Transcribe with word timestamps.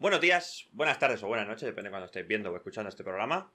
buenos 0.00 0.20
días, 0.20 0.66
buenas 0.72 0.98
tardes 0.98 1.22
o 1.22 1.28
buenas 1.28 1.46
noches, 1.46 1.62
depende 1.62 1.88
de 1.88 1.90
cuando 1.90 2.06
estéis 2.06 2.26
viendo 2.26 2.50
o 2.50 2.56
escuchando 2.56 2.88
este 2.88 3.04
programa. 3.04 3.52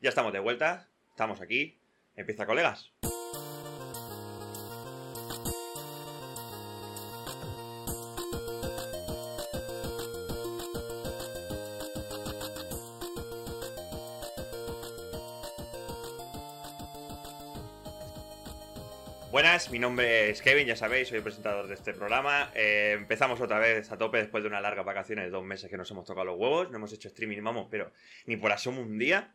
Ya 0.00 0.08
estamos 0.08 0.32
de 0.32 0.38
vuelta, 0.38 0.88
estamos 1.10 1.40
aquí. 1.40 1.76
Empieza, 2.16 2.46
colegas. 2.46 2.92
Mi 19.66 19.80
nombre 19.80 20.30
es 20.30 20.40
Kevin, 20.40 20.68
ya 20.68 20.76
sabéis, 20.76 21.08
soy 21.08 21.16
el 21.16 21.24
presentador 21.24 21.66
de 21.66 21.74
este 21.74 21.92
programa. 21.92 22.52
Eh, 22.54 22.92
empezamos 22.96 23.40
otra 23.40 23.58
vez 23.58 23.90
a 23.90 23.98
tope 23.98 24.18
después 24.18 24.44
de 24.44 24.48
una 24.48 24.60
larga 24.60 24.82
vacaciones 24.82 25.24
de 25.24 25.30
dos 25.32 25.44
meses 25.44 25.68
que 25.68 25.76
nos 25.76 25.90
hemos 25.90 26.06
tocado 26.06 26.26
los 26.26 26.38
huevos. 26.38 26.70
No 26.70 26.76
hemos 26.76 26.92
hecho 26.92 27.08
streaming, 27.08 27.42
vamos, 27.42 27.66
pero 27.68 27.90
ni 28.26 28.36
por 28.36 28.52
asomo 28.52 28.80
un 28.80 28.96
día. 28.98 29.34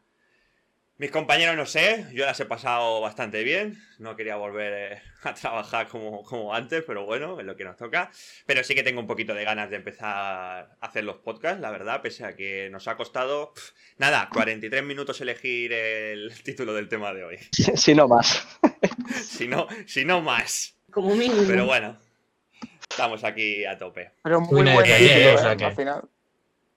Mis 1.03 1.11
compañeros 1.11 1.57
no 1.57 1.65
sé, 1.65 2.05
yo 2.13 2.25
las 2.25 2.39
he 2.39 2.45
pasado 2.45 3.01
bastante 3.01 3.43
bien. 3.43 3.77
No 3.99 4.15
quería 4.15 4.37
volver 4.37 4.93
eh, 4.93 5.01
a 5.23 5.33
trabajar 5.33 5.89
como, 5.89 6.23
como 6.23 6.53
antes, 6.53 6.81
pero 6.87 7.05
bueno, 7.05 7.37
es 7.41 7.45
lo 7.45 7.57
que 7.57 7.65
nos 7.65 7.75
toca. 7.75 8.09
Pero 8.45 8.63
sí 8.63 8.73
que 8.73 8.83
tengo 8.83 9.01
un 9.01 9.05
poquito 9.07 9.33
de 9.33 9.43
ganas 9.43 9.69
de 9.69 9.75
empezar 9.75 10.07
a 10.07 10.67
hacer 10.79 11.03
los 11.03 11.17
podcasts, 11.17 11.59
la 11.59 11.71
verdad, 11.71 12.01
pese 12.01 12.23
a 12.23 12.37
que 12.37 12.69
nos 12.71 12.87
ha 12.87 12.95
costado, 12.95 13.53
pf, 13.53 13.73
nada, 13.97 14.29
43 14.31 14.81
minutos 14.81 15.19
elegir 15.19 15.73
el 15.73 16.31
título 16.45 16.73
del 16.73 16.87
tema 16.87 17.13
de 17.13 17.25
hoy. 17.25 17.37
Si 17.51 17.93
no 17.93 18.07
más. 18.07 18.47
Si 19.25 19.45
no, 19.49 19.67
si 19.85 20.05
no 20.05 20.21
más. 20.21 20.77
Como 20.89 21.13
mínimo. 21.15 21.43
Pero 21.45 21.65
bueno, 21.65 21.99
estamos 22.89 23.25
aquí 23.25 23.65
a 23.65 23.77
tope. 23.77 24.11
Pero 24.23 24.39
muy 24.39 24.63
Viene 24.63 24.73
buen 24.73 24.85
título, 24.85 25.19
¿eh? 25.19 25.35
o 25.35 25.37
sea 25.37 25.57
que- 25.57 25.65
Al 25.65 25.75
final. 25.75 26.01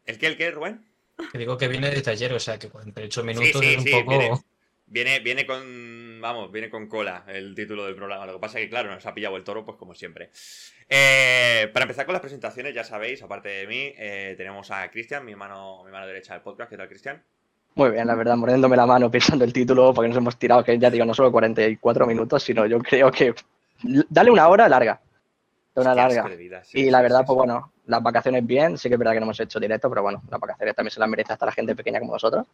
¿El 0.05 0.19
qué, 0.19 0.27
el 0.27 0.37
qué, 0.37 0.51
Rubén? 0.51 0.85
Que 1.33 1.39
digo 1.39 1.57
que 1.57 1.69
viene 1.69 1.91
de 1.91 2.03
taller, 2.03 2.33
o 2.33 2.41
sea 2.41 2.59
que 2.59 2.69
48 2.69 3.21
Sí, 3.21 3.27
minutos 3.27 3.61
sí, 3.63 3.75
es 3.75 3.77
un 3.79 3.85
sí, 3.85 3.91
poco. 3.91 4.11
viene, 4.11 4.31
viene, 4.87 5.21
viene 5.21 5.47
con, 5.47 6.21
vamos, 6.21 6.53
viene 6.53 6.71
con 6.71 6.87
cola 6.89 7.25
el 7.29 7.55
título 7.55 7.87
del 7.87 7.95
programa. 7.97 8.27
Lo 8.27 8.35
que 8.35 8.39
pasa 8.39 8.59
es 8.59 8.65
que, 8.67 8.71
claro, 8.71 8.91
nos 8.95 9.05
ha 9.07 9.15
pillado 9.15 9.37
el 9.37 9.45
toro, 9.45 9.65
pues 9.65 9.77
como 9.79 9.95
siempre. 9.95 10.31
Eh, 10.89 11.69
para 11.73 11.85
empezar 11.85 12.05
con 12.07 12.13
las 12.13 12.21
presentaciones, 12.21 12.75
ya 12.75 12.85
sabéis, 12.85 13.23
aparte 13.23 13.49
de 13.49 13.67
mí, 13.67 13.93
eh, 13.97 14.35
tenemos 14.37 14.71
a 14.71 14.89
Cristian, 14.91 15.25
mi 15.25 15.35
mano, 15.35 15.83
mi 15.85 15.91
mano 15.91 16.07
derecha 16.07 16.35
del 16.35 16.43
podcast. 16.43 16.71
¿Qué 16.71 16.77
tal, 16.77 16.89
Cristian? 16.89 17.23
Muy 17.75 17.91
bien, 17.91 18.07
la 18.07 18.15
verdad, 18.15 18.37
mordiéndome 18.37 18.77
la 18.77 18.87
mano 18.87 19.11
pensando 19.11 19.45
el 19.45 19.53
título, 19.53 19.93
porque 19.93 20.09
nos 20.09 20.17
hemos 20.17 20.39
tirado, 20.39 20.65
que 20.65 20.79
ya 20.79 20.91
digo, 20.91 21.05
no 21.05 21.13
solo 21.15 21.31
44 21.33 22.07
minutos, 22.07 22.43
sino 22.43 22.67
yo 22.67 22.79
creo 22.79 23.11
que. 23.11 23.35
Dale 24.09 24.31
una 24.31 24.49
hora 24.49 24.69
larga. 24.69 25.01
Una 25.83 25.95
larga. 25.95 26.23
de 26.29 26.37
vida, 26.37 26.65
sí, 26.65 26.81
Y 26.81 26.91
la 26.91 27.03
verdad, 27.03 27.21
sí, 27.21 27.25
pues 27.27 27.35
sí. 27.35 27.39
bueno, 27.39 27.73
las 27.87 28.03
vacaciones 28.03 28.47
bien, 28.47 28.79
sí 28.79 28.89
que 28.89 28.95
es 28.95 28.99
verdad 28.99 29.13
que 29.13 29.21
no 29.21 29.27
hemos 29.27 29.41
hecho 29.41 29.61
directo, 29.61 29.89
pero 29.89 30.03
bueno, 30.03 30.23
las 30.31 30.41
vacaciones 30.41 30.75
también 30.75 30.91
se 30.93 31.01
las 31.01 31.09
merece 31.09 31.33
hasta 31.33 31.47
la 31.47 31.53
gente 31.53 31.77
pequeña 31.77 32.01
como 32.01 32.13
nosotros. 32.13 32.47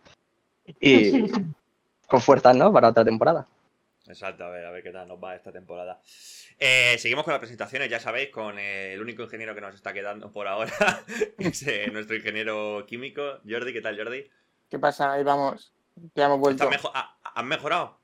Y 0.80 1.30
con 2.08 2.20
fuerzas, 2.20 2.56
¿no? 2.56 2.72
Para 2.72 2.88
otra 2.88 3.04
temporada. 3.04 3.46
Exacto, 4.08 4.44
a 4.44 4.48
ver, 4.50 4.66
a 4.66 4.70
ver 4.72 4.82
qué 4.82 4.90
tal 4.90 5.06
nos 5.06 5.22
va 5.22 5.36
esta 5.36 5.52
temporada. 5.52 6.00
Eh, 6.58 6.96
seguimos 6.98 7.24
con 7.24 7.32
las 7.32 7.38
presentaciones, 7.38 7.88
ya 7.88 8.00
sabéis, 8.00 8.30
con 8.30 8.58
eh, 8.58 8.94
el 8.94 9.00
único 9.00 9.22
ingeniero 9.22 9.54
que 9.54 9.60
nos 9.60 9.74
está 9.74 9.92
quedando 9.92 10.30
por 10.32 10.48
ahora, 10.48 10.72
que 11.38 11.48
es 11.48 11.62
eh, 11.68 11.88
nuestro 11.92 12.16
ingeniero 12.16 12.84
químico, 12.86 13.22
Jordi. 13.48 13.72
¿Qué 13.72 13.80
tal, 13.80 13.96
Jordi? 13.96 14.28
¿Qué 14.68 14.78
pasa? 14.78 15.12
Ahí 15.12 15.22
vamos. 15.22 15.72
Ya 16.16 16.26
hemos 16.26 16.40
vuelto. 16.40 16.64
¿Estás 16.64 16.82
mejo- 16.82 16.90
ha- 16.94 17.16
¿Has 17.22 17.44
mejorado? 17.44 17.98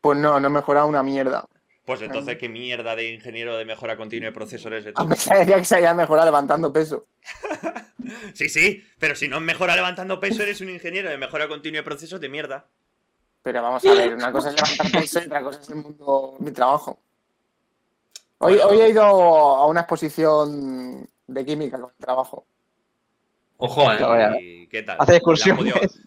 Pues 0.00 0.18
no, 0.18 0.38
no 0.38 0.48
he 0.48 0.50
mejorado 0.50 0.86
una 0.86 1.02
mierda. 1.02 1.46
Pues 1.84 2.00
entonces, 2.00 2.38
¿qué 2.38 2.48
mierda 2.48 2.96
de 2.96 3.12
ingeniero 3.12 3.56
de 3.58 3.64
mejora 3.66 3.96
continua 3.96 4.28
de 4.28 4.32
procesos 4.32 4.66
eres 4.72 4.86
A 4.94 5.06
pesar 5.06 5.44
de 5.44 5.54
que 5.54 5.64
se 5.64 5.76
haya 5.76 5.92
mejorado 5.94 6.26
levantando 6.26 6.72
peso. 6.72 7.06
Sí, 8.34 8.50
sí, 8.50 8.84
pero 8.98 9.14
si 9.14 9.28
no 9.28 9.40
mejora 9.40 9.74
levantando 9.76 10.20
peso, 10.20 10.42
eres 10.42 10.60
un 10.60 10.68
ingeniero 10.68 11.08
de 11.08 11.16
mejora 11.16 11.48
continua 11.48 11.78
de 11.78 11.84
procesos 11.84 12.20
de 12.20 12.28
mierda. 12.28 12.66
Pero 13.42 13.62
vamos 13.62 13.84
a 13.86 13.94
ver, 13.94 14.14
una 14.14 14.30
cosa 14.30 14.50
es 14.50 14.56
levantar 14.56 15.00
peso 15.00 15.20
y 15.20 15.26
otra 15.26 15.42
cosa 15.42 15.60
es 15.60 15.68
el 15.70 15.76
mundo, 15.76 16.36
mi 16.38 16.50
trabajo. 16.50 16.98
Hoy, 18.38 18.54
Bueno. 18.56 18.68
hoy 18.68 18.80
he 18.80 18.88
ido 18.90 19.02
a 19.04 19.66
una 19.66 19.80
exposición 19.80 21.08
de 21.26 21.44
química 21.46 21.78
con 21.80 21.90
el 21.98 22.04
trabajo. 22.04 22.46
Ojo, 23.56 23.90
eh. 23.92 24.38
¿Y 24.42 24.66
qué 24.66 24.82
tal? 24.82 24.96
Hace 25.00 25.16
excursión. 25.16 25.58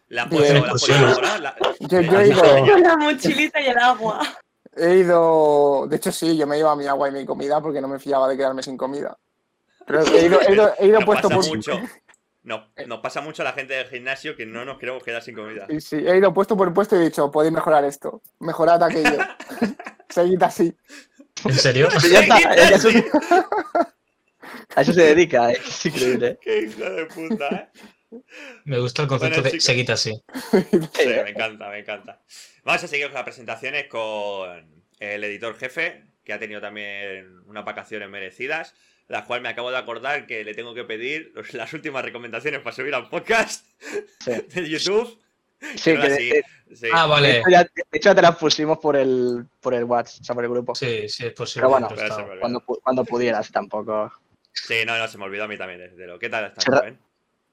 ¿La 0.09 0.25
¿La 0.25 0.29
la? 0.29 1.37
La- 1.39 1.55
Yo, 1.79 1.99
he 1.99 2.03
ido, 2.27 2.41
Con 2.73 2.81
la 2.83 2.97
mochilita 2.97 3.59
y 3.59 3.67
el 3.67 3.77
agua. 3.77 4.21
He 4.77 4.97
ido, 4.97 5.87
de 5.87 5.95
hecho 5.95 6.11
sí, 6.11 6.37
yo 6.37 6.47
me 6.47 6.59
iba 6.59 6.71
a 6.71 6.75
mi 6.75 6.85
agua 6.85 7.09
y 7.09 7.11
mi 7.11 7.25
comida 7.25 7.61
porque 7.61 7.81
no 7.81 7.87
me 7.87 7.99
fiaba 7.99 8.27
de 8.27 8.37
quedarme 8.37 8.63
sin 8.63 8.77
comida. 8.77 9.17
Pero 9.85 10.05
he 10.05 10.25
ido, 10.25 10.41
he 10.41 10.53
ido, 10.53 10.73
he 10.77 10.87
ido 10.87 10.99
puesto 11.05 11.29
por, 11.29 11.47
mucho. 11.47 11.79
No, 12.43 12.65
nos 12.85 12.99
pasa 12.99 13.21
mucho 13.21 13.41
a 13.41 13.45
la 13.45 13.53
gente 13.53 13.73
del 13.73 13.87
gimnasio 13.87 14.35
que 14.35 14.45
no 14.45 14.63
nos 14.63 14.77
queremos 14.77 15.03
quedar 15.03 15.21
sin 15.21 15.35
comida. 15.35 15.65
Sí, 15.69 15.81
sí, 15.81 15.95
he 15.97 16.17
ido 16.17 16.33
puesto 16.33 16.55
por 16.55 16.73
puesto 16.73 16.95
y 16.95 16.99
he 16.99 17.05
dicho, 17.05 17.29
podéis 17.31 17.53
mejorar 17.53 17.83
esto, 17.83 18.21
mejorad 18.39 18.81
aquello. 18.83 19.17
Seguid 20.09 20.41
así. 20.43 20.73
¿En 21.43 21.53
serio? 21.53 21.89
Ya 22.11 22.21
está, 22.21 22.35
a 22.35 22.53
eso, 22.55 22.89
a 24.75 24.81
eso 24.81 24.93
se 24.93 25.01
dedica, 25.01 25.51
¿eh? 25.51 25.57
es 25.59 25.85
increíble. 25.85 26.37
¡Qué 26.41 26.61
hijo 26.61 26.83
de 26.89 27.05
puta, 27.07 27.47
eh! 27.49 27.69
Me 28.65 28.79
gusta 28.79 29.01
el 29.03 29.07
concepto 29.07 29.35
Bueno, 29.41 29.43
de 29.43 29.51
chicos. 29.51 29.63
seguid 29.65 29.89
así. 29.89 30.11
Sí, 30.93 31.05
me 31.07 31.29
encanta, 31.31 31.69
me 31.69 31.79
encanta. 31.79 32.21
Vamos 32.63 32.83
a 32.83 32.87
seguir 32.87 33.07
con 33.07 33.15
las 33.15 33.23
presentaciones 33.23 33.87
con 33.87 34.83
el 34.99 35.23
editor 35.23 35.57
jefe, 35.57 36.03
que 36.23 36.33
ha 36.33 36.39
tenido 36.39 36.61
también 36.61 37.39
unas 37.47 37.65
vacaciones 37.65 38.09
merecidas, 38.09 38.73
la 39.07 39.25
cual 39.25 39.41
me 39.41 39.49
acabo 39.49 39.71
de 39.71 39.77
acordar 39.77 40.25
que 40.27 40.43
le 40.43 40.53
tengo 40.53 40.73
que 40.73 40.83
pedir 40.83 41.33
las 41.53 41.73
últimas 41.73 42.03
recomendaciones 42.03 42.61
para 42.61 42.75
subir 42.75 42.93
al 42.95 43.09
podcast 43.09 43.65
Sí, 44.19 44.31
de 44.53 44.69
YouTube. 44.69 45.19
sí 45.75 45.95
que 45.95 46.09
sí, 46.11 46.29
de, 46.29 46.43
sí. 46.75 46.87
Ah, 46.93 47.03
de 47.03 47.09
vale. 47.09 47.37
hecho 47.39 47.49
ya, 47.49 47.63
de 47.63 47.69
hecho 47.93 48.09
ya 48.09 48.15
te 48.15 48.21
las 48.21 48.35
pusimos 48.35 48.77
por 48.79 48.95
el, 48.95 49.45
por 49.61 49.73
el 49.73 49.83
WhatsApp, 49.85 50.21
o 50.21 50.23
sea, 50.25 50.35
por 50.35 50.43
el 50.43 50.49
grupo. 50.49 50.75
Sí, 50.75 51.07
sí, 51.09 51.25
es 51.27 51.33
posible. 51.33 51.61
Pero 51.61 51.69
bueno, 51.69 51.87
pero 51.95 52.15
se. 52.15 52.39
Cuando, 52.39 52.59
cuando 52.61 53.05
pudieras, 53.05 53.51
tampoco. 53.51 54.11
Sí, 54.51 54.83
no, 54.85 54.97
no, 54.97 55.07
se 55.07 55.17
me 55.17 55.23
olvidó 55.25 55.43
a 55.45 55.47
mí 55.47 55.57
también 55.57 55.79
desde 55.79 56.05
lo. 56.07 56.17
¿Qué 56.19 56.29
tal 56.29 56.45
estás? 56.45 56.65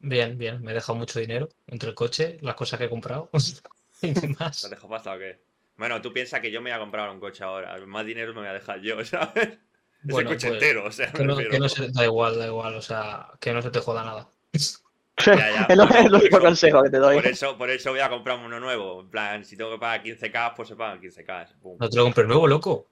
Bien, 0.06 0.36
bien. 0.36 0.62
Me 0.62 0.70
he 0.72 0.74
dejado 0.74 0.94
mucho 0.96 1.18
dinero 1.18 1.48
entre 1.66 1.88
el 1.88 1.94
coche, 1.94 2.38
las 2.42 2.54
cosas 2.54 2.78
que 2.78 2.84
he 2.86 2.90
comprado 2.90 3.30
y 4.02 4.12
¿Te 4.12 4.20
demás. 4.20 4.64
has 4.64 4.70
dejado 4.70 4.88
pasta 4.88 5.14
o 5.14 5.18
qué? 5.18 5.40
Bueno, 5.76 6.00
tú 6.02 6.12
piensas 6.12 6.40
que 6.40 6.50
yo 6.50 6.60
me 6.60 6.70
voy 6.70 6.76
a 6.76 6.80
comprar 6.80 7.08
un 7.10 7.18
coche 7.18 7.42
ahora. 7.42 7.76
Más 7.86 8.04
dinero 8.06 8.32
me 8.34 8.40
voy 8.40 8.48
a 8.48 8.52
dejar 8.52 8.80
yo, 8.80 9.04
¿sabes? 9.04 9.58
Bueno, 10.02 10.30
Ese 10.30 10.36
coche 10.36 10.48
pues, 10.48 10.62
entero, 10.62 10.84
o 10.84 10.92
sea, 10.92 11.10
Que 11.10 11.24
no, 11.24 11.34
refiero. 11.34 11.50
que 11.50 11.58
no 11.58 11.68
se, 11.68 11.88
da 11.90 12.04
igual, 12.04 12.38
da 12.38 12.46
igual. 12.46 12.74
O 12.74 12.82
sea, 12.82 13.28
que 13.40 13.52
no 13.52 13.62
se 13.62 13.70
te 13.70 13.80
joda 13.80 14.04
nada. 14.04 14.28
Ya, 15.24 15.36
ya, 15.36 15.66
el 15.70 16.12
único 16.12 16.40
consejo 16.40 16.82
que 16.82 16.90
te 16.90 16.98
doy. 16.98 17.14
Por 17.14 17.26
eso, 17.28 17.56
por 17.56 17.70
eso 17.70 17.90
voy 17.92 18.00
a 18.00 18.10
comprarme 18.10 18.46
uno 18.46 18.58
nuevo. 18.58 19.00
En 19.00 19.08
plan, 19.08 19.44
si 19.44 19.56
tengo 19.56 19.70
que 19.70 19.78
pagar 19.78 20.02
15k, 20.02 20.54
pues 20.56 20.68
se 20.68 20.74
pagan 20.74 21.00
15k. 21.00 21.54
Pum. 21.62 21.76
No 21.78 21.88
te 21.88 21.96
lo 21.96 22.02
compré 22.02 22.24
nuevo, 22.26 22.48
loco. 22.48 22.88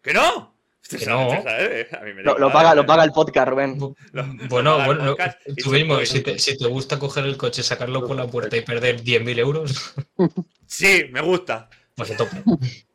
¿Que 0.00 0.14
no? 0.14 0.54
No. 1.06 1.28
usted 1.28 1.42
sabe, 1.44 1.88
A 1.92 2.00
mí 2.04 2.12
me 2.14 2.22
da 2.22 2.34
Lo, 2.38 2.50
paga, 2.50 2.72
¿eh? 2.72 2.76
lo 2.76 2.84
paga 2.86 3.04
el 3.04 3.12
podcast, 3.12 3.48
Rubén. 3.48 3.78
Lo- 4.12 4.26
Bueno, 4.48 4.84
bueno, 4.84 5.04
podcast 5.10 5.38
tú 5.46 5.54
tú 5.64 5.70
mismo, 5.70 6.00
si 6.04 6.20
te, 6.20 6.38
si 6.38 6.58
te 6.58 6.66
gusta 6.66 6.98
coger 6.98 7.24
el 7.26 7.36
coche, 7.36 7.62
sacarlo 7.62 8.06
por 8.06 8.16
la 8.16 8.26
puerta 8.26 8.56
y 8.56 8.62
perder 8.62 9.02
10.000 9.02 9.38
euros, 9.38 9.94
Sí, 10.66 11.04
me 11.10 11.20
gusta. 11.20 11.68
pues 11.94 12.10
a 12.10 12.16
tope. 12.16 12.36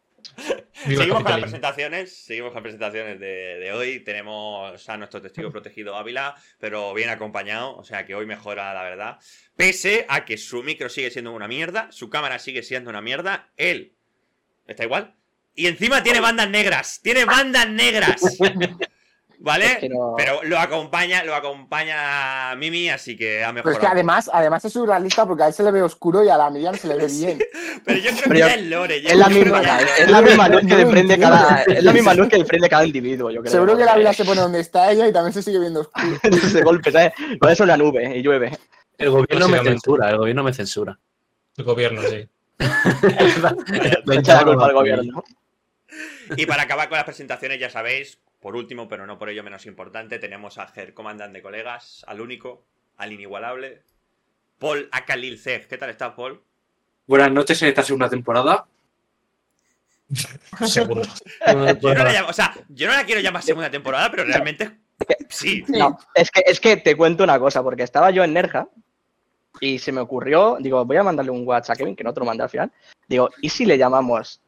Seguimos 0.74 1.24
con 1.24 1.31
las 1.31 1.40
presentaciones, 1.41 2.25
seguimos 2.25 2.50
con 2.50 2.56
las 2.57 2.63
presentaciones 2.63 3.19
de, 3.19 3.28
de 3.59 3.72
hoy. 3.72 4.01
Tenemos 4.01 4.88
a 4.90 4.97
nuestro 4.97 5.22
testigo 5.22 5.50
protegido 5.50 5.95
Ávila, 5.95 6.35
pero 6.59 6.94
bien 6.94 7.09
acompañado, 7.09 7.75
o 7.78 7.84
sea 7.85 8.06
que 8.06 8.13
hoy 8.13 8.25
mejora 8.25 8.74
la 8.74 8.84
verdad. 8.84 9.18
Pese 9.56 10.06
a 10.09 10.25
que 10.25 10.38
su 10.38 10.62
micro 10.63 10.90
sigue 10.90 11.09
siendo 11.12 11.31
una 11.31 11.47
mierda, 11.47 11.88
su 11.91 12.09
cámara 12.09 12.38
sigue 12.40 12.62
siendo 12.63 12.90
una 12.90 13.01
mierda, 13.01 13.50
él 13.56 13.95
está 14.68 14.84
igual. 14.84 15.16
Y 15.56 15.68
encima 15.68 16.04
tiene 16.04 16.20
bandas 16.20 16.50
negras, 16.50 17.00
tiene 17.02 17.26
bandas 17.26 17.70
negras. 17.70 18.22
¿Vale? 19.40 19.66
Es 19.82 19.92
Pero 20.18 20.44
lo 20.44 20.58
acompaña, 20.58 21.24
lo 21.24 21.36
acompaña 21.36 22.56
Mimi, 22.56 22.90
así 22.90 23.16
que 23.16 23.44
ha 23.44 23.48
Pero 23.48 23.54
mejorado. 23.54 23.74
es 23.74 23.80
que 23.80 23.88
además, 23.88 24.30
además 24.34 24.66
es 24.66 24.74
surrealista 24.74 25.25
porque 25.28 25.44
a 25.44 25.48
él 25.48 25.54
se 25.54 25.62
le 25.63 25.72
ve 25.72 25.81
oscuro 25.81 26.24
y 26.24 26.30
a 26.30 26.38
la 26.38 26.50
Miriam 26.50 26.75
se 26.75 26.88
le 26.88 26.96
ve 26.96 27.07
bien. 27.12 27.40
Pero 27.86 28.00
yo 28.00 28.10
creo 28.12 28.24
Pero 28.24 28.34
que 28.34 28.40
ya 28.40 28.54
es 28.56 28.63
Lore. 28.63 28.98
Es 28.98 29.16
la 29.16 29.30
misma, 29.30 29.62
ya 29.62 29.80
es 29.80 30.00
es 30.00 30.12
la 30.12 30.22
misma 30.22 30.50
luz 30.50 30.62
que 30.62 30.75
desprende 30.75 31.19
cada, 31.19 31.62
es 31.63 31.84
la 31.84 31.94
misma 31.94 32.13
luz 32.16 32.28
que 32.28 32.38
desprende 32.38 32.69
cada 32.69 32.86
individuo, 32.86 33.30
yo 33.30 33.42
creo. 33.42 33.51
Seguro 33.51 33.78
que 33.78 33.86
la 33.86 33.96
vida 33.96 34.13
se 34.13 34.25
pone 34.25 34.42
donde 34.42 34.60
está 34.62 34.92
ella 34.92 35.08
y 35.08 35.13
también 35.13 35.34
se 35.34 35.44
sigue 35.44 35.60
viendo 35.60 35.81
oscuro. 35.81 36.19
de 36.54 36.62
golpe, 36.63 36.92
¿sabes? 36.92 37.13
Ser 37.58 37.63
una 37.63 37.78
nube 37.78 38.18
y 38.18 38.22
llueve. 38.22 38.58
El 38.98 39.10
gobierno 39.12 39.48
me 39.48 39.60
censura, 39.60 40.10
el 40.10 40.18
gobierno 40.18 40.44
me 40.44 40.54
censura. 40.54 40.98
El 41.58 41.66
gobierno, 41.66 42.01
sí. 42.01 42.28
Le 42.58 44.16
echa 44.19 44.36
la 44.36 44.44
culpa 44.44 44.66
al 44.66 44.74
gobierno. 44.74 45.24
Y 46.38 46.45
para 46.45 46.63
acabar 46.63 46.89
con 46.89 46.95
las 46.98 47.06
presentaciones, 47.06 47.60
ya 47.60 47.69
sabéis, 47.69 48.19
por 48.39 48.56
último, 48.56 48.88
pero 48.88 49.06
no 49.06 49.18
por 49.18 49.30
ello 49.30 49.44
menos 49.44 49.66
importante, 49.66 50.19
tenemos 50.19 50.57
a 50.57 50.68
Ger 50.68 50.94
Commandant 50.94 51.33
de 51.33 51.42
colegas, 51.42 52.04
al 52.07 52.22
único, 52.22 52.63
al 52.98 53.12
inigualable, 53.13 53.81
Paul 54.60 54.88
Akalil 54.92 55.38
Zeg. 55.39 55.68
¿Qué 55.68 55.77
tal 55.77 55.89
estás, 55.89 56.13
Paul? 56.13 56.42
Buenas 57.07 57.31
noches 57.31 57.62
en 57.62 57.69
esta 57.69 57.83
segunda 57.83 58.10
temporada. 58.10 58.66
Seguro. 60.66 61.01
Yo 61.81 61.94
no 61.94 62.04
la 62.04 62.12
llamo- 62.13 62.30
o 62.30 62.33
sea, 62.33 62.54
yo 62.69 62.88
no 62.88 62.94
la 62.94 63.06
quiero 63.06 63.22
llamar 63.22 63.42
segunda 63.44 63.69
temporada, 63.72 64.10
pero 64.12 64.24
realmente 64.24 64.72
Sí. 65.30 65.66
No, 65.68 66.00
es 66.13 66.31
que, 66.31 66.42
es 66.45 66.60
que 66.62 66.77
te 66.77 66.95
cuento 66.95 67.24
una 67.25 67.38
cosa, 67.38 67.62
porque 67.62 67.83
estaba 67.83 68.12
yo 68.12 68.24
en 68.24 68.31
Nerja 68.33 68.69
y 69.60 69.77
se 69.80 69.92
me 69.92 70.00
ocurrió, 70.00 70.57
digo, 70.62 70.86
voy 70.86 70.95
a 70.98 71.04
mandarle 71.04 71.31
un 71.31 71.45
WhatsApp 71.45 71.74
a 71.75 71.77
Kevin, 71.77 71.95
que 71.98 72.04
no 72.06 72.13
te 72.13 72.19
lo 72.22 72.25
mandé 72.25 72.44
al 72.44 72.50
final. 72.50 72.72
Digo, 73.07 73.30
¿y 73.42 73.50
si 73.50 73.66
le 73.66 73.77
llamamos? 73.77 74.39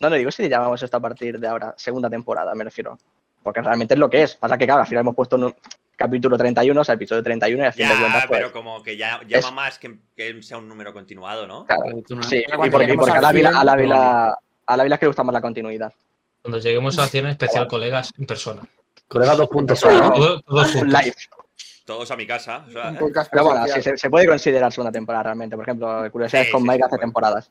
No, 0.00 0.10
no 0.10 0.16
digo, 0.16 0.30
si 0.30 0.42
le 0.42 0.48
llamamos 0.48 0.82
esto 0.82 0.96
a 0.96 1.00
partir 1.00 1.38
de 1.38 1.46
ahora, 1.48 1.74
segunda 1.76 2.10
temporada, 2.10 2.54
me 2.54 2.64
refiero. 2.64 2.98
Porque 3.42 3.60
realmente 3.60 3.94
es 3.94 4.00
lo 4.00 4.08
que 4.10 4.22
es. 4.22 4.34
Pasa 4.36 4.56
que, 4.58 4.64
claro, 4.66 4.80
al 4.82 4.86
final 4.86 5.02
hemos 5.02 5.14
puesto 5.14 5.36
un 5.36 5.54
capítulo 5.96 6.36
31, 6.36 6.80
o 6.80 6.84
sea, 6.84 6.94
episodio 6.94 7.22
31 7.22 7.62
y 7.62 7.66
a 7.66 7.72
fin 7.72 7.86
de 7.88 7.94
Ya, 7.94 8.00
cuentas, 8.00 8.24
pues, 8.26 8.40
pero 8.40 8.52
como 8.52 8.82
que 8.82 8.96
ya 8.96 9.20
llama 9.26 9.48
es- 9.48 9.52
más 9.52 9.78
que, 9.78 9.98
que 10.16 10.42
sea 10.42 10.58
un 10.58 10.68
número 10.68 10.92
continuado, 10.92 11.46
¿no? 11.46 11.64
claro, 11.66 11.82
sí, 12.28 12.38
y 12.38 12.44
cuando 12.52 12.72
porque, 12.78 12.92
y 12.92 12.96
porque 12.96 13.12
a 13.12 13.16
al 13.16 13.22
la 13.22 13.30
cien, 13.32 13.46
a 13.46 13.64
la 13.64 13.72
Ávila, 13.72 14.38
a 14.66 14.76
la 14.76 14.82
Ávila 14.82 14.94
es 14.96 14.98
que 15.00 15.04
le 15.06 15.08
gusta 15.10 15.22
más 15.24 15.32
la 15.34 15.40
continuidad. 15.40 15.92
Cuando 16.42 16.58
lleguemos 16.58 16.98
a 16.98 17.06
100 17.06 17.26
especial 17.26 17.66
colegas 17.68 18.10
en 18.18 18.26
persona. 18.26 18.62
Colega 19.08 19.34
2.0, 19.36 19.72
Eso, 19.72 19.90
¿no? 19.92 20.12
Todo- 20.12 20.40
Todos 20.42 20.74
live. 20.82 21.14
Todos 21.84 22.10
a 22.10 22.16
mi 22.16 22.26
casa. 22.26 22.64
o 22.66 22.70
sea, 22.72 22.96
Pero 23.30 23.44
bueno, 23.44 23.66
sí, 23.68 23.82
se, 23.82 23.96
se 23.98 24.10
puede 24.10 24.26
considerar 24.26 24.72
segunda 24.72 24.90
temporada 24.90 25.24
realmente. 25.24 25.54
Por 25.54 25.64
ejemplo, 25.66 26.10
Curiosidades 26.10 26.46
Sí, 26.48 26.52
con 26.52 26.62
sí, 26.62 26.68
Mike 26.68 26.78
sí, 26.82 26.86
hace 26.86 26.98
temporadas. 26.98 27.50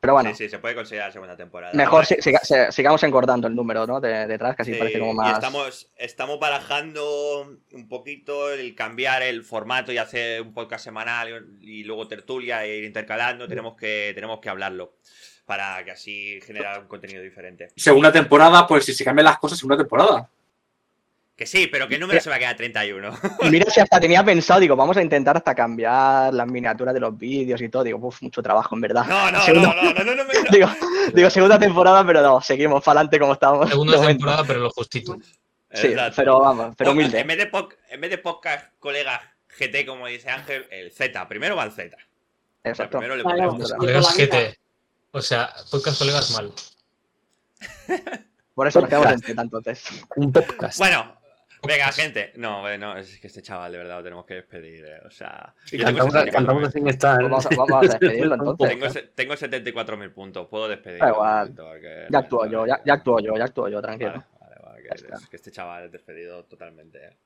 Pero 0.00 0.12
bueno, 0.14 0.30
Sí, 0.30 0.44
sí, 0.44 0.48
se 0.48 0.60
puede 0.60 0.76
considerar 0.76 1.12
segunda 1.12 1.36
temporada. 1.36 1.72
mejor 1.74 2.04
Vale. 2.04 2.06
si- 2.06 2.22
siga- 2.22 2.40
se- 2.44 2.70
sigamos 2.70 3.02
encordando 3.02 3.48
el 3.48 3.54
número, 3.56 3.84
¿no? 3.84 4.00
De, 4.00 4.28
detrás, 4.28 4.54
que 4.54 4.62
así 4.62 4.72
Sí, 4.72 4.78
parece 4.78 5.00
como 5.00 5.10
Y 5.12 5.16
más. 5.16 5.32
estamos, 5.34 5.90
estamos 5.96 6.38
barajando 6.38 7.58
un 7.72 7.88
poquito 7.88 8.52
el 8.52 8.76
cambiar 8.76 9.22
el 9.22 9.42
formato 9.42 9.90
y 9.92 9.98
hacer 9.98 10.42
un 10.42 10.54
podcast 10.54 10.84
semanal 10.84 11.46
y 11.60 11.82
luego 11.82 12.06
tertulia 12.06 12.64
e 12.64 12.76
ir 12.78 12.84
intercalando. 12.84 13.48
Tenemos 13.48 13.74
que, 13.76 14.12
tenemos 14.14 14.38
que 14.40 14.48
hablarlo 14.48 14.94
para 15.46 15.82
que 15.84 15.90
así 15.90 16.40
generar 16.42 16.80
un 16.80 16.86
contenido 16.86 17.20
diferente. 17.22 17.68
Segunda 17.74 18.12
temporada, 18.12 18.66
pues 18.68 18.84
si 18.84 18.94
se 18.94 19.04
cambian 19.04 19.24
las 19.24 19.38
cosas, 19.38 19.58
segunda 19.58 19.78
temporada. 19.78 20.30
Que 21.38 21.46
sí, 21.46 21.68
pero 21.68 21.86
que 21.86 21.94
el 21.94 22.00
número 22.00 22.20
se 22.20 22.28
va 22.28 22.34
a 22.34 22.38
quedar 22.40 22.56
31. 22.56 23.16
Y 23.42 23.48
mira 23.50 23.70
si 23.70 23.78
hasta 23.78 24.00
tenía 24.00 24.24
pensado, 24.24 24.58
digo, 24.58 24.74
vamos 24.74 24.96
a 24.96 25.02
intentar 25.02 25.36
hasta 25.36 25.54
cambiar 25.54 26.34
las 26.34 26.46
miniaturas 26.48 26.92
de 26.92 26.98
los 26.98 27.16
vídeos 27.16 27.62
y 27.62 27.68
todo. 27.68 27.84
Digo, 27.84 27.98
uff, 28.02 28.20
mucho 28.22 28.42
trabajo, 28.42 28.74
en 28.74 28.80
verdad. 28.80 29.04
No, 29.06 29.30
no, 29.30 29.40
Segunda- 29.42 29.72
no, 29.72 29.82
no, 29.82 29.92
no, 29.94 30.04
no, 30.04 30.14
no, 30.16 30.24
me- 30.24 30.34
Digo, 30.50 30.68
digo, 31.14 31.30
segunda 31.30 31.56
temporada, 31.56 32.04
pero 32.04 32.22
no, 32.22 32.40
seguimos 32.40 32.82
para 32.82 32.98
adelante 33.00 33.20
como 33.20 33.34
estamos. 33.34 33.68
Segunda 33.68 34.04
temporada, 34.04 34.42
pero 34.44 34.58
lo 34.58 34.70
justito. 34.70 35.16
Sí, 35.72 35.86
Exacto. 35.88 36.14
pero 36.16 36.40
vamos, 36.40 36.74
pero 36.76 36.90
humilde. 36.90 37.20
En 37.20 37.26
vez, 37.28 37.36
de 37.38 37.50
en 37.90 38.00
vez 38.00 38.10
de 38.10 38.18
podcast 38.18 38.72
colega 38.80 39.20
GT, 39.56 39.86
como 39.86 40.08
dice 40.08 40.30
Ángel, 40.30 40.66
el 40.72 40.90
Z. 40.90 41.28
Primero 41.28 41.54
va 41.54 41.62
el 41.64 41.70
Z. 41.70 41.94
O 41.94 42.00
sea, 42.62 42.70
Exacto. 42.72 42.98
primero 42.98 43.14
le 43.16 43.22
ponemos- 43.22 43.72
Colegas. 43.74 44.16
GT. 44.16 44.58
O 45.12 45.20
sea, 45.22 45.54
podcast 45.70 45.98
colegas 46.00 46.30
mal. 46.32 46.52
Por 48.54 48.66
eso 48.66 48.80
nos 48.80 48.88
quedamos 48.88 49.12
en 49.12 49.20
Z 49.20 49.40
entonces. 49.40 49.84
Un 50.16 50.32
podcast. 50.32 50.78
Bueno, 50.78 51.17
venga, 51.62 51.90
gente. 51.92 52.32
No, 52.36 52.76
no, 52.78 52.96
es 52.96 53.18
que 53.20 53.26
este 53.26 53.42
chaval 53.42 53.72
de 53.72 53.78
verdad 53.78 53.98
lo 53.98 54.02
tenemos 54.04 54.26
que 54.26 54.34
despedir. 54.34 54.84
eh, 54.84 55.00
O 55.06 55.10
sea, 55.10 55.54
tengo 55.70 55.84
cantamos, 55.84 56.14
74.000 56.14 56.32
cantamos 56.32 56.72
sin 56.72 56.88
estar. 56.88 57.18
Pues 57.18 57.30
vamos 57.30 57.46
a- 57.46 57.48
vamos 57.56 57.72
a 57.72 57.80
despedirlo, 57.80 58.34
entonces. 58.52 58.68
Tengo, 58.68 58.86
tengo 59.14 59.34
74.000 59.34 60.12
puntos, 60.14 60.46
puedo 60.48 60.68
despedir. 60.68 61.00
Da 61.00 61.08
igual. 61.08 61.54
Ya 62.10 62.18
actúo 62.18 62.46
yo, 62.46 62.66
ya, 62.66 62.80
ya 62.84 62.94
actúo 62.94 63.20
yo, 63.20 63.36
ya 63.36 63.44
actúo 63.44 63.68
yo, 63.68 63.80
tranquilo. 63.82 64.12
Vale, 64.12 64.24
vale, 64.40 64.56
vale, 64.62 64.82
que, 64.82 64.94
es 65.14 65.26
que 65.28 65.36
este 65.36 65.50
chaval 65.50 65.84
es 65.86 65.92
despedido 65.92 66.44
totalmente. 66.44 66.98
eh. 67.04 67.16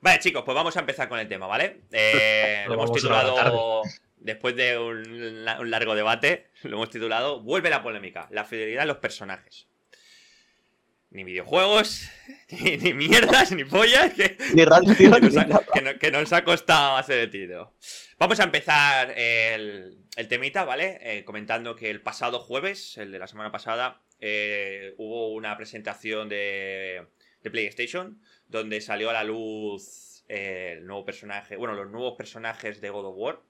Vale, 0.00 0.18
chicos, 0.18 0.42
pues 0.44 0.54
vamos 0.54 0.76
a 0.76 0.80
empezar 0.80 1.08
con 1.08 1.18
el 1.18 1.28
tema, 1.28 1.46
¿vale? 1.46 1.82
Eh, 1.92 2.64
lo 2.68 2.74
hemos 2.74 2.92
titulado, 2.92 3.82
después 4.18 4.56
de 4.56 4.78
un, 4.78 5.44
un 5.60 5.70
largo 5.70 5.94
debate, 5.94 6.48
lo 6.64 6.76
hemos 6.76 6.90
titulado 6.90 7.40
Vuelve 7.40 7.70
la 7.70 7.82
polémica, 7.82 8.26
la 8.30 8.44
fidelidad 8.44 8.82
a 8.82 8.86
los 8.86 8.96
personajes. 8.98 9.68
Ni 11.10 11.24
videojuegos, 11.24 12.08
ni, 12.50 12.76
ni 12.76 12.92
mierdas, 12.92 13.52
ni 13.52 13.64
pollas, 13.64 14.12
que, 14.12 14.36
Ni 14.54 14.64
rancio, 14.64 14.94
que 15.14 15.20
nos, 15.20 15.36
ha, 15.36 15.46
que 15.46 15.80
no- 15.82 15.98
que 15.98 16.10
nos 16.10 16.32
ha 16.32 16.44
costado 16.44 16.96
hacer 16.96 17.18
el 17.20 17.30
tiro. 17.30 17.74
Vamos 18.18 18.40
a 18.40 18.44
empezar 18.44 19.12
el, 19.16 19.98
el 20.16 20.28
temita, 20.28 20.64
¿vale? 20.64 20.98
Eh, 21.02 21.24
comentando 21.24 21.76
que 21.76 21.90
el 21.90 22.02
pasado 22.02 22.40
jueves, 22.40 22.98
el 22.98 23.12
de 23.12 23.18
la 23.18 23.26
semana 23.28 23.52
pasada, 23.52 24.02
eh, 24.20 24.94
hubo 24.98 25.32
una 25.32 25.56
presentación 25.56 26.28
de, 26.28 27.06
de 27.42 27.50
PlayStation 27.50 28.20
donde 28.48 28.80
salió 28.80 29.10
a 29.10 29.12
la 29.12 29.24
luz 29.24 30.24
eh, 30.28 30.74
el 30.78 30.86
nuevo 30.86 31.04
personaje, 31.04 31.56
bueno, 31.56 31.74
los 31.74 31.90
nuevos 31.90 32.14
personajes 32.16 32.80
de 32.80 32.90
God 32.90 33.06
of 33.06 33.14
War. 33.16 33.40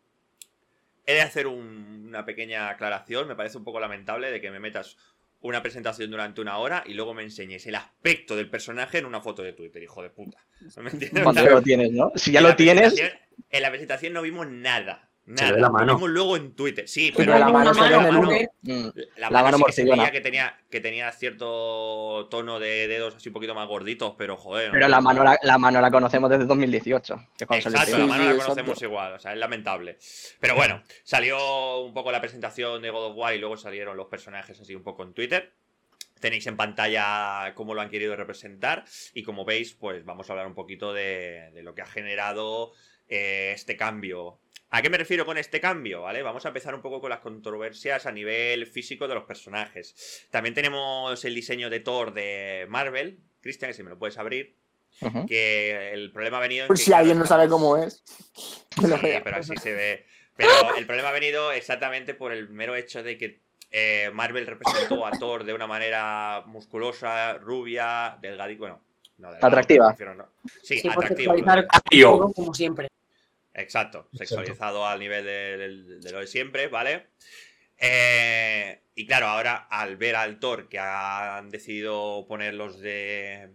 He 1.06 1.14
de 1.14 1.22
hacer 1.22 1.46
un- 1.46 2.04
una 2.08 2.24
pequeña 2.24 2.68
aclaración, 2.68 3.28
me 3.28 3.36
parece 3.36 3.56
un 3.58 3.64
poco 3.64 3.78
lamentable 3.80 4.30
de 4.30 4.40
que 4.40 4.50
me 4.50 4.58
metas 4.60 4.96
una 5.46 5.62
presentación 5.62 6.10
durante 6.10 6.40
una 6.40 6.58
hora 6.58 6.84
y 6.86 6.94
luego 6.94 7.14
me 7.14 7.22
enseñes 7.22 7.66
el 7.66 7.74
aspecto 7.74 8.36
del 8.36 8.50
personaje 8.50 8.98
en 8.98 9.06
una 9.06 9.20
foto 9.20 9.42
de 9.42 9.52
Twitter, 9.52 9.82
hijo 9.82 10.02
de 10.02 10.10
puta. 10.10 10.38
¿No 10.76 10.82
me 10.82 10.90
entiendes? 10.90 11.22
Cuando 11.22 11.44
ya 11.44 11.50
lo 11.50 11.62
tienes, 11.62 11.92
¿no? 11.92 12.12
Si 12.14 12.32
ya 12.32 12.40
lo 12.40 12.56
tienes, 12.56 12.94
En 13.50 13.62
la 13.62 13.70
presentación 13.70 14.12
no 14.12 14.22
vimos 14.22 14.46
nada. 14.48 15.05
Nada. 15.26 15.52
ve 15.52 15.60
la 15.60 15.70
mano. 15.70 15.86
Lo 15.86 15.94
vimos 15.96 16.10
luego 16.10 16.36
en 16.36 16.54
Twitter. 16.54 16.88
Sí, 16.88 17.12
Pero 17.16 17.32
pero 17.32 17.38
la 17.44 17.52
mano 17.52 17.74
mano- 17.74 18.20
uno. 18.20 18.30
mm, 18.62 18.88
la 19.16 19.30
La 19.30 19.30
mano, 19.30 19.44
mano 19.44 19.58
sí 19.58 19.64
que 19.66 19.72
se 19.72 19.82
morcillona. 19.84 20.02
veía 20.04 20.12
que 20.12 20.20
tenía, 20.20 20.58
que 20.70 20.80
tenía 20.80 21.12
cierto 21.12 22.28
tono 22.30 22.58
de 22.60 22.86
dedos 22.88 23.16
así 23.16 23.28
un 23.28 23.32
poquito 23.32 23.54
más 23.54 23.66
gorditos, 23.68 24.14
pero 24.16 24.36
joder. 24.36 24.70
pero 24.70 24.82
no- 24.84 24.88
la 24.88 25.00
mano 25.00 25.24
la, 25.24 25.38
la 25.42 25.58
mano 25.58 25.80
la 25.80 25.90
conocemos 25.90 26.30
desde 26.30 26.44
2018. 26.44 27.16
Que 27.38 27.44
Exacto, 27.56 27.70
la 27.98 28.06
mano 28.06 28.22
Sí, 28.22 28.28
la 28.28 28.30
exacto. 28.34 28.44
conocemos 28.54 28.82
igual, 28.82 29.12
o 29.14 29.18
sea, 29.18 29.32
es 29.32 29.38
lamentable. 29.38 29.98
Pero 30.40 30.54
bueno, 30.54 30.82
salió 31.04 31.80
un 31.80 31.92
poco 31.94 32.12
la 32.12 32.20
presentación 32.20 32.80
de 32.82 32.90
God 32.90 33.06
of 33.10 33.16
War 33.16 33.34
y 33.34 33.38
luego 33.38 33.56
salieron 33.56 33.96
los 33.96 34.06
personajes 34.06 34.60
así 34.60 34.74
un 34.74 34.82
poco 34.82 35.02
en 35.02 35.12
Twitter. 35.12 35.52
Tenéis 36.20 36.46
en 36.46 36.56
pantalla 36.56 37.52
cómo 37.54 37.74
lo 37.74 37.82
han 37.82 37.90
querido 37.90 38.16
representar 38.16 38.84
y 39.12 39.22
como 39.22 39.44
veis, 39.44 39.74
pues 39.74 40.04
vamos 40.04 40.28
a 40.28 40.32
hablar 40.32 40.46
un 40.46 40.54
poquito 40.54 40.94
de, 40.94 41.50
de 41.52 41.62
lo 41.62 41.74
que 41.74 41.82
ha 41.82 41.86
generado 41.86 42.72
eh, 43.08 43.52
este 43.54 43.76
cambio. 43.76 44.38
¿A 44.76 44.82
qué 44.82 44.90
me 44.90 44.98
refiero 44.98 45.24
con 45.24 45.38
este 45.38 45.58
cambio? 45.58 46.02
¿Vale? 46.02 46.22
Vamos 46.22 46.44
a 46.44 46.48
empezar 46.48 46.74
un 46.74 46.82
poco 46.82 47.00
con 47.00 47.08
las 47.08 47.20
controversias 47.20 48.04
a 48.04 48.12
nivel 48.12 48.66
físico 48.66 49.08
de 49.08 49.14
los 49.14 49.24
personajes. 49.24 50.26
También 50.30 50.54
tenemos 50.54 51.24
el 51.24 51.34
diseño 51.34 51.70
de 51.70 51.80
Thor 51.80 52.12
de 52.12 52.66
Marvel. 52.68 53.18
Cristian, 53.40 53.72
si 53.72 53.82
me 53.82 53.88
lo 53.88 53.98
puedes 53.98 54.18
abrir. 54.18 54.54
Que 55.26 55.94
el 55.94 56.12
problema 56.12 56.36
ha 56.36 56.40
venido 56.40 56.64
en 56.64 56.68
Por 56.68 56.76
que, 56.76 56.82
si 56.82 56.92
alguien 56.92 57.18
no 57.18 57.24
sabe 57.24 57.48
cómo 57.48 57.78
es. 57.78 58.02
Sí, 58.34 58.92
pero 59.24 59.36
así 59.36 59.56
se 59.56 59.72
ve. 59.72 60.06
Pero 60.36 60.50
el 60.76 60.84
problema 60.84 61.08
ha 61.08 61.12
venido 61.12 61.52
exactamente 61.52 62.12
por 62.12 62.32
el 62.32 62.50
mero 62.50 62.76
hecho 62.76 63.02
de 63.02 63.16
que 63.16 63.40
eh, 63.70 64.10
Marvel 64.12 64.46
representó 64.46 65.06
a 65.06 65.12
Thor 65.12 65.44
de 65.44 65.54
una 65.54 65.66
manera 65.66 66.42
musculosa, 66.44 67.38
rubia, 67.38 68.18
delgadita. 68.20 68.58
Bueno, 68.58 68.80
no 69.16 69.30
delgado, 69.30 69.46
Atractiva. 69.46 69.86
me 69.86 69.92
refiero, 69.92 70.14
no. 70.14 70.28
Sí, 70.62 70.80
Sí, 70.80 72.02
todo 72.02 72.32
como 72.34 72.52
siempre. 72.52 72.88
Exacto, 73.58 74.08
sexualizado 74.12 74.86
al 74.86 74.98
nivel 75.00 75.24
de, 75.24 75.56
de- 75.56 75.98
de 76.00 76.12
lo 76.12 76.20
de 76.20 76.26
siempre, 76.26 76.68
¿vale? 76.68 77.06
Eh, 77.78 78.80
y 78.94 79.06
claro, 79.06 79.26
ahora 79.26 79.66
al 79.70 79.96
ver 79.96 80.16
al 80.16 80.38
Thor 80.38 80.68
que 80.68 80.78
han 80.78 81.50
decidido 81.50 82.26
poner 82.28 82.54
los 82.54 82.80
de 82.80 83.50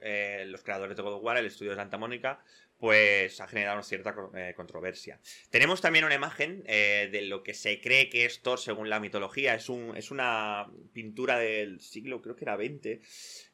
eh, 0.00 0.44
los 0.46 0.62
creadores 0.62 0.96
de 0.96 1.02
God 1.02 1.14
of 1.14 1.22
War, 1.22 1.36
el 1.36 1.46
estudio 1.46 1.70
de 1.72 1.76
Santa 1.76 1.98
Mónica, 1.98 2.40
pues 2.78 3.40
ha 3.40 3.48
generado 3.48 3.82
cierta 3.82 4.14
eh, 4.34 4.52
controversia. 4.54 5.18
Tenemos 5.50 5.80
también 5.80 6.04
una 6.04 6.14
imagen 6.14 6.62
eh, 6.66 7.08
de 7.10 7.22
lo 7.22 7.42
que 7.42 7.54
se 7.54 7.80
cree 7.80 8.10
que 8.10 8.26
es 8.26 8.42
Thor 8.42 8.58
según 8.58 8.90
la 8.90 9.00
mitología. 9.00 9.54
Es, 9.54 9.68
un, 9.68 9.96
es 9.96 10.10
una 10.10 10.66
pintura 10.92 11.38
del 11.38 11.80
siglo, 11.80 12.20
creo 12.20 12.36
que 12.36 12.44
era 12.44 12.56
20, 12.56 13.00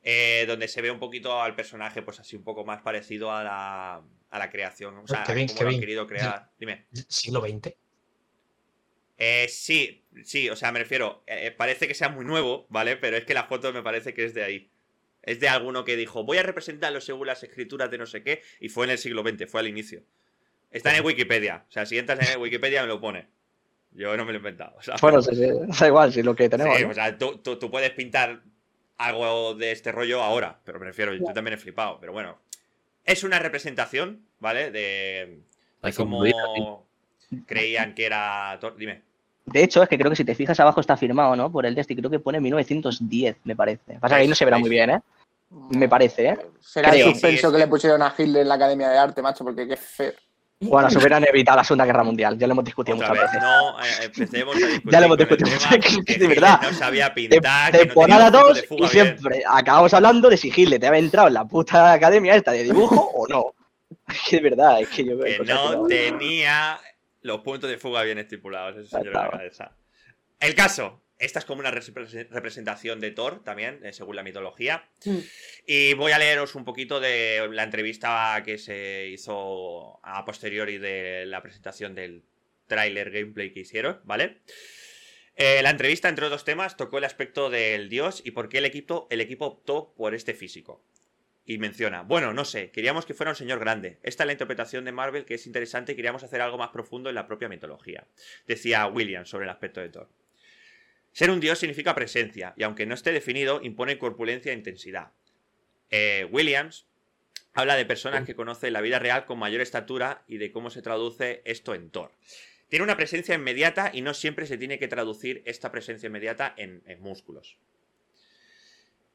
eh, 0.02 0.45
donde 0.47 0.69
se 0.69 0.83
ve 0.83 0.91
un 0.91 0.99
poquito 0.99 1.41
al 1.41 1.55
personaje, 1.55 2.02
pues 2.02 2.19
así 2.19 2.37
un 2.37 2.43
poco 2.43 2.64
más 2.64 2.83
parecido 2.83 3.33
a 3.33 3.45
la, 3.45 4.02
a 4.31 4.38
la 4.38 4.50
creación. 4.50 4.99
O 4.99 5.07
sea, 5.07 5.23
Kevin, 5.23 5.49
cómo 5.49 5.62
lo 5.62 5.69
han 5.69 5.81
querido 5.81 6.07
crear. 6.07 6.50
Dime. 6.59 6.87
Siglo 7.09 7.41
XX. 7.41 7.75
Sí, 9.49 10.05
sí, 10.25 10.50
o 10.50 10.57
sea, 10.57 10.73
me 10.73 10.81
refiero, 10.81 11.25
parece 11.57 11.87
que 11.87 11.95
sea 11.95 12.09
muy 12.09 12.25
nuevo, 12.25 12.67
¿vale? 12.71 12.97
Pero 12.97 13.17
es 13.17 13.25
que 13.25 13.35
la 13.35 13.45
foto 13.45 13.73
me 13.73 13.81
parece 13.81 14.14
que 14.14 14.25
es 14.25 14.35
de 14.35 14.43
ahí. 14.43 14.72
Es 15.23 15.38
de 15.41 15.49
alguno 15.49 15.85
que 15.85 15.97
dijo, 15.97 16.25
voy 16.25 16.38
a 16.38 16.43
representarlo 16.43 17.00
según 17.00 17.26
las 17.29 17.43
escrituras 17.43 17.91
de 17.91 17.99
no 17.99 18.07
sé 18.07 18.23
qué, 18.23 18.43
y 18.61 18.69
fue 18.69 18.87
en 18.87 18.91
el 18.93 18.99
siglo 18.99 19.23
XX, 19.23 19.50
fue 19.50 19.61
al 19.61 19.69
inicio. 19.69 20.02
Está 20.71 20.97
en 20.97 21.05
Wikipedia, 21.05 21.64
o 21.69 21.73
sea, 21.73 21.87
si 21.87 21.99
entras 21.99 22.29
en 22.31 22.41
Wikipedia 22.41 22.83
me 22.83 22.88
lo 22.88 23.00
pone. 23.00 23.29
Yo 23.93 24.17
no 24.17 24.25
me 24.25 24.33
lo 24.33 24.38
he 24.38 24.41
inventado, 24.41 24.75
o 24.79 24.83
sea, 24.83 24.97
Bueno, 25.02 25.21
sí, 25.21 25.35
sí, 25.37 25.47
da 25.79 25.87
igual, 25.87 26.12
si 26.12 26.23
lo 26.23 26.35
que 26.35 26.49
tenemos. 26.49 26.76
sí, 26.79 26.83
¿no? 26.85 26.91
o 26.91 26.95
sea, 26.95 27.17
tú, 27.19 27.38
tú- 27.38 27.59
tú 27.59 27.71
puedes 27.71 27.91
pintar 27.91 28.41
algo 28.97 29.55
de 29.55 29.71
este 29.73 29.93
rollo 29.93 30.23
ahora, 30.23 30.61
pero 30.64 30.79
me 30.81 30.87
refiero, 30.87 31.12
yo 31.14 31.33
también 31.35 31.55
he 31.55 31.59
flipado, 31.59 31.99
pero 32.00 32.12
bueno. 32.12 32.38
Es 33.05 33.23
una 33.25 33.38
representación, 33.41 34.25
¿vale? 34.38 34.71
De, 34.71 35.41
de 35.83 35.93
cómo 35.95 36.87
creían 37.47 37.95
que 37.95 38.07
era... 38.07 38.57
Thor. 38.61 38.76
Dime. 38.76 39.02
De 39.45 39.63
hecho, 39.65 39.83
es 39.83 39.89
que 39.89 39.99
creo 39.99 40.11
que 40.11 40.17
si 40.17 40.25
te 40.25 40.35
fijas 40.35 40.59
abajo 40.61 40.81
está 40.81 40.97
firmado, 40.97 41.35
¿no? 41.37 41.51
Por 41.51 41.67
el 41.67 41.75
Desti, 41.75 41.97
creo 41.97 42.11
que 42.11 42.21
pone 42.21 42.41
1910, 42.41 43.37
me 43.45 43.57
parece. 43.57 43.95
Pasa 44.01 44.15
que 44.17 44.23
ahí 44.23 44.29
no 44.29 44.35
se 44.35 44.45
verá 44.45 44.59
muy 44.59 44.71
bien, 44.71 44.91
¿eh? 44.91 45.01
Me 45.71 45.89
parece, 45.89 46.29
¿eh? 46.29 46.39
Será 46.61 46.91
Creo. 46.91 47.09
el 47.09 47.13
suspenso 47.13 47.41
Sí, 47.41 47.47
es- 47.47 47.53
que 47.53 47.59
le 47.59 47.67
pusieron 47.67 48.03
a 48.03 48.15
Hitler 48.17 48.43
en 48.43 48.49
la 48.49 48.55
Academia 48.55 48.89
de 48.89 48.99
Arte, 48.99 49.21
macho, 49.21 49.45
porque 49.45 49.67
qué 49.69 49.77
feo. 49.77 50.13
Bueno, 50.61 50.89
se 50.89 50.97
hubieran 50.99 51.25
evitado 51.29 51.57
la 51.57 51.65
Segunda 51.65 51.85
Guerra 51.85 52.05
Mundial. 52.05 52.39
Ya 52.39 52.47
lo 52.47 52.53
hemos 52.53 52.65
discutido 52.65 52.97
Otra 52.97 53.09
muchas 53.09 53.25
vez, 53.25 53.33
veces. 53.33 53.43
no 53.43 54.05
empecemos 54.05 54.55
a 54.55 54.59
discutir. 54.59 54.93
Ya 54.93 55.01
lo 55.01 55.07
hemos 55.07 55.19
discutido 55.19 55.51
mucho, 55.51 56.03
que 56.07 56.19
de 56.19 56.27
verdad. 56.29 56.61
No 56.63 56.73
sabía 56.73 57.13
pintar, 57.13 57.73
no 57.73 57.79
Temporada 57.81 58.25
tenía 58.27 58.41
puntos 58.41 58.55
de 58.55 58.61
2 58.61 58.69
fuga 58.69 58.79
y 58.79 58.81
bien. 58.81 58.91
siempre 59.07 59.43
acabamos 59.51 59.93
hablando 59.93 60.29
de 60.31 60.37
si 60.37 60.53
Hitler 60.55 60.79
te 60.81 60.87
había 60.87 61.01
entrado 61.01 61.27
en 61.29 61.35
la 61.35 61.45
puta 61.45 61.93
academia 61.93 62.37
esta 62.37 62.53
de 62.53 62.63
dibujo 62.63 63.11
o 63.13 63.27
no. 63.27 63.47
Es 64.09 64.21
que 64.31 64.37
de 64.37 64.43
verdad, 64.51 64.81
es 64.81 64.89
que 64.89 65.05
yo 65.05 65.17
veo 65.19 65.25
que 65.39 65.45
que 65.45 65.53
no 65.53 65.73
no- 65.75 65.87
tenía 65.89 66.79
los 67.23 67.41
puntos 67.41 67.71
de 67.71 67.79
fuga 67.79 68.02
bien 68.02 68.19
estipulados, 68.19 68.76
ese 68.76 68.88
señor 68.91 69.09
en 69.09 69.12
la 69.12 69.31
cabeza. 69.31 69.76
El 70.41 70.55
caso, 70.55 71.02
esta 71.19 71.38
es 71.38 71.45
como 71.45 71.61
una 71.61 71.71
repre- 71.71 72.29
representación 72.31 72.99
de 72.99 73.12
Thor 73.12 73.45
también, 73.45 73.81
eh, 73.85 73.93
según 73.93 74.17
la 74.17 74.23
mitología. 74.25 74.88
Mm. 75.05 75.19
Y 75.67 75.95
voy 75.95 76.12
a 76.12 76.19
leeros 76.19 76.55
un 76.57 76.64
poquito 76.64 76.99
de 76.99 77.49
la 77.52 77.62
entrevista 77.62 78.43
que 78.45 78.59
se 78.59 79.09
hizo 79.09 80.00
a 80.05 80.25
posteriori 80.25 80.79
de 80.79 81.25
la 81.26 81.43
presentación 81.43 81.95
del 81.95 82.25
tráiler 82.67 83.11
gameplay 83.11 83.52
que 83.52 83.61
hicieron, 83.61 84.00
¿vale? 84.05 84.41
Eh, 85.37 85.62
la 85.62 85.71
entrevista, 85.71 86.09
entre 86.09 86.26
otros 86.26 86.45
temas, 86.45 86.76
tocó 86.76 86.99
el 86.99 87.05
aspecto 87.05 87.49
del 87.49 87.88
dios 87.88 88.21
y 88.25 88.33
por 88.33 88.49
qué 88.49 88.59
el 88.59 88.64
equipo, 88.64 89.07
el 89.11 89.21
equipo 89.21 89.47
optó 89.47 89.95
por 89.97 90.14
este 90.14 90.35
físico. 90.35 90.85
Y 91.45 91.59
menciona, 91.59 92.03
bueno, 92.03 92.33
no 92.33 92.45
sé, 92.45 92.71
queríamos 92.71 93.05
que 93.05 93.15
fuera 93.15 93.33
un 93.33 93.37
señor 93.37 93.59
grande. 93.59 93.99
Esta 94.03 94.23
es 94.23 94.27
la 94.27 94.33
interpretación 94.33 94.85
de 94.85 94.93
Marvel 94.93 95.25
que 95.25 95.35
es 95.35 95.47
interesante 95.47 95.93
y 95.93 95.97
queríamos 95.97 96.23
hacer 96.23 96.41
algo 96.41 96.57
más 96.57 96.71
profundo 96.71 97.09
en 97.09 97.17
la 97.17 97.27
propia 97.27 97.49
mitología. 97.49 98.07
Decía 98.47 98.87
Williams 98.87 99.29
sobre 99.29 99.45
el 99.45 99.51
aspecto 99.51 99.81
de 99.81 99.89
Thor. 99.89 100.09
Ser 101.13 101.31
un 101.31 101.41
dios 101.41 101.59
significa 101.59 101.95
presencia, 101.95 102.55
y 102.57 102.63
aunque 102.63 102.87
no 102.87 102.95
esté 102.95 103.13
definido, 103.13 103.61
impone 103.63 103.99
corpulencia 103.99 104.53
e 104.53 104.55
intensidad. 104.57 105.13
Eh, 105.91 106.27
Williams 106.31 106.87
habla 107.53 107.77
de 107.77 107.85
personas 107.85 108.25
que 108.25 108.35
conocen 108.35 108.73
la 108.73 108.81
vida 108.81 108.99
real 108.99 109.27
con 109.27 109.39
mayor 109.39 109.61
estatura 109.61 110.25
y 110.27 110.39
de 110.39 110.53
cómo 110.53 110.71
se 110.71 110.81
traduce 110.81 111.43
esto 111.45 111.75
en 111.75 111.91
Thor. 111.91 112.13
Tiene 112.69 112.85
una 112.85 112.97
presencia 112.97 113.35
inmediata 113.35 113.91
y 113.93 114.01
no 114.01 114.15
siempre 114.15 114.47
se 114.47 114.57
tiene 114.57 114.79
que 114.79 114.89
traducir 114.89 115.43
esta 115.45 115.71
presencia 115.71 116.07
inmediata 116.07 116.55
en, 116.57 116.83
en 116.87 117.03
músculos. 117.03 117.59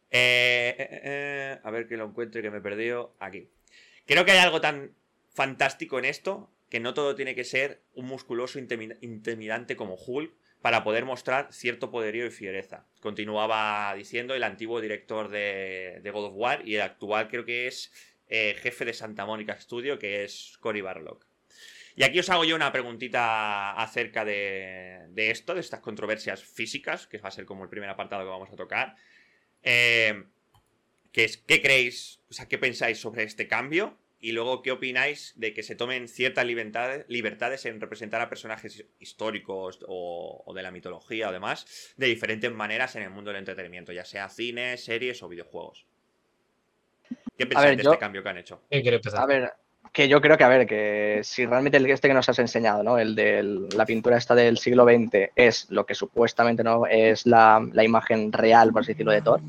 Eh, 0.09 0.75
eh, 0.77 1.01
eh, 1.03 1.59
a 1.63 1.71
ver 1.71 1.87
que 1.87 1.97
lo 1.97 2.05
encuentre 2.05 2.41
que 2.41 2.49
me 2.49 2.57
he 2.59 2.61
perdido. 2.61 3.15
Aquí. 3.19 3.49
Creo 4.05 4.25
que 4.25 4.31
hay 4.31 4.39
algo 4.39 4.61
tan 4.61 4.93
fantástico 5.33 5.99
en 5.99 6.05
esto 6.05 6.49
que 6.69 6.79
no 6.79 6.93
todo 6.93 7.15
tiene 7.15 7.35
que 7.35 7.43
ser 7.43 7.81
un 7.93 8.05
musculoso 8.05 8.59
intimi- 8.59 8.97
intimidante 9.01 9.75
como 9.75 9.95
Hulk 9.95 10.33
para 10.61 10.83
poder 10.83 11.05
mostrar 11.05 11.49
cierto 11.51 11.91
poderío 11.91 12.25
y 12.25 12.31
fiereza. 12.31 12.85
Continuaba 12.99 13.93
diciendo 13.95 14.33
el 14.33 14.43
antiguo 14.43 14.81
director 14.81 15.29
de, 15.29 16.01
God 16.11 16.25
of 16.25 16.33
War 16.35 16.67
y 16.67 16.75
el 16.75 16.81
actual 16.81 17.27
creo 17.29 17.45
que 17.45 17.67
es 17.67 17.91
jefe 18.27 18.83
de 18.83 18.93
Santa 18.93 19.25
Mónica 19.25 19.59
Studio, 19.59 19.99
que 19.99 20.23
es 20.23 20.57
Cory 20.59 20.81
Barlock. 20.81 21.25
Y 21.95 22.03
aquí 22.03 22.19
os 22.19 22.29
hago 22.29 22.43
yo 22.43 22.55
una 22.55 22.71
preguntita 22.71 23.71
acerca 23.73 24.25
de, 24.25 25.05
de 25.09 25.31
esto, 25.31 25.53
de 25.53 25.61
estas 25.61 25.79
controversias 25.79 26.43
físicas, 26.43 27.07
que 27.07 27.17
va 27.19 27.29
a 27.29 27.31
ser 27.31 27.45
como 27.45 27.63
el 27.63 27.69
primer 27.69 27.89
apartado 27.89 28.23
que 28.23 28.29
vamos 28.29 28.49
a 28.51 28.55
tocar. 28.55 28.95
Eh, 29.69 30.23
¿qué, 31.11 31.25
es, 31.25 31.37
¿Qué 31.37 31.61
creéis, 31.61 32.21
o 32.29 32.33
sea, 32.33 32.47
qué 32.47 32.57
pensáis 32.57 32.99
sobre 32.99 33.23
este 33.23 33.49
cambio? 33.49 33.97
Y 34.21 34.31
luego, 34.31 34.61
¿qué 34.61 34.71
opináis 34.71 35.33
de 35.35 35.53
que 35.53 35.61
se 35.61 35.75
tomen 35.75 36.07
ciertas 36.07 36.45
libertades, 36.45 37.05
libertades 37.09 37.65
en 37.65 37.81
representar 37.81 38.21
a 38.21 38.29
personajes 38.29 38.85
históricos 38.99 39.79
o, 39.87 40.41
o 40.45 40.53
de 40.53 40.63
la 40.63 40.71
mitología 40.71 41.29
o 41.29 41.33
demás 41.33 41.93
de 41.97 42.07
diferentes 42.07 42.51
maneras 42.51 42.95
en 42.95 43.03
el 43.03 43.09
mundo 43.09 43.29
del 43.31 43.39
entretenimiento, 43.39 43.91
ya 43.91 44.05
sea 44.05 44.29
cine, 44.29 44.77
series 44.77 45.21
o 45.21 45.27
videojuegos? 45.27 45.85
¿Qué 47.37 47.45
pensáis 47.45 47.71
ver, 47.71 47.77
de 47.77 47.83
yo- 47.83 47.91
este 47.91 47.99
cambio 47.99 48.23
que 48.23 48.29
han 48.29 48.37
hecho? 48.37 48.63
¿Quién 48.69 48.81
quiere 48.81 48.97
empezar? 48.97 49.21
A 49.21 49.25
ver, 49.25 49.51
que 49.91 50.07
yo 50.07 50.21
creo 50.21 50.37
que, 50.37 50.43
a 50.43 50.47
ver, 50.47 50.67
que 50.67 51.21
si 51.23 51.45
realmente 51.45 51.77
el 51.77 51.85
este 51.87 52.07
que 52.07 52.13
nos 52.13 52.29
has 52.29 52.39
enseñado, 52.39 52.83
¿no? 52.83 52.97
El 52.97 53.15
de 53.15 53.67
la 53.75 53.85
pintura 53.85 54.17
esta 54.17 54.35
del 54.35 54.57
siglo 54.57 54.85
XX 54.85 55.31
es 55.35 55.69
lo 55.69 55.85
que 55.85 55.95
supuestamente 55.95 56.63
no 56.63 56.85
es 56.85 57.25
la, 57.25 57.65
la 57.73 57.83
imagen 57.83 58.31
real, 58.31 58.71
por 58.71 58.81
así 58.81 58.93
decirlo, 58.93 59.11
de 59.11 59.21
Thor. 59.21 59.41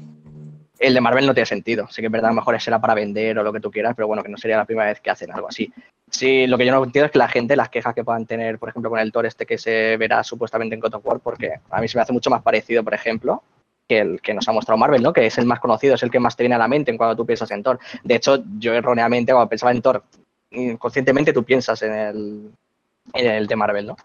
El 0.79 0.95
de 0.95 1.01
Marvel 1.01 1.27
no 1.27 1.35
tiene 1.35 1.47
sentido. 1.47 1.89
Sí 1.91 2.01
que 2.01 2.07
es 2.07 2.13
verdad, 2.13 2.31
a 2.31 2.33
lo 2.33 2.37
mejor 2.37 2.61
será 2.61 2.81
para 2.81 2.95
vender 2.95 3.39
o 3.39 3.43
lo 3.43 3.53
que 3.53 3.61
tú 3.61 3.71
quieras, 3.71 3.95
pero 3.97 4.07
bueno, 4.07 4.23
que 4.23 4.29
no 4.29 4.39
sería 4.39 4.57
la 4.57 4.65
primera 4.65 4.89
vez 4.89 5.01
que 5.01 5.11
hacen 5.11 5.33
algo 5.33 5.49
así. 5.49 5.73
Sí, 6.11 6.47
lo 6.47 6.57
que 6.57 6.65
yo 6.65 6.73
no 6.73 6.83
entiendo 6.83 7.07
es 7.07 7.13
que 7.13 7.19
la 7.19 7.29
gente, 7.29 7.57
las 7.57 7.69
quejas 7.69 7.95
que 7.95 8.05
puedan 8.05 8.27
tener, 8.27 8.59
por 8.59 8.69
ejemplo, 8.69 8.91
con 8.91 8.99
el 8.99 9.13
Thor 9.13 9.27
este 9.27 9.45
que 9.45 9.59
se 9.59 9.97
verá 9.97 10.23
supuestamente 10.23 10.75
en 10.75 10.81
God 10.81 10.95
of 10.95 11.07
War, 11.07 11.21
porque 11.21 11.55
a 11.71 11.81
mí 11.81 11.89
se 11.89 11.99
me 11.99 12.03
hace 12.03 12.13
mucho 12.13 12.31
más 12.31 12.43
parecido, 12.43 12.85
por 12.85 12.95
ejemplo, 12.95 13.43
que 13.89 13.99
el 13.99 14.21
que 14.21 14.35
nos 14.35 14.47
ha 14.49 14.53
mostrado 14.53 14.79
Marvel, 14.79 15.03
¿no? 15.03 15.13
Que 15.13 15.27
es 15.27 15.37
el 15.39 15.47
más 15.47 15.61
conocido, 15.61 15.95
es 15.95 16.03
el 16.03 16.11
que 16.11 16.21
más 16.21 16.37
te 16.37 16.45
viene 16.45 16.55
a 16.55 16.59
la 16.59 16.69
mente 16.69 16.91
en 16.91 16.97
cuando 16.97 17.17
tú 17.17 17.27
piensas 17.27 17.51
en 17.51 17.63
Thor. 17.63 17.79
De 18.05 18.15
hecho, 18.15 18.43
yo 18.59 18.73
erróneamente, 18.75 19.33
cuando 19.33 19.49
pensaba 19.49 19.73
en 19.73 19.83
Thor, 19.83 20.05
inconscientemente 20.51 21.33
tú 21.33 21.45
piensas 21.45 21.83
en 21.83 21.93
el, 21.95 22.51
en 23.15 23.27
el 23.31 23.47
de 23.47 23.57
Marvel, 23.57 23.87
¿no? 23.87 23.97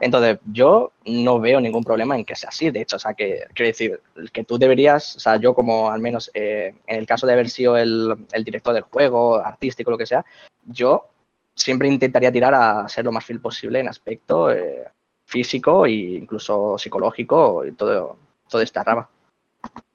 Entonces, 0.00 0.38
yo 0.52 0.92
no 1.06 1.40
veo 1.40 1.60
ningún 1.60 1.84
problema 1.84 2.16
en 2.16 2.24
que 2.24 2.34
sea 2.36 2.48
así. 2.50 2.70
De 2.70 2.80
hecho, 2.82 2.96
o 2.96 2.98
sea, 2.98 3.14
que 3.14 3.44
quiero 3.54 3.68
decir, 3.68 4.00
que 4.32 4.44
tú 4.44 4.58
deberías, 4.58 5.16
o 5.16 5.20
sea, 5.20 5.36
yo 5.36 5.54
como 5.54 5.90
al 5.90 6.00
menos 6.00 6.30
eh, 6.34 6.74
en 6.86 6.96
el 6.98 7.06
caso 7.06 7.26
de 7.26 7.32
haber 7.32 7.48
sido 7.50 7.76
el, 7.76 8.14
el 8.32 8.44
director 8.44 8.74
del 8.74 8.82
juego, 8.84 9.36
artístico, 9.36 9.90
lo 9.90 9.98
que 9.98 10.06
sea, 10.06 10.24
yo 10.66 11.06
siempre 11.54 11.88
intentaría 11.88 12.30
tirar 12.32 12.54
a 12.54 12.88
ser 12.88 13.04
lo 13.04 13.12
más 13.12 13.24
fiel 13.24 13.40
posible 13.40 13.80
en 13.80 13.88
aspecto 13.88 14.52
eh, 14.52 14.84
físico 15.24 15.86
e 15.86 15.90
incluso 15.92 16.78
psicológico 16.78 17.64
y 17.66 17.72
todo, 17.72 18.16
toda 18.48 18.62
esta 18.64 18.84
rama. 18.84 19.08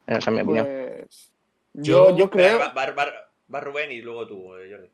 Esa 0.06 0.18
es 0.18 0.28
mi 0.36 0.42
opinión. 0.42 0.66
Pues, 0.66 1.32
yo, 1.74 2.16
yo 2.16 2.30
creo. 2.30 2.60
Va, 2.60 2.74
va- 2.74 2.92
va- 2.92 3.30
va 3.54 3.60
Rubén 3.62 3.92
y 3.92 4.02
luego 4.02 4.28
tú, 4.28 4.56
eh, 4.58 4.70
Jordi. 4.70 4.90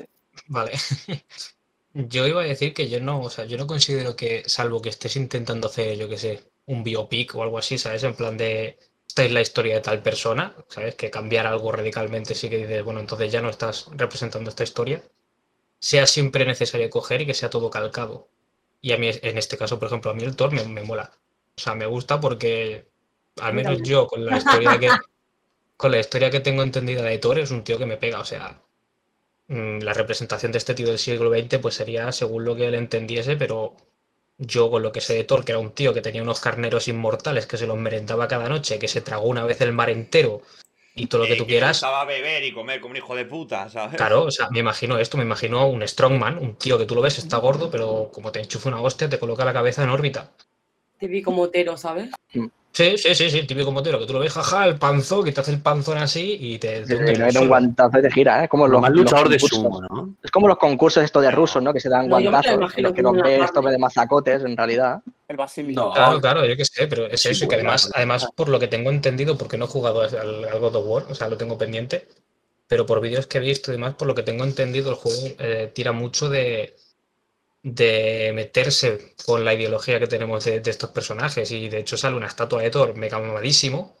Ok. 0.00 0.06
Vale. 0.48 0.72
Yo 1.94 2.26
iba 2.26 2.42
a 2.42 2.44
decir 2.44 2.74
que 2.74 2.90
yo 2.90 3.00
no, 3.00 3.22
o 3.22 3.30
sea, 3.30 3.46
yo 3.46 3.56
no 3.56 3.66
considero 3.66 4.16
que, 4.16 4.42
salvo 4.46 4.82
que 4.82 4.90
estés 4.90 5.16
intentando 5.16 5.68
hacer, 5.68 5.96
yo 5.96 6.10
qué 6.10 6.18
sé, 6.18 6.44
un 6.66 6.84
biopic 6.84 7.34
o 7.34 7.42
algo 7.42 7.56
así, 7.58 7.78
¿sabes? 7.78 8.04
En 8.04 8.14
plan 8.14 8.36
de, 8.36 8.78
esta 9.08 9.24
es 9.24 9.32
la 9.32 9.40
historia 9.40 9.76
de 9.76 9.80
tal 9.80 10.02
persona, 10.02 10.54
¿sabes? 10.68 10.94
Que 10.94 11.10
cambiar 11.10 11.46
algo 11.46 11.72
radicalmente 11.72 12.34
sí 12.34 12.50
que 12.50 12.58
dices, 12.58 12.84
bueno, 12.84 13.00
entonces 13.00 13.32
ya 13.32 13.40
no 13.40 13.48
estás 13.48 13.86
representando 13.92 14.50
esta 14.50 14.64
historia. 14.64 15.02
Sea 15.78 16.06
siempre 16.06 16.44
necesario 16.44 16.90
coger 16.90 17.22
y 17.22 17.26
que 17.26 17.34
sea 17.34 17.50
todo 17.50 17.70
calcado. 17.70 18.28
Y 18.82 18.92
a 18.92 18.98
mí, 18.98 19.08
en 19.10 19.38
este 19.38 19.56
caso, 19.56 19.78
por 19.78 19.88
ejemplo, 19.88 20.10
a 20.10 20.14
mí 20.14 20.22
el 20.24 20.36
Thor 20.36 20.52
me, 20.52 20.64
me 20.64 20.82
mola. 20.82 21.12
O 21.56 21.60
sea, 21.60 21.74
me 21.74 21.86
gusta 21.86 22.20
porque, 22.20 22.88
al 23.40 23.54
menos 23.54 23.80
yo, 23.82 24.06
con 24.06 24.26
la 24.26 24.36
historia 24.38 24.78
que, 24.78 24.90
con 25.78 25.92
la 25.92 26.00
historia 26.00 26.30
que 26.30 26.40
tengo 26.40 26.62
entendida 26.62 27.02
de 27.02 27.18
Thor, 27.18 27.38
es 27.38 27.50
un 27.50 27.64
tío 27.64 27.78
que 27.78 27.86
me 27.86 27.96
pega, 27.96 28.20
o 28.20 28.24
sea, 28.26 28.62
la 29.48 29.92
representación 29.92 30.52
de 30.52 30.58
este 30.58 30.74
tío 30.74 30.88
del 30.88 30.98
siglo 30.98 31.30
XX 31.30 31.58
pues 31.58 31.74
sería 31.76 32.10
según 32.12 32.44
lo 32.44 32.56
que 32.56 32.66
él 32.66 32.74
entendiese, 32.74 33.36
pero 33.36 33.76
yo 34.38 34.70
con 34.70 34.82
lo 34.82 34.92
que 34.92 35.00
sé 35.00 35.14
de 35.14 35.24
Thor, 35.24 35.44
que 35.44 35.52
era 35.52 35.58
un 35.58 35.72
tío 35.72 35.94
que 35.94 36.02
tenía 36.02 36.22
unos 36.22 36.40
carneros 36.40 36.88
inmortales 36.88 37.46
que 37.46 37.56
se 37.56 37.66
los 37.66 37.76
merendaba 37.78 38.28
cada 38.28 38.48
noche, 38.48 38.78
que 38.78 38.88
se 38.88 39.00
tragó 39.00 39.26
una 39.28 39.44
vez 39.44 39.60
el 39.60 39.72
mar 39.72 39.88
entero 39.90 40.42
y 40.94 41.06
todo 41.06 41.22
lo 41.22 41.26
que 41.26 41.34
Eh, 41.34 41.36
tú 41.36 41.46
quieras, 41.46 41.76
gustaba 41.78 42.04
beber 42.04 42.42
y 42.44 42.52
comer 42.52 42.80
como 42.80 42.90
un 42.92 42.96
hijo 42.96 43.14
de 43.14 43.24
puta, 43.24 43.68
¿sabes? 43.68 43.96
claro, 43.96 44.24
o 44.24 44.30
sea, 44.30 44.48
me 44.50 44.58
imagino 44.60 44.98
esto, 44.98 45.16
me 45.16 45.24
imagino 45.24 45.68
un 45.68 45.86
strongman, 45.86 46.38
un 46.38 46.56
tío 46.56 46.76
que 46.78 46.86
tú 46.86 46.94
lo 46.94 47.02
ves, 47.02 47.18
está 47.18 47.36
gordo, 47.38 47.70
pero 47.70 48.10
como 48.12 48.32
te 48.32 48.40
enchufa 48.40 48.68
una 48.68 48.80
hostia, 48.80 49.08
te 49.08 49.18
coloca 49.18 49.44
la 49.44 49.52
cabeza 49.52 49.82
en 49.84 49.90
órbita. 49.90 50.30
Típico 50.98 51.30
motero, 51.30 51.76
¿sabes? 51.76 52.10
Sí, 52.76 52.98
sí, 52.98 53.14
sí, 53.14 53.30
sí, 53.30 53.38
el 53.38 53.46
típico 53.46 53.72
motero, 53.72 53.98
que 53.98 54.04
tú 54.04 54.12
lo 54.12 54.18
ves, 54.18 54.34
jaja, 54.34 54.66
el 54.66 54.76
panzo, 54.76 55.24
que 55.24 55.32
te 55.32 55.40
hace 55.40 55.50
el 55.50 55.62
panzón 55.62 55.96
así 55.96 56.36
y 56.38 56.58
te... 56.58 56.84
Sí, 56.84 56.94
te 56.94 57.12
el 57.12 57.18
mete 57.20 57.38
un 57.38 57.48
guantazo 57.48 57.98
y 57.98 58.02
te 58.02 58.10
gira, 58.10 58.44
¿eh? 58.44 58.48
Como 58.50 58.66
Lo 58.66 58.74
los, 58.74 58.82
más 58.82 58.90
los 58.90 58.98
luchador 58.98 59.30
de 59.30 59.38
sumo, 59.38 59.80
¿no? 59.80 60.14
Es 60.22 60.30
como 60.30 60.46
los 60.46 60.58
concursos 60.58 61.02
estos 61.02 61.22
de 61.22 61.30
rusos, 61.30 61.62
¿no? 61.62 61.72
Que 61.72 61.80
se 61.80 61.88
dan 61.88 62.06
No, 62.06 62.20
guantazos, 62.20 62.52
en 62.76 62.82
los 62.82 62.92
que 62.92 63.00
los 63.00 63.14
ves 63.14 63.50
tope 63.50 63.70
de 63.70 63.78
mazacotes, 63.78 64.44
en 64.44 64.54
realidad. 64.58 65.00
El 65.26 65.38
Basilio. 65.38 65.74
No. 65.74 65.92
Claro, 65.94 66.20
claro, 66.20 66.44
yo 66.44 66.54
qué 66.54 66.66
sé, 66.66 66.86
pero 66.86 67.06
es 67.06 67.18
Sí, 67.18 67.30
eso, 67.30 67.46
y 67.46 67.48
que 67.48 67.56
bueno, 67.56 67.70
además, 67.70 67.84
bueno. 67.84 67.94
además, 67.96 68.28
por 68.34 68.50
lo 68.50 68.60
que 68.60 68.68
tengo 68.68 68.90
entendido, 68.90 69.38
porque 69.38 69.56
no 69.56 69.64
he 69.64 69.68
jugado 69.68 70.02
al, 70.02 70.44
al 70.44 70.60
God 70.60 70.76
of 70.76 70.84
War, 70.86 71.04
o 71.08 71.14
sea, 71.14 71.30
lo 71.30 71.38
tengo 71.38 71.56
pendiente, 71.56 72.06
pero 72.68 72.84
por 72.84 73.00
vídeos 73.00 73.26
que 73.26 73.38
he 73.38 73.40
visto 73.40 73.70
y 73.70 73.76
demás, 73.76 73.94
por 73.94 74.06
lo 74.06 74.14
que 74.14 74.22
tengo 74.22 74.44
entendido, 74.44 74.90
el 74.90 74.96
juego 74.96 75.28
eh, 75.38 75.72
tira 75.74 75.92
mucho 75.92 76.28
de, 76.28 76.76
de 77.68 78.30
meterse 78.32 79.14
con 79.24 79.44
la 79.44 79.52
ideología 79.52 79.98
que 79.98 80.06
tenemos 80.06 80.44
de, 80.44 80.60
de 80.60 80.70
estos 80.70 80.90
personajes, 80.90 81.50
y 81.50 81.68
de 81.68 81.78
hecho 81.80 81.96
sale 81.96 82.16
una 82.16 82.28
estatua 82.28 82.62
de 82.62 82.70
Thor 82.70 82.94
mega 82.96 83.18
mamadísimo, 83.18 83.96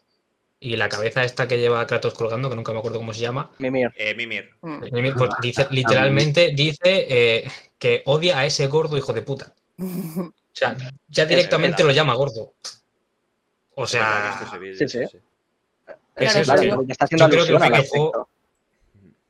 y 0.60 0.76
la 0.76 0.88
cabeza 0.88 1.24
esta 1.24 1.48
que 1.48 1.58
lleva 1.58 1.80
a 1.80 1.86
Kratos 1.86 2.14
colgando, 2.14 2.48
que 2.48 2.54
nunca 2.54 2.72
me 2.72 2.78
acuerdo 2.78 2.98
cómo 2.98 3.12
se 3.12 3.20
llama, 3.22 3.50
Mimir. 3.58 3.90
Eh, 3.96 4.14
Mimir. 4.14 4.50
Pues 4.60 5.30
dice, 5.42 5.66
literalmente 5.70 6.52
dice 6.54 6.78
eh, 7.08 7.50
que 7.76 8.02
odia 8.06 8.38
a 8.38 8.46
ese 8.46 8.68
gordo 8.68 8.96
hijo 8.96 9.12
de 9.12 9.22
puta. 9.22 9.52
O 10.56 10.58
sea, 10.58 10.74
ya 11.08 11.26
directamente 11.26 11.84
lo 11.84 11.90
llama 11.90 12.14
gordo. 12.14 12.54
O 13.74 13.86
sea, 13.86 14.40
ve, 14.58 14.74
sí, 14.74 14.88
sí. 14.88 15.00
sí. 15.10 15.18
es 16.16 16.32
Claro, 16.32 16.40
eso. 16.40 16.44
Claro, 16.44 16.62
que- 16.62 16.74
porque 16.76 16.92
está 16.92 17.04
haciendo 17.04 17.28
yo 17.28 17.30
creo 17.58 17.60
que. 17.60 17.90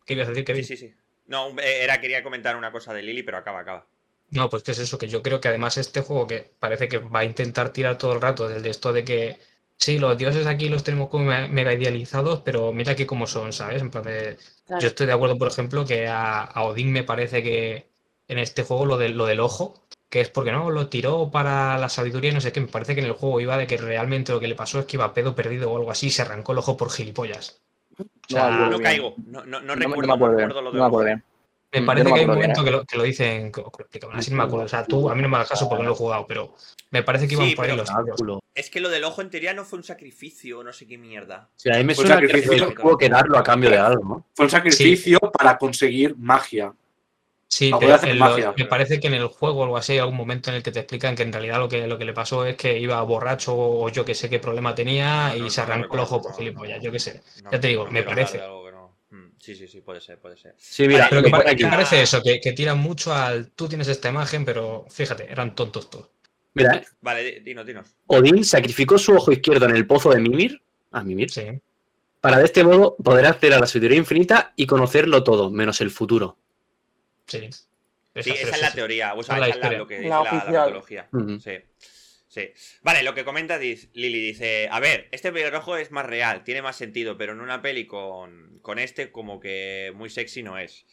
¿Qué 0.05 0.15
ibas 0.15 0.29
a 0.29 0.31
decir, 0.31 0.43
Sí, 0.43 0.45
Kevin? 0.45 0.65
sí, 0.65 0.77
sí. 0.77 0.95
No, 1.27 1.49
un- 1.49 1.59
eh, 1.59 1.83
era, 1.83 2.01
quería 2.01 2.23
comentar 2.23 2.55
una 2.57 2.71
cosa 2.71 2.95
de 2.95 3.03
Lily, 3.03 3.25
pero 3.25 3.39
acaba, 3.39 3.59
acaba. 3.59 3.87
No, 4.31 4.51
pues 4.51 4.63
que 4.63 4.73
es 4.73 4.79
eso, 4.79 4.99
que 4.99 5.09
yo 5.09 5.23
creo 5.23 5.41
que 5.41 5.49
además 5.49 5.77
este 5.79 6.01
juego 6.01 6.27
que 6.27 6.51
parece 6.59 6.89
que 6.89 6.99
va 6.99 7.21
a 7.21 7.25
intentar 7.25 7.71
tirar 7.71 7.97
todo 7.97 8.13
el 8.13 8.21
rato 8.21 8.49
desde 8.49 8.71
esto 8.71 8.93
de 8.93 9.05
que 9.05 9.39
sí, 9.77 9.99
los 9.99 10.19
dioses 10.19 10.47
aquí 10.47 10.69
los 10.69 10.83
tenemos 10.85 11.09
como 11.11 11.27
me- 11.27 11.49
mega 11.49 11.73
idealizados, 11.73 12.41
pero 12.41 12.73
mira 12.73 12.97
que 12.97 13.07
cómo 13.07 13.27
son, 13.27 13.53
¿sabes? 13.53 13.81
En 13.83 13.91
plan 13.91 14.05
de- 14.05 14.37
Claro. 14.67 14.81
yo 14.83 14.89
estoy 14.89 15.07
de 15.07 15.13
acuerdo, 15.13 15.39
por 15.39 15.49
ejemplo, 15.49 15.85
que 15.87 16.09
a, 16.09 16.43
a 16.43 16.65
Odín 16.65 16.91
me 16.93 17.05
parece 17.05 17.43
que 17.43 17.89
en 18.29 18.39
este 18.39 18.65
juego 18.65 18.85
lo, 18.87 18.99
de, 18.99 19.11
lo 19.11 19.27
del 19.27 19.39
ojo, 19.41 19.87
que 20.09 20.21
es 20.21 20.29
porque 20.31 20.51
no, 20.53 20.71
lo 20.71 20.89
tiró 20.89 21.31
para 21.31 21.79
la 21.79 21.89
sabiduría 21.89 22.31
y 22.31 22.35
no 22.35 22.41
sé 22.41 22.51
qué. 22.53 22.61
Me 22.61 22.67
parece 22.69 22.95
que 22.95 23.01
en 23.01 23.07
el 23.07 23.13
juego 23.13 23.41
iba 23.41 23.57
de 23.57 23.67
que 23.69 23.77
realmente 23.77 24.33
lo 24.33 24.41
que 24.41 24.49
le 24.49 24.55
pasó 24.57 24.81
es 24.81 24.87
que 24.87 24.97
iba 24.97 25.15
pedo 25.15 25.35
perdido 25.37 25.71
o 25.71 25.77
algo 25.77 25.91
así 25.93 26.09
y 26.09 26.11
se 26.11 26.23
arrancó 26.23 26.51
el 26.53 26.59
ojo 26.59 26.77
por 26.77 26.91
gilipollas. 26.91 27.61
O 27.99 28.05
sea, 28.29 28.51
No, 28.51 28.81
caigo. 28.81 29.15
No, 29.27 29.45
no, 29.45 29.61
no 29.61 29.77
No, 29.77 29.77
me- 29.77 29.97
no 29.97 30.03
recuerdo, 30.03 30.07
me 30.09 30.15
acuerdo 30.15 30.33
no 30.33 30.37
bien. 30.39 30.49
recuerdo 30.49 30.63
lo 30.63 30.71
No 30.71 30.73
del 30.73 30.81
me 30.81 30.87
acuerdo 30.87 30.97
ojo. 30.97 31.15
bien. 31.15 31.25
Me 31.73 31.81
Mm, 31.81 31.87
parece 31.87 32.13
que 32.13 32.19
hay 32.21 32.25
un 32.25 32.31
momento 32.35 32.65
que 32.65 32.71
lo, 32.71 32.85
que 32.85 32.97
lo 32.97 33.03
dicen, 33.03 33.53
que 33.53 33.61
lo 33.61 34.13
así 34.13 34.31
no 34.31 34.37
me 34.39 34.43
acuerdo. 34.45 34.65
O 34.67 34.69
sea, 34.69 34.85
tú, 34.85 35.11
a 35.11 35.15
mí 35.15 35.23
no 35.23 35.29
me 35.29 35.37
hagas 35.37 35.49
caso 35.51 35.69
porque 35.69 35.83
no 35.83 35.89
lo 35.91 35.95
he 35.95 35.99
jugado, 35.99 36.27
pero 36.27 36.55
me 36.91 37.03
parece 37.03 37.27
que 37.27 37.35
iban 37.35 37.49
Sí, 37.49 37.55
por 37.57 37.65
ahí 37.65 37.77
los 37.77 37.89
tiros. 37.89 38.07
Cálculo. 38.07 38.41
Es 38.55 38.71
que 38.71 38.81
lo 38.81 38.89
del 38.89 39.05
ojo 39.05 39.21
en 39.21 39.31
teoría 39.31 39.53
no 39.53 39.65
fue 39.65 39.79
un 39.79 39.85
sacrificio, 39.85 40.63
no 40.63 40.73
sé 40.73 40.87
qué 40.87 40.97
mierda. 40.97 41.51
Sea, 41.57 41.75
a 41.75 41.79
mí 41.79 41.85
me 41.85 41.95
suena 41.95 42.19
que 42.21 42.29
sacrificio. 42.29 42.75
tuvo 42.75 42.97
que 42.97 43.09
darlo 43.09 43.37
a 43.39 43.43
cambio 43.43 43.71
de 43.71 43.79
algo, 43.79 44.05
¿no? 44.05 44.27
Fue 44.35 44.47
un 44.47 44.51
sacrificio 44.51 45.19
para 45.19 45.59
conseguir 45.59 46.17
magia. 46.17 46.73
Sí, 47.49 47.73
pero 47.79 47.95
hacer 47.95 48.17
lo- 48.17 48.55
me 48.57 48.65
parece 48.67 48.99
que 48.99 49.07
en 49.07 49.15
el 49.15 49.29
juego 49.29 49.61
o 49.61 49.63
algo 49.65 49.77
así 49.77 49.93
hay 49.93 49.99
algún 50.01 50.17
momento 50.17 50.51
en 50.51 50.57
el 50.57 50.63
que 50.63 50.73
te 50.73 50.81
explican 50.81 51.15
que 51.15 51.23
en 51.23 51.33
realidad 51.33 51.59
lo 51.59 51.69
que, 51.69 51.87
lo 51.87 51.97
que 51.97 52.05
le 52.05 52.13
pasó 52.13 52.45
es 52.45 52.57
que 52.57 52.77
iba 52.79 53.01
borracho 53.03 53.55
o 53.57 53.89
yo 53.89 54.05
que 54.05 54.15
sé 54.17 54.29
qué 54.29 54.41
problema 54.41 54.75
tenía 54.75 55.29
No, 55.29 55.37
y 55.37 55.41
no, 55.43 55.51
se 55.51 55.61
no 55.61 55.67
arrancó 55.67 55.95
el 55.95 56.01
ojo 56.01 56.21
por 56.21 56.33
no. 56.33 56.37
gilipollas, 56.39 56.83
yo 56.83 56.91
qué 56.91 56.99
sé. 56.99 57.23
No, 57.45 57.53
Ya 57.53 57.61
te 57.61 57.69
digo, 57.69 57.85
no 57.85 57.91
me 57.93 58.03
parece. 58.03 58.41
algo 58.41 58.65
que 58.65 58.66
Sí, 59.39 59.55
sí, 59.55 59.69
sí, 59.69 59.81
puede 59.81 60.01
ser, 60.01 60.19
puede 60.19 60.37
ser. 60.37 60.55
Sí, 60.59 60.89
mira, 60.89 61.09
lo 61.11 61.23
que, 61.23 61.31
aquí. 61.51 61.65
parece 61.65 62.03
eso, 62.03 62.23
que, 62.23 62.41
que 62.41 62.53
tiran 62.53 62.79
mucho 62.79 63.13
al 63.15 63.51
tú 63.53 63.69
tienes 63.69 63.87
esta 63.89 64.09
imagen, 64.09 64.45
pero 64.45 64.87
fíjate, 64.91 65.31
eran 65.31 65.55
tontos 65.55 65.89
todos. 65.91 66.09
Mira, 66.55 66.83
Vale, 67.03 67.23
di- 67.23 67.41
dinos, 67.41 67.67
dinos. 67.67 67.87
Odín 68.07 68.43
sacrificó 68.45 68.97
su 68.99 69.15
ojo 69.15 69.31
izquierdo 69.31 69.67
en 69.67 69.77
el 69.77 69.87
pozo 69.87 70.11
de 70.11 70.21
Mimir, 70.21 70.63
a 70.91 71.03
Mimir, 71.05 71.31
Sí. 71.31 71.61
para 72.21 72.39
de 72.39 72.47
este 72.47 72.65
modo 72.65 72.97
poder 72.97 73.27
acceder 73.27 73.55
a 73.55 73.61
la 73.61 73.67
sabiduría 73.67 73.99
infinita 73.99 74.53
y 74.57 74.67
conocerlo 74.67 75.23
todo, 75.23 75.51
menos 75.51 75.81
el 75.83 75.91
futuro. 75.91 76.39
Sí. 77.27 77.51
Sí, 77.51 78.31
esa 78.31 78.57
es 78.57 78.63
la 78.63 78.73
teoría, 78.73 79.13
o 79.13 79.23
sea, 79.23 79.39
la 79.39 79.49
esa 79.49 79.57
es 79.59 79.63
la- 79.63 79.73
lo 79.79 79.87
que 79.87 79.97
dice 79.99 80.09
La 80.09 80.23
la. 80.25 81.39
Sí. 81.39 81.51
Sí. 82.37 82.53
Vale, 82.83 83.03
lo 83.03 83.15
que 83.15 83.25
comenta 83.25 83.59
diz- 83.59 83.89
Lili 83.95 84.21
dice, 84.21 84.69
a 84.71 84.79
ver, 84.79 85.09
este 85.11 85.33
pelirrojo 85.33 85.79
es 85.79 85.91
más 85.91 86.05
real, 86.05 86.45
tiene 86.45 86.61
más 86.61 86.77
sentido, 86.77 87.17
pero 87.17 87.33
en 87.33 87.41
una 87.41 87.63
peli 87.63 87.87
con, 87.87 88.59
con 88.61 88.79
este 88.79 89.11
como 89.11 89.41
que 89.41 89.91
muy 89.95 90.11
sexy 90.11 90.43
no 90.43 90.59
es. 90.59 90.85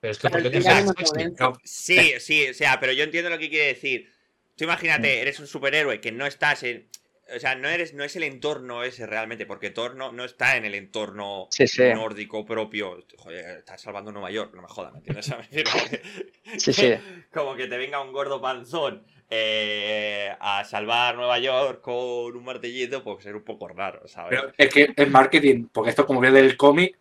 Pero 0.00 0.12
es 0.12 0.18
que 0.18 0.28
¿por 0.28 0.42
qué 0.42 0.50
Pero 0.50 0.62
te 0.62 0.64
ya 0.68 0.86
sexy? 0.86 1.32
no. 1.40 1.58
Sí, 1.64 2.12
sí, 2.20 2.48
o 2.48 2.52
sea, 2.54 2.78
pero 2.80 2.92
yo 2.92 3.02
entiendo 3.04 3.30
lo 3.30 3.38
que 3.38 3.48
quiere 3.48 3.68
decir. 3.68 4.12
Tú 4.56 4.64
Mm. 4.64 4.68
imagínate, 4.68 5.20
eres 5.22 5.40
un 5.40 5.46
superhéroe 5.46 6.00
que 6.02 6.12
no 6.12 6.26
estás 6.26 6.62
en... 6.64 6.86
O 7.34 7.40
sea, 7.40 7.54
no 7.54 7.70
eres, 7.70 7.94
no 7.94 8.04
es 8.04 8.14
el 8.16 8.22
entorno 8.24 8.84
ese 8.84 9.06
realmente, 9.06 9.46
porque 9.46 9.70
Thor 9.70 9.96
no, 9.96 10.12
no 10.12 10.26
está 10.26 10.58
en 10.58 10.66
el 10.66 10.74
entorno 10.74 11.48
Sí, 11.50 11.66
sí. 11.66 11.82
nórdico 11.94 12.44
propio. 12.44 13.02
Joder, 13.16 13.60
estás 13.60 13.80
salvando 13.80 14.12
Nueva 14.12 14.30
York, 14.30 14.52
no 14.54 14.60
me 14.60 14.68
jodas, 14.68 14.92
¿me 14.92 14.98
entiendes? 14.98 15.32
Sí, 16.58 16.72
sí. 16.74 16.92
Como 17.32 17.56
que 17.56 17.66
te 17.66 17.78
venga 17.78 18.02
un 18.02 18.12
gordo 18.12 18.42
panzón 18.42 19.06
eh, 19.30 20.30
a 20.38 20.64
salvar 20.64 21.16
Nueva 21.16 21.38
York 21.38 21.80
con 21.80 22.36
un 22.36 22.44
martillito, 22.44 23.02
pues 23.02 23.22
ser 23.24 23.34
un 23.36 23.42
poco 23.42 23.68
raro, 23.68 24.06
¿sabes? 24.06 24.38
Pero 24.40 24.52
es 24.56 24.72
que 24.72 24.92
es 24.96 25.10
marketing, 25.10 25.66
porque 25.72 25.90
esto 25.90 26.06
como 26.06 26.20
viene 26.20 26.40
del 26.42 26.56
cómic, 26.56 26.96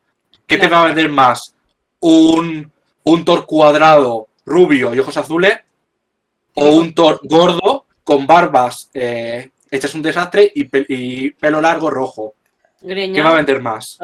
¿qué 0.47 0.57
te 0.57 0.67
va 0.67 0.83
a 0.83 0.87
vender 0.87 1.09
más? 1.09 1.55
¿Un, 1.99 2.71
un 3.03 3.25
Thor 3.25 3.45
cuadrado, 3.45 4.27
rubio 4.45 4.93
y 4.93 4.99
ojos 4.99 5.17
azules? 5.17 5.59
¿O 6.55 6.69
un 6.71 6.93
Thor 6.93 7.19
gordo 7.23 7.85
con 8.03 8.27
barbas 8.27 8.89
eh, 8.93 9.49
hechas 9.71 9.95
un 9.95 10.01
desastre 10.01 10.51
y, 10.53 10.65
pe- 10.65 10.85
y 10.87 11.31
pelo 11.31 11.59
largo 11.61 11.89
rojo? 11.89 12.35
¿Qué 13.13 13.21
va 13.23 13.29
a 13.31 13.35
vender 13.35 13.61
más? 13.61 13.97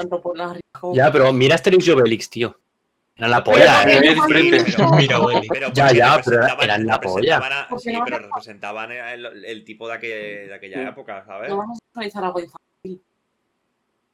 Ya, 0.96 1.12
pero 1.12 1.32
mira 1.34 1.56
Asterix 1.56 1.86
y 1.88 1.92
Obelix, 1.92 2.30
tío. 2.30 2.58
Era 3.20 3.28
la 3.28 3.44
Pero 3.44 3.58
polla, 3.58 3.82
¿por 3.84 3.92
¿eh? 3.92 4.14
diferente. 4.16 4.58
has 4.58 4.66
dicho? 4.66 4.90
Mira. 4.94 5.20
Pero 5.50 5.74
Ya, 5.74 5.92
ya, 5.92 6.22
pero 6.24 6.42
eran 6.62 6.86
la 6.86 7.00
polla. 7.02 7.38
a- 7.38 7.78
sí, 7.78 7.92
pero 8.06 8.20
representaban 8.20 8.92
el, 8.94 9.44
el 9.46 9.64
tipo 9.66 9.88
de, 9.90 9.94
aquel- 9.96 10.48
de 10.48 10.54
aquella 10.54 10.82
Sí. 10.84 10.88
época, 10.88 11.24
¿sabes? 11.26 11.50
No 11.50 11.58
vamos 11.58 11.80
a 11.80 12.00
realizar 12.00 12.24
algo 12.24 12.40
infantil. 12.40 13.02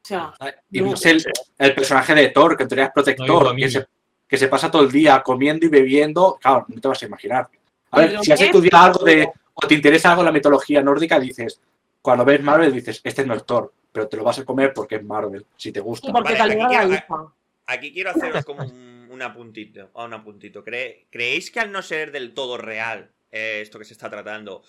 O 0.03 0.07
sea, 0.07 0.33
Y 0.71 0.81
No. 0.81 0.91
más 0.91 1.05
el, 1.05 1.23
el 1.59 1.75
personaje 1.75 2.15
de 2.15 2.29
Thor, 2.29 2.57
que 2.57 2.63
en 2.63 2.69
teoría 2.69 2.85
es 2.85 2.91
protector, 2.91 3.55
que, 3.55 3.69
se, 3.69 3.85
que 4.27 4.37
se 4.37 4.47
pasa 4.47 4.69
todo 4.71 4.81
el 4.83 4.91
día 4.91 5.21
comiendo 5.23 5.65
y 5.67 5.69
bebiendo. 5.69 6.37
Claro, 6.41 6.65
no 6.67 6.81
te 6.81 6.87
vas 6.87 7.01
a 7.01 7.05
imaginar. 7.05 7.47
A 7.91 7.99
ver, 7.99 8.09
Pero 8.09 8.23
si 8.23 8.31
has 8.31 8.41
estudiado 8.41 8.85
algo 8.85 9.05
de, 9.05 9.29
o 9.53 9.67
te 9.67 9.75
interesa 9.75 10.09
algo 10.09 10.23
de 10.23 10.25
la 10.27 10.31
mitología 10.31 10.81
nórdica, 10.81 11.19
dices, 11.19 11.59
cuando 12.01 12.25
ves 12.25 12.41
Marvel, 12.41 12.73
dices, 12.73 13.01
este 13.03 13.23
no 13.25 13.35
es 13.35 13.45
Thor, 13.45 13.71
pero 13.91 14.07
te 14.07 14.17
lo 14.17 14.23
vas 14.23 14.39
a 14.39 14.45
comer 14.45 14.73
porque 14.73 14.95
es 14.95 15.03
Marvel, 15.03 15.45
si 15.57 15.71
te 15.71 15.79
gusta. 15.79 16.09
y 16.09 16.11
porque 16.11 16.33
Vale, 16.37 16.55
te 16.55 16.61
aquí 16.63 16.75
quiero-. 16.75 17.33
Aquí 17.67 17.91
quiero 17.93 18.11
haceros 18.11 18.45
como 18.45 18.61
un, 18.63 18.94
un 19.15 19.21
apuntito. 19.23 19.89
ah, 19.95 20.05
un 20.05 20.13
apuntito. 20.13 20.63
¿Cree- 20.63 21.07
¿Creéis 21.09 21.49
que 21.51 21.59
al 21.59 21.71
no 21.71 21.81
ser 21.81 22.11
del 22.11 22.33
todo 22.33 22.57
real 22.57 23.11
eh, 23.31 23.59
esto 23.61 23.79
que 23.79 23.85
se 23.85 23.93
está 23.93 24.09
tratando, 24.09 24.61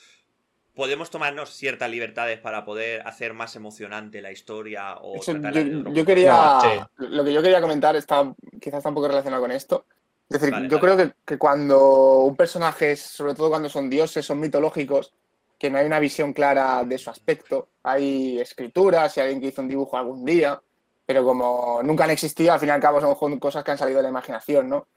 podemos 0.75 1.11
tomarnos 1.11 1.51
ciertas 1.55 1.91
libertades 1.91 2.39
para 2.39 2.65
poder 2.65 3.01
hacer 3.07 3.33
más 3.35 3.57
emocionante 3.57 4.21
la 4.23 4.33
historia 4.33 4.97
o 4.97 5.17
Eso, 5.17 5.35
de 5.35 5.83
yo, 5.85 5.91
yo 5.93 6.05
quería. 6.05 6.33
No, 6.37 6.61
sí. 6.61 6.69
Lo 7.09 7.25
que 7.25 7.33
yo 7.33 7.43
quería 7.43 7.61
comentar 7.61 7.97
está 7.97 8.35
quizás 8.61 8.79
está 8.79 8.89
un 8.89 8.95
poco 8.95 9.09
relacionado 9.09 9.43
con 9.43 9.53
esto. 9.53 9.85
Es 10.29 10.41
decir, 10.41 10.51
Vale, 10.53 10.69
yo 10.69 10.79
vale. 10.81 10.95
creo 10.95 10.97
que, 11.09 11.15
que 11.25 11.39
cuando 11.39 12.21
un 12.21 12.37
personaje, 12.37 12.93
es- 12.93 13.01
sobre 13.03 13.35
todo 13.35 13.49
cuando 13.51 13.69
son 13.69 13.89
dioses, 13.89 14.27
son 14.27 14.41
mitológicos, 14.41 15.13
que 15.59 15.71
no 15.71 15.79
hay 15.79 15.87
una 15.87 16.01
visión 16.01 16.33
clara 16.35 16.83
de 16.85 16.99
su 16.99 17.09
aspecto. 17.11 17.69
Hay 17.85 18.39
escrituras 18.41 19.17
y 19.17 19.21
alguien 19.21 19.41
que 19.41 19.47
hizo 19.47 19.63
un 19.63 19.69
dibujo 19.69 19.97
algún 19.97 20.25
día, 20.25 20.61
pero 21.07 21.25
como 21.25 21.81
nunca 21.85 22.05
han 22.05 22.11
existido, 22.11 22.53
al 22.53 22.61
fin 22.61 22.69
y 22.69 22.73
al 22.73 22.81
cabo 22.81 23.01
son 23.01 23.39
cosas 23.39 23.63
que 23.63 23.71
han 23.71 23.79
salido 23.79 23.99
de 23.99 24.03
la 24.03 24.09
imaginación, 24.09 24.69
¿no? 24.69 24.89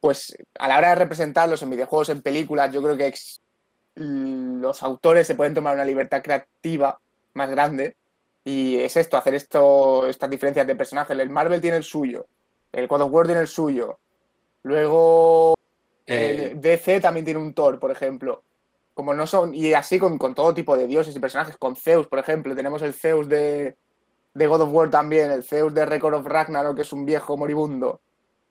Pues 0.00 0.36
a 0.58 0.66
la 0.66 0.78
hora 0.78 0.88
de 0.90 0.94
representarlos 0.96 1.62
en 1.62 1.70
videojuegos, 1.70 2.08
en 2.08 2.20
películas, 2.20 2.72
yo 2.72 2.82
creo 2.82 2.96
que 2.96 3.14
los 3.94 4.82
autores 4.82 5.26
se 5.26 5.36
pueden 5.36 5.54
tomar 5.54 5.74
una 5.74 5.84
libertad 5.84 6.22
creativa 6.22 6.98
más 7.34 7.48
grande 7.50 7.96
y 8.44 8.80
es 8.80 8.96
esto, 8.96 9.16
hacer 9.16 9.36
esto, 9.36 10.08
estas 10.08 10.28
diferencias 10.28 10.66
de 10.66 10.74
personajes. 10.74 11.16
El 11.16 11.30
Marvel 11.30 11.60
tiene 11.60 11.76
el 11.76 11.84
suyo, 11.84 12.26
el 12.72 12.88
God 12.88 13.02
of 13.02 13.12
War 13.12 13.26
tiene 13.26 13.42
el 13.42 13.48
suyo. 13.48 13.98
Luego 14.64 15.54
Eh. 16.06 16.50
el 16.52 16.60
DC 16.60 17.00
también 17.00 17.24
tiene 17.24 17.38
un 17.40 17.54
Thor, 17.54 17.78
por 17.78 17.92
ejemplo. 17.92 18.42
Como 18.94 19.14
no 19.14 19.26
son, 19.26 19.54
y 19.54 19.72
así 19.72 19.98
con, 19.98 20.18
con 20.18 20.34
todo 20.34 20.52
tipo 20.52 20.76
de 20.76 20.86
dioses 20.86 21.14
y 21.16 21.20
personajes, 21.20 21.56
con 21.56 21.76
Zeus, 21.76 22.08
por 22.08 22.18
ejemplo, 22.18 22.54
tenemos 22.54 22.82
el 22.82 22.92
Zeus 22.92 23.28
de, 23.28 23.76
de 24.34 24.46
God 24.46 24.62
of 24.62 24.70
War 24.72 24.90
también, 24.90 25.30
el 25.30 25.42
Zeus 25.44 25.72
de 25.74 25.84
Record 25.86 26.14
of 26.14 26.26
Ragnarok, 26.26 26.76
que 26.76 26.82
es 26.82 26.92
un 26.92 27.04
viejo 27.04 27.36
moribundo. 27.36 28.00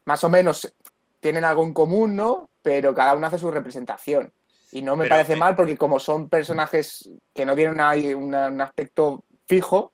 Más 0.05 0.23
o 0.23 0.29
menos 0.29 0.71
tienen 1.19 1.43
algo 1.45 1.63
en 1.63 1.73
común, 1.73 2.15
¿no? 2.15 2.49
Pero 2.61 2.93
cada 2.93 3.15
uno 3.15 3.27
hace 3.27 3.37
su 3.39 3.49
representación. 3.51 4.31
Y 4.73 4.81
no 4.81 4.95
me 4.95 5.03
Pero, 5.03 5.15
parece 5.15 5.35
mal 5.35 5.55
porque 5.55 5.77
como 5.77 5.99
son 5.99 6.29
personajes 6.29 7.09
que 7.33 7.45
no 7.45 7.55
tienen 7.55 7.73
una- 7.75 7.93
una- 8.15 8.47
un 8.47 8.61
aspecto 8.61 9.23
fijo, 9.47 9.91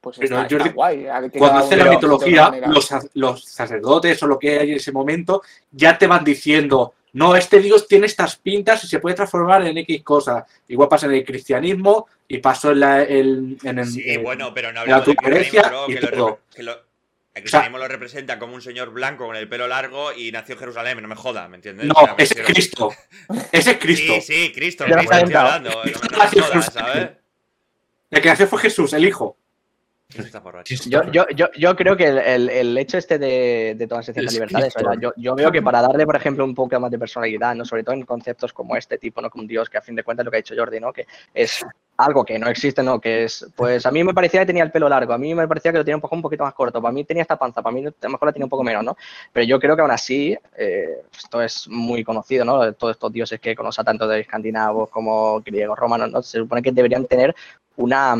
pues 0.00 0.18
Pero, 0.18 0.40
está, 0.42 0.72
guay. 0.72 1.06
Cuando 1.36 1.58
hace 1.58 1.76
la 1.76 1.90
mitología, 1.90 2.50
los, 2.68 2.88
los 3.14 3.44
sacerdotes 3.44 4.22
o 4.22 4.26
lo 4.28 4.38
que 4.38 4.58
hay 4.60 4.70
en 4.70 4.76
ese 4.76 4.92
momento 4.92 5.42
ya 5.72 5.98
te 5.98 6.06
van 6.06 6.22
diciendo, 6.24 6.94
no, 7.16 7.34
este 7.34 7.60
dios 7.60 7.88
tiene 7.88 8.06
estas 8.06 8.36
pintas 8.36 8.84
y 8.84 8.88
se 8.88 8.98
puede 9.00 9.16
transformar 9.16 9.66
en 9.66 9.78
X 9.78 10.02
cosas. 10.02 10.44
Igual 10.68 10.88
pasa 10.88 11.06
en 11.06 11.14
el 11.14 11.24
cristianismo 11.24 12.08
y 12.28 12.38
pasó 12.38 12.72
en, 12.72 12.80
la, 12.80 13.02
el- 13.02 13.56
en 13.62 13.78
el... 13.78 13.86
Sí, 13.86 14.02
en- 14.04 14.22
bueno, 14.22 14.52
pero 14.52 14.70
no 14.72 14.84
la 14.84 15.00
Grecia 15.00 15.14
cristianismo, 15.62 15.86
bro, 15.86 15.90
y 15.90 15.94
que 15.94 16.00
lo, 16.02 16.10
todo. 16.10 16.40
que 16.54 16.62
lo- 16.62 16.86
el 17.34 17.42
cristianismo 17.42 17.78
lo 17.78 17.88
representa 17.88 18.38
como 18.38 18.54
un 18.54 18.62
señor 18.62 18.90
blanco 18.90 19.26
con 19.26 19.36
el 19.36 19.48
pelo 19.48 19.66
largo 19.66 20.12
y 20.12 20.30
nació 20.32 20.54
en 20.54 20.58
Jerusalén, 20.58 21.00
no 21.02 21.08
me 21.08 21.16
jodas, 21.16 21.48
¿me 21.50 21.56
entiendes? 21.56 21.86
No, 21.86 21.94
O 21.96 22.04
sea, 22.04 22.14
me 22.16 22.22
ese 22.24 22.40
es 22.40 22.46
Cristo. 22.46 22.92
Ese 23.52 23.70
es 23.72 23.76
Cristo. 23.78 24.12
Sí, 24.14 24.20
sí, 24.20 24.52
Cristo, 24.54 24.86
lo 24.86 24.94
Cristo 24.96 25.14
has 25.14 25.20
estoy 25.22 25.32
calentado. 25.34 25.46
hablando, 25.48 25.82
no 26.44 26.54
me. 26.54 26.62
¿sabes? 26.62 27.10
El 28.10 28.22
que 28.22 28.28
nació 28.28 28.46
fue 28.46 28.58
Jesús, 28.60 28.92
el 28.92 29.04
hijo. 29.04 29.36
Yo, 30.88 31.02
yo, 31.10 31.26
yo, 31.34 31.46
yo 31.58 31.74
creo 31.74 31.96
que 31.96 32.06
el, 32.06 32.18
el- 32.18 32.48
el 32.50 32.78
hecho 32.78 32.96
este 32.96 33.18
de, 33.18 33.74
de 33.76 33.86
todas 33.88 34.08
estas 34.08 34.22
El 34.22 34.28
libertades, 34.34 34.72
yo, 35.00 35.12
yo 35.16 35.34
veo 35.34 35.50
que 35.50 35.60
para 35.62 35.82
darle, 35.82 36.06
por 36.06 36.14
ejemplo, 36.16 36.44
un 36.44 36.54
poco 36.54 36.78
más 36.78 36.90
de 36.92 36.98
personalidad, 36.98 37.54
¿no? 37.56 37.64
sobre 37.64 37.82
todo 37.82 37.94
en 37.94 38.04
conceptos 38.04 38.52
como 38.52 38.76
este 38.76 38.98
tipo, 38.98 39.20
¿no? 39.20 39.28
como 39.30 39.42
un 39.42 39.48
dios, 39.48 39.68
que 39.68 39.78
a 39.78 39.82
fin 39.82 39.96
de 39.96 40.04
cuentas 40.04 40.24
lo 40.24 40.30
que 40.30 40.36
ha 40.36 40.40
dicho 40.42 40.54
Jordi, 40.56 40.78
¿no? 40.78 40.92
que 40.92 41.06
es 41.34 41.66
algo 41.96 42.24
que 42.24 42.38
no 42.38 42.48
existe, 42.48 42.84
¿no? 42.84 43.00
que 43.00 43.24
es, 43.24 43.46
pues 43.56 43.84
a 43.84 43.90
mí 43.90 44.04
me 44.04 44.14
parecía 44.14 44.40
que 44.40 44.46
tenía 44.46 44.62
el 44.62 44.70
pelo 44.70 44.88
largo, 44.88 45.12
a 45.12 45.18
mí 45.18 45.34
me 45.34 45.48
parecía 45.48 45.72
que 45.72 45.78
lo 45.78 45.84
tenía 45.84 45.96
un 45.96 46.02
poco, 46.02 46.14
un 46.14 46.22
poquito 46.22 46.44
más 46.44 46.54
corto, 46.54 46.80
para 46.80 46.92
mí 46.92 47.02
tenía 47.04 47.22
esta 47.22 47.36
panza, 47.36 47.60
para 47.60 47.74
mí 47.74 47.80
a 47.84 47.90
lo 48.02 48.10
mejor 48.10 48.26
la 48.28 48.32
tenía 48.32 48.46
un 48.46 48.50
poco 48.50 48.62
menos, 48.62 48.84
¿no? 48.84 48.96
Pero 49.32 49.44
yo 49.44 49.58
creo 49.58 49.74
que 49.74 49.82
aún 49.82 49.90
así, 49.90 50.38
eh, 50.56 51.02
esto 51.18 51.42
es 51.42 51.66
muy 51.68 52.04
conocido, 52.04 52.44
¿no? 52.44 52.72
Todos 52.74 52.94
estos 52.94 53.12
dioses 53.12 53.40
que 53.40 53.56
conocen 53.56 53.84
tanto 53.84 54.06
de 54.06 54.20
escandinavos 54.20 54.88
como 54.88 55.40
griegos, 55.40 55.76
romanos, 55.78 56.12
¿no? 56.12 56.22
Se 56.22 56.38
supone 56.38 56.62
que 56.62 56.70
deberían 56.70 57.06
tener 57.06 57.34
una... 57.76 58.16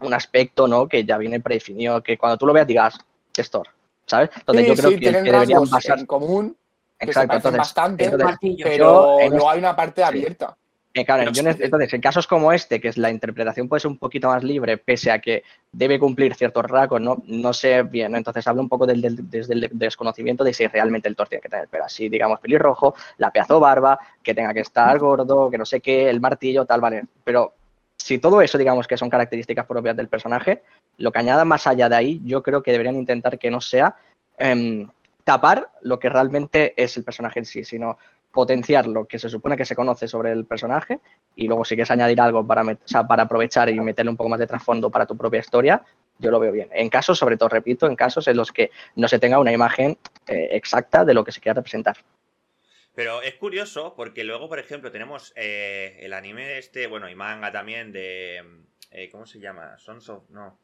un 0.00 0.14
aspecto 0.14 0.68
¿no? 0.68 0.86
que 0.88 1.04
ya 1.04 1.18
viene 1.18 1.40
predefinido, 1.40 2.02
que 2.02 2.18
cuando 2.18 2.36
tú 2.36 2.46
lo 2.46 2.52
veas 2.52 2.66
digas, 2.66 2.98
es 3.36 3.50
Thor, 3.50 3.68
¿sabes? 4.06 4.30
Entonces 4.36 4.64
Sí, 4.64 4.68
yo 4.70 4.76
creo 4.76 4.90
sí, 4.90 4.96
que, 4.96 5.12
que 5.12 5.22
deberían 5.32 5.70
basar... 5.70 5.98
en 5.98 6.06
común 6.06 6.56
que 6.98 7.04
Exacto, 7.06 7.36
entonces, 7.36 7.58
bastante, 7.58 8.04
entonces, 8.04 8.38
pero 8.64 9.20
en 9.20 9.30
no 9.32 9.36
este- 9.36 9.48
hay 9.50 9.58
una 9.58 9.76
parte 9.76 10.00
sí. 10.02 10.06
abierta. 10.08 10.56
Eh, 10.94 11.04
claro, 11.04 11.24
Pero 11.24 11.32
yo 11.46 11.52
sí. 11.52 11.62
entonces, 11.62 11.92
en 11.92 12.00
casos 12.00 12.26
como 12.26 12.52
este, 12.54 12.80
que 12.80 12.88
es 12.88 12.96
la 12.96 13.10
interpretación 13.10 13.68
puede 13.68 13.80
ser 13.80 13.90
un 13.90 13.98
poquito 13.98 14.28
más 14.28 14.42
libre, 14.42 14.78
pese 14.78 15.10
a 15.10 15.18
que 15.20 15.42
debe 15.70 15.98
cumplir 15.98 16.34
ciertos 16.34 16.64
rasgos, 16.64 17.02
no, 17.02 17.22
no 17.26 17.52
sé 17.52 17.82
bien, 17.82 18.12
¿no? 18.12 18.16
Entonces 18.16 18.46
hablo 18.46 18.62
un 18.62 18.68
poco 18.70 18.86
del, 18.86 19.02
del- 19.02 19.28
desde 19.28 19.52
el 19.52 19.68
desconocimiento 19.74 20.42
de 20.42 20.54
si 20.54 20.66
realmente 20.66 21.06
el 21.06 21.14
Thor 21.14 21.28
tiene 21.28 21.42
que 21.42 21.50
tener 21.50 21.68
pelo 21.68 21.84
así, 21.84 22.08
digamos, 22.08 22.40
pelirrojo, 22.40 22.94
la 23.18 23.30
pedazo 23.30 23.60
barba, 23.60 23.98
que 24.22 24.32
tenga 24.32 24.54
que 24.54 24.60
estar 24.60 24.98
gordo, 24.98 25.50
que 25.50 25.58
no 25.58 25.66
sé 25.66 25.82
qué, 25.82 26.08
el 26.08 26.18
martillo, 26.18 26.64
tal, 26.64 26.80
vale. 26.80 27.04
Pero 27.24 27.55
si 28.06 28.18
todo 28.20 28.40
eso, 28.40 28.56
digamos, 28.56 28.86
que 28.86 28.96
son 28.96 29.10
características 29.10 29.66
propias 29.66 29.96
del 29.96 30.06
personaje, 30.06 30.62
lo 30.96 31.10
que 31.10 31.18
añadan 31.18 31.48
más 31.48 31.66
allá 31.66 31.88
de 31.88 31.96
ahí, 31.96 32.20
yo 32.24 32.40
creo 32.40 32.62
que 32.62 32.70
deberían 32.70 32.94
intentar 32.94 33.36
que 33.36 33.50
no 33.50 33.60
sea 33.60 33.96
em, 34.38 34.88
tapar 35.24 35.70
lo 35.82 35.98
que 35.98 36.08
realmente 36.08 36.72
es 36.80 36.96
el 36.96 37.02
personaje 37.02 37.40
en 37.40 37.46
sí, 37.46 37.64
sino 37.64 37.98
potenciar 38.30 38.86
lo 38.86 39.06
que 39.06 39.18
se 39.18 39.28
supone 39.28 39.56
que 39.56 39.64
se 39.64 39.74
conoce 39.74 40.06
sobre 40.06 40.30
el 40.30 40.44
personaje 40.44 41.00
y 41.34 41.48
luego 41.48 41.64
si 41.64 41.74
quieres 41.74 41.90
añadir 41.90 42.20
algo 42.20 42.46
para 42.46 42.76
aprovechar 43.22 43.70
y 43.70 43.80
meterle 43.80 44.12
un 44.12 44.16
poco 44.16 44.30
más 44.30 44.38
de 44.38 44.46
trasfondo 44.46 44.88
para 44.88 45.04
tu 45.04 45.16
propia 45.16 45.40
historia, 45.40 45.82
yo 46.20 46.30
lo 46.30 46.38
veo 46.38 46.52
bien. 46.52 46.68
En 46.70 46.88
casos, 46.88 47.18
sobre 47.18 47.36
todo, 47.36 47.48
repito, 47.48 47.88
en 47.88 47.96
casos 47.96 48.28
en 48.28 48.36
los 48.36 48.52
que 48.52 48.70
no 48.94 49.08
se 49.08 49.18
tenga 49.18 49.40
una 49.40 49.50
imagen 49.50 49.98
eh, 50.28 50.50
exacta 50.52 51.04
de 51.04 51.12
lo 51.12 51.24
que 51.24 51.32
se 51.32 51.40
quiera 51.40 51.54
representar. 51.54 51.96
Pero 52.96 53.20
es 53.20 53.34
curioso 53.34 53.94
porque 53.94 54.24
luego, 54.24 54.48
por 54.48 54.58
ejemplo, 54.58 54.90
tenemos 54.90 55.32
eh, 55.36 55.98
el 56.00 56.14
anime 56.14 56.56
este, 56.58 56.86
bueno, 56.86 57.08
y 57.10 57.14
manga 57.14 57.52
también 57.52 57.92
de... 57.92 58.42
eh, 58.90 59.10
¿Cómo 59.12 59.26
se 59.26 59.38
llama? 59.38 59.76
Sons 59.78 60.08
of... 60.08 60.28
No. 60.30 60.58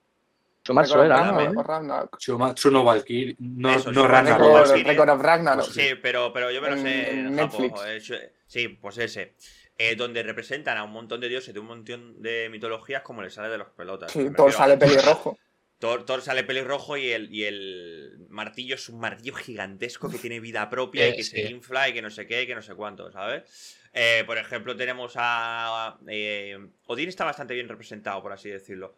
Of 0.67 0.91
era. 1.05 1.31
¿no? 1.51 2.09
Shumatsu 2.19 2.71
Valkyrie. 2.85 3.37
No, 3.39 3.71
Eso, 3.75 3.93
no 3.93 4.07
Shumatsu 4.07 4.09
Ragnarok. 4.09 4.41
no 4.49 4.85
Record, 4.85 5.09
of 5.11 5.21
Ragnarok. 5.21 5.65
Sí, 5.67 5.89
pero, 6.01 6.33
pero 6.33 6.51
yo 6.51 6.63
me 6.63 6.71
lo 6.71 6.77
sé 6.79 7.11
en 7.11 7.37
Japón, 7.37 7.63
Netflix. 7.73 8.23
Sí, 8.47 8.69
pues 8.69 8.97
ese. 8.99 9.35
Eh, 9.77 9.97
donde 9.97 10.23
representan 10.23 10.79
a 10.79 10.85
un 10.85 10.93
montón 10.93 11.21
de 11.21 11.29
dioses 11.29 11.53
de 11.53 11.59
un 11.61 11.67
montón 11.67 12.23
de 12.23 12.49
mitologías 12.51 13.03
como 13.03 13.21
le 13.23 13.29
sale 13.31 13.49
de 13.51 13.59
los 13.59 13.69
pelotas. 13.71 14.13
Sí, 14.13 14.29
todo 14.37 14.51
sale 14.51 14.75
a- 14.75 14.79
pelirrojo. 14.79 15.37
Thor, 15.83 16.05
Thor 16.07 16.23
sale 16.23 16.45
pelirrojo 16.45 16.97
y 16.97 17.11
el, 17.11 17.35
y 17.35 17.43
el 17.43 18.25
martillo 18.29 18.77
es 18.77 18.89
un 18.89 19.01
martillo 19.01 19.35
gigantesco 19.35 20.09
que 20.09 20.17
tiene 20.17 20.39
vida 20.39 20.71
propia 20.71 21.09
y 21.09 21.11
Eh, 21.11 21.17
que 21.17 21.25
sí. 21.25 21.31
se 21.43 21.51
infla 21.51 21.89
y 21.89 21.93
que 21.93 22.01
no 22.01 22.09
sé 22.09 22.25
qué, 22.25 22.43
y 22.43 22.47
que 22.47 22.55
no 22.55 22.63
sé 22.63 22.77
cuánto, 22.77 23.11
¿sabes? 23.11 23.79
Eh, 23.93 24.23
por 24.25 24.39
ejemplo, 24.39 24.77
tenemos 24.77 25.15
a. 25.17 25.99
eh, 26.07 26.57
Odín 26.87 27.09
está 27.09 27.25
bastante 27.25 27.55
bien 27.55 27.69
representado, 27.69 28.23
por 28.23 28.33
así 28.33 28.49
decirlo. 28.49 28.95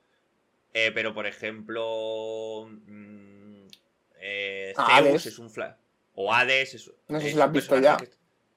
Eh, 0.74 0.90
pero, 0.94 1.14
por 1.14 1.26
ejemplo. 1.26 2.68
mm, 2.68 3.64
Ah, 4.76 4.96
Zeus 4.98 5.08
Hades. 5.08 5.26
es 5.26 5.38
un 5.38 5.48
fla. 5.50 5.78
O 6.14 6.34
Hades 6.34 6.74
es. 6.74 6.92
No 7.08 7.18
sé 7.18 7.30
si 7.30 7.34
lo 7.36 7.44
has 7.44 7.52
visto 7.52 7.80
ya. 7.80 7.96
que- 7.96 8.10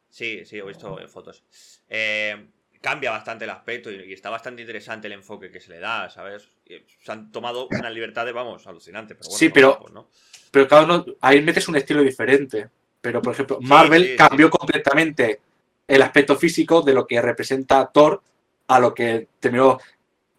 Sí, 0.09 0.43
sí, 0.43 0.57
he 0.57 0.63
visto 0.63 0.99
en 0.99 1.07
fotos. 1.07 1.43
Eh, 1.87 2.45
cambia 2.81 3.11
bastante 3.11 3.45
el 3.45 3.51
aspecto 3.51 3.91
y, 3.91 3.95
y 4.03 4.13
está 4.13 4.29
bastante 4.29 4.61
interesante 4.61 5.07
el 5.07 5.13
enfoque 5.13 5.51
que 5.51 5.59
se 5.59 5.71
le 5.71 5.79
da, 5.79 6.09
¿sabes? 6.09 6.47
Y 6.65 6.83
Se 7.03 7.11
han 7.11 7.31
tomado 7.31 7.67
unas 7.69 7.91
libertades, 7.91 8.33
vamos, 8.33 8.65
alucinantes. 8.67 9.17
Pero 9.17 9.29
bueno, 9.29 9.37
Sí, 9.37 9.49
pero-. 9.49 10.09
Pero 10.51 10.67
cada 10.67 10.83
uno, 10.83 11.05
ahí 11.21 11.41
metes 11.41 11.67
un 11.67 11.75
estilo 11.75 12.01
diferente. 12.01 12.69
Pero, 13.01 13.21
por 13.21 13.33
ejemplo, 13.33 13.59
Marvel 13.61 14.03
sí, 14.03 14.09
sí. 14.11 14.17
cambió 14.17 14.49
completamente 14.49 15.41
el 15.87 16.01
aspecto 16.01 16.35
físico 16.35 16.81
de 16.81 16.93
lo 16.93 17.05
que 17.05 17.21
representa 17.21 17.85
Thor 17.87 18.21
a 18.67 18.79
lo 18.79 18.93
que 18.93 19.27
terminó 19.39 19.79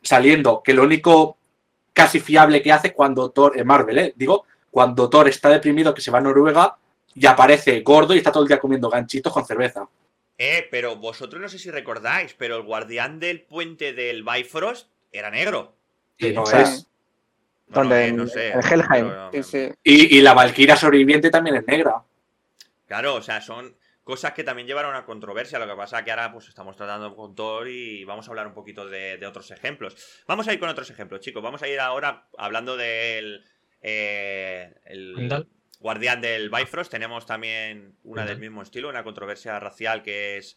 saliendo. 0.03 0.62
Que 0.62 0.74
lo 0.74 0.83
único 0.83 1.37
casi 1.92 2.20
fiable 2.20 2.62
que 2.62 2.72
hace 2.72 2.92
cuando 2.92 3.31
Thor, 3.31 3.59
en 3.59 3.66
Marvel, 3.66 3.98
¿eh? 3.98 4.12
digo, 4.16 4.44
cuando 4.70 5.09
Thor 5.09 5.29
está 5.29 5.48
deprimido, 5.48 5.94
que 5.94 6.01
se 6.01 6.11
va 6.11 6.18
a 6.18 6.20
Noruega 6.20 6.77
y 7.14 7.27
aparece 7.27 7.81
gordo 7.81 8.14
y 8.14 8.18
está 8.18 8.31
todo 8.31 8.42
el 8.42 8.48
día 8.48 8.61
comiendo 8.61 8.88
ganchitos 8.88 9.33
con 9.33 9.44
cerveza. 9.44 9.88
Eh, 10.38 10.68
pero 10.70 10.96
vosotros 10.96 11.42
no 11.42 11.48
sé 11.48 11.59
si 11.59 11.70
recordáis, 11.70 12.33
pero 12.35 12.57
el 12.57 12.62
guardián 12.62 13.18
del 13.18 13.42
puente 13.42 13.92
del 13.92 14.22
Bifrost 14.22 14.88
era 15.12 15.31
negro. 15.31 15.77
Y 16.16 16.31
no 16.31 16.42
o 16.42 16.46
sea, 16.46 16.62
es. 16.62 16.87
Eh, 17.70 18.12
no 18.12 18.22
En- 18.22 18.29
sé. 18.29 18.53
en 18.53 18.61
Helheim. 18.62 19.12
Sí, 19.33 19.42
sí. 19.42 19.68
Y, 19.83 20.18
y 20.18 20.22
la 20.22 20.35
Valkyria 20.35 20.77
sobreviviente 20.77 21.31
también 21.31 21.57
es 21.57 21.66
negra. 21.66 22.03
Claro, 22.87 23.16
o 23.16 23.22
sea, 23.22 23.40
son 23.42 23.77
cosas 24.05 24.33
que 24.33 24.42
también 24.44 24.66
llevaron 24.66 24.94
a 24.96 25.05
controversia. 25.05 25.59
Lo 25.59 25.66
que 25.66 25.74
pasa 25.77 26.03
que 26.03 26.11
ahora 26.11 26.33
pues 26.33 26.48
estamos 26.48 26.77
tratando 26.77 27.14
con 27.14 27.35
Thor 27.35 27.68
y 27.68 28.05
vamos 28.05 28.27
a 28.27 28.31
hablar 28.31 28.46
un 28.46 28.55
poquito 28.55 28.87
de, 28.87 29.18
de 29.18 29.27
otros 29.27 29.51
ejemplos. 29.51 30.22
Vamos 30.27 30.48
a 30.48 30.53
ir 30.55 30.59
con 30.61 30.68
otros 30.70 30.88
ejemplos, 30.88 31.20
chicos. 31.20 31.42
Vamos 31.42 31.62
a 31.62 31.68
ir 31.68 31.79
ahora 31.81 32.27
hablando 32.38 32.77
del 32.77 33.44
eh, 33.83 34.72
el. 34.87 35.46
Guardián 35.80 36.20
del 36.20 36.50
Bifrost. 36.50 36.90
Tenemos 36.90 37.26
también 37.26 37.94
una 38.04 38.24
del 38.24 38.38
mismo 38.38 38.62
estilo, 38.62 38.88
una 38.88 39.04
controversia 39.04 39.58
racial 39.60 40.02
que 40.02 40.36
es 40.38 40.56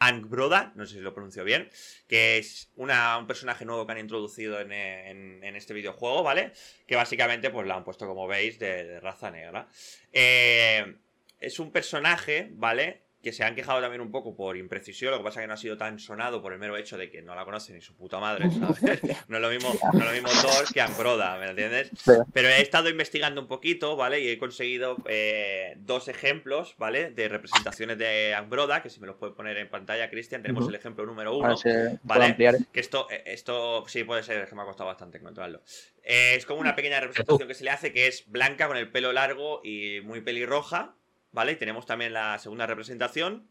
Angbroda, 0.00 0.72
no 0.76 0.86
sé 0.86 0.94
si 0.94 1.00
lo 1.00 1.12
pronuncio 1.12 1.42
bien, 1.42 1.68
que 2.06 2.38
es 2.38 2.70
una, 2.76 3.18
un 3.18 3.26
personaje 3.26 3.64
nuevo 3.64 3.84
que 3.84 3.92
han 3.92 3.98
introducido 3.98 4.60
en, 4.60 4.70
en- 4.70 5.42
en 5.42 5.56
este 5.56 5.74
videojuego, 5.74 6.22
¿vale? 6.22 6.52
Que 6.86 6.94
básicamente 6.94 7.50
pues 7.50 7.66
la 7.66 7.74
han 7.74 7.82
puesto, 7.82 8.06
como 8.06 8.28
veis, 8.28 8.60
de, 8.60 8.84
de 8.84 9.00
raza 9.00 9.32
negra. 9.32 9.66
Eh, 10.12 10.94
es 11.40 11.58
un 11.58 11.72
personaje, 11.72 12.48
¿vale? 12.52 13.00
Que 13.22 13.32
se 13.32 13.44
han 13.44 13.54
quejado 13.54 13.80
también 13.80 14.00
un 14.00 14.10
poco 14.10 14.36
por 14.36 14.56
imprecisión, 14.56 15.10
lo 15.10 15.18
que 15.18 15.24
pasa 15.24 15.40
que 15.40 15.46
no 15.46 15.54
ha 15.54 15.58
sido 15.58 15.76
tan 15.76 15.98
sonado 15.98 16.40
por 16.40 16.52
el 16.52 16.58
mero 16.58 16.76
hecho 16.76 16.96
de 16.96 17.10
que 17.10 17.20
no 17.20 17.34
la 17.34 17.44
conoce 17.44 17.72
ni 17.72 17.80
su 17.80 17.96
puta 17.96 18.20
madre, 18.20 18.48
¿sabes? 18.50 19.02
No 19.28 19.36
es 19.36 19.42
lo 19.42 19.50
mismo, 19.50 19.72
no 19.92 19.98
es 19.98 20.04
lo 20.04 20.12
mismo 20.12 20.28
Thor 20.40 20.72
que 20.72 20.80
Angbroda, 20.80 21.36
¿me 21.38 21.50
entiendes? 21.50 21.90
Pero 22.32 22.48
he 22.48 22.62
estado 22.62 22.88
investigando 22.88 23.40
un 23.40 23.48
poquito, 23.48 23.96
¿vale? 23.96 24.20
Y 24.20 24.28
he 24.28 24.38
conseguido 24.38 24.96
eh, 25.08 25.74
dos 25.78 26.08
ejemplos, 26.08 26.74
¿vale? 26.78 27.10
De 27.10 27.28
representaciones 27.28 27.98
de 27.98 28.34
Angbroda, 28.34 28.82
que 28.82 28.90
si 28.90 29.00
me 29.00 29.06
los 29.06 29.16
puede 29.16 29.32
poner 29.32 29.56
en 29.56 29.68
pantalla, 29.68 30.08
Cristian, 30.10 30.42
tenemos 30.42 30.68
el 30.68 30.74
ejemplo 30.74 31.04
número 31.04 31.36
uno. 31.36 31.54
Vale. 32.02 32.24
ampliar. 32.24 32.56
Que 32.72 32.80
esto, 32.80 33.08
eh, 33.10 33.22
esto 33.26 33.84
sí 33.88 34.04
puede 34.04 34.22
ser, 34.22 34.42
es 34.42 34.48
que 34.48 34.54
me 34.54 34.62
ha 34.62 34.64
costado 34.64 34.88
bastante 34.88 35.18
encontrarlo. 35.18 35.62
Eh, 36.02 36.34
es 36.36 36.46
como 36.46 36.60
una 36.60 36.74
pequeña 36.74 37.00
representación 37.00 37.48
que 37.48 37.54
se 37.54 37.64
le 37.64 37.70
hace 37.70 37.92
que 37.92 38.06
es 38.06 38.24
blanca 38.26 38.66
con 38.66 38.76
el 38.76 38.90
pelo 38.90 39.12
largo 39.12 39.60
y 39.64 40.00
muy 40.02 40.20
pelirroja, 40.20 40.96
¿vale? 41.32 41.52
Y 41.52 41.56
tenemos 41.56 41.86
también 41.86 42.12
la 42.12 42.38
segunda 42.38 42.66
representación, 42.66 43.48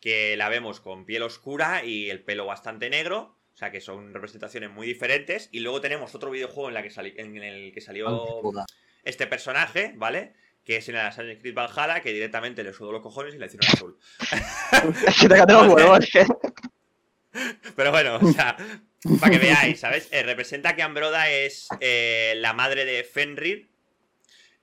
que 0.00 0.36
la 0.36 0.48
vemos 0.48 0.80
con 0.80 1.04
piel 1.04 1.22
oscura 1.22 1.84
y 1.84 2.08
el 2.10 2.22
pelo 2.22 2.46
bastante 2.46 2.88
negro. 2.90 3.34
O 3.54 3.56
sea 3.58 3.72
que 3.72 3.80
son 3.80 4.14
representaciones 4.14 4.70
muy 4.70 4.86
diferentes. 4.86 5.48
Y 5.50 5.60
luego 5.60 5.80
tenemos 5.80 6.14
otro 6.14 6.30
videojuego 6.30 6.68
en, 6.68 6.74
la 6.74 6.82
que 6.82 6.90
sali- 6.90 7.14
en 7.16 7.36
el 7.42 7.72
que 7.72 7.80
salió 7.80 8.40
este 9.02 9.26
personaje, 9.26 9.94
¿vale? 9.96 10.34
Que 10.64 10.76
es 10.76 10.88
en 10.88 10.94
el 10.94 11.00
Assassin's 11.00 11.40
Creed 11.40 11.54
Valhalla, 11.54 12.00
que 12.00 12.12
directamente 12.12 12.62
le 12.62 12.72
sudó 12.72 12.92
los 12.92 13.02
cojones 13.02 13.34
y 13.34 13.38
le 13.38 13.46
hicieron 13.46 13.68
azul. 13.68 13.98
Es 15.08 15.20
que 15.20 15.28
te 15.28 15.34
caen 15.34 15.48
los 15.52 15.74
huevos, 15.74 15.98
es 16.04 16.10
que- 16.12 16.26
Pero 17.74 17.90
bueno, 17.90 18.16
o 18.22 18.32
sea, 18.32 18.56
para 19.20 19.32
que 19.32 19.38
veáis, 19.38 19.80
¿sabes? 19.80 20.08
Eh, 20.12 20.22
representa 20.22 20.76
que 20.76 20.82
Ambroda 20.82 21.28
es 21.30 21.68
eh, 21.80 22.34
la 22.36 22.52
madre 22.52 22.84
de 22.84 23.02
Fenrir. 23.04 23.68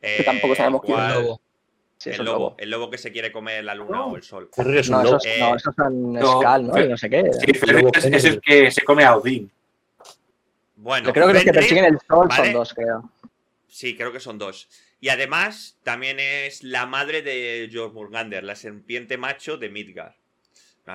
eh, 0.02 0.15
Que 0.17 0.24
tampoco 0.24 0.56
sabemos 0.56 0.82
el 0.84 0.88
quién 0.95 1.10
lobo. 1.10 1.41
Sí, 2.06 2.20
el 2.20 2.26
lobo, 2.26 2.38
lobo. 2.38 2.56
el 2.60 2.70
lobo 2.70 2.89
que 2.91 2.98
se 2.98 3.12
quiere 3.12 3.32
comer 3.32 3.63
la 3.63 3.74
luna 3.74 4.06
o 4.06 4.15
el 4.15 4.22
sol. 4.24 4.50
Fenrir 4.54 4.78
es 4.78 4.89
un 4.89 4.98
No, 4.98 5.04
lobo. 5.04 5.18
esos, 5.18 5.26
Eh, 5.26 5.39
no, 5.39 5.56
esos 5.56 5.76
son 5.76 6.13
no, 6.13 6.39
Skal, 6.39 6.68
¿no? 6.68 6.80
Y 6.82 6.88
no 6.89 6.98
sé 6.98 7.10
qué. 7.10 7.24
Sí, 7.34 7.52
es, 7.96 8.06
es 8.06 8.26
el 8.26 8.41
que 8.41 8.70
se 8.72 8.82
come 8.84 9.04
a 9.04 9.18
Odín. 9.18 9.50
Bueno, 10.76 11.08
Yo 11.08 11.13
creo 11.13 11.28
que 11.28 11.34
los 11.34 11.44
que 11.44 11.54
persiguen 11.54 11.86
el 11.86 11.98
sol 12.08 12.28
¿vale? 12.28 12.44
son 12.46 12.54
dos, 12.54 12.74
creo. 12.74 13.10
Sí, 13.68 13.96
creo 13.98 14.12
que 14.12 14.20
son 14.20 14.38
dos. 14.38 14.70
Y 15.02 15.10
además, 15.10 15.78
también 15.84 16.20
es 16.20 16.63
la 16.63 16.86
madre 16.86 17.22
de 17.22 17.70
Jormungandr, 17.74 18.44
la 18.44 18.56
serpiente 18.56 19.18
macho 19.18 19.58
de 19.58 19.70
Midgard. 19.70 20.13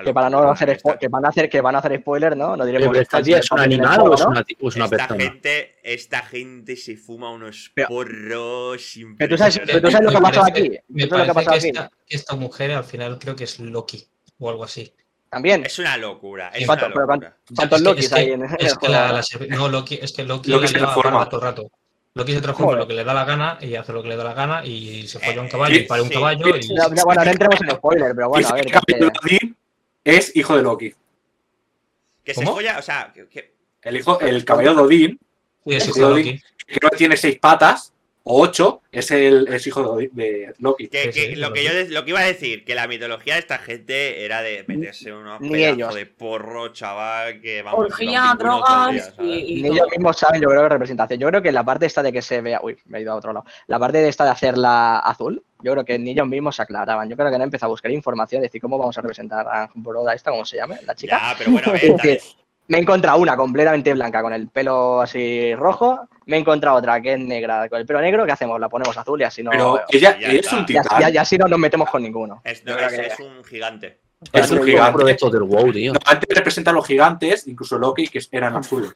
Que 0.04 0.14
para 0.14 0.30
no 0.30 0.48
hacer 0.50 0.70
esta- 0.70 0.92
spo- 0.92 0.98
que 1.00 1.08
van 1.08 1.24
a 1.26 1.30
hacer 1.30 1.48
que 1.50 1.60
van 1.60 1.74
a 1.74 1.78
hacer 1.78 1.98
spoiler, 2.00 2.36
¿no? 2.36 2.56
No 2.56 2.64
diremos 2.64 2.88
pero 2.90 3.02
¿Esta 3.02 3.20
tía 3.20 3.38
es 3.38 3.50
un 3.50 3.58
animal 3.58 4.00
o 4.02 4.14
es 4.14 4.20
una, 4.20 4.44
o 4.60 4.68
es 4.68 4.76
una 4.76 4.84
esta 4.84 4.96
persona? 4.96 5.24
gente, 5.24 5.74
esta 5.82 6.22
gente 6.22 6.76
se 6.76 6.96
fuma 6.96 7.30
unos 7.32 7.72
Pero- 7.74 7.88
porros 7.88 8.94
Pero 9.18 9.28
tú 9.30 9.36
sabes, 9.36 9.60
pero 9.66 9.80
tú 9.82 9.90
sabes 9.90 10.04
lo 10.06 10.10
que 10.12 10.16
ha 10.16 10.20
pasado 10.20 10.46
parece- 10.46 10.66
aquí. 10.68 10.78
Me 10.88 11.02
¿Tú 11.06 11.10
sabes 11.10 11.26
lo 11.26 11.32
que 11.32 11.34
parece 11.34 11.40
ha 11.40 11.44
pasado 11.72 11.88
que 11.90 11.96
aquí? 12.06 12.14
esta, 12.14 12.36
mujer 12.36 12.70
al 12.70 12.84
final 12.84 13.18
creo 13.18 13.34
que 13.34 13.44
es 13.44 13.58
Loki 13.58 14.06
o 14.38 14.48
algo 14.50 14.62
así. 14.62 14.94
También. 15.28 15.64
Es 15.66 15.76
una 15.80 15.96
locura, 15.96 16.50
es 16.54 16.66
¿Cuánto- 16.66 16.86
una 16.86 16.94
locura. 16.94 17.36
¿Cuántos 17.56 17.78
Es 17.78 17.82
que- 17.84 17.90
Lokis 17.90 18.04
es 18.04 18.12
que- 18.12 18.20
hay 18.20 18.30
en 18.32 18.42
el 18.42 18.50
Es 18.60 18.72
que 18.74 18.86
juego? 18.86 18.92
la, 18.94 19.00
ahora? 19.02 19.12
la 19.14 19.20
serp- 19.22 19.48
no, 19.48 19.68
Loki, 19.68 19.98
es 20.00 20.12
que 20.12 20.22
Loki, 20.24 20.50
Loki 20.52 20.68
se 20.68 20.74
transforma. 20.78 21.28
todo 21.28 21.40
el 21.40 21.46
rato. 21.46 21.70
Loki 22.14 22.32
se 22.32 22.40
transforma 22.40 22.74
lo 22.76 22.86
que 22.88 22.94
le 22.94 23.04
da 23.04 23.14
la 23.14 23.24
gana 23.24 23.58
y 23.60 23.74
hace 23.76 23.92
lo 23.92 24.02
que 24.02 24.08
le 24.08 24.16
da 24.16 24.24
la 24.24 24.34
gana 24.34 24.64
y 24.64 25.06
se 25.08 25.18
folla 25.20 25.40
un 25.40 25.46
Eh, 25.46 25.50
caballo 25.50 25.76
y 25.76 25.82
pare 25.84 26.02
un 26.02 26.08
caballo 26.08 26.44
bueno, 27.04 27.24
no 27.24 27.30
entremos 27.30 27.60
en 27.60 27.70
spoiler, 27.70 28.12
pero 28.14 28.28
bueno, 28.28 28.48
a 28.48 28.52
ver. 28.54 28.66
Es 30.04 30.34
hijo 30.36 30.56
de 30.56 30.62
Loki. 30.62 30.94
Que 32.24 32.34
se 32.34 32.42
¿Cómo? 32.44 32.56
folla, 32.56 32.78
o 32.78 32.82
sea, 32.82 33.10
que, 33.14 33.26
que- 33.28 33.54
El, 33.82 33.96
hijo, 33.96 34.20
el 34.20 34.44
caballero 34.44 34.74
de 34.74 34.82
Odín, 34.82 35.18
Sí, 35.66 35.74
es 35.74 35.84
Sí, 35.84 35.90
hijo 35.90 35.98
de 36.00 36.04
Odín. 36.06 36.26
Loki. 36.26 36.42
que 36.66 36.78
no 36.82 36.90
tiene 36.90 37.16
seis 37.16 37.38
patas 37.38 37.92
o 38.22 38.42
ocho, 38.42 38.82
es 38.92 39.10
el 39.10 39.48
es 39.52 39.66
hijo 39.66 39.82
de, 39.82 39.88
Odín- 39.88 40.12
de 40.12 40.54
Loki. 40.58 40.88
que- 40.88 41.10
que 41.10 41.36
lo 41.36 41.52
que 41.52 41.64
yo 41.64 41.70
lo 41.88 42.04
que 42.04 42.10
iba 42.10 42.20
a 42.20 42.24
decir, 42.24 42.64
que 42.64 42.74
la 42.74 42.86
mitología 42.86 43.34
de 43.34 43.40
esta 43.40 43.58
gente 43.58 44.24
era 44.24 44.42
de 44.42 44.64
meterse 44.68 45.12
unos 45.12 45.40
Ni 45.40 45.50
pedazos 45.50 45.76
ellos. 45.76 45.94
de 45.94 46.06
porro, 46.06 46.68
chaval, 46.72 47.40
que 47.40 47.62
vamos 47.62 47.80
Orgía, 47.86 48.10
día, 48.10 48.34
drogas 48.38 49.14
y, 49.20 49.22
y 49.24 49.54
Ni 49.62 49.68
todo. 49.68 49.72
ellos 49.74 49.88
mismos 49.90 50.18
saben, 50.18 50.40
yo 50.42 50.48
creo 50.48 50.62
que 50.62 50.68
representación. 50.68 51.20
Yo 51.20 51.28
creo 51.28 51.42
que 51.42 51.52
la 51.52 51.64
parte 51.64 51.86
esta 51.86 52.02
de 52.02 52.12
que 52.12 52.22
se 52.22 52.40
vea. 52.42 52.60
Uy, 52.62 52.76
me 52.86 52.98
he 52.98 53.02
ido 53.02 53.12
a 53.12 53.16
otro 53.16 53.32
lado. 53.32 53.46
La 53.66 53.78
parte 53.78 53.98
de 53.98 54.08
esta 54.08 54.24
de 54.24 54.30
hacerla 54.30 54.98
azul, 54.98 55.42
yo 55.62 55.72
creo 55.72 55.84
que 55.84 55.98
ni 55.98 56.10
ellos 56.10 56.26
mismos 56.26 56.56
se 56.56 56.62
aclaraban. 56.62 57.08
Yo 57.08 57.16
creo 57.16 57.28
que 57.28 57.36
han 57.36 57.42
empezado 57.42 57.70
a 57.70 57.74
buscar 57.74 57.90
información, 57.90 58.42
decir 58.42 58.60
cómo 58.60 58.78
vamos 58.78 58.96
a 58.96 59.00
representar 59.00 59.46
a 59.48 59.70
Broda 59.74 60.14
esta, 60.14 60.30
¿cómo 60.30 60.44
se 60.44 60.56
llama? 60.56 60.76
La 60.86 60.94
chica. 60.94 61.18
Ya, 61.20 61.34
pero 61.38 61.50
bueno, 61.52 61.68
a 61.68 61.72
ver, 61.72 61.80
también- 61.96 62.18
me 62.68 62.78
he 62.78 62.80
encontrado 62.82 63.18
una 63.18 63.36
completamente 63.36 63.92
blanca 63.94 64.22
con 64.22 64.32
el 64.32 64.46
pelo 64.48 65.00
así 65.00 65.52
rojo, 65.56 66.06
me 66.26 66.36
he 66.36 66.38
encontrado 66.40 66.76
otra 66.76 67.00
que 67.00 67.14
es 67.14 67.18
negra 67.18 67.68
con 67.68 67.80
el 67.80 67.86
pelo 67.86 68.00
negro, 68.00 68.24
¿qué 68.24 68.30
hacemos? 68.30 68.60
La 68.60 68.68
ponemos 68.68 68.96
azul 68.96 69.20
y 69.20 69.24
así 69.24 69.42
no... 69.42 69.50
Pero 69.50 69.80
ella, 69.88 70.16
ya 70.20 70.28
es 70.28 70.52
un 70.52 70.60
ya, 70.60 70.66
titán. 70.82 71.00
ya- 71.00 71.08
ya 71.10 71.22
así 71.22 71.36
no 71.36 71.48
nos 71.48 71.58
metemos 71.58 71.90
con 71.90 72.00
ninguno. 72.00 72.40
es, 72.44 72.64
no, 72.64 72.70
Yo 72.72 72.76
creo 72.76 72.88
es- 72.90 72.96
que- 72.96 73.06
es 73.06 73.18
un 73.20 73.42
gigante. 73.44 73.98
Es 74.32 74.50
un 74.52 74.62
gigante. 74.62 75.04
de 75.04 75.10
estos 75.12 75.32
del 75.32 75.42
WoW, 75.42 75.72
tío. 75.72 75.94
No, 75.94 75.98
antes 76.06 76.28
representan 76.36 76.74
a 76.74 76.76
los 76.76 76.86
gigantes, 76.86 77.48
incluso 77.48 77.76
Loki, 77.76 78.06
que 78.06 78.20
eran 78.30 78.54
azules. 78.54 78.92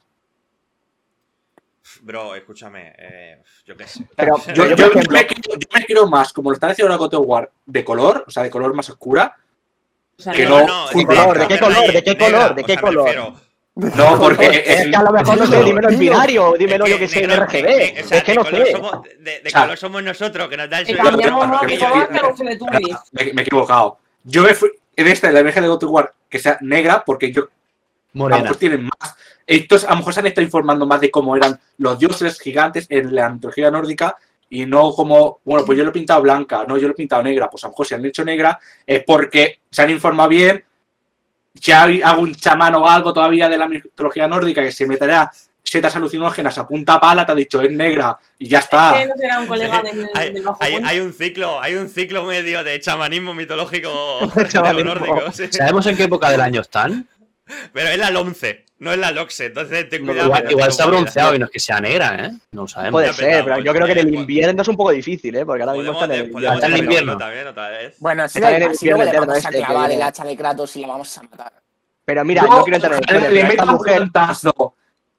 Bro, 2.05 2.35
escúchame, 2.35 2.93
eh, 2.99 3.41
yo 3.65 3.75
qué 3.75 3.87
sé. 3.87 4.05
Pero 4.15 4.37
Yo, 4.53 4.53
yo, 4.53 4.75
yo- 4.75 4.75
por 4.75 4.77
yo 4.77 4.85
ejemplo, 4.91 5.13
me 5.17 5.25
quiero, 5.25 5.59
yo 5.59 5.67
me 5.73 5.85
quiero 5.85 6.07
más, 6.07 6.31
como 6.31 6.51
lo 6.51 6.53
están 6.53 6.69
haciendo 6.69 6.93
ahora 6.93 6.99
con 6.99 7.09
God 7.09 7.19
of 7.23 7.27
War, 7.27 7.51
de 7.65 7.83
color, 7.83 8.23
o 8.27 8.31
sea, 8.31 8.43
de 8.43 8.51
color 8.51 8.75
más 8.75 8.87
oscura. 8.91 9.35
O 10.17 10.21
sea, 10.21 10.31
Que 10.33 10.45
no, 10.45 10.63
no- 10.65 10.89
es 10.91 10.95
¿de 10.95 11.01
qué 11.01 11.07
color? 11.07 11.37
¿De 11.39 12.03
qué 12.03 12.17
color? 12.17 12.55
¿De 12.55 12.63
qué 12.63 12.77
color? 12.77 13.33
No, 13.73 14.17
porque 14.19 14.63
es 14.65 14.79
el- 14.81 14.91
que 14.91 14.95
a 14.95 15.01
lo 15.01 15.11
mejor 15.11 15.37
no 15.37 15.47
sé, 15.47 15.63
dímelo 15.63 15.89
en 15.89 15.99
binario, 15.99 16.53
dímelo 16.57 16.87
yo 16.87 16.97
que 16.99 17.07
sé, 17.09 17.23
en 17.23 17.31
RGB. 17.31 17.65
eh, 17.67 17.93
es 17.97 18.23
que 18.23 18.31
de 18.31 18.35
no 18.37 18.43
color 18.45 18.65
sé. 18.67 18.71
somos- 18.71 19.01
de, 19.19 19.51
color 19.51 19.77
somos 19.77 20.03
nosotros, 20.03 20.47
que 20.47 20.57
nos 20.57 20.69
da 20.69 20.79
el 20.79 20.85
suelo. 20.85 21.11
no, 21.11 21.61
me, 23.11 23.23
he 23.23 23.41
equivocado. 23.41 23.97
Yo 24.23 24.43
me 24.43 24.53
fui 24.53 24.69
en 24.95 25.07
esta, 25.07 25.27
en 25.27 25.33
la 25.33 25.39
imagen 25.41 25.63
de 25.63 25.69
God 25.69 25.83
of 25.83 25.91
War, 25.91 26.13
que 26.29 26.39
sea 26.39 26.57
negra, 26.61 27.03
porque 27.03 27.31
yo 27.33 27.41
lo 27.41 27.49
Morena. 28.13 28.53
tienen 28.53 28.83
más. 28.83 29.15
Estos 29.47 29.83
a 29.83 29.91
lo 29.91 29.97
mejor 29.97 30.13
se 30.13 30.19
han 30.21 30.27
estado 30.27 30.43
informando 30.45 30.85
más 30.85 30.99
de 31.01 31.11
cómo 31.11 31.35
eran 31.35 31.59
los 31.77 31.99
dioses 31.99 32.39
gigantes 32.39 32.87
en 32.89 33.13
la 33.13 33.29
mitología 33.29 33.69
nórdica 33.69 34.15
y 34.49 34.65
no 34.65 34.91
como, 34.93 35.39
bueno, 35.43 35.65
pues 35.65 35.77
yo 35.77 35.83
lo 35.83 35.89
he 35.89 35.93
pintado 35.93 36.21
blanca, 36.21 36.65
no, 36.67 36.77
yo 36.77 36.87
lo 36.87 36.93
he 36.93 36.95
pintado 36.95 37.21
negra. 37.23 37.49
Pues 37.49 37.63
a 37.63 37.67
lo 37.67 37.71
mejor 37.71 37.85
si 37.87 37.93
han 37.95 38.05
hecho 38.05 38.23
negra 38.25 38.59
es 38.85 39.03
porque 39.05 39.59
se 39.69 39.81
han 39.81 39.89
informado 39.91 40.29
bien. 40.29 40.63
Si 41.59 41.71
hay 41.71 42.01
algún 42.01 42.35
chamán 42.35 42.75
o 42.75 42.87
algo 42.89 43.13
todavía 43.13 43.47
de 43.47 43.57
la 43.57 43.67
mitología 43.67 44.27
nórdica 44.27 44.61
que 44.61 44.71
se 44.71 44.85
meterá 44.87 45.31
setas 45.63 45.95
alucinógenas 45.95 46.57
a 46.59 46.67
punta 46.67 46.99
pala, 46.99 47.25
te 47.25 47.31
ha 47.31 47.35
dicho 47.35 47.59
es 47.61 47.71
negra 47.71 48.17
y 48.37 48.47
ya 48.47 48.59
Es 48.59 48.65
está. 48.65 48.93
que 48.97 49.07
no 49.07 49.15
será 49.15 49.39
un 49.39 49.47
colega 49.47 49.81
del, 49.81 50.09
Hay, 50.13 50.31
del 50.33 50.43
bajo 50.43 50.57
hay- 50.61 50.71
puente. 50.73 50.89
hay 50.89 50.99
un 50.99 51.13
ciclo, 51.13 51.61
hay 51.61 51.75
un 51.75 51.89
ciclo 51.89 52.23
medio 52.25 52.63
de 52.63 52.79
chamanismo 52.79 53.33
mitológico 53.33 54.19
Chamanismo. 54.49 54.93
sí. 55.33 55.47
¿Sabemos 55.49 55.85
en 55.87 55.97
qué 55.97 56.03
época 56.03 56.29
del 56.29 56.41
año 56.41 56.61
están? 56.61 57.07
Pero 57.73 57.89
es 57.89 57.97
la 57.99 58.09
LOMCE, 58.09 58.65
no 58.79 58.91
es 58.91 58.97
la 58.97 59.11
LOXE, 59.11 59.45
entonces 59.45 59.87
ten 59.89 60.05
cuidado. 60.05 60.27
Igual, 60.27 60.51
igual 60.51 60.69
tu 60.69 60.75
se 60.75 60.81
ha 60.81 60.85
movida. 60.85 60.99
bronceado 61.01 61.35
y 61.35 61.39
no 61.39 61.45
es 61.45 61.51
que 61.51 61.59
sea 61.59 61.79
negra, 61.79 62.25
¿eh? 62.25 62.31
No 62.51 62.63
lo 62.63 62.67
sabemos. 62.67 62.91
Puede 63.01 63.13
ser, 63.13 63.43
pero 63.43 63.59
yo 63.59 63.71
creo 63.73 63.85
que 63.85 63.91
en 63.93 63.97
el 63.99 64.15
invierno 64.15 64.61
es 64.63 64.67
un 64.67 64.77
poco 64.77 64.91
difícil, 64.91 65.35
¿eh? 65.35 65.45
Porque 65.45 65.61
ahora 65.63 65.73
mismo 65.75 65.91
está 65.93 66.05
en 66.05 66.11
el 66.11 66.31
podemos 66.31 66.55
Está 66.55 66.67
en 66.67 66.73
el 66.73 66.79
invierno. 66.79 67.13
invierno. 67.13 67.17
también 67.17 67.47
otra 67.47 67.69
vez. 67.69 67.95
Bueno, 67.99 68.27
si 68.27 68.39
Está 68.39 68.55
en 68.55 68.63
el 68.63 68.75
si 68.77 68.85
luego 68.87 68.99
le 69.03 69.05
infierno 69.09 69.27
vamos 69.27 69.45
a 69.45 69.49
este 69.49 69.63
clavar 69.63 69.91
el 69.91 70.01
hacha 70.01 70.23
de 70.25 70.37
Kratos 70.37 70.75
y 70.75 70.81
la 70.81 70.87
vamos 70.87 71.17
a 71.17 71.21
matar. 71.23 71.53
Pero 72.03 72.25
mira, 72.25 72.41
no 72.43 72.63
quiero 72.63 72.75
entrar 72.77 73.01
en 73.09 73.23
el 73.25 73.33
le 73.33 73.43
metan 73.43 73.69
un 73.69 73.79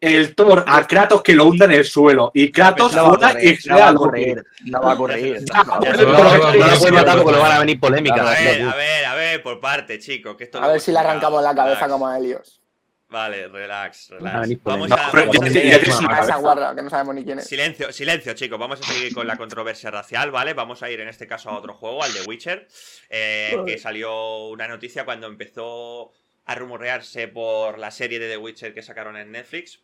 el 0.01 0.35
Thor 0.35 0.65
a 0.67 0.87
Kratos 0.87 1.23
que 1.23 1.35
lo 1.35 1.47
hunda 1.47 1.65
en 1.65 1.73
el 1.73 1.85
suelo 1.85 2.31
y 2.35 2.53
Kratos 2.53 2.95
No 2.95 3.17
va 3.17 3.29
a 3.29 3.33
fuera 3.33 3.43
y 3.45 3.59
no 3.67 3.79
va 3.79 3.87
a 3.89 3.93
ocurrir, 3.93 4.45
no 4.65 4.81
va 4.81 4.93
a. 4.93 5.21
Ya, 5.21 5.93
No, 5.93 6.55
ya, 6.55 6.79
puede 6.79 6.93
matar 6.93 7.17
porque 7.17 7.33
le 7.33 7.39
van 7.39 7.53
a 7.53 7.59
venir 7.61 7.81
polémicas. 7.81 8.21
A 8.21 8.31
ver, 8.31 8.63
a 8.63 8.75
ver, 8.75 9.05
a 9.05 9.15
ver, 9.15 9.43
por 9.43 9.61
parte, 9.61 9.99
chicos. 9.99 10.37
Que 10.37 10.45
esto 10.45 10.63
A 10.63 10.69
ver 10.69 10.81
si 10.81 10.93
le 10.93 10.99
arrancamos 10.99 11.43
la 11.43 11.55
cabeza 11.55 11.75
Relax. 11.87 11.93
como 11.93 12.07
a 12.09 12.19
Helios. 12.19 12.61
Vale, 13.09 13.47
relax, 13.47 14.11
Ah, 14.11 14.43
relax. 14.43 14.63
Vamos 14.65 14.91
a... 14.91 16.75
Que 16.75 16.83
no 16.83 16.91
sabemos 16.91 17.15
ni 17.15 17.25
quién 17.25 17.39
es. 17.39 17.47
Silencio, 17.47 17.93
silencio, 17.93 18.35
chicos. 18.35 18.59
Vamos 18.59 18.81
a 18.81 18.85
seguir 18.93 19.15
con 19.15 19.29
la 19.29 19.37
controversia 19.37 19.93
racial, 19.93 20.33
¿vale? 20.33 20.55
Vamos 20.55 20.83
a 20.83 20.91
ir 20.91 21.01
en 21.01 21.09
este 21.09 21.27
caso 21.29 21.49
a 21.51 21.57
otro 21.57 21.75
juego, 21.75 22.03
al 22.03 22.13
de 22.13 22.23
Witcher, 22.23 22.67
eh, 23.09 23.57
que 23.65 23.79
salió 23.79 24.49
una 24.49 24.67
noticia 24.67 25.05
cuando 25.05 25.29
empezó 25.29 26.11
a 26.47 26.55
rumorearse 26.55 27.29
por 27.29 27.79
la 27.79 27.91
serie 27.91 28.19
de 28.19 28.29
The 28.29 28.37
Witcher 28.39 28.73
que 28.75 28.83
sacaron 28.83 29.17
en 29.17 29.33
Netflix. 29.33 29.81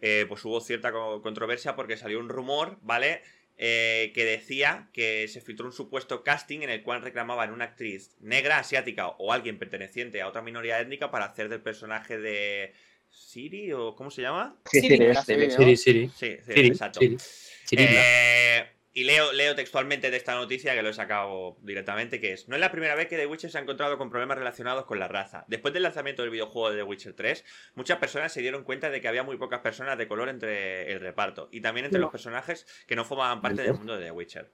Eh, 0.00 0.26
pues 0.28 0.44
hubo 0.44 0.60
cierta 0.60 0.92
co- 0.92 1.22
controversia 1.22 1.74
porque 1.74 1.96
salió 1.96 2.20
un 2.20 2.28
rumor, 2.28 2.78
¿vale? 2.82 3.22
Eh, 3.56 4.10
que 4.14 4.24
decía 4.24 4.88
que 4.92 5.28
se 5.28 5.40
filtró 5.40 5.64
un 5.66 5.72
supuesto 5.72 6.22
casting 6.24 6.60
en 6.62 6.70
el 6.70 6.82
cual 6.82 7.02
reclamaban 7.02 7.52
una 7.52 7.66
actriz 7.66 8.10
negra, 8.20 8.58
asiática 8.58 9.08
o 9.08 9.32
alguien 9.32 9.58
perteneciente 9.58 10.20
a 10.20 10.28
otra 10.28 10.42
minoría 10.42 10.80
étnica 10.80 11.10
para 11.10 11.26
hacer 11.26 11.48
del 11.48 11.60
personaje 11.62 12.18
de 12.18 12.74
Siri 13.10 13.72
o 13.72 13.94
¿cómo 13.94 14.10
se 14.10 14.22
llama? 14.22 14.56
Sí, 14.66 14.80
Sí, 14.80 14.88
sí, 14.88 14.98
mira, 14.98 15.12
es, 15.12 15.18
sí, 15.20 15.34
sí, 15.34 15.40
sí. 15.40 15.46
¿no? 15.46 15.56
Siri, 15.56 15.76
Siri. 15.76 16.08
Sí, 16.08 16.36
sí, 16.44 16.52
Siri, 16.52 16.68
exacto. 16.68 17.00
Siri. 17.00 17.16
Siri, 17.18 17.84
Eh, 17.88 18.66
y 18.96 19.02
leo, 19.02 19.32
leo 19.32 19.56
textualmente 19.56 20.12
de 20.12 20.16
esta 20.16 20.36
noticia 20.36 20.72
que 20.72 20.82
lo 20.82 20.88
he 20.88 20.94
sacado 20.94 21.56
directamente, 21.62 22.20
que 22.20 22.32
es, 22.32 22.48
no 22.48 22.54
es 22.54 22.60
la 22.60 22.70
primera 22.70 22.94
vez 22.94 23.08
que 23.08 23.16
The 23.16 23.26
Witcher 23.26 23.50
se 23.50 23.58
ha 23.58 23.60
encontrado 23.60 23.98
con 23.98 24.08
problemas 24.08 24.38
relacionados 24.38 24.84
con 24.84 25.00
la 25.00 25.08
raza. 25.08 25.44
Después 25.48 25.74
del 25.74 25.82
lanzamiento 25.82 26.22
del 26.22 26.30
videojuego 26.30 26.70
de 26.70 26.76
The 26.76 26.82
Witcher 26.84 27.12
3, 27.12 27.44
muchas 27.74 27.98
personas 27.98 28.32
se 28.32 28.40
dieron 28.40 28.62
cuenta 28.62 28.90
de 28.90 29.00
que 29.00 29.08
había 29.08 29.24
muy 29.24 29.36
pocas 29.36 29.60
personas 29.60 29.98
de 29.98 30.06
color 30.06 30.28
entre 30.28 30.92
el 30.92 31.00
reparto 31.00 31.48
y 31.50 31.60
también 31.60 31.86
entre 31.86 32.00
los 32.00 32.12
personajes 32.12 32.66
que 32.86 32.94
no 32.94 33.04
formaban 33.04 33.42
parte 33.42 33.62
del 33.62 33.74
mundo 33.74 33.96
de 33.98 34.04
The 34.04 34.10
Witcher. 34.12 34.52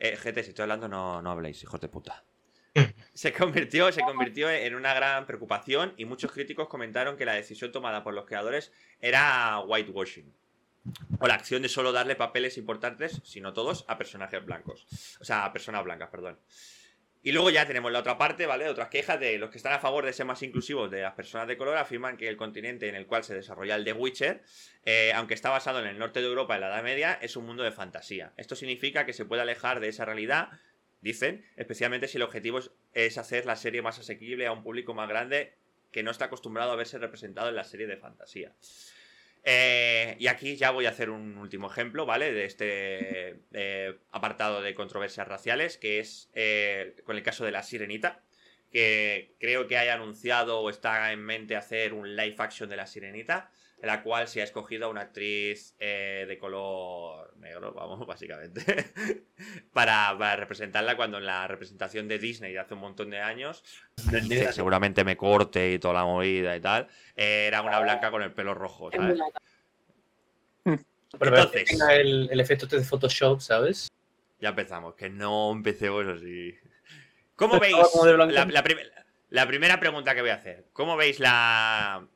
Eh, 0.00 0.16
gente, 0.16 0.42
si 0.42 0.50
estoy 0.50 0.64
hablando, 0.64 0.88
no, 0.88 1.22
no 1.22 1.30
habléis, 1.30 1.62
hijos 1.62 1.80
de 1.80 1.88
puta. 1.88 2.24
Se 3.14 3.32
convirtió, 3.32 3.90
se 3.92 4.02
convirtió 4.02 4.48
en 4.48 4.74
una 4.74 4.94
gran 4.94 5.26
preocupación 5.26 5.92
y 5.96 6.04
muchos 6.04 6.32
críticos 6.32 6.68
comentaron 6.68 7.16
que 7.16 7.24
la 7.24 7.34
decisión 7.34 7.72
tomada 7.72 8.02
por 8.02 8.14
los 8.14 8.24
creadores 8.24 8.72
era 9.00 9.58
whitewashing. 9.60 10.32
O 11.18 11.26
la 11.26 11.34
acción 11.34 11.62
de 11.62 11.68
solo 11.68 11.92
darle 11.92 12.16
papeles 12.16 12.56
importantes, 12.56 13.20
si 13.24 13.40
no 13.40 13.52
todos, 13.52 13.84
a 13.88 13.98
personajes 13.98 14.44
blancos. 14.44 14.86
O 15.20 15.24
sea, 15.24 15.44
a 15.44 15.52
personas 15.52 15.84
blancas, 15.84 16.08
perdón. 16.10 16.38
Y 17.22 17.32
luego 17.32 17.50
ya 17.50 17.66
tenemos 17.66 17.92
la 17.92 17.98
otra 17.98 18.16
parte, 18.16 18.46
¿vale? 18.46 18.66
Otras 18.66 18.88
quejas 18.88 19.20
de 19.20 19.36
los 19.36 19.50
que 19.50 19.58
están 19.58 19.74
a 19.74 19.78
favor 19.78 20.06
de 20.06 20.12
ser 20.14 20.24
más 20.24 20.42
inclusivos 20.42 20.90
de 20.90 21.02
las 21.02 21.12
personas 21.12 21.46
de 21.48 21.58
color 21.58 21.76
afirman 21.76 22.16
que 22.16 22.28
el 22.28 22.38
continente 22.38 22.88
en 22.88 22.94
el 22.94 23.06
cual 23.06 23.24
se 23.24 23.34
desarrolla 23.34 23.76
el 23.76 23.84
The 23.84 23.92
Witcher, 23.92 24.42
eh, 24.86 25.12
aunque 25.14 25.34
está 25.34 25.50
basado 25.50 25.80
en 25.80 25.86
el 25.86 25.98
norte 25.98 26.20
de 26.20 26.26
Europa 26.26 26.54
en 26.54 26.62
la 26.62 26.68
Edad 26.68 26.82
Media, 26.82 27.18
es 27.20 27.36
un 27.36 27.44
mundo 27.44 27.62
de 27.62 27.72
fantasía. 27.72 28.32
Esto 28.38 28.56
significa 28.56 29.04
que 29.04 29.12
se 29.12 29.26
puede 29.26 29.42
alejar 29.42 29.80
de 29.80 29.88
esa 29.88 30.06
realidad, 30.06 30.48
dicen, 31.02 31.44
especialmente 31.56 32.08
si 32.08 32.16
el 32.16 32.22
objetivo 32.22 32.58
es, 32.58 32.70
es 32.94 33.18
hacer 33.18 33.44
la 33.44 33.56
serie 33.56 33.82
más 33.82 33.98
asequible 33.98 34.46
a 34.46 34.52
un 34.52 34.62
público 34.62 34.94
más 34.94 35.08
grande 35.08 35.52
que 35.92 36.02
no 36.02 36.10
está 36.10 36.26
acostumbrado 36.26 36.72
a 36.72 36.76
verse 36.76 36.96
representado 36.96 37.50
en 37.50 37.56
la 37.56 37.64
serie 37.64 37.86
de 37.86 37.98
fantasía. 37.98 38.54
Eh, 39.44 40.16
y 40.18 40.26
aquí 40.26 40.56
ya 40.56 40.70
voy 40.70 40.86
a 40.86 40.90
hacer 40.90 41.10
un 41.10 41.38
último 41.38 41.70
ejemplo, 41.70 42.04
¿vale? 42.04 42.32
De 42.32 42.44
este 42.44 43.40
eh, 43.52 43.98
apartado 44.10 44.60
de 44.60 44.74
controversias 44.74 45.26
raciales, 45.26 45.78
que 45.78 45.98
es 45.98 46.30
eh, 46.34 46.96
con 47.04 47.16
el 47.16 47.22
caso 47.22 47.44
de 47.44 47.52
la 47.52 47.62
sirenita, 47.62 48.22
que 48.70 49.34
creo 49.40 49.66
que 49.66 49.78
haya 49.78 49.94
anunciado 49.94 50.60
o 50.60 50.70
está 50.70 51.12
en 51.12 51.24
mente 51.24 51.56
hacer 51.56 51.94
un 51.94 52.16
live 52.16 52.36
action 52.38 52.68
de 52.68 52.76
la 52.76 52.86
sirenita, 52.86 53.50
en 53.82 53.86
la 53.86 54.02
cual 54.02 54.28
se 54.28 54.40
ha 54.40 54.44
escogido 54.44 54.86
a 54.86 54.88
una 54.88 55.00
actriz 55.02 55.74
eh, 55.78 56.24
de 56.28 56.38
color 56.38 57.34
negro, 57.38 57.72
vamos, 57.74 58.06
básicamente, 58.06 58.92
para, 59.72 60.14
para 60.18 60.36
representarla 60.36 60.96
cuando 60.96 61.18
en 61.18 61.26
la 61.26 61.46
representación 61.48 62.06
de 62.08 62.18
Disney 62.18 62.52
de 62.52 62.58
hace 62.58 62.74
un 62.74 62.80
montón 62.80 63.10
de 63.10 63.20
años 63.20 63.64
que 64.10 64.52
seguramente 64.52 65.02
me 65.04 65.16
corte 65.16 65.72
y 65.72 65.78
toda 65.78 65.94
la 65.94 66.04
movida 66.04 66.54
y 66.56 66.60
tal. 66.60 66.88
eh, 67.16 67.46
era 67.46 67.62
una 67.62 67.80
blanca 67.80 68.10
con 68.10 68.22
el 68.22 68.32
pelo 68.32 68.54
rojo, 68.54 68.90
¿sabes? 68.92 69.18
Pero 71.18 71.36
Entonces- 71.36 71.64
que 71.64 71.76
tenga 71.76 71.94
el, 71.94 72.28
el 72.30 72.40
efecto 72.40 72.66
este 72.66 72.78
de 72.78 72.84
Photoshop, 72.84 73.40
¿sabes? 73.40 73.88
Ya 74.40 74.50
empezamos, 74.50 74.94
que 74.94 75.10
no 75.10 75.50
empecemos 75.52 76.06
así. 76.06 76.54
¿Cómo 77.34 77.58
veis? 77.58 77.74
como 77.92 78.04
de 78.06 78.14
blanco. 78.14 78.32
La, 78.34 78.44
la 78.46 78.62
prim- 78.62 78.78
la 79.30 79.46
primera 79.46 79.80
pregunta 79.80 80.14
que 80.14 80.20
voy 80.20 80.30
a 80.30 80.34
hacer. 80.34 80.66
¿Cómo 80.72 80.96
veis 80.96 81.18
la. 81.20 82.06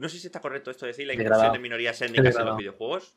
No 0.00 0.08
sé 0.08 0.18
si 0.18 0.28
está 0.28 0.40
correcto 0.40 0.70
esto 0.70 0.86
de 0.86 0.92
decir, 0.92 1.06
la 1.06 1.12
inclusión 1.12 1.52
de 1.52 1.58
minorías 1.58 2.00
étnicas 2.00 2.34
en 2.34 2.46
los 2.46 2.56
videojuegos? 2.56 3.14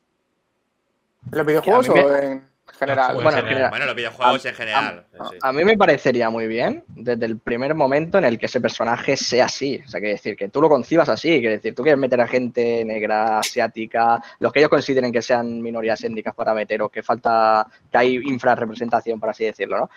¿En 1.32 1.38
los 1.38 1.46
videojuegos 1.46 1.88
A 1.88 1.92
mí 1.94 1.98
me- 1.98 2.04
o 2.04 2.16
en 2.18 2.50
general? 2.78 3.14
Bueno, 3.14 3.30
en 3.30 3.46
general. 3.46 3.70
Bueno, 3.70 3.86
los 3.86 3.94
videojuegos 3.94 4.44
en 4.44 4.54
general. 4.54 5.06
A, 5.18 5.28
sí. 5.30 5.36
a 5.40 5.52
mí 5.54 5.64
me 5.64 5.78
parecería 5.78 6.28
muy 6.28 6.46
bien 6.46 6.84
desde 6.88 7.24
el 7.24 7.38
primer 7.38 7.74
momento 7.74 8.18
en 8.18 8.24
el 8.24 8.38
que 8.38 8.44
ese 8.46 8.60
personaje 8.60 9.16
sea 9.16 9.46
así. 9.46 9.82
O 9.82 9.88
sea, 9.88 9.98
que 9.98 10.08
decir, 10.08 10.36
que 10.36 10.50
tú 10.50 10.60
lo 10.60 10.68
concibas 10.68 11.08
así. 11.08 11.40
Que 11.40 11.48
decir, 11.48 11.74
tú 11.74 11.82
quieres 11.82 11.98
meter 11.98 12.20
a 12.20 12.28
gente 12.28 12.84
negra, 12.84 13.38
asiática, 13.38 14.22
los 14.40 14.52
que 14.52 14.58
ellos 14.58 14.68
consideren 14.68 15.10
que 15.10 15.22
sean 15.22 15.62
minorías 15.62 16.04
étnicas 16.04 16.34
para 16.34 16.52
meter 16.52 16.82
o 16.82 16.90
que 16.90 17.02
falta, 17.02 17.66
que 17.90 17.96
hay 17.96 18.16
infrarrepresentación, 18.16 19.18
por 19.18 19.30
así 19.30 19.46
decirlo, 19.46 19.78
¿no? 19.78 19.90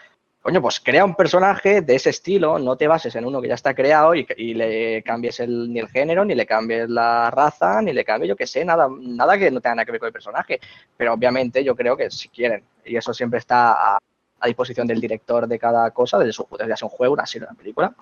Coño, 0.48 0.62
pues 0.62 0.80
crea 0.80 1.04
un 1.04 1.14
personaje 1.14 1.82
de 1.82 1.96
ese 1.96 2.10
estilo, 2.10 2.58
no 2.58 2.78
te 2.78 2.88
bases 2.88 3.14
en 3.18 3.26
uno 3.26 3.42
que 3.42 3.50
ya 3.50 3.56
está 3.56 3.74
creado 3.74 4.16
y, 4.16 4.26
y 4.38 4.54
le 4.54 5.04
cambies 5.04 5.42
el, 5.42 5.74
ni 5.74 5.80
el 5.80 5.90
género, 5.90 6.24
ni 6.24 6.36
le 6.36 6.46
cambies 6.46 6.90
la 6.90 7.30
raza, 7.30 7.82
ni 7.82 7.92
le 7.92 8.06
cambies, 8.06 8.30
yo 8.30 8.36
qué 8.38 8.48
sé, 8.48 8.64
nada, 8.64 8.88
nada 8.90 9.38
que 9.38 9.52
no 9.52 9.60
tenga 9.60 9.76
nada 9.76 9.86
que 9.86 9.92
ver 9.92 10.00
con 10.00 10.08
el 10.08 10.14
personaje. 10.14 10.62
Pero 10.96 11.12
obviamente 11.12 11.66
yo 11.66 11.76
creo 11.76 11.98
que 11.98 12.10
si 12.10 12.30
quieren, 12.30 12.64
y 12.86 12.96
eso 12.96 13.14
siempre 13.14 13.40
está 13.40 13.74
a, 13.74 13.98
a 14.40 14.48
disposición 14.48 14.88
del 14.88 15.02
director 15.02 15.50
de 15.50 15.60
cada 15.60 15.92
cosa, 15.92 16.18
de 16.18 16.32
su, 16.32 16.48
ya 16.66 16.78
sea 16.78 16.86
un 16.86 16.92
juego, 16.92 17.16
una 17.16 17.26
serie, 17.26 17.46
una 17.46 17.58
película 17.58 17.94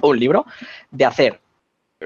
o 0.00 0.08
un 0.08 0.18
libro, 0.18 0.46
de 0.90 1.04
hacer 1.04 1.38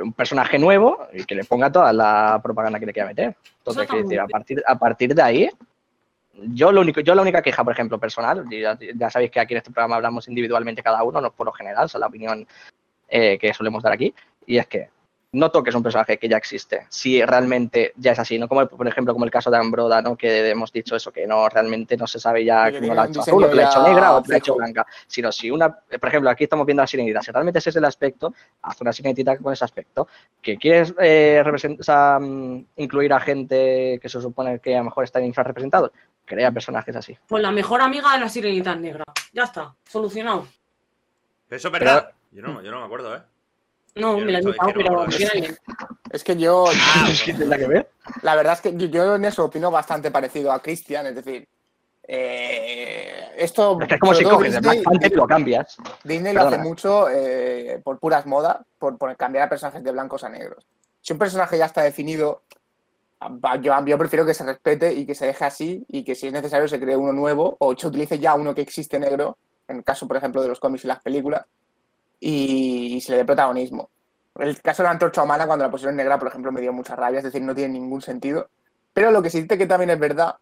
un 0.02 0.12
personaje 0.12 0.58
nuevo 0.58 1.06
y 1.12 1.22
que 1.22 1.36
le 1.36 1.44
ponga 1.44 1.70
toda 1.70 1.92
la 1.92 2.40
propaganda 2.42 2.80
que 2.80 2.86
le 2.86 2.92
quiera 2.92 3.10
meter. 3.10 3.36
Entonces, 3.58 3.86
quiero 3.86 4.02
decir, 4.02 4.18
a 4.18 4.26
partir, 4.26 4.60
a 4.66 4.76
partir 4.76 5.14
de 5.14 5.22
ahí, 5.22 5.50
yo 6.42 6.72
lo 6.72 6.80
único, 6.80 7.00
yo 7.00 7.14
la 7.14 7.22
única 7.22 7.42
queja, 7.42 7.62
por 7.64 7.72
ejemplo, 7.72 7.98
personal, 7.98 8.44
ya, 8.50 8.78
ya 8.94 9.10
sabéis 9.10 9.30
que 9.30 9.40
aquí 9.40 9.54
en 9.54 9.58
este 9.58 9.70
programa 9.70 9.96
hablamos 9.96 10.28
individualmente 10.28 10.82
cada 10.82 11.02
uno, 11.02 11.20
no 11.20 11.32
por 11.32 11.46
lo 11.46 11.52
general, 11.52 11.86
es 11.86 11.94
la 11.94 12.06
opinión 12.06 12.46
eh, 13.08 13.38
que 13.38 13.54
solemos 13.54 13.82
dar 13.82 13.92
aquí, 13.92 14.14
y 14.46 14.58
es 14.58 14.66
que 14.66 14.90
no 15.32 15.50
toques 15.50 15.74
un 15.74 15.82
personaje 15.82 16.16
que 16.16 16.28
ya 16.28 16.36
existe, 16.36 16.86
si 16.88 17.20
realmente 17.24 17.92
ya 17.96 18.12
es 18.12 18.18
así, 18.20 18.38
no 18.38 18.46
como 18.46 18.68
por 18.68 18.86
ejemplo 18.86 19.12
como 19.12 19.24
el 19.24 19.32
caso 19.32 19.50
de 19.50 19.56
Ambroda, 19.56 20.00
¿no? 20.00 20.14
que 20.16 20.48
hemos 20.48 20.72
dicho 20.72 20.94
eso, 20.94 21.10
que 21.10 21.26
no 21.26 21.48
realmente 21.48 21.96
no 21.96 22.06
se 22.06 22.20
sabe 22.20 22.44
ya 22.44 22.70
Que 22.70 22.78
cómo 22.78 22.94
la 22.94 23.02
ha 23.02 23.06
hecho 23.06 23.20
azul, 23.20 23.50
que 23.50 23.56
la 23.56 23.62
ha 23.66 23.70
hecho 23.70 23.82
negra 23.82 24.16
o 24.16 24.22
que 24.22 24.28
la 24.28 24.34
ha 24.36 24.38
hecho 24.38 24.54
blanca, 24.54 24.86
sino 25.08 25.32
si 25.32 25.50
una, 25.50 25.74
por 25.74 26.08
ejemplo, 26.08 26.30
aquí 26.30 26.44
estamos 26.44 26.64
viendo 26.64 26.82
a 26.82 26.84
la 26.84 26.86
sirenita, 26.86 27.20
si 27.20 27.32
realmente 27.32 27.58
ese 27.58 27.70
es 27.70 27.76
el 27.76 27.84
aspecto, 27.84 28.32
haz 28.62 28.80
una 28.80 28.92
sirenita 28.92 29.36
con 29.38 29.52
ese 29.52 29.64
aspecto, 29.64 30.06
que 30.40 30.56
quieres 30.56 30.94
eh, 31.00 31.42
represent- 31.44 31.80
o 31.80 31.82
sea, 31.82 32.20
mm, 32.20 32.66
incluir 32.76 33.12
a 33.12 33.18
gente 33.18 33.98
que 34.00 34.08
se 34.08 34.20
supone 34.20 34.60
que 34.60 34.76
a 34.76 34.78
lo 34.78 34.84
mejor 34.84 35.02
están 35.02 35.24
infrarrepresentados, 35.24 35.90
crea 36.24 36.50
personajes 36.50 36.94
así. 36.96 37.16
Pues 37.28 37.42
la 37.42 37.50
mejor 37.50 37.80
amiga 37.80 38.12
de 38.12 38.20
la 38.20 38.28
sirenita 38.28 38.74
negra. 38.74 39.04
Ya 39.32 39.44
está, 39.44 39.74
solucionado. 39.88 40.46
Eso 41.50 41.68
es 41.68 41.72
verdad. 41.72 42.10
Yo 42.32 42.42
no, 42.42 42.62
yo 42.62 42.70
no 42.70 42.80
me 42.80 42.86
acuerdo, 42.86 43.16
¿eh? 43.16 43.22
No, 43.96 44.18
Yo 44.18 44.24
me 44.24 44.32
la 44.32 44.40
he 44.40 44.42
pero. 44.74 45.06
Es 46.10 46.24
que 46.24 46.36
yo, 46.36 46.64
Ah, 46.68 47.06
¿Qué 47.24 47.32
bueno. 47.32 47.38
tendrá 47.38 47.58
que 47.58 47.66
ver? 47.68 47.90
la 48.22 48.34
verdad 48.34 48.54
es 48.54 48.60
que 48.60 48.88
yo, 48.90 49.14
en 49.16 49.24
eso 49.24 49.44
opino 49.44 49.70
bastante 49.70 50.10
parecido 50.10 50.50
a 50.52 50.60
Christian, 50.60 51.06
es 51.06 51.14
decir, 51.14 51.46
eh, 52.06 53.30
esto 53.36 53.78
Es 53.80 53.88
que 53.88 53.94
es 53.94 54.00
como 54.00 54.14
si 54.14 54.24
coges 54.24 54.54
el 54.54 54.60
Disney- 54.62 54.82
Panther 54.82 55.12
y 55.12 55.14
lo 55.14 55.26
cambias. 55.26 55.76
Disney 56.02 56.32
lo 56.34 56.42
hace 56.46 56.58
mucho 56.58 57.08
eh, 57.08 57.80
por 57.84 57.98
puras 57.98 58.26
modas, 58.26 58.58
por, 58.78 58.98
por 58.98 59.16
cambiar 59.16 59.44
a 59.46 59.48
personajes 59.48 59.82
de 59.82 59.92
blancos 59.92 60.22
a 60.24 60.28
negros. 60.28 60.66
Si 61.00 61.12
un 61.12 61.18
personaje 61.18 61.56
ya 61.58 61.66
está 61.66 61.82
definido, 61.82 62.42
yo, 63.60 63.86
yo 63.86 63.98
prefiero 63.98 64.26
que 64.26 64.34
se 64.34 64.44
respete 64.44 64.92
y 64.92 65.06
que 65.06 65.14
se 65.14 65.26
deje 65.26 65.44
así 65.44 65.84
y 65.88 66.04
que 66.04 66.14
si 66.14 66.26
es 66.26 66.32
necesario 66.32 66.68
se 66.68 66.80
cree 66.80 66.96
uno 66.96 67.12
nuevo 67.12 67.56
o 67.58 67.76
se 67.76 67.86
utilice 67.86 68.18
ya 68.18 68.34
uno 68.34 68.54
que 68.54 68.62
existe 68.62 68.98
negro, 68.98 69.38
en 69.68 69.78
el 69.78 69.84
caso, 69.84 70.06
por 70.06 70.16
ejemplo, 70.16 70.42
de 70.42 70.48
los 70.48 70.60
cómics 70.60 70.84
y 70.84 70.88
las 70.88 71.00
películas, 71.00 71.44
y, 72.20 73.00
se 73.00 73.12
le 73.12 73.18
dé 73.18 73.24
protagonismo. 73.24 73.90
El 74.36 74.60
caso 74.60 74.82
de 74.82 74.88
la 74.88 74.92
antorcha 74.92 75.22
humana, 75.22 75.46
cuando 75.46 75.64
la 75.64 75.70
pusieron 75.70 75.96
negra, 75.96 76.18
por 76.18 76.28
ejemplo, 76.28 76.50
me 76.50 76.60
dio 76.60 76.72
mucha 76.72 76.96
rabia, 76.96 77.18
es 77.18 77.24
decir, 77.24 77.42
no 77.42 77.54
tiene 77.54 77.74
ningún 77.74 78.02
sentido. 78.02 78.48
Pero 78.92 79.10
lo 79.10 79.22
que 79.22 79.30
sí 79.30 79.42
dice 79.42 79.58
que 79.58 79.66
también 79.66 79.90
es 79.90 79.98
verdad 79.98 80.36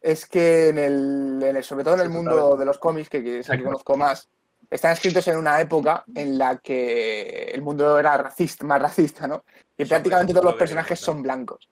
es 0.00 0.26
que 0.26 0.68
en 0.68 0.78
el, 0.78 1.40
en 1.42 1.56
el- 1.56 1.64
sobre 1.64 1.84
todo 1.84 1.94
en 1.94 2.00
el 2.00 2.10
mundo 2.10 2.56
de 2.56 2.64
los 2.64 2.78
cómics, 2.78 3.08
que, 3.08 3.22
que 3.22 3.38
es 3.40 3.48
el 3.48 3.58
que 3.58 3.64
conozco 3.64 3.96
más, 3.96 4.28
están 4.70 4.92
escritos 4.92 5.26
en 5.28 5.38
una 5.38 5.60
época 5.60 6.04
en 6.14 6.36
la 6.36 6.58
que 6.58 7.50
el 7.52 7.62
mundo 7.62 7.98
era 7.98 8.16
racista, 8.16 8.66
más 8.66 8.80
racista, 8.80 9.26
¿no? 9.26 9.44
Y 9.76 9.84
prácticamente 9.84 10.32
todos 10.32 10.44
lo 10.44 10.50
los 10.50 10.58
personajes 10.58 10.98
son 11.00 11.22
blancos. 11.22 11.68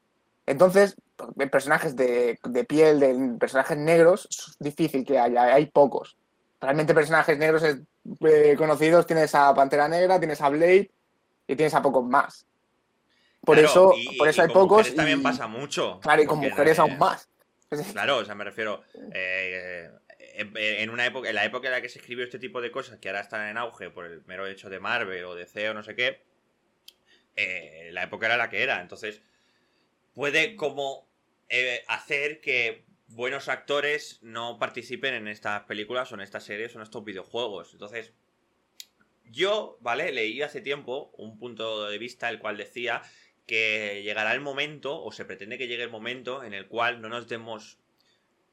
Entonces, 0.53 0.95
pues, 1.17 1.51
personajes 1.51 1.97
de, 1.97 2.39
de 2.45 2.65
piel, 2.65 3.01
de 3.01 3.37
personajes 3.39 3.77
negros, 3.77 4.29
es 4.31 4.57
difícil 4.61 5.05
que 5.05 5.19
haya, 5.19 5.55
hay 5.55 5.67
pocos. 5.67 6.17
Realmente 6.61 6.95
personajes 6.95 7.37
negros 7.39 7.65
eh, 7.65 8.55
conocidos, 8.57 9.07
tienes 9.07 9.35
a 9.35 9.53
Pantera 9.55 9.89
Negra, 9.89 10.19
tienes 10.21 10.41
a 10.41 10.49
Blade 10.49 10.91
y 11.47 11.57
tienes 11.57 11.75
a 11.75 11.83
pocos 11.83 12.05
más. 12.05 12.47
Por 13.45 13.57
Claro, 13.57 13.69
eso, 13.71 13.95
y- 13.97 14.17
por 14.17 14.29
y 14.29 14.31
eso 14.31 14.43
hay 14.43 14.49
con 14.49 14.55
pocos. 14.69 14.95
también 14.95 15.19
y- 15.21 15.23
pasa 15.23 15.49
mucho. 15.49 15.99
Claro, 16.01 16.23
y 16.23 16.27
con 16.27 16.39
mujeres 16.39 16.79
eh, 16.79 16.81
aún 16.83 16.99
más. 16.99 17.29
Claro, 17.93 18.19
o 18.19 18.25
sea, 18.25 18.35
me 18.35 18.45
refiero. 18.45 18.83
eh, 19.13 19.91
en- 20.35 20.57
en 20.57 20.91
una 20.91 21.05
época, 21.07 21.29
en 21.29 21.35
la 21.35 21.45
época 21.45 21.67
en 21.69 21.73
la 21.73 21.81
que 21.83 21.89
se 21.89 21.99
escribió 21.99 22.25
este 22.25 22.39
tipo 22.39 22.61
de 22.61 22.71
cosas 22.71 22.99
que 22.99 23.09
ahora 23.09 23.21
están 23.21 23.49
en 23.49 23.57
auge 23.59 23.91
por 23.91 24.05
el 24.07 24.23
mero 24.27 24.47
hecho 24.47 24.71
de 24.71 24.79
Marvel 24.81 25.25
o 25.25 25.35
de 25.35 25.47
C 25.47 25.69
o 25.71 25.75
no 25.75 25.83
sé 25.83 25.95
qué, 25.97 26.23
eh, 27.37 27.91
la 27.93 28.05
época 28.05 28.27
era 28.27 28.37
la 28.37 28.49
que 28.49 28.63
era. 28.63 28.81
Entonces, 28.81 29.21
puede 30.15 30.57
como 30.57 31.09
eh, 31.49 31.85
hacer 31.89 32.41
que 32.41 32.85
buenos 33.09 33.49
actores 33.49 34.19
no 34.23 34.59
participen 34.59 35.15
en 35.15 35.29
estas 35.29 35.65
películas 35.65 36.11
o 36.11 36.15
en 36.15 36.23
estas 36.23 36.45
series 36.45 36.75
o 36.75 36.79
en 36.79 36.83
estos 36.83 37.05
videojuegos. 37.05 37.73
Entonces, 37.73 38.13
yo, 39.25 39.79
¿vale? 39.81 40.13
Leí 40.13 40.43
hace 40.43 40.61
tiempo 40.61 41.11
un 41.17 41.39
punto 41.39 41.89
de 41.89 41.99
vista 41.99 42.29
el 42.29 42.39
cual 42.39 42.57
decía 42.57 43.03
que 43.47 44.03
llegará 44.03 44.33
el 44.33 44.41
momento, 44.41 45.03
o 45.03 45.11
se 45.13 45.25
pretende 45.25 45.59
que 45.59 45.67
llegue 45.67 45.83
el 45.83 45.91
momento, 45.91 46.45
en 46.45 46.55
el 46.55 46.69
cual 46.69 47.01
no 47.01 47.09
nos 47.09 47.29
demos 47.29 47.79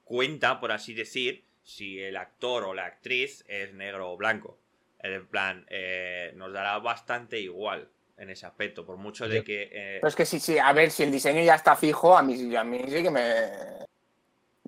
cuenta, 0.03 0.59
por 0.59 0.71
así 0.71 0.93
decir, 0.93 1.45
si 1.63 2.01
el 2.01 2.17
actor 2.17 2.63
o 2.63 2.73
la 2.73 2.85
actriz 2.85 3.45
es 3.47 3.73
negro 3.73 4.11
o 4.11 4.17
blanco. 4.17 4.59
En 4.99 5.27
plan, 5.27 5.65
eh, 5.69 6.33
nos 6.35 6.51
dará 6.51 6.79
bastante 6.79 7.39
igual 7.39 7.89
en 8.19 8.29
ese 8.29 8.45
aspecto, 8.45 8.85
por 8.85 8.97
mucho 8.97 9.27
de 9.27 9.43
que... 9.43 9.63
eh, 9.71 9.97
Pero 10.01 10.07
es 10.07 10.15
que 10.15 10.25
sí, 10.25 10.39
sí, 10.39 10.57
a 10.57 10.71
ver, 10.73 10.91
si 10.91 11.03
el 11.03 11.11
diseño 11.11 11.41
ya 11.43 11.55
está 11.55 11.75
fijo, 11.75 12.17
a 12.17 12.21
mí, 12.21 12.55
a 12.55 12.63
mí 12.63 12.81
sí 12.87 13.01
que 13.03 13.09
me. 13.09 13.23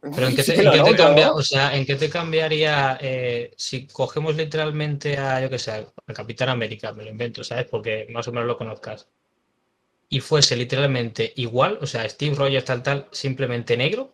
Pero 0.02 0.28
en 0.28 0.36
qué 0.36 0.44
te, 0.44 0.54
que 0.54 0.60
en 0.60 0.66
lo 0.66 0.72
qué 0.72 0.78
te 0.78 0.92
noto, 0.92 1.04
cambia, 1.04 1.28
¿no? 1.28 1.36
o 1.36 1.44
sea, 1.44 1.76
¿en 1.76 1.86
qué 1.86 1.96
te 1.96 2.10
cambiaría 2.10 2.98
eh, 3.02 3.52
si 3.58 3.88
cogemos 3.88 4.36
literalmente 4.36 5.18
a, 5.18 5.42
yo 5.42 5.50
que 5.50 5.60
sé, 5.60 5.72
al 5.72 6.16
Capitán 6.16 6.50
América, 6.50 6.94
me 6.94 7.04
lo 7.04 7.10
invento, 7.10 7.44
¿sabes? 7.44 7.66
Porque 7.66 8.08
más 8.10 8.28
o 8.28 8.32
menos 8.32 8.48
lo 8.48 8.58
conozcas. 8.58 9.08
Y 10.10 10.20
fuese 10.20 10.56
literalmente 10.56 11.34
igual, 11.38 11.78
o 11.82 11.86
sea, 11.86 12.08
Steve 12.10 12.36
Rogers 12.36 12.66
tal 12.66 12.84
tal, 12.84 13.08
simplemente 13.12 13.78
negro, 13.78 14.14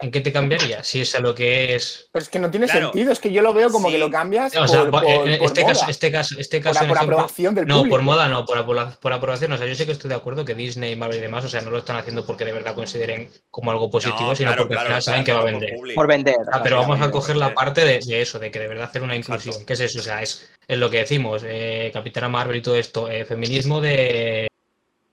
¿en 0.00 0.10
qué 0.12 0.20
te 0.20 0.32
cambiaría? 0.32 0.84
Si 0.84 1.00
es 1.00 1.14
a 1.16 1.20
lo 1.20 1.34
que 1.34 1.74
es. 1.74 2.08
Pero 2.12 2.22
es 2.22 2.28
que 2.28 2.38
no 2.38 2.50
tiene 2.50 2.66
Claro. 2.66 2.86
sentido, 2.92 3.10
es 3.12 3.18
que 3.18 3.32
yo 3.32 3.42
lo 3.42 3.52
veo 3.52 3.68
como 3.70 3.88
Sí. 3.88 3.94
que 3.94 3.98
lo 3.98 4.10
cambias 4.10 4.54
O 4.56 4.68
sea, 4.68 4.82
por, 4.82 4.90
por- 4.90 5.02
por- 5.02 5.28
en 5.28 5.38
por 5.38 5.46
este 5.48 5.62
moda, 5.62 5.72
caso, 5.72 5.90
este 5.90 6.12
caso, 6.12 6.34
este 6.38 6.58
por, 6.58 6.64
caso, 6.72 6.82
en 6.84 6.88
por 6.88 6.96
ejemplo- 6.98 7.16
aprobación 7.16 7.54
del 7.56 7.66
No, 7.66 7.78
público. 7.78 7.94
por 7.96 8.02
moda 8.02 8.28
no, 8.28 8.44
por, 8.46 8.64
por 9.00 9.12
aprobación. 9.12 9.52
O 9.52 9.58
sea, 9.58 9.66
yo 9.66 9.74
sé 9.74 9.86
que 9.86 9.92
estoy 9.92 10.08
de 10.08 10.14
acuerdo 10.14 10.44
que 10.44 10.54
Disney, 10.54 10.94
Marvel 10.94 11.18
y 11.18 11.20
demás, 11.20 11.44
o 11.44 11.48
sea, 11.48 11.60
no 11.62 11.70
lo 11.70 11.78
están 11.78 11.96
haciendo 11.96 12.24
porque 12.24 12.44
de 12.44 12.52
verdad 12.52 12.74
consideren 12.76 13.28
como 13.50 13.70
algo 13.72 13.90
positivo, 13.90 14.28
no, 14.30 14.36
sino 14.36 14.50
claro, 14.50 14.62
porque 14.62 14.74
claro, 14.74 14.86
al 14.86 14.92
final 14.92 15.02
saben 15.02 15.24
que 15.24 15.32
va 15.32 15.40
a 15.40 15.44
vender. 15.44 15.74
Por 15.94 16.06
vender. 16.06 16.36
Ah, 16.52 16.60
pero 16.62 16.76
vamos 16.76 17.00
a 17.00 17.10
coger 17.10 17.36
la 17.36 17.52
parte 17.54 17.84
de, 17.84 17.98
de 17.98 18.20
eso, 18.22 18.38
de 18.38 18.50
que 18.52 18.60
de 18.60 18.68
verdad 18.68 18.84
hacer 18.84 19.02
una 19.02 19.16
Exacto. 19.16 19.40
inclusión. 19.42 19.66
¿Qué 19.66 19.72
es 19.72 19.80
eso? 19.80 19.98
O 19.98 20.02
sea, 20.02 20.22
es, 20.22 20.48
es 20.68 20.78
lo 20.78 20.90
que 20.90 20.98
decimos, 20.98 21.42
eh, 21.44 21.90
Capitana 21.92 22.28
Marvel 22.28 22.56
y 22.58 22.62
todo 22.62 22.76
esto, 22.76 23.10
eh, 23.10 23.24
feminismo 23.24 23.80
de, 23.80 24.48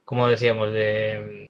como 0.04 0.28
decíamos, 0.28 0.72
de 0.72 1.50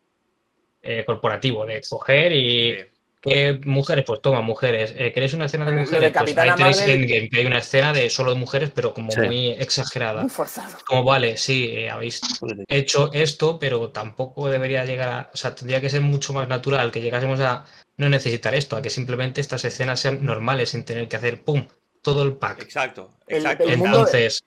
eh, 0.88 1.04
corporativo, 1.06 1.66
de 1.66 1.82
coger 1.90 2.32
y 2.32 2.76
Sí. 2.76 2.86
¿Qué 3.26 3.60
mujeres? 3.66 4.06
Pues 4.06 4.22
toma, 4.22 4.42
mujeres. 4.42 4.94
Eh, 4.98 5.12
¿Queréis 5.12 5.34
una 5.34 5.46
escena 5.46 5.66
de 5.66 5.72
mujeres? 5.74 6.12
Pues 6.18 6.38
ahí 6.38 6.52
tenéis 6.56 6.78
Marvel- 6.78 6.90
Endgame, 7.02 7.30
que 7.30 7.40
hay 7.40 7.46
una 7.46 7.58
escena 7.58 7.92
de 7.94 8.10
solo 8.10 8.32
de 8.34 8.40
mujeres, 8.40 8.72
pero 8.74 8.94
como 8.94 9.12
Sí. 9.12 9.20
muy 9.22 9.50
exagerada. 9.52 10.22
Muy 10.22 10.30
forzado. 10.30 10.78
Como 10.86 11.04
vale, 11.04 11.36
sí, 11.38 11.70
eh, 11.72 11.90
habéis 11.90 12.22
hecho 12.68 13.12
esto, 13.14 13.60
pero 13.60 13.90
tampoco 13.90 14.50
debería 14.50 14.86
llegar 14.86 15.10
a. 15.10 15.30
O 15.34 15.38
sea, 15.38 15.54
tendría 15.56 15.82
que 15.82 15.90
ser 15.90 16.02
mucho 16.02 16.32
más 16.34 16.48
natural 16.48 16.92
que 16.92 17.02
llegásemos 17.02 17.40
a 17.42 17.66
no 17.98 18.10
necesitar 18.10 18.54
esto, 18.56 18.76
a 18.76 18.82
que 18.82 18.90
simplemente 18.90 19.42
estas 19.42 19.66
escenas 19.66 20.00
sean 20.00 20.24
normales 20.26 20.70
sin 20.70 20.84
tener 20.86 21.08
que 21.08 21.16
hacer 21.16 21.44
pum, 21.44 21.68
todo 22.02 22.24
el 22.24 22.34
pack. 22.34 22.62
Exacto, 22.62 23.12
exacto. 23.28 23.64
el 23.64 23.74
Entonces, 23.74 24.44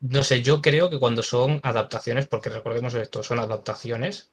no 0.00 0.22
sé, 0.24 0.42
yo 0.42 0.62
creo 0.62 0.88
que 0.90 0.98
cuando 0.98 1.22
son 1.22 1.60
adaptaciones, 1.62 2.26
porque 2.26 2.48
recordemos 2.50 2.94
esto, 2.94 3.22
son 3.22 3.38
adaptaciones, 3.38 4.30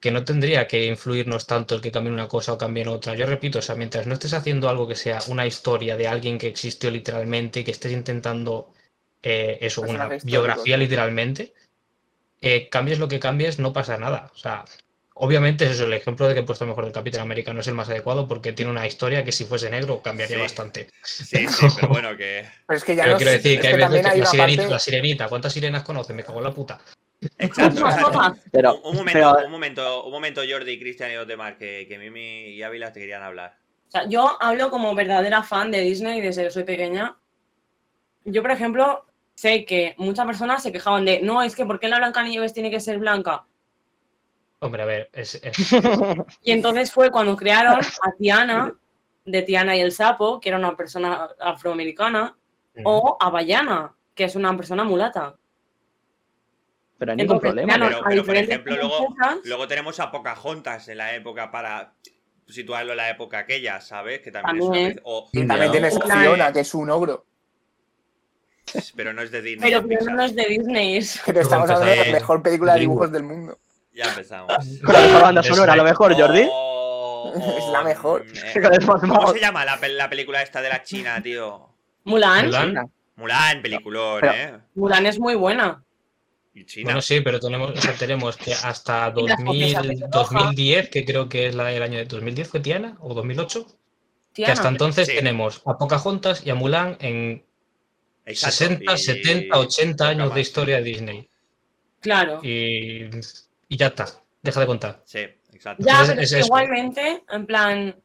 que 0.00 0.10
no 0.12 0.24
tendría 0.24 0.66
que 0.68 0.86
influirnos 0.86 1.46
tanto 1.46 1.74
el 1.74 1.80
que 1.80 1.90
cambie 1.90 2.12
una 2.12 2.28
cosa 2.28 2.52
o 2.52 2.58
cambie 2.58 2.86
otra. 2.86 3.14
Yo 3.14 3.26
repito, 3.26 3.58
o 3.58 3.62
sea, 3.62 3.74
mientras 3.74 4.06
no 4.06 4.14
estés 4.14 4.32
haciendo 4.32 4.68
algo 4.68 4.86
que 4.86 4.94
sea 4.94 5.20
una 5.28 5.46
historia 5.46 5.96
de 5.96 6.06
alguien 6.06 6.38
que 6.38 6.46
existió 6.46 6.90
literalmente 6.90 7.60
y 7.60 7.64
que 7.64 7.72
estés 7.72 7.92
intentando 7.92 8.72
eh, 9.22 9.58
eso, 9.60 9.82
una 9.82 10.04
histórico, 10.04 10.26
biografía 10.26 10.76
sí. 10.76 10.80
literalmente, 10.80 11.52
eh, 12.40 12.68
cambies 12.68 13.00
lo 13.00 13.08
que 13.08 13.18
cambies, 13.18 13.58
no 13.58 13.72
pasa 13.72 13.98
nada. 13.98 14.30
O 14.32 14.38
sea, 14.38 14.64
obviamente 15.14 15.64
es 15.64 15.72
eso, 15.72 15.86
el 15.86 15.92
ejemplo 15.92 16.28
de 16.28 16.34
que 16.34 16.40
he 16.40 16.44
puesto 16.44 16.64
mejor 16.64 16.84
del 16.84 16.92
Capitán 16.92 17.22
América 17.22 17.52
no 17.52 17.60
es 17.60 17.66
el 17.66 17.74
más 17.74 17.88
adecuado 17.88 18.28
porque 18.28 18.52
tiene 18.52 18.70
una 18.70 18.86
historia 18.86 19.24
que 19.24 19.32
si 19.32 19.46
fuese 19.46 19.68
negro 19.68 20.00
cambiaría 20.00 20.36
Sí. 20.36 20.42
bastante. 20.42 20.90
Sí, 21.02 21.48
sí, 21.48 21.66
pero 21.74 21.88
bueno, 21.88 22.16
que. 22.16 22.48
Pero 22.68 22.76
es 22.76 22.84
que 22.84 22.94
ya 22.94 23.02
Pero 23.02 23.14
no 23.14 23.18
quiero 23.18 23.32
decir 23.32 23.54
es 23.56 23.60
que 23.62 23.66
hay 23.66 23.74
veces 23.74 24.00
que 24.02 24.08
hay 24.10 24.20
la 24.20 24.26
sirenita, 24.26 24.68
la 24.68 24.78
sirenita, 24.78 25.28
¿cuántas 25.28 25.52
sirenas 25.52 25.82
conoces? 25.82 26.14
Me 26.14 26.22
cago 26.22 26.38
en 26.38 26.44
la 26.44 26.54
puta. 26.54 26.80
Exacto. 27.38 27.84
Pero, 28.52 28.76
un, 28.76 28.90
un 28.90 28.96
momento, 28.96 29.12
pero- 29.34 29.46
un 29.46 29.50
momento, 29.50 30.04
un 30.04 30.12
momento, 30.12 30.40
Jordi, 30.48 30.78
Cristian 30.78 31.10
y 31.10 31.14
los 31.14 31.26
demás, 31.26 31.54
que, 31.58 31.86
que 31.88 31.98
Mimi 31.98 32.50
y 32.50 32.62
Ávila 32.62 32.92
te 32.92 33.00
querían 33.00 33.22
hablar. 33.22 33.56
O 33.88 33.90
sea, 33.90 34.06
yo 34.08 34.36
hablo 34.40 34.70
como 34.70 34.94
verdadera 34.94 35.42
fan 35.42 35.70
de 35.70 35.80
Disney 35.80 36.20
desde 36.20 36.44
que 36.44 36.50
soy 36.50 36.64
pequeña. 36.64 37.16
Yo, 38.24 38.42
por 38.42 38.50
ejemplo, 38.50 39.06
sé 39.34 39.64
que 39.64 39.94
muchas 39.98 40.26
personas 40.26 40.62
se 40.62 40.70
quejaban 40.72 41.04
de, 41.04 41.20
no, 41.22 41.42
es 41.42 41.56
que 41.56 41.64
¿por 41.64 41.80
qué 41.80 41.88
la 41.88 41.98
Blancanieves 41.98 42.52
tiene 42.52 42.70
que 42.70 42.80
ser 42.80 42.98
blanca? 42.98 43.44
Hombre, 44.60 44.82
a 44.82 44.86
ver, 44.86 45.10
es, 45.12 45.36
es- 45.42 45.72
Y 46.42 46.52
entonces 46.52 46.92
fue 46.92 47.10
cuando 47.10 47.36
crearon 47.36 47.78
a 47.80 48.12
Tiana, 48.18 48.74
de 49.24 49.42
Tiana 49.42 49.76
y 49.76 49.80
el 49.80 49.92
Sapo, 49.92 50.38
que 50.40 50.48
era 50.50 50.58
una 50.58 50.76
persona 50.76 51.28
afroamericana, 51.40 52.36
o 52.84 53.16
a 53.18 53.30
Bayana, 53.30 53.94
que 54.14 54.24
es 54.24 54.36
una 54.36 54.56
persona 54.56 54.84
mulata. 54.84 55.36
Pero 56.98 57.12
hay 57.12 57.16
ningún 57.16 57.36
Entonces, 57.36 57.48
problema. 57.64 57.74
claro, 57.74 57.86
Pero, 57.88 57.98
a 58.04 58.08
pero, 58.08 58.24
por 58.24 58.36
ejemplo, 58.36 58.76
luego, 58.76 59.16
luego 59.44 59.68
tenemos 59.68 60.00
a 60.00 60.10
Pocahontas 60.10 60.88
en 60.88 60.98
la 60.98 61.14
época 61.14 61.50
para 61.50 61.92
situarlo 62.48 62.92
en 62.92 62.96
la 62.96 63.10
época 63.10 63.38
aquella, 63.40 63.80
¿sabes? 63.80 64.20
Que 64.20 64.30
también, 64.32 64.56
es 64.56 64.62
una 64.62 64.72
También. 64.74 64.94
vez- 64.96 65.02
o- 65.04 65.28
Y 65.32 65.46
también 65.46 65.70
tienes 65.72 65.96
a 65.96 66.00
Fiona, 66.20 66.52
que 66.52 66.60
es 66.60 66.74
un 66.74 66.90
ogro. 66.90 67.24
Pero 68.96 69.12
no 69.14 69.22
es 69.22 69.30
de 69.30 69.40
Disney. 69.42 69.70
Pero 69.70 70.14
no 70.14 70.22
es 70.24 70.34
de 70.34 70.44
Disney. 70.44 71.00
te 71.24 71.40
estamos 71.40 71.70
hablando 71.70 71.86
de 71.90 72.06
la 72.06 72.12
mejor 72.12 72.42
película 72.42 72.74
de 72.74 72.80
dibujos 72.80 73.10
del 73.12 73.22
mundo. 73.22 73.58
Ya 73.94 74.04
empezamos. 74.04 74.52
Con 74.84 74.92
la 74.94 75.00
mejor 75.00 75.22
banda 75.22 75.40
Es 75.40 75.46
sonora, 75.46 75.72
a 75.72 75.76
lo 75.76 75.84
mejor, 75.84 76.14
Jordi. 76.20 76.46
Oh, 76.50 77.32
o- 77.34 77.58
Es 77.58 77.72
la 77.72 77.82
mejor. 77.82 78.24
eh, 78.26 78.60
¿Cómo 78.86 79.32
se 79.32 79.40
llama 79.40 79.64
la, 79.64 79.78
pel- 79.80 79.96
la 79.96 80.08
película 80.10 80.42
esta 80.42 80.60
de 80.60 80.68
la 80.68 80.82
China, 80.82 81.20
tío? 81.22 81.68
Mulan. 82.04 82.46
Mulan. 82.46 82.90
Mulan, 83.16 83.62
peliculón, 83.62 84.20
Pero- 84.20 84.32
¿eh? 84.32 84.58
Mulan 84.74 85.06
es 85.06 85.18
muy 85.18 85.34
buena. 85.34 85.82
Y 86.60 86.64
China. 86.66 86.84
Bueno, 86.86 87.02
sí, 87.02 87.20
pero 87.20 87.38
tenemos, 87.38 87.70
o 87.70 87.80
sea, 87.80 87.92
tenemos 87.94 88.36
que 88.36 88.52
hasta 88.52 89.12
Y 89.16 89.28
las 89.28 89.38
2000, 89.44 89.74
copias 89.74 89.82
de 90.00 90.06
Roja. 90.06 90.38
2010, 90.38 90.88
que 90.90 91.04
creo 91.04 91.28
que 91.28 91.46
es 91.48 91.54
la 91.54 91.64
del 91.66 91.82
año 91.82 91.98
de 91.98 92.04
2010, 92.06 92.48
fue 92.48 92.60
Tiana, 92.60 92.96
o 93.00 93.14
2008, 93.14 93.66
que 93.66 93.72
Tiana. 94.32 94.52
hasta 94.54 94.68
entonces 94.68 95.06
Sí. 95.08 95.14
tenemos 95.14 95.62
a 95.66 95.76
Pocahontas 95.78 96.44
y 96.46 96.50
a 96.50 96.54
Mulan 96.54 96.96
en 97.00 97.44
Exacto, 98.24 98.56
60, 98.56 98.92
y- 98.94 98.98
70, 98.98 99.58
80 99.58 100.04
poca 100.04 100.08
años 100.10 100.34
de 100.34 100.40
historia 100.40 100.76
de 100.78 100.82
Disney. 100.82 101.28
Claro. 102.00 102.40
Y, 102.42 103.08
y 103.68 103.76
ya 103.76 103.86
está, 103.88 104.06
deja 104.42 104.60
de 104.60 104.66
contar. 104.66 105.02
Sí, 105.04 105.20
exacto. 105.52 105.84
Ya, 105.86 105.92
Entonces, 105.92 106.08
pero 106.14 106.22
es 106.22 106.26
es 106.26 106.32
que 106.34 106.38
eso. 106.40 106.46
igualmente, 106.46 107.22
en 107.30 107.46
plan, 107.46 107.96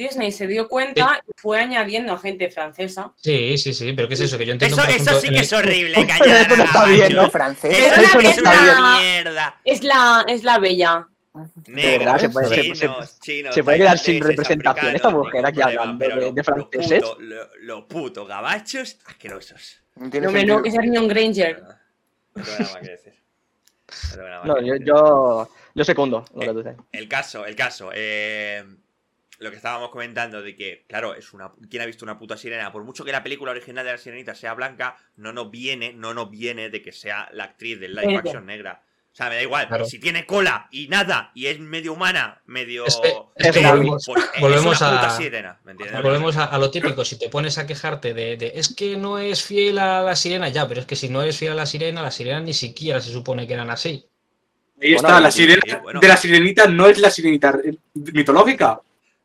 Disney 0.00 0.32
se 0.32 0.46
dio 0.46 0.68
cuenta 0.68 1.20
y 1.26 1.30
fue 1.40 1.60
añadiendo 1.60 2.12
a 2.14 2.18
gente 2.18 2.50
francesa. 2.50 3.12
Sí, 3.16 3.56
sí, 3.58 3.74
sí, 3.74 3.92
pero 3.92 4.08
¿qué 4.08 4.14
es 4.14 4.20
eso? 4.20 4.38
Que 4.38 4.46
yo 4.46 4.52
entiendo, 4.52 4.76
Eso, 4.82 4.90
eso 4.90 5.20
sí 5.20 5.28
que 5.28 5.40
es 5.40 5.52
horrible, 5.52 5.92
Eso 5.98 6.06
callar 6.08 6.56
no 6.58 6.64
está 6.64 6.84
bien, 6.86 7.12
No, 7.14 7.30
francés. 7.30 7.76
Eso 7.78 8.00
Eso 8.00 8.18
es 8.18 8.24
no 8.24 8.30
está 8.30 8.50
bien. 8.62 9.02
mierda. 9.02 9.60
Es 9.64 9.82
la, 9.84 10.24
es 10.28 10.42
la 10.44 10.58
bella. 10.58 11.06
Negros, 11.66 11.98
verdad, 12.06 12.18
se 12.18 12.28
puede- 12.30 12.48
se- 12.48 12.72
chinos, 12.72 13.10
se- 13.10 13.20
chinos, 13.20 13.54
se 13.54 13.62
puede 13.62 13.78
quedar 13.78 13.98
sin 13.98 14.20
representación 14.22 14.96
esta 14.96 15.10
mujer 15.10 15.46
aquí 15.46 15.62
hablando 15.62 15.98
pero 15.98 16.16
de- 16.16 16.22
los- 16.22 16.34
de 16.34 16.42
franceses. 16.44 17.00
Los 17.02 17.10
putos 17.10 17.22
lo- 17.22 17.48
los 17.60 17.84
putos 17.84 18.28
gabachos 18.28 18.98
asquerosos. 19.06 19.80
No 19.96 20.10
tiene 20.10 20.26
No, 20.46 20.62
que 20.62 20.68
es 20.70 20.74
Hermione 20.74 21.06
Granger. 21.08 21.62
No 22.34 22.42
tengo 22.42 22.58
nada 22.58 22.72
más 22.72 22.82
que 22.82 22.90
decir. 22.90 23.12
No 24.10 24.14
tengo 24.16 24.28
nada 24.28 24.38
más 24.40 24.46
No, 24.48 24.54
que 24.56 24.66
yo, 24.66 24.74
yo, 24.84 25.50
yo 25.74 25.84
secundo 25.84 26.24
lo 26.34 26.40
que 26.40 26.46
tú 26.48 26.58
dices. 26.62 26.76
El 26.92 27.08
caso, 27.08 27.46
el 27.46 27.54
caso. 27.54 27.90
eh, 27.94 28.64
lo 29.40 29.50
que 29.50 29.56
estábamos 29.56 29.88
comentando 29.90 30.40
de 30.42 30.54
que, 30.54 30.84
claro, 30.88 31.14
es 31.14 31.32
una. 31.32 31.50
¿Quién 31.68 31.82
ha 31.82 31.86
visto 31.86 32.04
una 32.04 32.18
puta 32.18 32.36
sirena? 32.36 32.70
Por 32.70 32.84
mucho 32.84 33.04
que 33.04 33.10
la 33.12 33.22
película 33.22 33.50
original 33.50 33.84
de 33.84 33.92
la 33.92 33.98
sirenita 33.98 34.34
sea 34.34 34.54
blanca, 34.54 34.96
no 35.16 35.32
nos 35.32 35.50
viene, 35.50 35.92
no 35.92 36.14
nos 36.14 36.30
viene 36.30 36.70
de 36.70 36.82
que 36.82 36.92
sea 36.92 37.28
la 37.32 37.44
actriz 37.44 37.80
del 37.80 37.94
live 37.94 38.06
Verde. 38.06 38.28
action 38.28 38.46
negra. 38.46 38.82
O 39.12 39.16
sea, 39.16 39.28
me 39.28 39.34
da 39.34 39.42
igual. 39.42 39.66
Claro. 39.66 39.86
Si 39.86 39.98
tiene 39.98 40.24
cola 40.24 40.68
y 40.70 40.86
nada, 40.86 41.32
y 41.34 41.46
es 41.46 41.58
medio 41.58 41.94
humana, 41.94 42.40
medio. 42.46 42.86
Es 42.86 42.96
que- 43.02 43.08
es 43.34 43.56
volvemos- 43.56 44.04
pues 44.06 44.24
es 44.34 44.40
volvemos 44.40 44.80
una 44.80 44.90
puta 44.90 45.06
a- 45.08 45.16
sirena. 45.16 45.60
¿Me 45.64 45.72
entiendes? 45.72 46.00
Volvemos 46.02 46.36
a, 46.36 46.44
a 46.44 46.58
lo 46.58 46.70
típico, 46.70 47.04
si 47.04 47.18
te 47.18 47.28
pones 47.28 47.58
a 47.58 47.66
quejarte 47.66 48.14
de, 48.14 48.36
de, 48.36 48.52
es 48.54 48.72
que 48.72 48.96
no 48.96 49.18
es 49.18 49.42
fiel 49.42 49.78
a 49.80 50.02
la 50.02 50.14
sirena, 50.14 50.48
ya, 50.50 50.68
pero 50.68 50.82
es 50.82 50.86
que 50.86 50.94
si 50.96 51.08
no 51.08 51.22
es 51.22 51.36
fiel 51.36 51.52
a 51.52 51.56
la 51.56 51.66
sirena, 51.66 52.02
la 52.02 52.12
sirena 52.12 52.38
ni 52.40 52.54
siquiera 52.54 53.00
se 53.00 53.10
supone 53.10 53.46
que 53.48 53.54
eran 53.54 53.70
así. 53.70 54.06
Ahí 54.82 54.92
Bueno, 54.94 55.08
está, 55.08 55.20
la 55.20 55.30
sirena 55.32 55.62
sí, 55.66 55.72
bueno. 55.82 56.00
de 56.00 56.08
la 56.08 56.16
sirenita 56.16 56.66
no 56.68 56.86
es 56.86 56.98
la 56.98 57.10
sirenita 57.10 57.58
eh, 57.64 57.74
mitológica. 57.94 58.80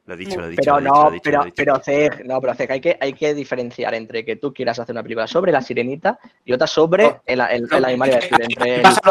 Lo 0.08 0.14
he 0.14 0.18
dicho, 0.18 0.40
lo 0.40 0.46
he 0.46 0.50
dicho. 0.50 0.62
Pero 0.64 0.80
lo 0.80 0.80
he 0.80 0.84
dicho, 0.84 0.94
no, 0.94 1.04
lo 1.04 1.10
he 1.10 1.14
dicho, 1.14 1.24
pero, 1.24 1.44
dicho. 1.46 1.56
pero 1.58 1.80
Zeg, 1.84 2.26
no, 2.26 2.40
pero 2.42 2.54
Zeg, 2.54 2.72
hay 2.72 2.82
que, 2.82 2.98
hay 3.02 3.14
que 3.14 3.34
diferenciar 3.34 3.94
entre 3.96 4.24
que 4.24 4.36
tú 4.36 4.54
quieras 4.54 4.78
hacer 4.80 4.94
una 4.94 5.02
película 5.02 5.26
sobre 5.28 5.52
la 5.52 5.62
sirenita 5.62 6.20
y 6.44 6.54
otra 6.54 6.68
sobre 6.68 7.04
No. 7.06 7.22
el, 7.26 7.40
el, 7.42 7.68
el 7.72 7.86
animal 7.86 8.12
decir, 8.12 8.38
entre 8.40 8.76
el- 8.76 8.82
pasa, 8.82 9.02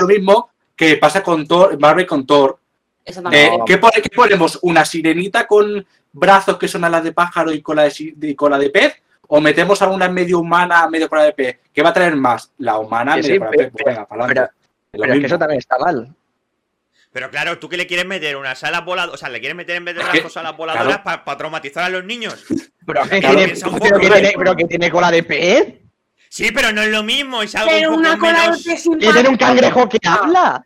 lo- 0.00 0.06
mismo 0.08 0.50
que 0.74 0.96
pasa 0.96 1.22
con 1.22 1.46
Thor, 1.46 1.78
Marvel 1.78 2.06
con 2.06 2.26
Thor. 2.26 2.58
Eh, 3.04 3.50
¿qué, 3.66 3.78
pone- 3.78 4.02
qué 4.02 4.10
ponemos? 4.14 4.58
¿Una 4.62 4.84
sirenita 4.84 5.46
con 5.46 5.86
brazos 6.12 6.58
que 6.58 6.68
son 6.68 6.84
alas 6.84 7.04
de 7.04 7.12
pájaro 7.12 7.52
y 7.52 7.62
cola 7.62 7.84
de, 7.84 8.34
cola 8.36 8.58
de 8.58 8.70
pez? 8.70 8.94
¿O 9.28 9.40
metemos 9.40 9.80
a 9.82 9.88
una 9.88 10.08
medio 10.08 10.40
humana, 10.40 10.88
medio 10.88 11.08
cola 11.08 11.22
de 11.24 11.32
pez? 11.32 11.58
¿Qué 11.72 11.82
va 11.82 11.90
a 11.90 11.92
traer 11.92 12.16
más? 12.16 12.50
La 12.58 12.78
humana, 12.78 13.14
sí, 13.22 13.38
medio 13.38 13.40
cola 13.46 13.50
de 13.52 13.70
pez. 13.70 13.84
Venga, 13.86 14.06
para 14.06 14.26
pero-. 14.26 14.42
Es 14.92 15.00
Pero 15.00 15.12
es 15.14 15.20
que 15.20 15.26
eso 15.26 15.38
también 15.38 15.58
está 15.58 15.78
mal. 15.78 16.12
Pero 17.12 17.28
claro, 17.30 17.58
¿tú 17.58 17.68
qué 17.68 17.76
le 17.76 17.86
quieres 17.88 18.06
meter? 18.06 18.36
¿Unas 18.36 18.62
alas 18.62 18.84
voladoras? 18.84 19.14
O 19.14 19.18
sea, 19.18 19.28
¿le 19.28 19.40
quieres 19.40 19.56
meter 19.56 19.76
en 19.76 19.84
vez 19.84 19.96
de 19.96 20.02
que- 20.02 20.10
brazos 20.20 20.36
alas 20.36 20.56
voladoras 20.56 20.98
para 21.00 21.36
traumatizar 21.36 21.84
a 21.84 21.88
los 21.88 22.04
niños? 22.04 22.44
Pero 22.86 23.02
que, 23.02 23.20
Claro, 23.20 23.34
tiene, 23.34 23.44
piensa 23.46 23.68
un 23.68 23.74
pero 23.78 23.84
poco, 23.90 24.00
que 24.00 24.08
¿vale? 24.08 24.20
tiene, 24.22 24.34
pero 24.38 24.56
que 24.56 24.64
tiene 24.64 24.90
cola 24.90 25.10
de 25.10 25.22
pez. 25.22 25.74
Sí, 26.28 26.50
pero 26.52 26.72
no 26.72 26.82
es 26.82 26.88
lo 26.90 27.02
mismo, 27.02 27.42
es 27.42 27.54
algo 27.56 27.70
Pero 27.70 27.90
un 27.90 27.96
poco 27.96 28.08
una 28.08 28.18
cola 28.18 28.40
menos... 28.42 28.64
de 28.64 28.70
pez 28.72 28.84
Que 29.00 29.12
tiene 29.12 29.28
un 29.28 29.36
cangrejo 29.36 29.88
que 29.88 29.98
habla. 30.08 30.64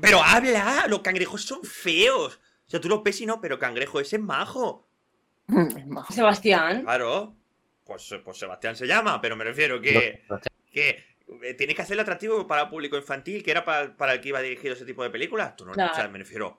Pero 0.00 0.22
habla, 0.22 0.86
los 0.88 1.00
cangrejos 1.00 1.42
son 1.42 1.62
feos. 1.64 2.38
O 2.66 2.70
sea, 2.70 2.80
tú 2.80 2.88
los 2.88 3.02
ves 3.02 3.20
y 3.20 3.26
no, 3.26 3.40
pero 3.40 3.58
cangrejo 3.58 3.98
ese 4.00 4.16
es 4.16 4.22
majo. 4.22 4.86
Sebastián. 6.10 6.82
Claro. 6.82 7.34
Pues, 7.84 8.14
pues 8.24 8.38
Sebastián 8.38 8.76
se 8.76 8.86
llama, 8.86 9.20
pero 9.20 9.36
me 9.36 9.44
refiero 9.44 9.80
que, 9.80 10.22
que 10.72 10.72
que 10.72 11.04
hacerlo 11.78 12.02
atractivo 12.02 12.46
para 12.46 12.62
el 12.62 12.68
público 12.68 12.96
infantil, 12.96 13.42
que 13.42 13.50
era 13.50 13.64
para, 13.64 13.96
para 13.96 14.14
el 14.14 14.20
que 14.20 14.28
iba 14.28 14.40
dirigido 14.40 14.74
ese 14.74 14.84
tipo 14.84 15.02
de 15.02 15.10
películas. 15.10 15.56
Tú 15.56 15.64
no, 15.66 15.72
Claro. 15.72 15.92
o 15.92 15.94
sea, 15.96 16.08
me 16.08 16.18
refiero. 16.18 16.58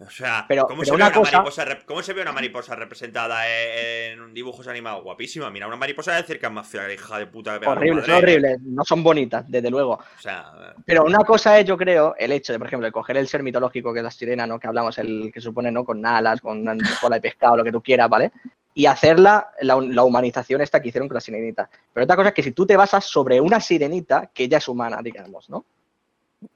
O 0.00 0.10
sea, 0.10 0.44
Pero- 0.48 0.64
¿cómo, 0.66 0.80
pero 0.80 0.86
se 0.86 0.92
una 0.94 1.04
ve 1.04 1.10
una 1.12 1.18
cosa- 1.20 1.36
mariposa, 1.38 1.64
rep- 1.64 1.84
¿cómo 1.84 2.02
se 2.02 2.12
ve 2.12 2.22
una 2.22 2.32
mariposa 2.32 2.74
representada 2.74 3.44
en, 3.48 4.20
en 4.20 4.34
dibujos 4.34 4.66
animados? 4.66 5.04
Guapísima. 5.04 5.50
Mira, 5.50 5.68
una 5.68 5.76
mariposa 5.76 6.16
de 6.16 6.24
cerca 6.24 6.48
es 6.48 6.52
más 6.52 6.66
fea 6.66 6.88
que 6.88 6.94
hija 6.94 7.16
de 7.16 7.28
puta 7.28 7.60
que 7.60 7.64
la 7.64 7.70
Horribles, 7.72 8.04
son 8.04 8.14
horribles. 8.16 8.60
No 8.62 8.82
son 8.84 9.04
bonitas, 9.04 9.44
desde 9.48 9.70
luego. 9.70 9.92
O 9.92 10.20
sea, 10.20 10.74
Pero 10.84 11.04
una 11.04 11.18
cosa 11.20 11.60
es, 11.60 11.64
yo 11.64 11.76
creo, 11.78 12.16
el 12.18 12.32
hecho 12.32 12.52
de, 12.52 12.58
por 12.58 12.66
ejemplo, 12.66 12.86
de 12.86 12.92
coger 12.92 13.16
el 13.18 13.28
ser 13.28 13.44
mitológico 13.44 13.92
que 13.92 14.00
es 14.00 14.04
la 14.04 14.10
sirena, 14.10 14.48
¿no? 14.48 14.58
Que 14.58 14.66
hablamos, 14.66 14.98
el 14.98 15.30
que 15.32 15.40
se 15.40 15.44
supone, 15.44 15.70
¿no? 15.70 15.84
Con 15.84 16.04
alas, 16.04 16.40
con 16.40 16.60
una 16.66 16.76
cola 17.00 17.14
de 17.16 17.22
pescado, 17.22 17.56
lo 17.56 17.62
que 17.64 17.70
tú 17.72 17.80
quieras, 17.80 18.08
¿vale? 18.08 18.32
Y 18.76 18.86
hacerla, 18.86 19.52
la, 19.60 19.76
la 19.80 20.02
humanización 20.02 20.60
esta 20.60 20.82
que 20.82 20.88
hicieron 20.88 21.08
con 21.08 21.14
la 21.14 21.20
sirenita. 21.20 21.70
Pero 21.92 22.04
otra 22.04 22.16
cosa 22.16 22.28
es 22.30 22.34
que 22.34 22.42
si 22.42 22.50
tú 22.52 22.66
te 22.66 22.76
basas 22.76 23.04
sobre 23.04 23.40
una 23.40 23.60
sirenita 23.60 24.30
que 24.34 24.48
ya 24.48 24.58
es 24.58 24.66
humana, 24.68 24.98
digamos, 25.02 25.48
¿no? 25.48 25.64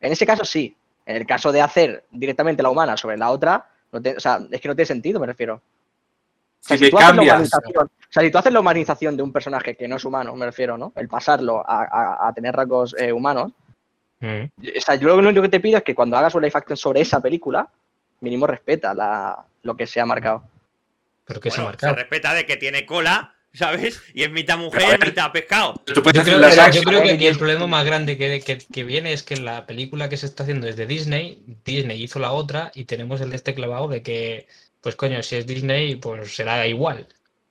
En 0.01 0.13
ese 0.13 0.27
caso 0.27 0.45
sí. 0.45 0.77
En 1.07 1.17
el 1.17 1.27
caso 1.27 1.53
de 1.53 1.63
hacer 1.63 2.05
directamente 2.11 2.63
la 2.63 2.71
humana 2.71 2.97
sobre 2.97 3.17
la 3.17 3.31
otra, 3.31 3.65
no 3.93 4.03
te- 4.03 4.17
o 4.17 4.21
sea, 4.21 4.41
es 4.51 4.61
que 4.61 4.69
no 4.69 4.75
tiene 4.75 4.87
sentido, 4.87 5.19
me 5.21 5.27
refiero. 5.27 5.55
O 5.55 5.61
sea, 6.61 6.77
Si 6.77 6.91
tú 6.91 6.99
haces 6.99 7.17
la 7.17 7.23
o 7.41 7.89
sea, 8.11 8.23
si 8.23 8.31
tú 8.31 8.39
haces 8.39 8.53
la 8.53 8.61
humanización 8.61 9.17
de 9.17 9.23
un 9.23 9.33
personaje 9.33 9.75
que 9.77 9.87
no 9.89 9.97
es 9.97 10.05
humano, 10.05 10.35
me 10.35 10.45
refiero, 10.47 10.77
¿no? 10.77 10.93
El 10.97 11.09
pasarlo 11.09 11.63
a, 11.67 11.85
a- 11.85 12.29
a 12.29 12.33
tener 12.35 12.55
rasgos 12.55 12.95
eh, 12.99 13.13
humanos, 13.13 13.53
Mm. 14.21 14.47
o 14.77 14.81
sea, 14.81 14.97
yo 14.97 15.07
lo 15.07 15.17
único 15.29 15.43
que 15.43 15.49
te 15.49 15.61
pido 15.61 15.79
es 15.79 15.85
que 15.85 15.95
cuando 15.95 16.17
hagas 16.17 16.35
un 16.35 16.43
live 16.43 16.53
action 16.53 16.77
sobre 16.77 17.01
esa 17.03 17.21
película, 17.21 17.69
mínimo 18.21 18.49
respeta 18.49 18.93
la, 18.93 19.45
lo 19.63 19.77
que 19.77 19.87
se 19.87 20.01
ha 20.01 20.05
marcado. 20.07 20.43
Pero 21.29 21.41
que 21.41 21.51
se 21.51 21.57
ha 21.57 21.61
se 21.61 21.67
marcado. 21.67 21.95
respeta 21.95 22.35
de 22.35 22.47
que 22.47 22.57
tiene 22.57 22.85
cola, 22.87 23.35
¿sabes? 23.53 24.03
Y 24.15 24.23
es 24.25 24.31
mitad 24.31 24.59
mujer, 24.59 24.99
mitad 25.05 25.31
pescado. 25.31 25.75
Yo 25.87 26.03
creo, 26.03 26.41
yo 26.73 26.83
que 27.03 27.11
aquí 27.13 27.27
el 27.27 27.39
problema 27.39 27.67
más 27.67 27.85
grande 27.85 28.17
que, 28.19 28.41
que- 28.41 28.59
que 28.59 28.85
viene 28.85 29.13
es 29.13 29.23
que 29.23 29.37
la 29.37 29.67
película 29.67 30.09
que 30.09 30.17
se 30.17 30.27
está 30.27 30.43
haciendo 30.43 30.67
es 30.67 30.77
de 30.77 30.87
Disney, 30.87 31.43
Disney 31.65 32.03
hizo 32.03 32.19
la 32.19 32.33
otra 32.33 32.73
y 32.75 32.85
tenemos 32.87 33.21
el 33.21 33.31
de 33.31 33.37
este 33.37 33.55
clavado 33.55 33.89
de 33.89 34.03
que, 34.03 34.49
pues 34.81 34.97
coño, 34.97 35.23
si 35.23 35.37
es 35.37 35.47
Disney, 35.47 35.97
pues 35.97 36.35
será 36.35 36.67
igual. 36.67 37.07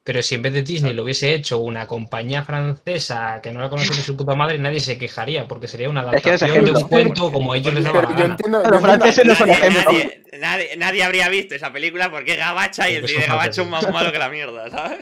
Pero 0.08 0.24
si 0.24 0.36
en 0.36 0.42
vez 0.42 0.54
de 0.54 0.62
Disney 0.64 0.94
lo 0.94 1.04
hubiese 1.04 1.34
hecho 1.34 1.58
una 1.60 1.86
compañía 1.86 2.42
francesa 2.42 3.42
que 3.44 3.52
no 3.52 3.60
la 3.60 3.70
conoce 3.70 3.90
ni 3.90 3.98
su 3.98 4.16
puta 4.16 4.36
madre, 4.36 4.58
nadie 4.58 4.80
se 4.80 4.98
quejaría, 4.98 5.46
porque 5.50 5.68
sería 5.68 5.90
una 5.90 6.10
Es 6.14 6.22
que 6.24 6.34
es 6.34 6.42
adaptación 6.44 6.64
de 6.64 6.72
un 6.82 6.88
cuento 6.88 7.30
como 7.30 7.52
a 7.52 7.58
ellos 7.58 7.74
les 7.74 7.84
daba 7.84 8.04
la 8.04 8.16
yo 8.16 8.24
entiendo, 8.24 8.60
Los 8.64 8.72
yo 8.72 8.80
franceses 8.80 9.26
no 9.26 9.36
son 9.36 9.50
Nadie, 9.50 9.70
nadie, 9.70 10.22
nadie- 10.40 10.78
nadie 10.78 11.04
habría 11.04 11.28
visto 11.28 11.56
esa 11.56 11.74
película 11.74 12.10
porque 12.10 12.32
es 12.32 12.38
gabacha 12.38 12.90
y 12.90 12.96
el 12.96 13.06
cine 13.06 13.26
gabacho 13.28 13.64
es 13.64 13.68
más 13.68 13.92
malo 13.92 14.10
que 14.14 14.18
la 14.18 14.30
mierda, 14.30 14.70
¿sabes? 14.70 15.00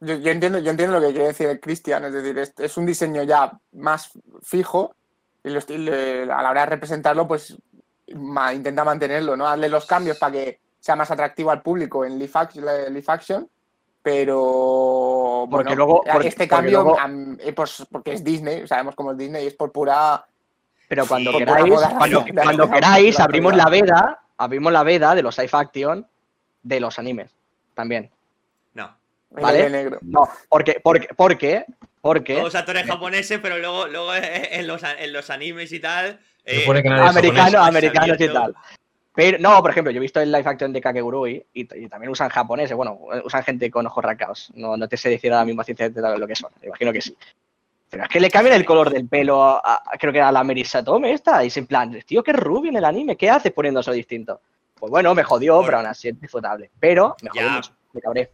Yo, 0.00 0.14
yo 0.16 0.30
entiendo, 0.30 0.58
yo 0.60 0.70
entiendo 0.70 0.98
lo 0.98 1.06
que 1.06 1.12
quiere 1.12 1.28
decir 1.28 1.60
Cristian, 1.60 2.02
es 2.06 2.14
decir, 2.14 2.38
es, 2.38 2.54
es 2.58 2.76
un 2.78 2.86
diseño 2.86 3.24
ya 3.24 3.52
más 3.72 4.12
fijo 4.42 4.96
y, 5.44 5.50
lo 5.50 5.58
estoy- 5.58 5.76
le- 5.76 6.22
a 6.22 6.40
la 6.40 6.50
hora 6.52 6.60
de 6.62 6.66
representarlo, 6.70 7.28
pues 7.28 7.54
ma- 8.14 8.54
intenta 8.54 8.82
mantenerlo, 8.82 9.36
¿no? 9.36 9.44
Darle 9.44 9.68
los 9.68 9.84
cambios 9.84 10.16
para 10.16 10.32
que 10.32 10.60
sea 10.80 10.96
más 10.96 11.10
atractivo 11.10 11.50
al 11.50 11.60
público 11.60 12.06
en 12.06 12.18
live 12.18 12.30
action, 13.06 13.46
pero 14.02 15.46
Porque 15.50 15.68
bueno, 15.70 15.76
luego- 15.76 16.02
porque- 16.12 16.28
este 16.28 16.38
porque 16.44 16.48
cambio, 16.48 16.82
luego- 16.82 16.98
am, 16.98 17.38
eh, 17.40 17.52
pues, 17.52 17.86
porque 17.90 18.12
es 18.14 18.24
Disney, 18.24 18.66
sabemos 18.66 18.94
cómo 18.94 19.12
es 19.12 19.18
Disney, 19.18 19.46
es 19.46 19.54
por 19.54 19.70
pura... 19.72 20.24
Pero 20.88 21.06
cuando 21.06 21.30
Sí, 21.32 21.38
queráis, 21.38 21.74
cuando, 21.96 22.24
cuando 22.34 22.70
queráis, 22.70 23.18
abrimos 23.18 23.56
la 23.56 23.66
veda, 23.70 24.20
abrimos 24.36 24.72
la 24.72 24.82
veda 24.82 25.14
de 25.14 25.22
los 25.22 25.38
live 25.38 25.50
action 25.52 26.06
de 26.62 26.80
los 26.80 26.98
animes. 26.98 27.34
También. 27.74 28.10
No. 28.74 28.94
¿Vale? 29.30 29.70
negro. 29.70 29.98
No, 30.02 30.28
porque, 30.50 30.80
porque, 30.82 31.08
porque, 31.16 31.64
porque 32.02 32.36
Todos 32.36 32.54
actores 32.56 32.84
japoneses, 32.86 33.38
pero 33.40 33.56
luego, 33.58 33.86
luego 33.86 34.14
en, 34.14 34.66
los, 34.66 34.82
en 34.82 35.12
los 35.14 35.30
animes 35.30 35.72
y 35.72 35.80
tal. 35.80 36.20
Se 36.44 36.56
eh, 36.56 36.60
supone 36.60 36.82
que 36.82 36.90
nadie 36.90 37.04
es 37.04 37.10
americanos, 37.10 37.66
americanos 37.66 38.20
y 38.20 38.28
tal. 38.28 38.54
Pero, 39.14 39.38
no, 39.38 39.60
por 39.60 39.70
ejemplo, 39.70 39.90
yo 39.90 39.98
he 39.98 40.00
visto 40.00 40.20
el 40.20 40.32
live 40.32 40.48
action 40.48 40.72
de 40.72 40.80
Kakegurui 40.80 41.44
y, 41.52 41.60
y 41.84 41.88
también 41.88 42.10
usan 42.10 42.30
japoneses, 42.30 42.74
bueno, 42.76 42.98
usan 43.24 43.42
gente 43.42 43.70
con 43.70 43.86
ojos 43.86 44.02
rascados. 44.02 44.50
No, 44.54 44.76
no 44.76 44.88
te 44.88 44.96
sé 44.96 45.10
decir 45.10 45.32
a 45.32 45.36
la 45.36 45.44
misma 45.44 45.64
ciencia 45.64 45.90
de 45.90 46.18
lo 46.18 46.26
que 46.26 46.34
son, 46.34 46.50
imagino 46.62 46.92
que 46.92 47.02
sí. 47.02 47.14
Pero 47.90 48.04
es 48.04 48.08
que 48.08 48.20
le 48.20 48.30
cambian 48.30 48.56
el 48.56 48.64
color 48.64 48.88
del 48.90 49.06
pelo, 49.06 49.42
a, 49.42 49.58
a- 49.58 49.98
creo 49.98 50.14
que 50.14 50.20
a 50.22 50.32
la 50.32 50.42
Merisatome 50.42 51.12
esta, 51.12 51.44
y 51.44 51.48
es 51.48 51.56
en 51.58 51.66
plan, 51.66 51.92
tío, 52.06 52.22
que 52.22 52.32
rubio 52.32 52.70
en 52.70 52.76
el 52.78 52.84
anime, 52.86 53.16
¿qué 53.16 53.28
haces 53.28 53.52
poniéndose 53.52 53.92
distinto? 53.92 54.40
Pues 54.76 54.90
bueno, 54.90 55.14
me 55.14 55.22
jodió, 55.24 55.62
pero 55.62 55.76
aún 55.76 55.86
así 55.86 56.08
es 56.08 56.18
disfrutable. 56.18 56.70
Pero 56.80 57.14
me 57.22 57.28
jodió 57.28 57.46
Ya. 57.48 57.52
mucho, 57.52 57.72
me 57.92 58.00
cabré. 58.00 58.30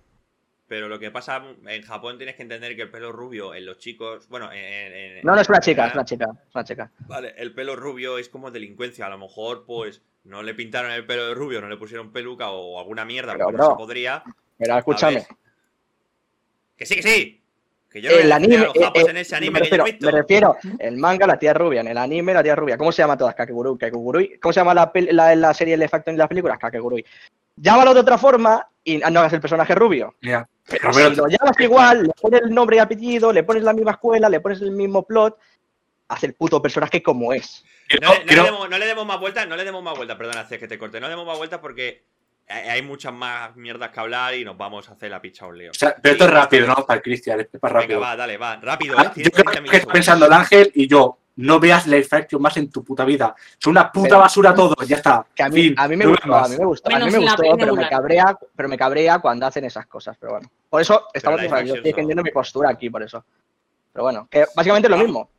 Pero 0.69 0.87
lo 0.87 0.99
que 0.99 1.11
pasa 1.11 1.43
en 1.67 1.83
Japón 1.83 2.19
tienes 2.19 2.37
que 2.37 2.43
entender 2.43 2.77
que 2.77 2.83
el 2.83 2.91
pelo 2.91 3.11
rubio 3.11 3.55
en 3.55 3.65
los 3.67 3.79
chicos, 3.79 4.29
bueno, 4.29 4.53
en, 4.53 4.93
en- 4.93 5.21
No, 5.25 5.35
no, 5.35 5.41
es 5.41 5.49
una 5.49 5.61
chica, 5.61 5.87
es 5.89 5.95
una 5.95 6.05
chica, 6.05 6.27
es 6.47 6.55
una 6.55 6.65
chica. 6.65 6.91
Vale, 7.07 7.35
el 7.39 7.55
pelo 7.55 7.75
rubio 7.75 8.19
es 8.19 8.29
como 8.29 8.51
delincuencia. 8.51 9.07
A 9.07 9.09
lo 9.09 9.17
mejor, 9.19 9.65
pues, 9.67 10.03
no 10.25 10.43
le 10.43 10.55
pintaron 10.55 10.91
el 10.93 11.07
pelo 11.07 11.29
de 11.29 11.35
rubio, 11.35 11.61
no 11.63 11.69
le 11.69 11.79
pusieron 11.79 12.13
peluca 12.13 12.51
o 12.51 12.79
alguna 12.79 13.05
mierda, 13.07 13.33
Pero, 13.33 13.47
bro, 13.49 13.57
no 13.59 13.71
se 13.71 13.77
podría. 13.77 14.23
Pero 14.59 14.77
escúchame. 14.79 15.27
Que 16.77 16.87
sí, 16.87 16.97
que 16.97 17.03
sí. 17.03 17.35
Que 17.91 18.03
yo 18.03 18.11
el 18.11 18.31
anime, 18.31 18.57
a 18.59 18.65
los 18.65 18.77
eh, 18.77 18.83
japos 18.85 19.03
eh, 19.05 19.11
en 19.11 19.17
ese 19.17 19.33
me 19.33 19.37
anime 19.39 19.63
que 19.63 19.71
yo 19.71 19.77
refiero, 19.79 19.87
he 19.87 19.91
visto. 19.93 20.07
me 20.07 20.13
refiero, 20.13 20.57
el 20.79 20.97
manga 20.99 21.27
la 21.27 21.39
tía 21.39 21.55
rubia, 21.55 21.81
en 21.81 21.89
el 21.89 21.97
anime 21.97 22.35
la 22.35 22.43
tía 22.43 22.55
rubia. 22.55 22.77
¿Cómo 22.77 22.93
se 22.93 23.01
llama 23.01 23.17
todas? 23.17 23.35
Kakegurui, 23.35 23.79
Kakegurui. 23.79 24.39
¿Cómo 24.39 24.53
se 24.53 24.61
llama 24.61 24.75
la, 24.75 24.93
la, 24.95 25.35
la 25.35 25.55
serie 25.55 25.79
de 25.79 25.89
Factor 25.89 26.13
en 26.13 26.19
las 26.19 26.29
películas? 26.29 26.59
Kakegurui. 26.59 27.03
Llámalo 27.57 27.95
de 27.95 28.01
otra 28.01 28.19
forma 28.19 28.69
y 28.85 28.99
no 28.99 29.07
hagas 29.21 29.33
el 29.33 29.41
personaje 29.41 29.75
rubio. 29.75 30.15
Mira, 30.21 30.47
Pero 30.69 30.93
si 30.93 31.17
lo 31.17 31.27
llamas 31.29 31.59
igual, 31.61 32.03
le 32.05 32.13
pones 32.21 32.43
el 32.43 32.51
nombre 32.55 32.77
y 32.77 32.79
apellido, 32.81 33.33
le 33.33 33.43
pones 33.43 33.63
la 33.63 33.73
misma 33.73 33.93
escuela, 33.93 34.29
le 34.29 34.41
pones 34.41 34.61
el 34.61 34.71
mismo 34.73 35.03
plot, 35.07 35.39
haz 36.09 36.25
el 36.25 36.35
puto 36.35 36.61
personaje 36.61 37.03
como 37.03 37.33
es. 37.33 37.65
No, 38.03 38.13
le- 38.13 38.19
no 38.21 38.25
quiero- 38.27 38.43
le 38.43 38.51
demos, 38.51 38.71
no 38.71 38.79
le 38.79 38.87
demos 38.87 39.07
más 39.07 39.19
vueltas, 39.21 39.49
no 39.49 39.57
le 39.57 39.65
demos 39.65 39.83
más 39.83 39.97
vueltas, 39.97 40.17
perdona, 40.17 40.41
hace 40.41 40.59
que 40.59 40.69
te 40.69 40.79
corte. 40.79 41.01
No 41.01 41.07
le 41.07 41.13
demos 41.13 41.27
más 41.27 41.39
vueltas 41.39 41.59
porque 41.61 42.05
hay 42.51 42.81
muchas 42.83 43.13
más 43.13 43.55
mierdas 43.57 43.91
que 43.91 44.01
hablar 44.01 44.35
y 44.35 44.45
nos 44.45 44.57
vamos 44.57 44.89
a 44.89 44.93
hacer 44.93 45.11
la 45.11 45.21
picha 45.21 45.47
un 45.47 45.59
lío. 45.59 45.71
o 45.71 45.75
sea, 45.75 45.95
pero 46.01 46.13
esto 46.13 46.25
es 46.25 46.31
rápido, 46.31 46.67
¿no? 46.67 46.75
Para 46.87 46.97
el 46.99 47.03
Cristian, 47.03 47.41
es 47.41 47.49
Venga, 47.53 47.69
rápido. 47.69 48.01
va, 48.01 48.17
dale, 48.17 48.37
va, 48.39 48.57
rápido, 48.57 48.95
Ah, 48.99 49.03
¿eh? 49.03 49.07
yo 49.09 49.13
Tienes 49.15 49.33
creo 49.33 49.45
30 49.53 49.71
que 49.71 49.77
está 49.77 49.93
pensando 49.93 50.27
el 50.27 50.33
ángel 50.33 50.71
y 50.75 50.87
yo. 50.87 51.19
No 51.39 51.61
veas 51.61 51.87
la 51.87 52.03
Faction 52.03 52.43
más 52.43 52.57
en 52.57 52.69
tu 52.69 52.83
puta 52.83 53.05
vida. 53.05 53.33
Es 53.61 53.67
una 53.69 53.93
puta 53.93 54.09
Pero- 54.09 54.19
basura 54.19 54.53
todo, 54.55 54.75
ya 54.85 54.97
está. 54.97 55.25
Que 55.35 55.45
a 55.45 55.49
mí, 55.49 55.63
Fin, 55.69 55.75
a 55.79 55.87
mí 55.87 55.97
me 55.97 56.05
no 56.05 56.11
gustó, 56.11 56.35
a 56.35 56.49
mí 56.49 56.57
me 56.59 56.65
gustó, 56.65 56.91
a 56.93 56.99
mí 56.99 57.11
me 57.13 57.57
pero 57.57 57.77
me 57.77 57.89
cabrea, 57.89 58.37
pero 58.57 58.69
me 58.69 58.77
cabrea 58.77 59.21
cuando 59.21 59.47
hacen 59.47 59.65
esas 59.65 59.87
cosas, 59.87 60.17
pero 60.19 60.33
bueno. 60.33 60.51
Por 60.69 60.81
eso 60.81 61.07
estamos 61.15 61.41
yo 61.41 61.47
estoy 61.47 61.81
defendiendo 61.81 62.23
no. 62.23 62.25
mi 62.25 62.33
postura 62.33 62.71
aquí, 62.71 62.91
por 62.91 63.05
eso. 63.05 63.25
Pero 63.93 64.03
bueno, 64.03 64.27
que 64.29 64.47
básicamente 64.57 64.89
es 64.89 64.91
lo 64.91 64.99
mismo. 64.99 65.31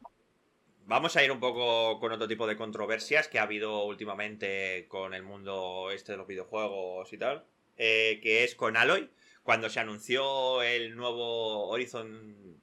Vamos 0.85 1.15
a 1.17 1.23
ir 1.23 1.31
un 1.33 1.39
poco 1.41 1.99
con 1.99 2.13
otro 2.13 2.27
tipo 2.29 2.47
de 2.47 2.55
controversias 2.55 3.27
que 3.27 3.37
ha 3.37 3.43
habido 3.43 3.83
últimamente 3.83 4.87
con 4.87 5.13
el 5.13 5.21
mundo 5.23 5.91
este 5.91 6.13
de 6.13 6.17
los 6.17 6.27
videojuegos 6.27 7.11
y 7.13 7.17
tal. 7.17 7.43
eh, 7.77 8.19
que 8.23 8.43
es 8.43 8.55
con 8.55 8.75
Aloy. 8.77 9.09
Cuando 9.43 9.69
se 9.69 9.79
anunció 9.79 10.61
el 10.61 10.95
nuevo 10.95 11.67
Horizon 11.69 12.57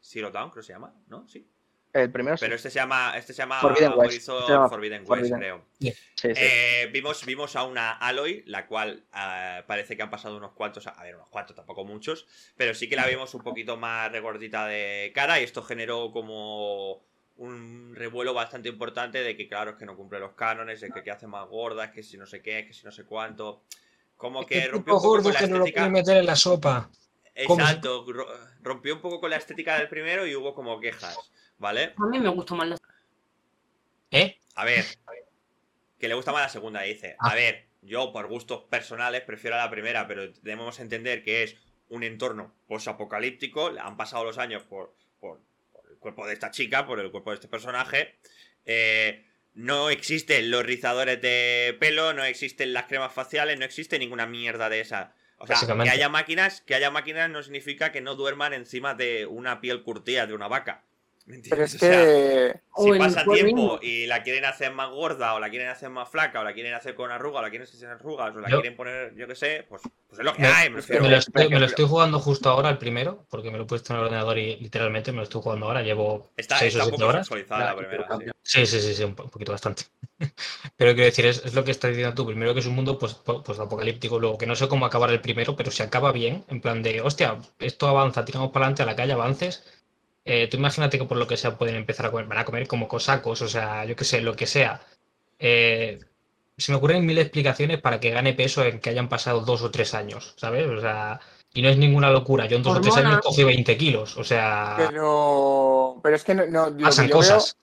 Zero 0.00 0.30
Dawn, 0.30 0.50
creo 0.50 0.62
que 0.62 0.66
se 0.66 0.72
llama, 0.72 0.92
¿no? 1.08 1.26
Sí. 1.28 1.46
El 1.92 2.10
primero 2.12 2.36
sí. 2.36 2.42
Pero 2.44 2.54
este 2.54 2.70
se 2.70 2.78
llama, 2.78 3.14
este 3.16 3.32
se 3.32 3.38
llama 3.42 3.60
Forbidden 3.60 3.92
West. 3.96 4.12
Horizon 4.12 4.46
Se 4.46 4.52
llama 4.52 4.68
Forbidden 4.68 5.00
West, 5.00 5.08
Forbidden. 5.08 5.38
creo. 5.38 5.64
Sí, 5.80 5.92
sí. 6.14 6.28
Eh, 6.36 6.88
vimos, 6.92 7.24
vimos 7.26 7.56
a 7.56 7.64
una 7.64 7.92
Aloy, 7.92 8.44
la 8.46 8.66
cual 8.66 9.02
ah, 9.12 9.64
parece 9.66 9.96
que 9.96 10.02
han 10.02 10.10
pasado 10.10 10.36
unos 10.36 10.52
cuantos, 10.52 10.86
a 10.86 11.02
ver, 11.02 11.16
unos 11.16 11.28
cuantos, 11.28 11.56
tampoco 11.56 11.84
muchos, 11.84 12.26
pero 12.56 12.74
sí 12.74 12.88
que 12.88 12.94
la 12.96 13.06
vimos 13.06 13.34
un 13.34 13.42
poquito 13.42 13.76
más 13.76 14.12
regordita 14.12 14.66
de 14.66 15.10
cara 15.14 15.40
y 15.40 15.44
esto 15.44 15.62
generó 15.62 16.12
como 16.12 17.02
un 17.38 17.94
revuelo 17.96 18.34
bastante 18.34 18.68
importante 18.68 19.22
de 19.22 19.34
que 19.36 19.48
claro, 19.48 19.70
es 19.72 19.76
que 19.76 19.86
no 19.86 19.96
cumple 19.96 20.20
los 20.20 20.34
cánones, 20.34 20.80
de 20.82 20.90
que, 20.90 21.02
que 21.02 21.10
hace 21.10 21.26
más 21.26 21.48
gordas, 21.48 21.90
que 21.90 22.02
si 22.02 22.16
no 22.18 22.26
sé 22.26 22.42
qué, 22.42 22.66
que 22.66 22.72
si 22.74 22.84
no 22.84 22.92
sé 22.92 23.04
cuánto. 23.04 23.62
Como 24.16 24.44
que 24.46 24.68
rompió 24.68 24.94
un 24.96 25.00
poco 25.00 25.22
con 25.22 25.32
la 25.32 25.38
que 25.40 25.46
no 25.48 25.58
lo 25.58 25.64
estética. 25.64 25.88
meter 25.88 26.18
en 26.18 26.26
la 26.26 26.36
sopa. 26.36 26.90
¿Cómo 27.46 27.56
se- 27.56 27.62
Exacto, 27.72 28.04
ro- 28.06 28.28
rompió 28.60 28.94
un 28.94 29.00
poco 29.00 29.18
con 29.18 29.30
la 29.30 29.36
estética 29.36 29.78
del 29.78 29.88
primero 29.88 30.26
y 30.26 30.36
hubo 30.36 30.54
como 30.54 30.78
quejas, 30.78 31.16
¿vale? 31.60 31.94
A 31.96 32.06
mí 32.06 32.18
me 32.18 32.28
gustó 32.30 32.56
más 32.56 32.68
la 32.68 32.76
¿Eh? 34.10 34.40
A 34.56 34.64
ver, 34.64 34.84
que 35.98 36.08
le 36.08 36.14
gusta 36.14 36.32
más 36.32 36.42
la 36.42 36.48
segunda, 36.48 36.82
dice. 36.82 37.14
Ah. 37.20 37.30
A 37.30 37.34
ver, 37.36 37.68
yo 37.82 38.12
por 38.12 38.26
gustos 38.26 38.64
personales 38.64 39.20
prefiero 39.22 39.54
a 39.54 39.60
la 39.60 39.70
primera, 39.70 40.08
pero 40.08 40.26
debemos 40.42 40.80
entender 40.80 41.22
que 41.22 41.44
es 41.44 41.56
un 41.88 42.02
entorno 42.02 42.52
posapocalíptico. 42.66 43.72
Han 43.80 43.96
pasado 43.96 44.24
los 44.24 44.38
años 44.38 44.64
por, 44.64 44.96
por, 45.20 45.40
por 45.70 45.88
el 45.88 45.98
cuerpo 45.98 46.26
de 46.26 46.32
esta 46.32 46.50
chica, 46.50 46.86
por 46.86 46.98
el 46.98 47.12
cuerpo 47.12 47.30
de 47.30 47.36
este 47.36 47.48
personaje. 47.48 48.16
Eh, 48.64 49.26
no 49.54 49.90
existen 49.90 50.50
los 50.50 50.64
rizadores 50.64 51.20
de 51.20 51.76
pelo, 51.78 52.12
no 52.14 52.24
existen 52.24 52.72
las 52.72 52.86
cremas 52.86 53.12
faciales, 53.12 53.58
no 53.58 53.64
existe 53.64 53.98
ninguna 53.98 54.26
mierda 54.26 54.68
de 54.68 54.80
esa. 54.80 55.14
O 55.36 55.46
sea, 55.46 55.56
que 55.56 55.90
haya 55.90 56.08
máquinas, 56.08 56.60
que 56.60 56.74
haya 56.74 56.90
máquinas 56.90 57.30
no 57.30 57.42
significa 57.42 57.92
que 57.92 58.00
no 58.00 58.14
duerman 58.14 58.52
encima 58.52 58.94
de 58.94 59.26
una 59.26 59.60
piel 59.60 59.82
curtida 59.82 60.26
de 60.26 60.34
una 60.34 60.48
vaca. 60.48 60.84
¿Me 61.26 61.38
Pero 61.48 61.62
es 61.64 61.74
O 61.74 61.78
sea, 61.78 61.90
que. 61.90 62.60
Si 62.76 62.98
pasa 62.98 63.24
tiempo 63.24 63.44
mismo. 63.44 63.78
y 63.82 64.06
la 64.06 64.22
quieren 64.22 64.44
hacer 64.46 64.72
más 64.72 64.90
gorda, 64.90 65.34
o 65.34 65.38
la 65.40 65.50
quieren 65.50 65.68
hacer 65.68 65.90
más 65.90 66.08
flaca, 66.08 66.40
o 66.40 66.44
la 66.44 66.54
quieren 66.54 66.72
hacer 66.74 66.94
con 66.94 67.10
arrugas, 67.10 67.40
o 67.40 67.42
la 67.42 67.50
quieren 67.50 67.68
hacer 67.68 67.78
sin 67.78 67.88
arrugas, 67.88 68.34
o 68.34 68.40
la 68.40 68.48
Yo- 68.48 68.60
quieren 68.60 68.76
poner, 68.76 69.14
yo 69.14 69.28
qué 69.28 69.34
sé, 69.36 69.66
pues, 69.68 69.82
pues 70.08 70.18
es 70.18 70.24
lo 70.24 70.32
que 70.32 70.42
Me- 70.42 70.48
hay, 70.48 70.70
me 70.70 70.80
es 70.80 70.86
que 70.86 70.94
refiero. 70.94 71.02
Me 71.04 71.10
lo, 71.10 71.16
estoy, 71.18 71.44
me 71.44 71.44
lo 71.44 71.50
pero- 71.56 71.66
estoy 71.66 71.84
jugando 71.86 72.18
justo 72.20 72.48
ahora, 72.48 72.70
el 72.70 72.78
primero, 72.78 73.26
porque 73.28 73.50
me 73.50 73.58
lo 73.58 73.64
he 73.64 73.66
puesto 73.66 73.92
en 73.92 73.98
el 74.00 74.06
ordenador 74.06 74.38
y 74.38 74.56
literalmente 74.56 75.12
me 75.12 75.18
lo 75.18 75.22
estoy 75.24 75.42
jugando 75.42 75.66
ahora. 75.66 75.82
Llevo 75.82 76.30
Está, 76.36 76.56
6 76.58 76.74
está 76.74 76.84
o 76.84 76.86
un 76.86 76.90
7 76.92 77.00
poco 77.04 77.10
horas. 77.10 77.30
la 77.60 77.76
primera. 77.76 78.08
sí. 78.18 78.30
Sí, 78.42 78.66
sí, 78.66 78.80
sí, 78.80 78.94
sí, 78.94 79.04
un, 79.04 79.14
po- 79.14 79.24
un 79.24 79.30
poquito 79.30 79.52
bastante. 79.52 79.84
Pero 80.76 80.92
quiero 80.94 81.04
decir, 81.04 81.26
es, 81.26 81.44
es 81.44 81.54
lo 81.54 81.62
que 81.64 81.70
estás 81.70 81.90
diciendo 81.90 82.14
tú. 82.14 82.26
Primero 82.26 82.54
que 82.54 82.60
es 82.60 82.66
un 82.66 82.74
mundo 82.74 82.98
pues, 82.98 83.14
pues 83.14 83.58
apocalíptico, 83.58 84.18
luego 84.18 84.38
que 84.38 84.46
no 84.46 84.56
sé 84.56 84.66
cómo 84.68 84.86
acabar 84.86 85.10
el 85.10 85.20
primero, 85.20 85.54
pero 85.54 85.70
si 85.70 85.82
acaba 85.82 86.10
bien, 86.12 86.44
en 86.48 86.60
plan 86.60 86.82
de, 86.82 87.00
hostia, 87.02 87.38
esto 87.58 87.86
avanza, 87.88 88.24
tiramos 88.24 88.50
para 88.50 88.64
adelante 88.66 88.82
a 88.82 88.86
la 88.86 88.96
calle, 88.96 89.12
avances. 89.12 89.64
Eh, 90.24 90.48
tú 90.48 90.56
imagínate 90.58 90.98
que 90.98 91.04
por 91.04 91.16
lo 91.16 91.26
que 91.26 91.36
sea 91.36 91.56
pueden 91.56 91.76
empezar 91.76 92.06
a 92.06 92.10
comer, 92.10 92.26
van 92.26 92.38
a 92.38 92.44
comer 92.44 92.66
como 92.68 92.88
cosacos, 92.88 93.40
o 93.42 93.48
sea, 93.48 93.84
yo 93.84 93.96
qué 93.96 94.04
sé, 94.04 94.20
lo 94.20 94.34
que 94.36 94.46
sea. 94.46 94.80
Eh, 95.38 95.98
se 96.56 96.72
me 96.72 96.78
ocurren 96.78 97.06
mil 97.06 97.18
explicaciones 97.18 97.80
para 97.80 97.98
que 98.00 98.10
gane 98.10 98.34
peso 98.34 98.62
en 98.64 98.80
que 98.80 98.90
hayan 98.90 99.08
pasado 99.08 99.40
dos 99.40 99.62
o 99.62 99.70
tres 99.70 99.94
años, 99.94 100.34
¿sabes? 100.36 100.66
O 100.66 100.80
sea, 100.80 101.18
y 101.54 101.62
no 101.62 101.68
es 101.70 101.78
ninguna 101.78 102.10
locura. 102.10 102.46
Yo 102.46 102.58
en 102.58 102.62
dos 102.62 102.76
o 102.76 102.80
tres 102.80 102.94
años 102.96 103.06
Hormonas. 103.06 103.24
cogí 103.24 103.44
20 103.44 103.76
kilos, 103.78 104.16
o 104.18 104.24
sea, 104.24 104.74
Pero. 104.76 105.98
Pero 106.02 106.16
es 106.16 106.22
que 106.24 106.34
no. 106.34 106.46
no- 106.46 106.68
lo 106.70 106.76
que 106.76 106.82
pasan 106.84 107.06
yo 107.08 107.14
veo 107.14 107.16
cosas. 107.18 107.56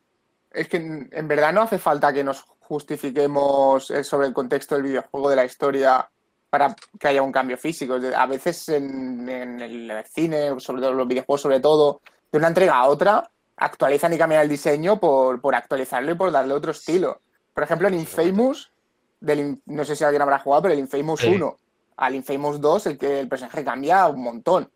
es 0.51 0.67
que 0.67 0.77
en 0.77 1.27
verdad 1.27 1.53
no 1.53 1.61
hace 1.61 1.77
falta 1.77 2.11
que 2.11 2.23
nos 2.23 2.43
justifiquemos 2.59 3.91
sobre 4.03 4.27
el 4.27 4.33
contexto 4.33 4.75
del 4.75 4.83
videojuego, 4.85 5.29
de 5.29 5.35
la 5.35 5.45
historia, 5.45 6.09
para 6.49 6.75
que 6.99 7.07
haya 7.07 7.21
un 7.21 7.31
cambio 7.31 7.57
físico. 7.57 7.99
A 8.15 8.25
veces 8.25 8.67
en, 8.69 9.29
en 9.29 9.61
el 9.61 10.03
cine, 10.11 10.59
sobre 10.59 10.81
todo 10.81 10.91
en 10.91 10.97
los 10.97 11.07
videojuegos, 11.07 11.41
sobre 11.41 11.59
todo, 11.59 12.01
de 12.31 12.37
una 12.37 12.47
entrega 12.47 12.75
a 12.77 12.87
otra, 12.87 13.29
actualizan 13.57 14.13
y 14.13 14.17
cambian 14.17 14.41
el 14.41 14.49
diseño 14.49 14.99
por, 14.99 15.41
por 15.41 15.55
actualizarlo 15.55 16.11
y 16.11 16.15
por 16.15 16.31
darle 16.31 16.53
otro 16.53 16.71
estilo. 16.71 17.21
Por 17.53 17.63
ejemplo, 17.63 17.87
en 17.87 17.95
Infamous, 17.95 18.71
del, 19.19 19.59
no 19.65 19.83
sé 19.83 19.95
si 19.95 20.03
alguien 20.03 20.21
habrá 20.21 20.39
jugado, 20.39 20.63
pero 20.63 20.73
el 20.73 20.79
Infamous 20.79 21.21
Sí. 21.21 21.27
1 21.27 21.57
al 21.97 22.13
Infamous 22.15 22.61
2, 22.61 22.85
el 22.87 22.97
que 22.97 23.19
el 23.21 23.27
personaje 23.27 23.63
cambia 23.63 24.05
un 24.07 24.21
montón. 24.21 24.69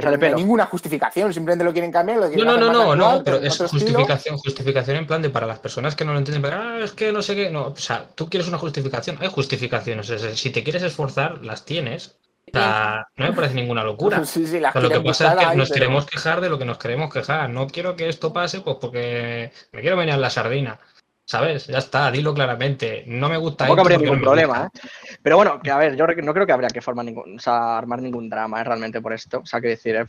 Sale 0.00 0.16
No 0.16 0.26
hay 0.26 0.34
ninguna 0.36 0.64
justificación, 0.64 1.34
simplemente 1.34 1.66
lo 1.66 1.72
quieren 1.72 1.92
cambiar. 1.92 2.16
Lo 2.16 2.24
No, 2.24 2.30
quieren 2.30 2.46
no, 2.46 2.52
hacer 2.52 2.66
no, 2.66 2.72
no, 2.72 2.92
actual, 2.92 3.18
no, 3.18 3.24
pero 3.24 3.36
es 3.36 3.60
estilo. 3.60 3.68
justificación, 3.68 4.38
justificación 4.38 4.96
en 4.96 5.06
plan 5.06 5.20
de 5.20 5.28
para 5.28 5.46
las 5.46 5.58
personas 5.58 5.94
que 5.94 6.06
no 6.06 6.12
lo 6.14 6.18
entienden, 6.18 6.40
pero, 6.40 6.56
ah, 6.56 6.78
es 6.82 6.92
que 6.92 7.12
no 7.12 7.20
sé 7.20 7.34
qué, 7.34 7.50
no, 7.50 7.66
o 7.66 7.76
sea, 7.76 8.08
tú 8.14 8.30
quieres 8.30 8.48
una 8.48 8.56
justificación, 8.56 9.18
hay 9.20 9.28
justificaciones, 9.28 10.08
o 10.08 10.18
sea, 10.18 10.34
si 10.34 10.48
te 10.48 10.64
quieres 10.64 10.82
esforzar, 10.82 11.44
las 11.44 11.66
tienes, 11.66 12.16
o 12.48 12.50
sea, 12.52 13.06
no 13.16 13.26
me 13.26 13.32
parece 13.32 13.54
ninguna 13.54 13.82
locura. 13.84 14.22
Sí, 14.24 14.46
sí, 14.46 14.58
las 14.60 14.74
O 14.74 14.80
sea, 14.80 14.88
lo 14.88 14.94
que 14.94 15.00
pasa 15.08 15.32
es 15.32 15.38
que 15.38 15.44
ahí, 15.44 15.56
nos 15.56 15.68
pero- 15.70 15.80
queremos 15.80 16.06
quejar 16.06 16.40
de 16.40 16.50
lo 16.50 16.58
que 16.58 16.64
nos 16.64 16.78
queremos 16.78 17.12
quejar, 17.12 17.50
no 17.50 17.66
quiero 17.66 17.96
que 17.96 18.08
esto 18.08 18.32
pase, 18.32 18.60
pues 18.60 18.76
porque 18.80 19.52
me 19.72 19.80
quiero 19.80 19.96
venir 19.96 20.14
a 20.14 20.18
la 20.18 20.30
sardina, 20.30 20.78
¿sabes? 21.24 21.66
Ya 21.68 21.78
está, 21.78 22.10
dilo 22.10 22.34
claramente, 22.34 23.04
no 23.06 23.28
me 23.28 23.36
gusta 23.36 23.66
Tampoco 23.66 23.82
esto 23.88 23.94
habría 23.94 23.98
ningún 24.10 24.18
no 24.20 24.24
problema. 24.24 24.70
¿eh? 24.74 24.80
Pero 25.22 25.36
bueno, 25.36 25.60
que 25.62 25.70
a 25.70 25.76
ver, 25.78 25.96
yo 25.96 26.06
no 26.06 26.34
creo 26.34 26.46
que 26.46 26.52
habría 26.52 26.68
que 26.68 26.82
formar 26.82 27.04
ningún, 27.04 27.36
o 27.36 27.40
sea, 27.40 27.78
armar 27.78 28.02
ningún 28.02 28.28
drama 28.28 28.60
¿eh? 28.60 28.64
realmente 28.64 29.00
por 29.00 29.12
esto. 29.12 29.38
O 29.40 29.46
sea, 29.46 29.60
que 29.60 29.68
decir, 29.68 29.94
eh, 29.96 30.06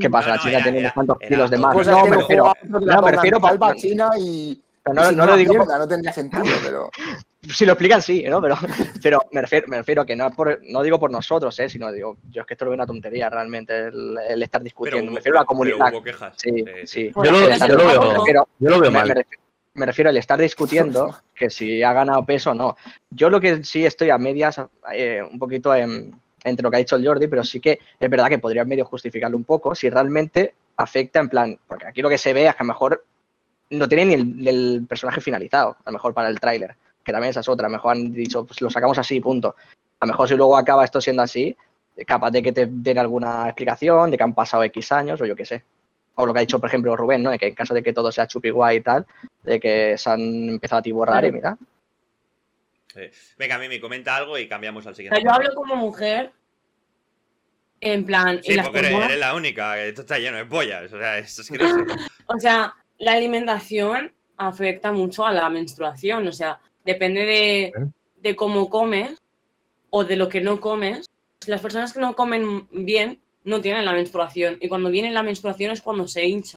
¿qué 0.00 0.08
pasa? 0.10 0.36
No, 0.36 0.44
la 0.44 0.50
era- 0.50 0.62
tiene 0.62 0.78
era- 0.78 0.86
unos 0.86 0.92
cuantos 0.94 1.16
era 1.20 1.28
kilos 1.28 1.50
de 1.50 1.58
más. 1.58 1.74
Pues 1.74 1.86
No, 1.88 2.06
me 2.06 2.16
refiero, 2.16 2.52
no, 2.62 3.02
me 3.02 3.10
refiero 3.12 3.40
china 3.76 4.10
y. 4.18 4.60
pero 4.82 4.94
no, 4.94 5.08
sin 5.08 5.16
no 5.18 5.26
lo 5.26 5.36
digo 5.36 5.52
mierda, 5.54 5.78
no 5.78 5.86
tendría 5.86 6.12
sentido, 6.12 6.44
pero. 6.64 6.90
Si 7.52 7.66
lo 7.66 7.72
explican 7.72 8.02
sí, 8.02 8.24
¿no? 8.28 8.40
Pero, 8.40 8.56
pero 9.02 9.20
me, 9.32 9.40
refiero, 9.40 9.66
me 9.68 9.76
refiero 9.78 10.04
que 10.06 10.16
no, 10.16 10.30
por, 10.30 10.60
no 10.64 10.82
digo 10.82 10.98
por 10.98 11.10
nosotros, 11.10 11.58
¿eh? 11.60 11.68
Sino 11.68 11.90
digo, 11.92 12.16
yo 12.30 12.42
es 12.42 12.46
que 12.46 12.54
esto 12.54 12.64
lo 12.64 12.70
veo 12.72 12.76
una 12.76 12.86
tontería 12.86 13.28
realmente, 13.30 13.86
el, 13.88 14.16
el 14.28 14.42
estar 14.42 14.62
discutiendo. 14.62 15.04
hubo, 15.04 15.12
me 15.12 15.16
refiero 15.18 15.38
a 15.38 15.42
la 15.42 15.46
comunidad. 15.46 15.92
hubo 15.92 16.02
quejas. 16.02 16.34
Sí, 16.36 16.64
sí. 16.84 17.12
Yo 17.14 17.30
lo, 17.30 17.38
El 17.40 17.52
estar- 17.52 17.68
yo 17.68 17.76
lo 17.76 17.84
me 17.84 17.92
veo, 17.92 18.12
refiero- 18.14 18.48
yo 18.58 18.70
lo 18.70 18.80
veo 18.80 18.90
me, 18.90 18.98
mal. 18.98 19.08
me 19.08 19.14
refiero, 19.14 19.40
me 19.74 19.86
refiero 19.86 20.10
al 20.10 20.16
estar 20.16 20.38
discutiendo 20.40 21.14
que 21.34 21.50
si 21.50 21.82
ha 21.82 21.92
ganado 21.92 22.24
peso 22.24 22.50
o 22.52 22.54
no. 22.54 22.76
Yo 23.10 23.28
lo 23.30 23.40
que 23.40 23.62
sí 23.64 23.84
estoy 23.84 24.10
a 24.10 24.18
medias, 24.18 24.60
eh, 24.92 25.22
un 25.22 25.38
poquito 25.38 25.74
en- 25.74 26.18
entre 26.44 26.62
lo 26.62 26.70
que 26.70 26.76
ha 26.76 26.78
dicho 26.78 26.96
el 26.96 27.06
Jordi, 27.06 27.26
pero 27.26 27.42
sí 27.42 27.60
que 27.60 27.78
es 27.98 28.10
verdad 28.10 28.28
que 28.28 28.38
podría 28.38 28.64
medio 28.64 28.84
justificarlo 28.84 29.36
un 29.36 29.44
poco 29.44 29.74
si 29.74 29.90
realmente 29.90 30.54
afecta 30.76 31.18
en 31.20 31.28
plan, 31.28 31.58
porque 31.66 31.86
aquí 31.86 32.02
lo 32.02 32.08
que 32.08 32.18
se 32.18 32.32
ve 32.32 32.46
es 32.46 32.54
que 32.54 32.62
a 32.62 32.64
lo 32.64 32.68
mejor 32.68 33.04
no 33.70 33.88
tiene 33.88 34.04
ni 34.04 34.14
el, 34.14 34.46
el 34.46 34.86
personaje 34.88 35.20
finalizado, 35.20 35.76
a 35.84 35.90
lo 35.90 35.94
mejor 35.94 36.14
para 36.14 36.28
el 36.28 36.38
tráiler, 36.38 36.76
que 37.06 37.12
también 37.12 37.30
esa 37.30 37.40
es 37.40 37.48
otra, 37.48 37.68
a 37.68 37.70
lo 37.70 37.76
mejor 37.76 37.92
han 37.92 38.12
dicho, 38.12 38.44
pues 38.44 38.60
lo 38.60 38.68
sacamos 38.68 38.98
así, 38.98 39.20
punto. 39.20 39.54
A 40.00 40.06
lo 40.06 40.12
mejor 40.12 40.28
si 40.28 40.34
luego 40.34 40.56
acaba 40.56 40.84
esto 40.84 41.00
siendo 41.00 41.22
así, 41.22 41.56
capaz 42.04 42.32
de 42.32 42.42
que 42.42 42.52
te 42.52 42.66
den 42.68 42.98
alguna 42.98 43.46
explicación 43.46 44.10
de 44.10 44.16
que 44.16 44.24
han 44.24 44.34
pasado 44.34 44.64
X 44.64 44.90
años 44.90 45.20
o 45.20 45.24
yo 45.24 45.36
qué 45.36 45.44
sé. 45.44 45.64
O 46.16 46.26
lo 46.26 46.32
que 46.32 46.40
ha 46.40 46.40
dicho, 46.40 46.58
por 46.58 46.68
ejemplo, 46.68 46.96
Rubén, 46.96 47.22
¿no? 47.22 47.30
De 47.30 47.38
que 47.38 47.46
en 47.46 47.54
caso 47.54 47.74
de 47.74 47.82
que 47.82 47.92
todo 47.92 48.10
sea 48.10 48.26
chupi 48.26 48.50
guay 48.50 48.78
y 48.78 48.80
tal, 48.80 49.06
de 49.44 49.60
que 49.60 49.96
se 49.96 50.10
han 50.10 50.20
empezado 50.48 50.80
a 50.80 50.82
tiborrar 50.82 51.24
y 51.24 51.30
mira. 51.30 51.56
Sí. 52.92 53.02
Venga, 53.38 53.58
Mimi, 53.58 53.78
comenta 53.78 54.16
algo 54.16 54.36
y 54.36 54.48
cambiamos 54.48 54.84
al 54.86 54.96
siguiente. 54.96 55.22
yo 55.22 55.30
hablo 55.30 55.54
como 55.54 55.76
mujer 55.76 56.32
En 57.80 58.04
plan, 58.04 58.40
Sí, 58.42 58.56
porque 58.60 58.78
eres 58.78 59.18
la 59.18 59.34
única. 59.34 59.78
Esto 59.80 60.00
está 60.00 60.18
lleno 60.18 60.38
de 60.38 60.46
pollas. 60.46 60.92
O 60.92 60.98
sea, 60.98 61.18
esto 61.18 61.42
es 61.42 61.50
que 61.50 61.58
no 61.58 61.68
sé. 61.68 61.94
O 62.26 62.40
sea, 62.40 62.74
la 62.98 63.12
alimentación 63.12 64.12
afecta 64.38 64.90
mucho 64.92 65.24
a 65.24 65.32
la 65.32 65.48
menstruación. 65.50 66.26
O 66.26 66.32
sea, 66.32 66.58
depende 66.86 67.26
de, 67.26 67.72
de 68.16 68.36
cómo 68.36 68.70
comes 68.70 69.20
o 69.90 70.04
de 70.04 70.16
lo 70.16 70.28
que 70.28 70.40
no 70.40 70.60
comes. 70.60 71.10
Las 71.46 71.60
personas 71.60 71.92
que 71.92 72.00
no 72.00 72.16
comen 72.16 72.68
bien 72.70 73.20
no 73.44 73.60
tienen 73.60 73.84
la 73.84 73.92
menstruación. 73.92 74.58
Y 74.60 74.68
cuando 74.68 74.90
viene 74.90 75.10
la 75.10 75.22
menstruación 75.22 75.72
es 75.72 75.82
cuando 75.82 76.08
se 76.08 76.24
hincha. 76.24 76.56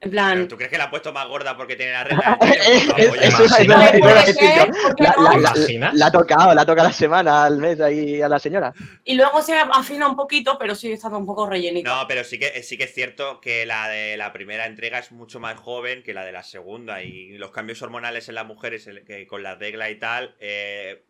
En 0.00 0.10
plan. 0.12 0.34
Pero, 0.34 0.48
¿Tú 0.48 0.56
crees 0.56 0.70
que 0.70 0.78
la 0.78 0.84
ha 0.84 0.90
puesto 0.90 1.12
más 1.12 1.26
gorda 1.26 1.56
porque 1.56 1.74
tiene 1.74 1.90
la 1.92 2.04
regla? 2.04 2.38
Eso 3.20 3.44
iba 3.44 3.56
a 3.56 3.62
Imagina. 3.64 3.90
decir, 3.90 3.98
iba 4.00 4.10
a 4.10 4.14
decir 4.24 4.34
Puede 4.36 4.56
yo. 4.56 4.62
ser, 4.62 4.70
¿por 4.82 4.94
qué 4.94 5.02
La, 5.02 5.14
no? 5.16 5.22
la- 5.22 5.30
la- 5.30 5.38
¿Imaginas? 5.58 5.94
la 5.94 6.06
ha 6.06 6.12
tocado, 6.12 6.54
la 6.54 6.62
ha 6.62 6.66
tocado 6.66 6.88
la 6.88 6.94
semana, 6.94 7.44
al 7.44 7.58
mes 7.58 7.80
ahí 7.80 8.22
a 8.22 8.28
la 8.28 8.38
señora. 8.38 8.72
Y 9.04 9.14
luego 9.16 9.42
se 9.42 9.58
afina 9.58 10.06
un 10.08 10.14
poquito, 10.14 10.56
pero 10.56 10.76
sigue 10.76 10.94
estando 10.94 11.18
un 11.18 11.26
poco 11.26 11.48
rellenito. 11.48 11.90
No, 11.92 12.06
pero 12.06 12.22
sí 12.22 12.38
que, 12.38 12.62
sí 12.62 12.78
que 12.78 12.84
es 12.84 12.94
cierto 12.94 13.40
que 13.40 13.66
la 13.66 13.88
de 13.88 14.16
la 14.16 14.32
primera 14.32 14.66
entrega 14.66 15.00
es 15.00 15.10
mucho 15.10 15.40
más 15.40 15.58
joven 15.58 16.04
que 16.04 16.14
la 16.14 16.24
de 16.24 16.30
la 16.32 16.44
segunda. 16.44 17.02
Y 17.02 17.36
los 17.36 17.50
cambios 17.50 17.82
hormonales 17.82 18.28
en 18.28 18.36
las 18.36 18.46
mujeres, 18.46 18.86
el- 18.86 19.04
que 19.04 19.26
con 19.26 19.42
la 19.42 19.56
regla 19.56 19.90
y 19.90 19.96
tal, 19.98 20.36
eh, 20.38 21.02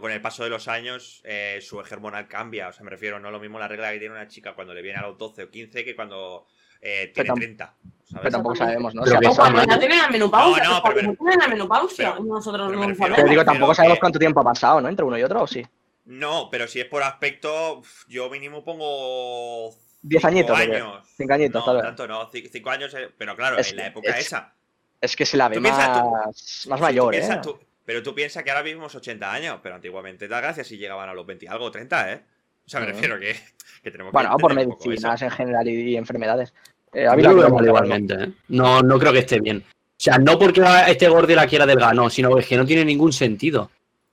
con 0.00 0.10
el 0.10 0.22
paso 0.22 0.44
de 0.44 0.50
los 0.50 0.66
años, 0.66 1.20
eh, 1.24 1.58
su 1.60 1.78
eje 1.80 1.94
hormonal 1.94 2.26
cambia. 2.26 2.68
O 2.68 2.72
sea, 2.72 2.84
me 2.84 2.90
refiero, 2.90 3.20
no 3.20 3.28
es 3.28 3.32
lo 3.32 3.38
mismo 3.38 3.58
la 3.58 3.68
regla 3.68 3.92
que 3.92 3.98
tiene 3.98 4.14
una 4.14 4.28
chica 4.28 4.54
cuando 4.54 4.72
le 4.72 4.80
viene 4.80 4.98
a 4.98 5.02
los 5.02 5.18
12 5.18 5.42
o 5.44 5.50
15 5.50 5.84
que 5.84 5.94
cuando 5.94 6.46
eh, 6.80 7.12
tiene 7.14 7.30
tam- 7.30 7.34
30. 7.38 7.74
¿Sabes? 8.14 8.22
Pero 8.22 8.30
tampoco 8.32 8.56
sabemos, 8.56 8.94
¿no? 8.94 9.02
Pero 9.02 9.16
O 9.18 9.20
pasado. 9.22 9.36
cuando 9.52 9.64
ya 9.72 9.78
tienen 9.78 9.98
la 9.98 10.08
menopausia. 10.08 10.64
No, 10.64 10.70
no, 10.74 10.82
pero- 10.82 11.00
ya 11.00 11.14
tienen 11.18 11.38
la 11.38 11.48
menopausia. 11.48 12.12
pero- 12.12 12.24
nosotros 12.24 12.66
pero 12.68 12.76
no 12.78 12.82
lo 12.82 12.88
refiero- 12.88 12.96
Pero 12.98 13.14
sabemos. 13.16 13.30
digo, 13.30 13.40
Pero 13.40 13.44
tampoco 13.52 13.72
que- 13.72 13.76
sabemos 13.76 13.98
cuánto 13.98 14.18
tiempo 14.18 14.40
ha 14.40 14.44
pasado, 14.44 14.80
¿no? 14.80 14.88
Entre 14.88 15.04
uno 15.04 15.18
y 15.18 15.22
otro, 15.22 15.42
¿o 15.42 15.46
sí? 15.46 15.62
No, 16.06 16.48
pero 16.50 16.66
si 16.68 16.80
es 16.80 16.86
por 16.86 17.02
aspecto, 17.02 17.82
yo 18.08 18.28
mínimo 18.30 18.64
pongo. 18.64 19.70
Diez 20.02 20.20
cinco 20.20 20.26
añitos, 20.28 20.50
¿o 20.60 20.64
qué? 20.70 20.76
años. 20.76 21.06
Cinco 21.16 21.32
añitos, 21.34 21.60
no, 21.62 21.64
tal 21.64 21.76
vez. 21.76 21.84
tanto 21.84 22.06
no, 22.08 22.30
ci- 22.30 22.48
cinco 22.52 22.70
años, 22.70 22.92
eh, 22.94 23.10
pero 23.16 23.34
claro, 23.36 23.58
Es 23.58 23.70
en 23.70 23.76
la 23.78 23.86
época 23.86 24.10
es- 24.10 24.26
esa. 24.26 24.52
Es 25.00 25.16
que 25.16 25.24
se 25.26 25.36
la 25.36 25.48
ve 25.48 25.60
piensas, 25.60 26.02
tú- 26.02 26.10
más, 26.10 26.66
más 26.68 26.80
mayor, 26.80 27.12
tú 27.12 27.16
¿eh? 27.16 27.20
piensas- 27.20 27.40
tú- 27.42 27.58
pero 27.86 28.02
tú 28.02 28.14
piensas 28.14 28.42
que 28.42 28.50
ahora 28.50 28.62
vivimos 28.62 28.94
80 28.94 29.32
años, 29.32 29.58
pero 29.62 29.74
antiguamente 29.74 30.28
da 30.28 30.40
gracias 30.40 30.66
si 30.66 30.76
llegaban 30.78 31.08
a 31.08 31.14
los 31.14 31.24
20 31.26 31.46
y 31.46 31.48
algo, 31.48 31.70
30, 31.70 32.12
¿eh? 32.12 32.22
O 32.66 32.68
sea, 32.70 32.80
me 32.80 32.86
refiero 32.86 33.18
que, 33.18 33.34
que 33.82 33.90
tenemos 33.90 34.10
que 34.10 34.14
Bueno, 34.14 34.36
por 34.38 34.54
medicinas 34.54 35.20
en 35.22 35.30
general 35.30 35.68
y, 35.68 35.90
y 35.92 35.96
enfermedades. 35.96 36.52
Eh, 36.94 37.02
Yo 37.04 37.10
Ávila, 37.12 37.28
lo 37.30 37.34
veo 37.36 37.44
creo 37.44 37.54
mal 37.54 37.64
que- 37.64 37.68
igualmente, 37.68 38.14
¿eh? 38.14 38.32
No, 38.48 38.82
no 38.82 38.98
creo 38.98 39.12
que 39.12 39.18
esté 39.20 39.40
bien. 39.40 39.64
O 39.68 39.96
sea, 40.04 40.18
no 40.18 40.38
porque 40.38 40.62
este 40.88 41.08
gordo 41.08 41.34
la 41.34 41.46
quiera 41.46 41.66
delgada, 41.66 41.92
no, 41.94 42.10
sino 42.10 42.36
es 42.38 42.46
que 42.46 42.56
no 42.56 42.64
tiene 42.64 42.84
ningún 42.84 43.12
sentido. 43.12 43.70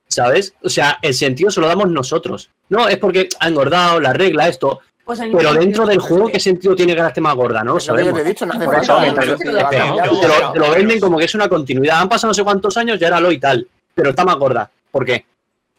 ¿Sabes? 0.08 0.54
O 0.62 0.68
sea, 0.68 0.98
el 1.00 1.14
sentido 1.14 1.50
se 1.50 1.60
lo 1.60 1.66
damos 1.68 1.88
nosotros. 1.88 2.50
No, 2.68 2.86
es 2.88 2.98
porque 2.98 3.28
ha 3.40 3.48
engordado, 3.48 3.98
la 3.98 4.12
regla, 4.12 4.46
esto. 4.48 4.80
Pues 5.04 5.20
Pero 5.20 5.54
dentro 5.54 5.86
del 5.86 5.98
juego, 5.98 6.28
¿qué 6.28 6.38
sentido 6.38 6.76
tiene 6.76 6.92
que 6.94 7.00
ahora 7.00 7.08
esté 7.08 7.20
más 7.20 7.34
gorda? 7.34 7.64
No 7.64 7.74
lo 7.74 7.80
sabemos. 7.80 8.14
te 8.14 8.24
dicho, 8.24 8.46
no 8.46 8.52
eso, 8.52 8.64
lo- 8.64 8.70
pero- 8.70 8.82
lo 9.52 9.58
haga 9.58 9.68
pero- 9.70 9.86
cambiar. 9.86 10.08
Te 10.10 10.28
lo, 10.28 10.52
te 10.52 10.58
lo 10.60 10.70
venden 10.70 11.00
como 11.00 11.18
que 11.18 11.24
es 11.24 11.34
una 11.34 11.48
continuidad. 11.48 12.00
Han 12.00 12.08
pasado 12.08 12.28
no 12.30 12.34
sé 12.34 12.44
cuántos 12.44 12.76
años, 12.76 13.00
ya 13.00 13.08
era 13.08 13.20
lo 13.20 13.32
y 13.32 13.38
tal. 13.38 13.66
Pero 13.94 14.10
está 14.10 14.24
más 14.24 14.36
gorda. 14.36 14.70
¿Por 14.90 15.04
qué? 15.04 15.24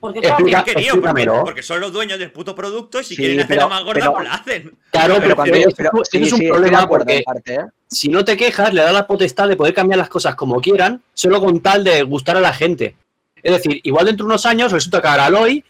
Porque 0.03 0.19
Explica- 0.19 0.35
claro, 0.35 0.65
Bien 0.65 0.75
querido, 0.75 0.95
porque, 0.95 1.07
explícamelo. 1.07 1.43
porque 1.45 1.63
son 1.63 1.79
los 1.79 1.93
dueños 1.93 2.19
del 2.19 2.29
puto 2.33 2.53
producto 2.53 2.99
y 2.99 3.05
si 3.05 3.15
Sí, 3.15 3.21
quieren 3.21 3.39
hacerla 3.39 3.67
más 3.69 3.83
gorda, 3.85 4.01
pero- 4.01 4.13
pues 4.15 4.25
la 4.25 4.33
hacen. 4.33 4.77
Claro, 4.91 5.13
Pero 5.13 5.21
pero, 5.21 5.35
cuando 5.37 5.55
sí, 6.11 6.17
es 6.17 6.33
un 6.33 6.39
sí, 6.39 6.43
de 6.43 6.51
problema 6.51 6.87
porque 6.89 7.23
parte, 7.25 7.55
¿eh? 7.55 7.59
si 7.87 8.09
no 8.09 8.25
te 8.25 8.35
quejas, 8.35 8.73
le 8.73 8.81
da 8.81 8.91
la 8.91 9.07
potestad 9.07 9.47
de 9.47 9.55
poder 9.55 9.73
cambiar 9.73 9.99
las 9.99 10.09
cosas 10.09 10.35
como 10.35 10.59
quieran, 10.59 11.01
solo 11.13 11.39
con 11.39 11.61
tal 11.61 11.85
de 11.85 12.03
gustar 12.03 12.35
a 12.35 12.41
la 12.41 12.51
gente. 12.51 12.97
Es 13.41 13.53
decir, 13.53 13.79
igual 13.83 14.05
dentro 14.07 14.25
de 14.25 14.31
unos 14.31 14.45
años 14.45 14.73
resulta 14.73 15.01
que 15.01 15.07
ahora 15.07 15.27
Aloy, 15.27 15.63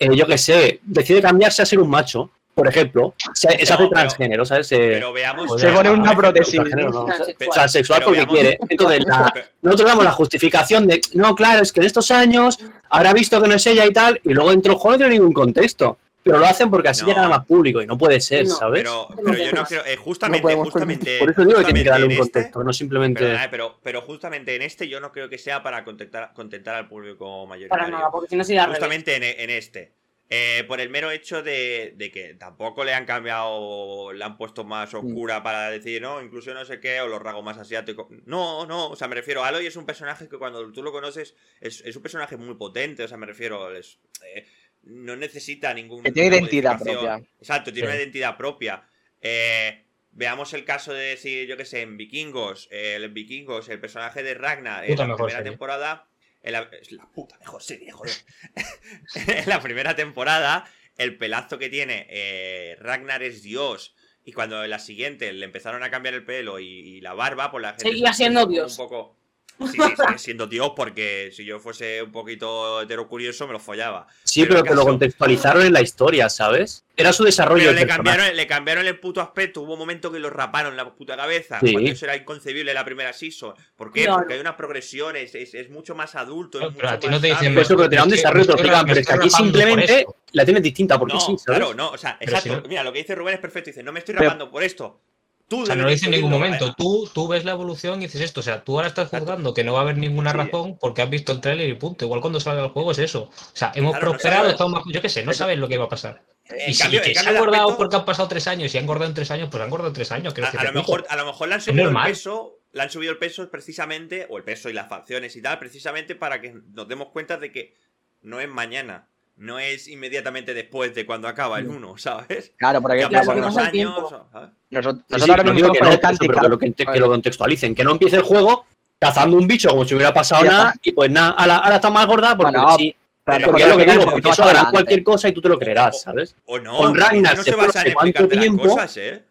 eh, 0.00 0.16
yo 0.16 0.26
qué 0.26 0.36
sé, 0.36 0.80
decide 0.82 1.22
cambiarse 1.22 1.62
a 1.62 1.66
ser 1.66 1.78
un 1.78 1.88
macho, 1.88 2.30
por 2.56 2.66
ejemplo. 2.68 3.14
Se, 3.34 3.48
se 3.50 3.56
No, 3.56 3.62
hace 3.62 3.76
pero- 3.76 3.88
transgénero, 3.90 4.44
¿sabes? 4.46 4.66
Se, 4.66 4.78
Pero 4.78 5.12
veamos. 5.12 5.60
Se 5.60 5.68
pone 5.68 5.90
una 5.90 6.16
prótesis. 6.16 6.54
transgénero, 6.54 6.90
no. 6.90 7.06
transexual. 7.52 8.02
porque 8.02 8.20
veamos- 8.20 8.34
quiere. 8.34 8.58
Entonces, 8.68 9.04
la- 9.06 9.32
nosotros 9.62 9.88
damos 9.88 10.04
la 10.04 10.12
justificación 10.12 10.86
de, 10.86 11.00
no, 11.12 11.34
claro, 11.34 11.62
es 11.62 11.70
que 11.72 11.80
en 11.80 11.86
estos 11.86 12.10
años 12.10 12.58
habrá 12.88 13.12
visto 13.12 13.40
que 13.42 13.46
no 13.48 13.54
es 13.54 13.66
ella 13.66 13.84
y 13.84 13.92
tal, 13.92 14.18
y 14.24 14.32
luego 14.32 14.50
dentro 14.50 14.72
del 14.72 14.80
juego 14.80 14.92
no 14.94 14.98
tiene 14.98 15.14
ningún 15.14 15.32
contexto. 15.34 15.98
Pero 16.22 16.38
lo 16.40 16.46
hacen 16.46 16.70
porque 16.70 16.88
así 16.88 17.02
No. 17.02 17.08
llegan 17.08 17.24
a 17.26 17.28
más 17.28 17.46
público 17.46 17.80
y 17.80 17.86
no 17.86 17.96
puede 17.96 18.20
ser, 18.20 18.48
No, 18.48 18.56
¿sabes? 18.56 18.80
Pero, 18.82 19.08
yo 19.16 19.52
no 19.52 19.64
creo. 19.64 19.84
eh, 19.86 19.94
justamente, 19.96 20.54
justamente. 20.56 21.18
Por 21.20 21.30
eso 21.30 21.44
digo 21.44 21.58
que 21.58 21.64
tiene 21.66 21.84
que 21.84 21.90
darle 21.90 22.06
un 22.06 22.10
este- 22.12 22.22
contexto, 22.22 22.64
no 22.64 22.72
simplemente. 22.72 23.20
Perdona, 23.22 23.48
pero, 23.48 23.78
pero 23.80 24.00
justamente 24.02 24.56
en 24.56 24.62
este 24.62 24.88
yo 24.88 24.98
no 24.98 25.12
creo 25.12 25.28
que 25.28 25.38
sea 25.38 25.62
para 25.62 25.84
contentar, 25.84 26.32
contentar 26.34 26.74
al 26.74 26.88
público 26.88 27.46
mayoritario. 27.46 27.84
Para 27.84 27.96
nada, 27.96 28.10
porque 28.10 28.30
si 28.30 28.34
no 28.36 28.42
sería. 28.42 28.66
Justamente 28.66 29.14
en, 29.14 29.22
en 29.22 29.50
este. 29.50 29.92
Eh, 30.28 30.64
por 30.66 30.80
el 30.80 30.90
mero 30.90 31.12
hecho 31.12 31.40
de, 31.44 31.92
de 31.96 32.10
que 32.10 32.34
tampoco 32.34 32.82
le 32.84 32.92
han 32.92 33.06
cambiado, 33.06 34.12
le 34.12 34.24
han 34.24 34.36
puesto 34.36 34.64
más 34.64 34.92
oscura 34.92 35.42
para 35.44 35.70
decir, 35.70 36.02
no, 36.02 36.20
incluso 36.20 36.52
no 36.52 36.64
sé 36.64 36.80
qué, 36.80 37.00
o 37.00 37.06
los 37.06 37.22
rasgos 37.22 37.44
más 37.44 37.58
asiáticos. 37.58 38.08
No, 38.24 38.66
no, 38.66 38.88
o 38.88 38.96
sea, 38.96 39.06
me 39.06 39.14
refiero, 39.14 39.44
Aloy 39.44 39.66
es 39.66 39.76
un 39.76 39.86
personaje 39.86 40.28
que 40.28 40.36
cuando 40.36 40.72
tú 40.72 40.82
lo 40.82 40.90
conoces 40.90 41.36
es, 41.60 41.80
es 41.82 41.94
un 41.94 42.02
personaje 42.02 42.36
muy 42.36 42.56
potente, 42.56 43.04
o 43.04 43.08
sea, 43.08 43.16
me 43.18 43.26
refiero, 43.26 43.72
es, 43.76 44.00
eh, 44.34 44.44
no 44.82 45.14
necesita 45.14 45.72
ningún... 45.72 46.02
Que 46.02 46.10
tiene 46.10 46.36
identidad 46.36 46.80
propia. 46.82 47.22
Exacto, 47.38 47.72
tiene 47.72 47.86
Sí. 47.88 47.92
una 47.94 48.02
identidad 48.02 48.36
propia. 48.36 48.82
Eh, 49.20 49.84
veamos 50.10 50.52
el 50.54 50.64
caso 50.64 50.92
de 50.92 51.04
decir, 51.04 51.46
yo 51.46 51.56
qué 51.56 51.64
sé, 51.64 51.82
en 51.82 51.96
Vikingos, 51.96 52.66
eh, 52.72 52.98
en 53.00 53.14
Vikingos, 53.14 53.68
el 53.68 53.78
personaje 53.80 54.24
de 54.24 54.34
Ragnar 54.34 54.84
en 54.84 54.90
Puta 54.90 55.06
la 55.06 55.14
primera 55.14 55.36
serie. 55.38 55.50
temporada. 55.50 56.08
En 56.46 56.52
la- 56.52 56.70
es 56.80 56.92
la 56.92 57.06
puta 57.06 57.38
mejor 57.38 57.62
serie, 57.62 57.90
joder. 57.92 58.14
en 59.26 59.48
la 59.48 59.60
primera 59.60 59.94
temporada, 59.94 60.64
el 60.96 61.16
pelazo 61.18 61.58
que 61.58 61.68
tiene 61.68 62.06
eh, 62.08 62.76
Ragnar 62.80 63.22
es 63.22 63.42
Dios. 63.42 63.94
Y 64.24 64.32
cuando 64.32 64.64
en 64.64 64.70
la 64.70 64.78
siguiente 64.78 65.32
le 65.32 65.44
empezaron 65.44 65.82
a 65.82 65.90
cambiar 65.90 66.14
el 66.14 66.24
pelo 66.24 66.58
y, 66.58 66.66
y 66.66 67.00
la 67.00 67.14
barba, 67.14 67.50
pues 67.50 67.62
la 67.62 67.68
gente. 67.70 67.82
Seguía 67.84 68.12
se- 68.12 68.16
siendo 68.24 68.46
Dios. 68.46 68.72
Un 68.78 68.84
poco. 68.88 69.16
Sí, 69.58 69.66
sí, 69.68 69.80
sigue 69.96 70.18
siendo 70.18 70.46
Dios, 70.46 70.72
porque 70.76 71.30
si 71.32 71.44
yo 71.44 71.58
fuese 71.58 72.02
un 72.02 72.12
poquito 72.12 72.82
heterocurioso, 72.82 73.46
me 73.46 73.54
lo 73.54 73.58
follaba. 73.58 74.06
Sí, 74.24 74.42
Pero 74.42 74.54
pero, 74.56 74.64
que 74.64 74.74
lo 74.74 74.82
contextualizaron 74.84 75.64
en 75.64 75.72
la 75.72 75.80
historia, 75.80 76.28
¿sabes? 76.28 76.84
Era 76.96 77.12
su 77.12 77.24
desarrollo 77.24 77.64
Pero 77.70 77.78
le 77.80 77.86
cambiaron, 77.86 78.36
le 78.36 78.46
cambiaron 78.46 78.86
el 78.86 78.98
puto 78.98 79.20
aspecto. 79.20 79.60
Hubo 79.62 79.74
un 79.74 79.78
momento 79.78 80.10
que 80.10 80.18
lo 80.18 80.30
raparon 80.30 80.76
la 80.76 80.90
puta 80.94 81.16
cabeza. 81.16 81.60
Sí. 81.60 81.72
Cuando 81.72 81.90
eso 81.90 82.04
era 82.06 82.16
inconcebible 82.16 82.72
la 82.74 82.84
primera 82.84 83.12
season. 83.12 83.54
¿Por 83.76 83.92
qué? 83.92 84.04
Claro. 84.04 84.18
Porque 84.18 84.34
hay 84.34 84.40
unas 84.40 84.54
progresiones. 84.54 85.34
Es, 85.34 85.54
es 85.54 85.68
mucho 85.70 85.94
más 85.94 86.14
adulto. 86.14 86.58
Es 86.60 86.74
pero 86.74 86.88
a 86.88 86.92
mucho 86.92 87.00
ti 87.00 87.06
más 87.08 87.14
no 87.16 87.20
te 87.20 87.26
dicen 87.28 87.58
eso, 87.58 87.76
pero 87.76 87.88
te 87.88 87.96
da 87.96 88.04
un 88.04 88.10
desarrollo 88.10 88.56
pero 88.56 89.00
es 89.00 89.06
que 89.06 89.12
aquí 89.12 89.30
simplemente 89.30 90.06
la 90.32 90.44
tienes 90.44 90.62
distinta, 90.62 90.98
porque 90.98 91.14
No, 91.14 91.20
sí, 91.20 91.36
¿sabes? 91.38 91.44
claro, 91.60 91.74
no. 91.74 91.90
O 91.90 91.98
sea, 91.98 92.16
Pero 92.18 92.32
exacto. 92.32 92.54
si 92.56 92.62
no- 92.62 92.68
Mira, 92.68 92.82
lo 92.82 92.92
que 92.92 92.98
dice 93.00 93.14
Rubén 93.14 93.34
es 93.34 93.40
perfecto. 93.40 93.70
Dice, 93.70 93.82
no 93.82 93.92
me 93.92 93.98
estoy 94.00 94.14
Pero- 94.14 94.24
rapando 94.30 94.50
por 94.50 94.62
esto. 94.62 95.00
Tú 95.48 95.62
O 95.62 95.66
sea, 95.66 95.76
no 95.76 95.84
lo 95.84 95.90
dice 95.90 96.06
en 96.06 96.10
ningún 96.12 96.30
momento. 96.32 96.74
Tú, 96.74 97.08
tú 97.14 97.28
ves 97.28 97.44
la 97.44 97.52
evolución 97.52 98.00
y 98.02 98.06
dices 98.06 98.20
esto. 98.20 98.40
O 98.40 98.42
sea, 98.42 98.64
tú 98.64 98.74
ahora 98.76 98.88
estás 98.88 99.08
juzgando 99.08 99.54
que 99.54 99.62
no 99.62 99.72
va 99.74 99.78
a 99.78 99.82
haber 99.82 99.96
ninguna 99.96 100.32
Sí. 100.32 100.36
razón 100.38 100.76
porque 100.80 101.02
has 101.02 101.10
visto 101.10 101.30
el 101.32 101.40
tráiler 101.40 101.68
y 101.68 101.74
punto. 101.74 102.04
Igual 102.04 102.20
cuando 102.20 102.40
salga 102.40 102.64
el 102.64 102.70
juego 102.70 102.90
es 102.90 102.98
eso. 102.98 103.22
O 103.24 103.32
sea, 103.52 103.70
hemos 103.76 103.92
Claro, 103.92 104.10
prosperado, 104.10 104.48
estamos 104.50 104.72
más... 104.72 104.82
Yo 104.92 105.00
qué 105.00 105.08
sé, 105.08 105.24
no 105.24 105.32
sabes 105.32 105.56
lo 105.58 105.68
que 105.68 105.78
va 105.78 105.84
a 105.84 105.88
pasar. 105.88 106.22
En 106.48 106.70
Y 106.70 106.74
si 106.74 106.88
que 106.90 107.14
se 107.14 107.18
ha 107.28 107.30
engordado 107.32 107.62
aspecto- 107.68 107.76
porque 107.76 107.96
han 107.96 108.04
pasado 108.04 108.28
tres 108.28 108.46
años 108.48 108.74
y 108.74 108.78
ha 108.78 108.80
engordado 108.80 109.08
en 109.08 109.14
tres 109.14 109.30
años, 109.30 109.48
pues 109.50 109.60
ha 109.62 109.66
engordado 109.66 109.88
en 109.88 109.94
tres 109.94 110.10
años. 110.12 110.34
A, 110.36 110.64
lo 110.64 110.72
mejor, 110.72 111.06
a 111.08 111.16
lo 111.16 111.26
mejor 111.26 111.48
le 111.48 111.54
han 111.54 111.60
subido 111.60 111.88
el 111.90 111.96
peso, 112.04 112.58
le 112.72 112.82
han 112.82 112.90
subido 112.90 113.12
el 113.12 113.18
peso 113.18 113.48
precisamente, 113.50 114.26
o 114.28 114.38
el 114.38 114.44
peso 114.44 114.68
y 114.68 114.72
las 114.72 114.88
facciones 114.88 115.34
y 115.36 115.42
tal, 115.42 115.58
precisamente 115.60 116.14
para 116.16 116.40
que 116.40 116.54
nos 116.72 116.88
demos 116.88 117.08
cuenta 117.08 117.36
de 117.36 117.50
que 117.52 117.74
no 118.22 118.40
es 118.40 118.48
mañana, 118.48 119.08
no 119.36 119.58
es 119.58 119.86
inmediatamente 119.88 120.54
después 120.54 120.94
de 120.94 121.04
cuando 121.06 121.28
acaba 121.28 121.58
el 121.58 121.68
1, 121.68 121.98
¿sabes? 121.98 122.52
Claro, 122.56 122.80
porque 122.80 122.98
Que 122.98 123.04
han 123.04 123.10
claro, 123.10 123.32
unos 123.32 123.56
años. 123.56 123.94
nosotros, 123.94 124.22
Sí, 124.68 124.74
nosotros 124.74 125.04
sí, 125.24 125.30
ahora 125.30 125.42
no 125.44 125.52
mismo 125.52 125.68
digo 125.68 125.72
que 125.74 125.80
no, 125.80 125.88
el 125.92 125.94
eso, 125.94 126.16
pero 126.20 126.40
que 126.40 126.48
lo, 126.48 126.58
que, 126.58 126.72
que 126.72 126.98
lo 127.00 127.08
contextualicen, 127.08 127.74
que 127.74 127.84
no 127.84 127.92
empiece 127.92 128.16
el 128.16 128.22
juego 128.22 128.66
cazando 128.98 129.36
un 129.36 129.46
bicho 129.46 129.68
como 129.68 129.84
si 129.84 129.94
hubiera 129.94 130.12
pasado 130.12 130.44
nada 130.44 130.74
y 130.82 130.92
pues 130.92 131.10
nada, 131.10 131.30
ahora, 131.30 131.56
ahora 131.58 131.76
está 131.76 131.90
más 131.90 132.06
gorda 132.06 132.36
porque 132.36 132.52
Bueno, 132.58 132.76
sí. 132.76 132.94
Pero 133.24 133.46
Porque 133.46 133.64
que 133.64 133.68
es 133.68 133.76
lo 133.76 133.84
que 133.84 133.90
digo, 133.90 134.04
porque 134.12 134.28
eso 134.28 134.44
hará 134.44 134.70
cualquier 134.70 135.02
cosa 135.02 135.28
y 135.28 135.32
tú 135.32 135.40
te 135.42 135.48
lo 135.48 135.58
creerás, 135.58 136.02
¿sabes? 136.02 136.36
O 136.44 136.60
no, 136.60 136.76
Con 136.76 136.94
Ragnar 136.94 137.36
no 137.36 137.42
se 137.42 137.56
basa 137.56 137.82
en 137.82 137.88
explicarte 137.88 138.36
las 138.36 138.44
tiempo. 138.44 138.62
cosas, 138.68 138.96
¿eh? 138.98 139.24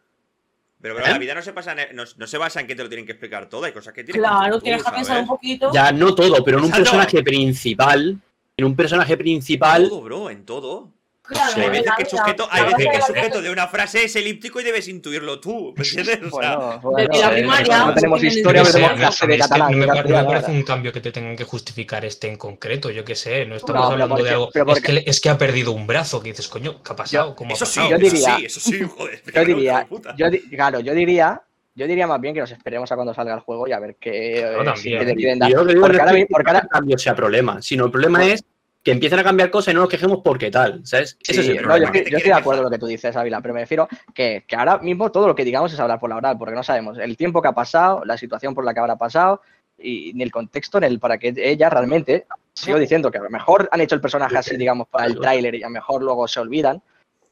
Pero, 0.81 0.99
¿Eh? 0.99 1.03
la 1.09 1.17
vida 1.17 1.33
no 1.33 1.41
se, 1.41 1.53
pasa 1.53 1.71
en- 1.71 1.95
no, 1.95 2.03
no 2.17 2.27
se 2.27 2.37
basa 2.37 2.59
en 2.59 2.67
que 2.67 2.75
te 2.75 2.83
lo 2.83 2.89
tienen 2.89 3.05
que 3.05 3.13
explicar 3.13 3.47
todo, 3.47 3.63
hay 3.63 3.71
cosas 3.71 3.93
que 3.93 4.03
tienes 4.03 4.21
que 4.21 4.27
Claro, 4.27 4.37
hacer 4.41 4.51
tú, 4.51 4.59
tienes 4.59 4.83
que 4.83 4.91
pensar 4.91 5.19
un 5.21 5.27
poquito. 5.27 5.71
Ya 5.73 5.93
no 5.93 6.13
todo, 6.13 6.43
pero 6.43 6.57
en 6.59 6.65
un 6.65 6.71
personaje 6.71 7.23
principal, 7.23 8.19
en 8.57 8.65
un 8.65 8.75
personaje 8.75 9.17
principal, 9.17 9.89
Todo, 9.89 10.01
bro, 10.01 10.29
en 10.29 10.45
todo. 10.45 10.91
Claro, 11.27 11.53
Sí. 11.55 11.59
Hay 11.61 11.69
veces 11.71 11.91
que 11.97 12.03
el 12.03 12.07
sujeto, 12.09 12.47
hay 12.51 12.63
veces 12.65 12.77
que 12.77 12.83
el 12.85 12.91
de 12.91 13.01
sujeto 13.01 13.41
de 13.41 13.49
una 13.49 13.67
frase 13.67 14.03
es 14.03 14.15
elíptico 14.15 14.59
y 14.61 14.63
debes 14.63 14.87
intuirlo 14.87 15.39
tú, 15.39 15.73
¿me 15.75 15.83
entiendes? 15.83 16.19
O 16.31 16.39
sea, 16.39 16.55
Bueno, 16.55 16.79
bueno, 16.83 16.97
Desde 17.11 17.23
la 17.25 17.31
eh, 17.31 17.33
primaria, 17.39 17.85
no 17.85 17.93
tenemos 17.95 18.23
historia, 18.23 18.61
Yo 18.63 18.71
tenemos 18.71 18.97
clase 18.99 19.25
de 19.27 19.37
catalán. 19.39 19.71
No 19.71 19.77
me, 19.79 19.85
de 19.87 20.03
no 20.03 20.17
me 20.17 20.23
parece 20.23 20.51
un 20.51 20.61
cambio 20.61 20.93
que 20.93 21.01
te 21.01 21.11
tengan 21.11 21.35
que 21.35 21.43
justificar 21.43 22.05
este 22.05 22.27
en 22.27 22.37
concreto, 22.37 22.91
yo 22.91 23.03
qué 23.03 23.15
sé, 23.15 23.43
no 23.47 23.55
estamos 23.55 23.81
No, 23.81 23.91
hablando 23.93 24.15
de 24.17 24.21
porque- 24.21 24.33
algo. 24.33 24.49
pero 24.53 24.71
Es, 24.73 24.81
que, 24.83 25.03
es 25.07 25.19
que 25.19 25.29
ha 25.29 25.37
perdido 25.39 25.71
un 25.71 25.87
brazo, 25.87 26.21
que 26.21 26.29
dices, 26.29 26.47
coño, 26.47 26.83
¿qué 26.83 26.93
ha 26.93 26.95
pasado? 26.95 27.35
¿Cómo 27.35 27.49
ha 27.49 27.53
eso 27.55 27.65
sí, 27.65 27.79
pasado? 27.79 27.89
yo 27.99 28.05
eso 28.05 28.15
diría- 28.15 28.37
sí, 28.37 28.45
eso 28.45 28.59
sí, 28.59 28.81
joder. 28.95 29.23
Yo 29.33 29.45
diría, 29.45 29.79
de 29.79 29.85
puta. 29.87 30.15
yo 30.15 30.29
di- 30.29 30.41
claro, 30.49 30.79
yo 30.79 30.93
diría, 30.93 31.41
yo 31.75 31.87
diría 31.87 32.07
más 32.07 32.19
bien 32.21 32.33
que 32.33 32.39
nos 32.39 32.51
esperemos 32.51 32.89
a 32.91 32.95
cuando 32.95 33.13
salga 33.13 33.33
el 33.33 33.41
juego 33.41 33.67
y 33.67 33.73
a 33.73 33.79
ver 33.79 33.95
qué, 33.99 34.39
eh, 34.39 34.73
si 34.77 34.89
quieren 34.91 35.39
dar. 35.39 35.49
yo 35.51 35.63
lo 35.63 35.87
que 35.87 36.67
cambio 36.69 36.97
sea 36.97 37.15
problema, 37.15 37.61
sino 37.61 37.85
el 37.85 37.91
problema 37.91 38.25
es 38.25 38.43
Que 38.81 38.91
empiecen 38.91 39.17
a 39.17 39.23
cambiar 39.23 39.49
cosas 39.49 39.71
y 39.71 39.75
no 39.75 39.81
nos 39.81 39.89
quejemos 39.89 40.19
porque 40.23 40.51
tal, 40.51 40.85
¿sabes? 40.85 41.17
Ese 41.27 41.39
es 41.41 41.45
Sí, 41.47 41.51
el 41.53 41.57
no, 41.57 41.61
problema. 41.63 41.87
yo, 41.87 41.91
¿Qué 41.91 41.97
estoy- 41.97 42.03
te 42.03 42.11
yo 42.11 42.17
estoy 42.17 42.31
de 42.33 42.37
acuerdo 42.37 42.61
con 42.61 42.71
lo 42.71 42.75
que 42.75 42.79
tú 42.79 42.85
dices, 42.85 43.15
Ávila, 43.15 43.41
pero 43.41 43.55
me 43.55 43.61
refiero 43.61 43.87
que, 44.13 44.43
que 44.47 44.55
ahora 44.55 44.77
mismo 44.77 45.11
todo 45.11 45.27
lo 45.27 45.33
que 45.33 45.43
digamos 45.43 45.73
es 45.73 45.79
hablar 45.79 45.99
por 45.99 46.07
la 46.11 46.17
oral, 46.17 46.37
porque 46.37 46.53
no 46.53 46.61
sabemos 46.61 46.99
el 46.99 47.17
tiempo 47.17 47.41
que 47.41 47.47
ha 47.47 47.51
pasado, 47.51 48.05
la 48.05 48.15
situación 48.15 48.53
por 48.53 48.63
la 48.63 48.75
que 48.75 48.79
habrá 48.81 48.95
pasado 48.95 49.41
y 49.79 50.13
ni 50.13 50.21
el 50.21 50.31
contexto 50.31 50.77
en 50.77 50.83
el 50.83 50.99
para 50.99 51.17
que 51.17 51.33
ella 51.35 51.67
realmente, 51.67 52.27
sigo 52.53 52.77
diciendo 52.77 53.09
que 53.09 53.17
a 53.17 53.23
lo 53.23 53.29
mejor 53.31 53.67
han 53.71 53.81
hecho 53.81 53.95
el 53.95 54.01
personaje 54.01 54.37
así, 54.37 54.55
digamos, 54.55 54.87
para 54.87 55.07
el 55.07 55.19
tráiler 55.19 55.55
y 55.55 55.63
a 55.63 55.67
lo 55.67 55.71
mejor 55.73 56.03
luego 56.03 56.27
se 56.27 56.39
olvidan. 56.39 56.79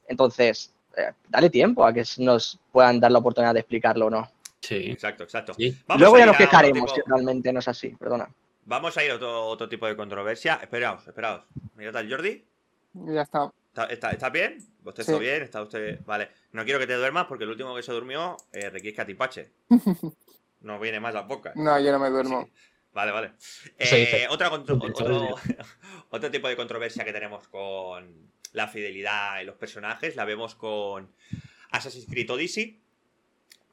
Entonces, 0.07 0.73
eh, 0.97 1.11
dale 1.29 1.51
tiempo 1.51 1.85
a 1.85 1.93
que 1.93 2.03
nos 2.17 2.59
puedan 2.71 2.99
dar 2.99 3.11
la 3.11 3.19
oportunidad 3.19 3.53
de 3.53 3.59
explicarlo 3.59 4.07
o 4.07 4.09
no. 4.09 4.27
Sí. 4.63 4.91
Exacto, 4.91 5.23
exacto. 5.23 5.53
Sí. 5.55 5.77
Vamos 5.87 5.99
luego 6.01 6.15
a 6.15 6.19
ya 6.19 6.25
nos 6.25 6.35
otro 6.35 6.45
quejaremos 6.47 6.93
tipo- 6.93 6.95
si 6.95 7.09
realmente 7.09 7.51
no 7.53 7.59
es 7.59 7.67
así, 7.67 7.89
perdona. 7.89 8.29
Vamos 8.65 8.95
a 8.97 9.03
ir 9.03 9.11
a 9.11 9.15
otro, 9.15 9.45
otro 9.47 9.67
tipo 9.67 9.85
de 9.87 9.95
controversia. 9.97 10.59
Esperaos, 10.61 11.05
esperaos. 11.05 11.43
Mirad 11.75 11.97
al 11.97 12.09
Jordi. 12.09 12.45
Ya 12.93 13.21
está. 13.23 13.51
¿Está, 13.67 13.85
está, 13.87 14.11
está 14.11 14.29
bien? 14.29 14.57
¿Usted 14.85 15.03
Sí. 15.03 15.11
está 15.11 15.19
bien? 15.21 15.41
¿Está 15.43 15.61
usted...? 15.63 15.99
Vale. 16.05 16.29
No 16.53 16.63
quiero 16.63 16.79
que 16.79 16.87
te 16.87 16.93
duermas 16.93 17.25
porque 17.25 17.43
el 17.43 17.49
último 17.49 17.75
que 17.75 17.83
se 17.83 17.91
durmió 17.91 18.37
eh, 18.53 18.69
requiere 18.69 18.95
catipache. 18.95 19.51
No 20.61 20.79
viene 20.79 21.01
más 21.01 21.13
a 21.15 21.27
poca. 21.27 21.51
No, 21.55 21.77
yo 21.77 21.91
no 21.91 21.99
me 21.99 22.09
duermo. 22.09 22.45
Sí. 22.45 22.51
Vale, 22.93 23.11
vale. 23.11 23.31
Eh, 23.77 24.27
otra 24.29 24.49
contro- 24.49 24.77
Eso 24.77 25.03
otro, 25.03 25.35
otro 26.09 26.31
tipo 26.31 26.47
de 26.47 26.55
controversia 26.55 27.03
que 27.03 27.11
tenemos 27.11 27.49
con 27.49 28.31
la 28.53 28.67
fidelidad 28.69 29.41
y 29.41 29.45
los 29.45 29.55
personajes 29.55 30.15
la 30.15 30.23
vemos 30.23 30.55
con 30.55 31.11
Assassin's 31.71 32.05
Creed 32.05 32.29
Odyssey, 32.31 32.79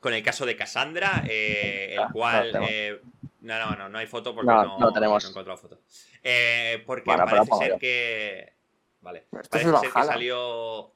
con 0.00 0.14
el 0.14 0.22
caso 0.22 0.44
de 0.46 0.56
Cassandra, 0.56 1.22
eh, 1.28 1.90
el 1.92 1.98
Ah, 2.00 2.08
cual... 2.12 2.52
no 2.52 2.66
eh, 2.68 3.00
no, 3.42 3.58
no, 3.58 3.74
no, 3.76 3.88
no 3.88 3.98
hay 3.98 4.06
foto 4.06 4.34
porque 4.34 4.50
No, 4.50 4.64
no, 4.64 4.78
no 4.78 4.92
tenemos. 4.92 5.24
he 5.24 5.28
encontrado 5.28 5.56
foto. 5.58 5.80
Eh, 6.22 6.82
porque 6.86 7.04
Bueno, 7.06 7.24
parece 7.24 7.54
ser 7.56 7.68
yo. 7.70 7.78
que... 7.78 8.52
Vale. 9.00 9.18
Esto 9.20 9.48
Parece 9.50 9.70
ser 9.70 9.80
que 9.92 10.02
salió... 10.04 10.92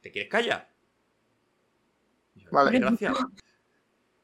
¿Te 0.00 0.10
quieres 0.10 0.28
callar? 0.30 0.68
Vale. 2.50 2.78
Gracias. 2.78 3.14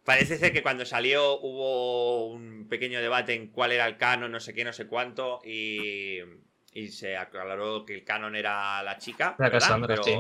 Parece 0.04 0.36
ser 0.38 0.52
que 0.52 0.62
cuando 0.62 0.84
salió 0.84 1.38
hubo 1.40 2.26
un 2.26 2.66
pequeño 2.68 3.00
debate 3.00 3.34
en 3.34 3.48
cuál 3.48 3.70
era 3.72 3.86
el 3.86 3.96
canon, 3.96 4.32
no 4.32 4.40
sé 4.40 4.52
qué, 4.54 4.64
no 4.64 4.72
sé 4.72 4.86
cuánto, 4.88 5.40
y, 5.44 6.18
y 6.72 6.88
se 6.88 7.16
aclaró 7.16 7.84
que 7.84 7.94
el 7.94 8.04
canon 8.04 8.34
era 8.34 8.82
la 8.82 8.98
chica. 8.98 9.36
La. 9.38 9.50
Cassandra, 9.50 9.88
Pero- 9.94 10.02
sí. 10.02 10.18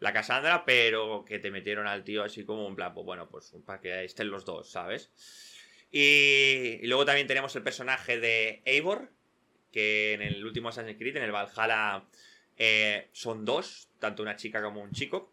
La 0.00 0.12
Cassandra, 0.12 0.64
pero 0.64 1.24
que 1.24 1.38
te 1.38 1.50
metieron 1.50 1.86
al 1.86 2.04
tío 2.04 2.22
así 2.22 2.44
como 2.44 2.68
en 2.68 2.76
plan, 2.76 2.94
pues 2.94 3.04
bueno, 3.04 3.28
pues 3.28 3.54
para 3.66 3.80
que 3.80 4.04
estén 4.04 4.30
los 4.30 4.44
dos, 4.44 4.70
¿sabes? 4.70 5.10
Y, 5.90 6.86
luego 6.86 7.04
también 7.04 7.26
tenemos 7.26 7.54
el 7.56 7.62
personaje 7.62 8.20
de 8.20 8.62
Eivor, 8.64 9.10
que 9.72 10.14
en 10.14 10.22
el 10.22 10.44
último 10.44 10.68
Assassin's 10.68 10.98
Creed, 10.98 11.16
en 11.16 11.24
el 11.24 11.32
Valhalla, 11.32 12.04
eh, 12.56 13.08
son 13.12 13.44
dos, 13.44 13.88
tanto 13.98 14.22
una 14.22 14.36
chica 14.36 14.62
como 14.62 14.82
un 14.82 14.92
chico. 14.92 15.32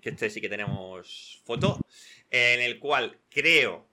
Que 0.00 0.10
este 0.10 0.30
sí 0.30 0.40
que 0.40 0.48
tenemos 0.48 1.42
foto. 1.44 1.80
En 2.30 2.60
el 2.60 2.78
cual 2.78 3.18
creo, 3.30 3.88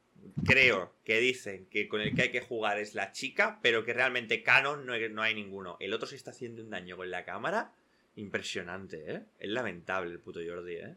creo 0.46 0.93
que 1.04 1.20
dicen 1.20 1.68
que 1.68 1.88
con 1.88 2.02
el 2.02 2.14
que 2.14 2.24
hay 2.24 2.32
que 2.32 2.41
jugar 2.41 2.80
es 2.80 2.93
la 2.93 3.12
chica, 3.12 3.60
pero 3.62 3.84
que 3.84 3.93
realmente 3.93 4.43
canon 4.43 4.86
no 4.86 4.98
no 5.10 5.22
hay 5.22 5.34
ninguno. 5.34 5.78
El 5.80 5.93
otro 5.93 6.08
se 6.08 6.16
está 6.16 6.32
haciendo 6.32 6.62
un 6.62 6.70
daño 6.70 6.96
con 6.96 7.10
la 7.10 7.26
cámara. 7.26 7.74
Impresionante, 8.16 9.03
¿eh? 9.13 9.22
Es 9.39 9.49
lamentable 9.49 10.11
el 10.11 10.20
puto 10.20 10.39
Jordi, 10.45 10.76
¿eh? 10.76 10.95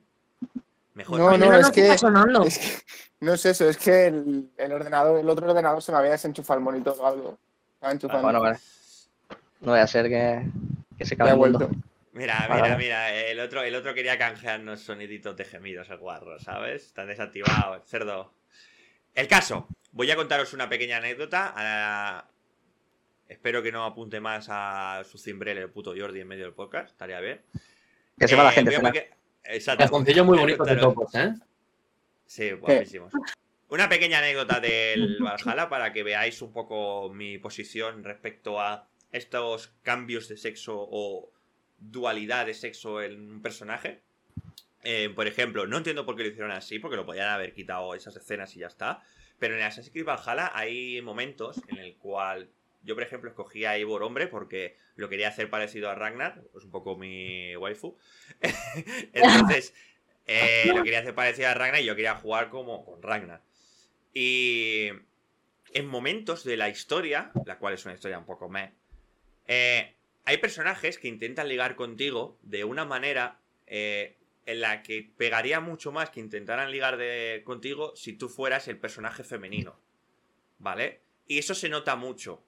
Mejor. 0.95 1.19
No, 1.19 1.37
no, 1.39 1.55
es 1.55 1.71
que- 1.71 1.99
sonando. 1.99 2.45
Es 2.45 2.59
que 2.59 2.83
no 3.21 3.35
es 3.35 3.47
eso, 3.47 3.69
es 3.69 3.77
que 3.77 4.07
el, 4.07 4.51
el 4.57 4.73
ordenador, 4.73 5.19
el 5.19 5.29
otro 5.29 5.49
ordenador 5.49 5.83
se 5.83 5.93
me 5.93 5.99
había 5.99 6.13
desenchufado 6.13 6.59
el 6.59 6.65
monitor 6.65 6.97
o 6.99 7.07
algo. 7.07 7.39
Ah, 7.81 7.95
bueno, 8.21 8.41
vale. 8.41 8.59
No 9.61 9.73
voy 9.73 9.81
a 9.81 9.87
ser 9.87 10.09
que, 10.09 10.45
que 10.97 11.05
se 11.05 11.17
mundo. 11.17 11.37
vuelto. 11.37 11.71
Mira, 12.13 12.47
mira, 12.49 12.61
vale. 12.63 12.77
mira. 12.77 13.13
El 13.15 13.39
otro, 13.39 13.63
el 13.63 13.75
otro 13.75 13.95
quería 13.95 14.19
canjearnos 14.19 14.81
soniditos 14.81 15.37
de 15.37 15.45
gemidos, 15.45 15.89
el 15.91 15.99
guarro, 15.99 16.39
¿sabes? 16.41 16.87
Están 16.87 17.07
desactivados, 17.07 17.87
cerdo. 17.89 18.33
El 19.15 19.29
caso. 19.29 19.69
Voy 19.93 20.11
a 20.11 20.17
contaros 20.17 20.53
una 20.53 20.69
pequeña 20.69 20.97
anécdota. 20.99 22.27
Espero 23.29 23.63
que 23.63 23.71
no 23.73 23.85
apunte 23.85 24.21
más 24.21 24.49
a 24.51 25.03
su 25.05 25.19
cimbrel 25.19 25.59
el 25.59 25.71
puto 25.71 25.95
Jordi 25.97 26.21
en 26.21 26.29
medio 26.29 26.45
del 26.45 26.55
podcast. 26.55 26.91
Estaría 26.91 27.21
bien. 27.21 27.41
Que 28.19 28.27
se 28.29 28.35
va 28.37 28.45
la 28.45 28.51
Eh, 28.51 28.55
gente. 28.55 28.77
Exacto. 29.45 29.79
Calzoncillos 29.85 30.27
muy 30.27 30.39
bonitos 30.39 30.67
de 30.67 30.77
topos, 30.77 31.15
¿eh? 31.15 31.33
Sí, 32.27 32.51
guapísimos. 32.53 33.13
Una 33.71 33.89
pequeña 33.89 34.19
anécdota 34.19 34.61
del 34.61 35.19
Valhalla 35.23 35.69
para 35.69 35.93
que 35.93 36.03
veáis 36.03 36.41
un 36.43 36.53
poco 36.53 37.11
mi 37.13 37.39
posición 37.39 38.03
respecto 38.05 38.61
a 38.61 38.89
estos 39.13 39.69
cambios 39.83 40.29
de 40.29 40.37
sexo 40.37 40.75
o 40.79 41.31
dualidad 41.79 42.47
de 42.47 42.55
sexo 42.55 43.03
en 43.03 43.31
un 43.33 43.43
personaje. 43.43 44.03
Eh, 44.83 45.11
por 45.15 45.27
ejemplo, 45.27 45.67
no 45.67 45.79
entiendo 45.79 46.05
por 46.07 46.17
qué 46.17 46.23
lo 46.25 46.29
hicieron 46.29 46.51
así, 46.51 46.79
porque 46.79 46.97
lo 46.97 47.07
podían 47.07 47.29
haber 47.29 47.53
quitado 47.55 47.95
esas 47.95 48.17
escenas 48.17 48.55
y 48.57 48.61
ya 48.61 48.67
está. 48.69 49.03
Pero 49.39 49.55
en 49.57 49.63
Assassin's 49.63 49.91
Creed 49.93 50.05
Valhalla 50.07 50.51
hay 50.55 51.01
momentos 51.03 51.61
en 51.69 51.79
el 51.79 51.97
cual 51.97 52.51
yo, 52.83 52.95
por 52.95 53.03
ejemplo, 53.03 53.31
escogí 53.31 53.65
a 53.65 53.77
Eivor 53.77 54.03
hombre 54.03 54.29
porque 54.29 54.77
lo 54.97 55.09
quería 55.09 55.29
hacer 55.29 55.51
parecido 55.51 55.91
a 55.91 55.95
Ragnar, 55.95 56.43
es 56.57 56.65
un 56.65 56.71
poco 56.71 56.97
mi 56.97 57.57
waifu. 57.57 57.97
Entonces, 59.13 59.75
eh, 60.27 60.73
lo 60.75 60.83
quería 60.83 61.01
hacer 61.01 61.15
parecido 61.15 61.49
a 61.49 61.55
Ragnar 61.55 61.81
y 61.81 61.85
yo 61.85 61.97
quería 61.97 62.15
jugar 62.15 62.51
como 62.51 62.85
con 62.85 63.03
Ragnar. 63.03 63.43
Y 64.15 64.89
en 65.73 65.87
momentos 65.87 66.45
de 66.45 66.57
la 66.57 66.69
historia, 66.69 67.31
la 67.45 67.59
cual 67.59 67.75
es 67.75 67.85
una 67.85 67.95
historia 67.95 68.19
un 68.19 68.27
poco 68.27 68.49
meh, 68.49 68.73
eh, 69.47 69.95
hay 70.25 70.37
personajes 70.39 70.99
que 70.99 71.09
intentan 71.09 71.49
ligar 71.49 71.75
contigo 71.75 72.39
de 72.43 72.65
una 72.65 72.85
manera 72.85 73.41
eh, 73.67 74.17
en 74.47 74.61
la 74.61 74.83
que 74.83 75.11
pegaría 75.17 75.61
mucho 75.61 75.93
más 75.93 76.11
que 76.11 76.21
intentaran 76.21 76.71
ligar 76.71 76.97
de, 76.97 77.43
contigo 77.45 77.95
si 77.97 78.13
tú 78.13 78.29
fueras 78.29 78.69
el 78.69 78.79
personaje 78.79 79.25
femenino. 79.25 79.81
¿Vale? 80.59 81.03
Y 81.27 81.39
eso 81.39 81.55
se 81.55 81.69
nota 81.69 81.97
mucho. 81.97 82.43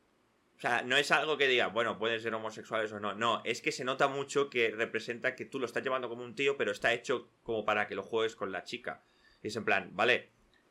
O 0.61 0.63
sea, 0.63 0.83
no 0.83 0.99
es 0.99 1.11
algo 1.11 1.39
que 1.39 1.49
diga, 1.49 1.69
bueno, 1.69 1.99
pueden 1.99 2.21
ser 2.21 2.35
homosexuales 2.35 2.93
o 2.93 3.01
no. 3.01 3.15
No, 3.15 3.41
es 3.47 3.63
que 3.63 3.73
se 3.73 3.83
nota 3.83 4.09
mucho 4.09 4.51
que 4.51 4.71
representa 4.71 5.35
que 5.35 5.47
tú 5.47 5.59
lo 5.59 5.65
estás 5.65 5.83
llevando 5.83 6.11
como 6.11 6.23
un 6.23 6.35
tío, 6.35 6.59
pero 6.59 6.71
está 6.71 6.93
hecho 6.93 7.31
como 7.43 7.65
para 7.65 7.87
que 7.87 7.95
lo 7.95 8.03
juegues 8.03 8.37
con 8.37 8.53
la 8.53 8.63
chica. 8.63 9.03
Y 9.43 9.49
es 9.49 9.57
en 9.57 9.65
plan, 9.65 9.89
vale, 9.95 10.29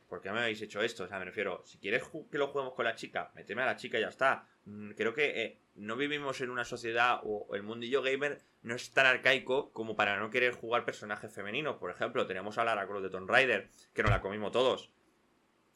¿por 0.08 0.22
qué 0.22 0.30
me 0.32 0.42
habéis 0.42 0.62
hecho 0.62 0.80
esto? 0.84 1.06
O 1.06 1.08
sea, 1.08 1.18
me 1.18 1.26
refiero, 1.26 1.64
si 1.66 1.80
quieres 1.80 2.04
que 2.32 2.38
lo 2.38 2.50
juguemos 2.50 2.76
con 2.76 2.86
la 2.86 2.94
chica, 2.94 3.32
méteme 3.34 3.64
a 3.64 3.66
la 3.66 3.78
chica 3.78 3.98
y 3.98 4.02
ya 4.02 4.10
está. 4.10 4.48
Mm, 4.66 4.92
Creo 4.92 5.16
que 5.16 5.42
eh, 5.44 5.60
no 5.74 5.96
vivimos 5.96 6.40
en 6.42 6.52
una 6.52 6.66
sociedad 6.66 7.22
o 7.24 7.48
el 7.56 7.64
mundillo 7.64 8.04
gamer 8.04 8.44
no 8.62 8.76
es 8.76 8.92
tan 8.92 9.08
arcaico 9.08 9.72
como 9.74 9.96
para 9.96 10.20
no 10.20 10.30
querer 10.30 10.54
jugar 10.54 10.86
personajes 10.86 11.34
femeninos. 11.34 11.78
Por 11.78 11.90
ejemplo, 11.90 12.28
tenemos 12.28 12.60
a 12.60 12.64
Lara 12.64 12.86
Croft 12.86 13.02
de 13.02 13.10
Tomb 13.10 13.28
Raider, 13.28 13.70
que 13.96 14.04
nos 14.04 14.12
la 14.12 14.22
comimos 14.22 14.52
todos. 14.52 14.92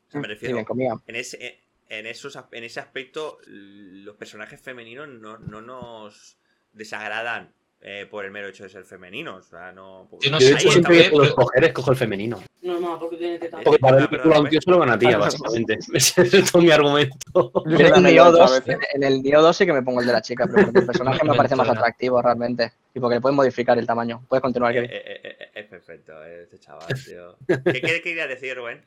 O 0.08 0.12
sea, 0.12 0.22
me 0.22 0.28
Sí, 0.28 0.34
refiero, 0.36 0.64
comida. 0.66 1.02
en 1.08 1.16
ese, 1.16 1.44
eh, 1.44 1.63
en, 1.90 2.06
esos, 2.08 2.36
as- 2.36 2.46
en 2.52 2.64
ese 2.64 2.80
aspecto, 2.80 3.38
los 3.48 4.16
personajes 4.16 4.60
femeninos 4.62 5.08
no, 5.08 5.38
no 5.38 5.62
nos 5.62 6.38
desagradan 6.74 7.54
eh, 7.86 8.08
por 8.10 8.24
el 8.24 8.32
mero 8.32 8.48
hecho 8.48 8.64
de 8.64 8.70
ser 8.70 8.86
femeninos. 8.86 9.48
O 9.48 9.50
sea, 9.50 9.72
no. 9.74 10.10
Yo 10.22 10.32
no 10.32 10.40
de 10.40 10.52
hecho, 10.52 10.72
siempre 10.72 11.04
que 11.04 11.10
puedo 11.10 11.26
escoger, 11.26 11.64
escojo 11.66 11.92
el 11.92 11.98
femenino. 11.98 12.42
Normal, 12.62 12.98
porque 12.98 13.18
tiene 13.18 13.38
teta. 13.40 13.60
Eh, 13.60 13.64
Porque 13.66 13.80
para 13.80 13.98
ver 13.98 14.10
película 14.10 14.36
a 14.36 14.40
un 14.40 14.44
perdón, 14.46 14.50
tío 14.52 14.62
solo 14.62 14.78
con 14.80 14.88
una 14.88 14.98
tía, 14.98 15.18
básicamente. 15.18 15.78
Ese 15.94 16.22
es 16.22 16.50
todo 16.52 16.62
mi 16.62 16.72
argumento. 16.72 17.18
Yo 17.34 17.52
En 17.66 17.82
el, 17.86 17.92
también 17.92 18.16
Nioh 18.16 18.28
otra 18.30 18.46
2, 18.46 18.66
vez, 18.66 18.76
¿eh? 18.78 18.88
en 18.94 19.04
el 19.04 19.22
Nioh 19.22 19.42
2 19.42 19.58
sí 19.58 19.66
que 19.66 19.74
me 19.74 19.82
pongo 19.82 20.00
el 20.00 20.08
de 20.08 20.14
la 20.14 20.22
chica, 20.22 20.48
pero 20.48 20.64
porque 20.64 20.80
el 20.80 20.86
personaje 20.86 21.26
me 21.28 21.36
parece 21.36 21.58
más 21.58 21.68
atractivo 21.68 22.22
realmente. 22.22 22.72
Y 22.94 23.02
porque 23.02 23.16
le 23.16 23.22
pueden 23.22 23.36
modificar 23.36 23.78
el 23.78 23.86
tamaño. 23.86 24.24
Puedes 24.30 24.42
continuar, 24.42 24.72
Eh, 24.72 24.76
Kevin. 24.76 24.90
eh, 24.92 25.04
eh, 25.06 25.38
eh, 25.42 25.50
es 25.56 25.66
perfecto, 25.66 26.24
eh, 26.24 26.44
este 26.44 26.60
chaval, 26.60 26.88
tío. 27.04 27.36
¿Qué, 27.48 27.82
qué 27.82 28.02
quería 28.02 28.28
decir, 28.28 28.56
Rubén? 28.56 28.82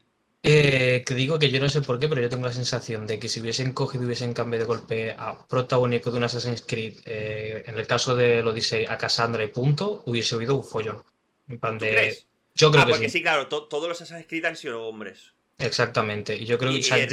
Eh, 0.49 1.03
que 1.05 1.15
digo 1.15 1.41
que 1.41 1.51
yo 1.51 1.59
no 1.61 1.69
sé 1.69 1.83
por 1.83 1.99
qué, 1.99 2.09
pero 2.09 2.21
yo 2.23 2.29
tengo 2.29 2.47
la 2.47 2.53
sensación 2.53 3.05
de 3.07 3.19
que 3.19 3.29
si 3.29 3.41
hubiesen 3.41 3.73
cogido 3.73 4.05
y 4.05 4.07
hubiesen 4.07 4.33
cambiado 4.33 4.65
de 4.65 4.69
golpe 4.69 5.11
a 5.19 5.37
protagónico 5.47 6.13
de 6.13 6.19
un 6.19 6.25
Assassin's 6.25 6.63
Creed, 6.65 6.99
eh, 7.05 7.65
en 7.67 7.77
el 7.77 7.87
caso 7.89 8.15
del 8.15 8.47
Odyssey 8.47 8.87
a 8.87 8.97
Cassandra 8.97 9.43
y 9.43 9.49
punto, 9.49 10.05
hubiese 10.07 10.37
habido 10.37 10.55
un 10.55 10.63
follón. 10.65 11.03
En 11.49 11.59
plan 11.59 11.79
¿Tú 11.79 11.85
de- 11.87 11.91
crees? 11.91 12.27
Yo 12.55 12.71
creo 12.71 12.83
Ah, 12.85 12.87
que 12.87 12.93
porque 12.93 13.09
sí. 13.09 13.19
sí, 13.19 13.23
claro, 13.23 13.49
to- 13.49 13.65
todos 13.65 13.89
los 13.89 14.01
Assassin's 14.01 14.29
Creed 14.29 14.45
han 14.45 14.57
sido 14.57 14.85
hombres. 14.87 15.33
Exactamente. 15.59 16.37
Y 16.37 16.45
yo 16.45 16.59
creo 16.59 16.71
que. 16.71 16.79
de- 16.79 17.03
en 17.03 17.09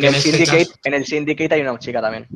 de 0.00 0.08
el, 0.08 0.14
Syndicate, 0.16 0.66
caso- 0.66 0.80
en 0.84 0.94
el 0.94 1.06
Syndicate 1.06 1.54
hay 1.54 1.60
una 1.60 1.78
chica 1.78 2.00
también. 2.00 2.26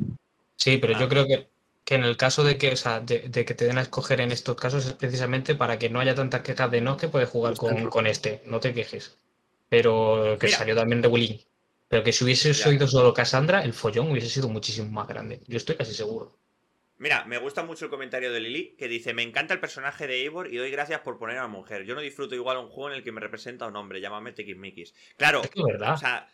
Sí, 0.55 0.77
pero 0.77 0.95
Ah. 0.95 0.99
yo 1.01 1.09
creo 1.09 1.27
que, 1.27 1.47
que 1.83 1.95
en 1.95 2.05
el 2.05 2.15
caso 2.15 2.45
de 2.45 2.57
que, 2.57 2.71
o 2.71 2.77
sea, 2.77 3.01
de, 3.01 3.27
de 3.27 3.43
que 3.43 3.53
te 3.53 3.65
den 3.65 3.77
a 3.77 3.81
escoger 3.81 4.21
en 4.21 4.31
estos 4.31 4.55
casos 4.55 4.85
es 4.85 4.93
precisamente 4.93 5.55
para 5.55 5.77
que 5.77 5.89
no 5.89 5.99
haya 5.99 6.15
tantas 6.15 6.41
quejas 6.41 6.71
de 6.71 6.79
no 6.79 6.95
que 6.95 7.09
puedes 7.09 7.27
jugar 7.27 7.55
con, 7.57 7.89
con 7.89 8.07
este, 8.07 8.41
no 8.45 8.61
te 8.61 8.73
quejes. 8.73 9.17
Pero 9.73 10.37
que 10.39 10.45
Mira. 10.47 10.57
salió 10.59 10.75
también 10.75 11.01
de 11.01 11.07
Willy. 11.07 11.43
Pero 11.87 12.03
que 12.03 12.11
si 12.13 12.23
hubieses 12.23 12.59
Ya. 12.59 12.69
oído 12.69 12.87
solo 12.87 13.11
Cassandra, 13.11 13.63
el 13.63 13.73
follón 13.73 14.11
hubiese 14.11 14.29
sido 14.29 14.47
muchísimo 14.47 14.91
más 14.91 15.07
grande. 15.07 15.41
Yo 15.47 15.57
estoy 15.57 15.75
casi 15.75 15.95
seguro. 15.95 16.37
Mira, 16.99 17.25
me 17.25 17.39
gusta 17.39 17.63
mucho 17.63 17.85
el 17.85 17.91
comentario 17.91 18.31
de 18.31 18.39
Lili, 18.39 18.75
que 18.77 18.87
dice, 18.87 19.15
me 19.15 19.23
encanta 19.23 19.51
el 19.55 19.59
personaje 19.59 20.05
de 20.05 20.21
Eivor 20.21 20.53
y 20.53 20.57
doy 20.57 20.69
gracias 20.69 21.01
por 21.01 21.17
poner 21.17 21.37
a 21.39 21.45
una 21.45 21.47
mujer. 21.57 21.85
Yo 21.85 21.95
no 21.95 22.01
disfruto 22.01 22.35
igual 22.35 22.57
un 22.57 22.69
juego 22.69 22.91
en 22.91 22.97
el 22.97 23.03
que 23.03 23.11
me 23.11 23.19
representa 23.19 23.65
un 23.65 23.75
hombre, 23.75 23.99
llámame 23.99 24.31
Tequismiquis. 24.31 24.93
Claro, 25.17 25.41
Es 25.43 25.49
que 25.49 25.59
es 25.59 25.65
verdad. 25.65 25.93
o 25.95 25.97
sea, 25.97 26.27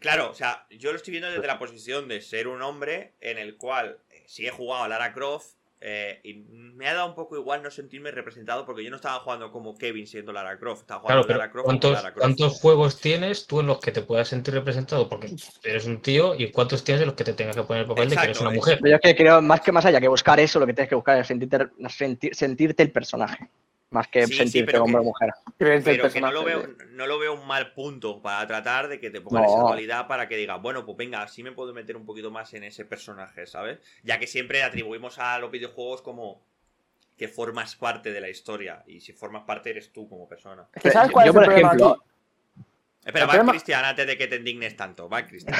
claro, 0.00 0.30
o 0.30 0.34
sea, 0.34 0.66
yo 0.70 0.92
lo 0.92 0.96
estoy 0.96 1.10
viendo 1.10 1.28
desde 1.30 1.46
la 1.46 1.58
posición 1.58 2.06
de 2.06 2.20
ser 2.20 2.46
un 2.46 2.62
hombre 2.62 3.14
en 3.20 3.38
el 3.38 3.56
cual 3.56 3.98
eh, 4.10 4.22
sí 4.28 4.46
he 4.46 4.50
jugado 4.50 4.84
a 4.84 4.88
Lara 4.88 5.12
Croft 5.12 5.54
eh, 5.88 6.18
y 6.24 6.34
me 6.34 6.88
ha 6.88 6.94
dado 6.94 7.06
un 7.06 7.14
poco 7.14 7.36
igual 7.36 7.62
no 7.62 7.70
sentirme 7.70 8.10
representado 8.10 8.66
porque 8.66 8.82
yo 8.82 8.90
no 8.90 8.96
estaba 8.96 9.20
jugando 9.20 9.52
como 9.52 9.78
Kevin 9.78 10.04
siendo 10.08 10.32
Lara 10.32 10.58
Croft, 10.58 10.80
estaba 10.80 11.00
jugando 11.00 11.22
Claro, 11.22 11.26
pero 11.28 11.38
Lara 11.38 11.52
Croft 11.52 11.64
¿cuántos, 11.64 11.92
Lara 11.92 12.12
Croft. 12.12 12.18
cuántos 12.24 12.60
juegos 12.60 13.00
tienes 13.00 13.46
tú 13.46 13.60
en 13.60 13.68
los 13.68 13.78
que 13.78 13.92
te 13.92 14.02
puedas 14.02 14.26
sentir 14.26 14.54
representado? 14.54 15.08
Porque 15.08 15.30
eres 15.62 15.86
un 15.86 16.02
tío 16.02 16.34
y 16.34 16.50
cuántos 16.50 16.82
tienes 16.82 17.02
en 17.02 17.06
los 17.06 17.14
que 17.14 17.22
te 17.22 17.34
tengas 17.34 17.54
que 17.54 17.62
poner 17.62 17.82
el 17.82 17.88
papel 17.88 18.10
de 18.10 18.16
que 18.16 18.24
eres 18.24 18.40
una 18.40 18.50
mujer. 18.50 18.78
Pero 18.82 18.90
yo 18.90 18.96
es 18.96 19.00
que 19.00 19.14
creo, 19.16 19.40
más 19.40 19.60
que 19.60 19.70
más 19.70 19.86
allá 19.86 20.00
que 20.00 20.08
buscar 20.08 20.40
eso, 20.40 20.58
lo 20.58 20.66
que 20.66 20.74
tienes 20.74 20.88
que 20.88 20.96
buscar 20.96 21.18
es 21.20 21.26
sentirte, 21.28 21.58
sentir- 21.88 22.34
sentirte 22.34 22.82
el 22.82 22.90
personaje. 22.90 23.48
Más 23.90 24.08
que 24.08 24.26
Sí, 24.26 24.32
sí, 24.32 24.38
sentirte 24.38 24.72
pero 24.72 24.82
hombre 24.84 25.00
que- 25.00 25.00
o 25.00 25.04
mujer. 25.04 25.30
Pero 25.58 25.80
que 26.12 26.20
no 26.20 26.32
lo, 26.32 26.44
personaje. 26.44 26.76
veo, 26.76 26.88
no 26.90 27.06
lo 27.06 27.18
veo 27.18 27.34
un 27.40 27.46
mal 27.46 27.72
punto 27.72 28.20
para 28.20 28.44
tratar 28.46 28.88
de 28.88 28.98
que 29.00 29.10
te 29.10 29.20
pongan 29.20 29.44
No. 29.44 29.48
esa 29.48 29.60
dualidad 29.60 30.06
para 30.08 30.28
que 30.28 30.36
digas, 30.36 30.60
bueno, 30.60 30.84
pues 30.84 30.98
venga, 30.98 31.22
así 31.22 31.42
me 31.44 31.52
puedo 31.52 31.72
meter 31.72 31.96
un 31.96 32.04
poquito 32.04 32.30
más 32.30 32.52
en 32.54 32.64
ese 32.64 32.84
personaje, 32.84 33.46
¿sabes? 33.46 33.78
Ya 34.02 34.18
que 34.18 34.26
siempre 34.26 34.62
atribuimos 34.64 35.18
a 35.18 35.38
los 35.38 35.50
videojuegos 35.52 36.02
como 36.02 36.42
que 37.16 37.28
formas 37.28 37.76
parte 37.76 38.12
de 38.12 38.20
la 38.20 38.28
historia 38.28 38.82
y 38.86 39.00
si 39.00 39.12
formas 39.12 39.44
parte 39.44 39.70
eres 39.70 39.92
tú 39.92 40.08
como 40.08 40.28
persona. 40.28 40.66
Es 40.74 40.82
que 40.82 40.90
¿sabes 40.90 41.10
cuál 41.12 41.26
Yo, 41.26 41.30
es 41.30 41.36
el 41.36 41.38
por 41.38 41.44
problema 41.44 41.68
ejemplo, 41.68 41.92
aquí? 41.92 42.02
Espera, 43.06 43.24
El 43.24 43.28
va 43.28 43.32
problema- 43.34 43.52
Cristian 43.52 43.84
antes 43.84 44.06
de 44.06 44.18
que 44.18 44.26
te 44.26 44.36
indignes 44.36 44.76
tanto. 44.76 45.08
Va 45.08 45.24
Cristian. 45.24 45.56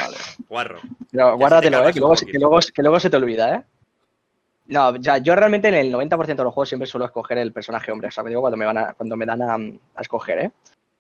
Guarro. 0.49 0.81
Pero 1.13 1.37
guárdatelo, 1.37 1.89
eh, 1.89 1.93
que 1.93 2.01
luego, 2.01 2.15
que, 2.17 2.39
luego, 2.41 2.59
que 2.75 2.83
luego 2.83 2.99
se 3.01 3.09
te 3.09 3.17
olvida, 3.17 3.55
¿eh? 3.55 3.63
No, 4.69 4.97
ya, 4.97 5.19
yo 5.19 5.37
realmente 5.37 5.69
en 5.69 5.75
el 5.75 5.93
90% 5.93 6.27
de 6.27 6.45
los 6.45 6.53
juegos 6.53 6.69
siempre 6.69 6.87
suelo 6.87 7.07
escoger 7.07 7.39
el 7.39 7.53
personaje 7.53 7.93
hombre, 7.93 8.09
o 8.09 8.11
sea, 8.11 8.25
digo 8.25 8.41
cuando 8.41 8.57
me, 8.57 8.67
van 8.67 8.79
a, 8.79 8.95
cuando 8.95 9.17
me 9.17 9.25
dan 9.25 9.43
a, 9.43 9.55
a 9.55 10.01
escoger, 10.01 10.39
¿eh? 10.41 10.51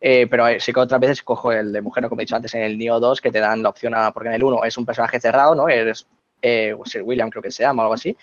Eh, 0.01 0.27
pero 0.29 0.47
eh, 0.47 0.61
sí 0.61 0.73
que 0.73 0.81
otras 0.81 1.01
veces 1.01 1.23
cojo 1.23 1.53
el 1.53 1.73
de 1.73 1.81
mujer, 1.81 2.03
¿no? 2.03 2.09
como 2.09 2.21
he 2.21 2.25
dicho 2.25 2.37
antes, 2.37 2.55
en 2.55 2.63
el 2.63 2.79
Neo 2.79 3.01
2, 3.01 3.21
que 3.21 3.31
te 3.31 3.41
dan 3.41 3.63
la 3.63 3.71
opción 3.71 3.95
a. 3.95 4.13
Porque 4.13 4.29
en 4.29 4.35
el 4.35 4.45
1 4.45 4.65
es 4.65 4.77
un 4.77 4.85
personaje 4.87 5.21
cerrado, 5.21 5.55
¿no? 5.55 5.69
Eres 5.69 6.07
eh, 6.43 6.77
Sir 6.85 7.03
William, 7.03 7.31
creo 7.31 7.43
que 7.43 7.51
se 7.51 7.63
llama, 7.63 7.83
o 7.83 7.87
algo 7.87 7.95
así. 7.95 8.17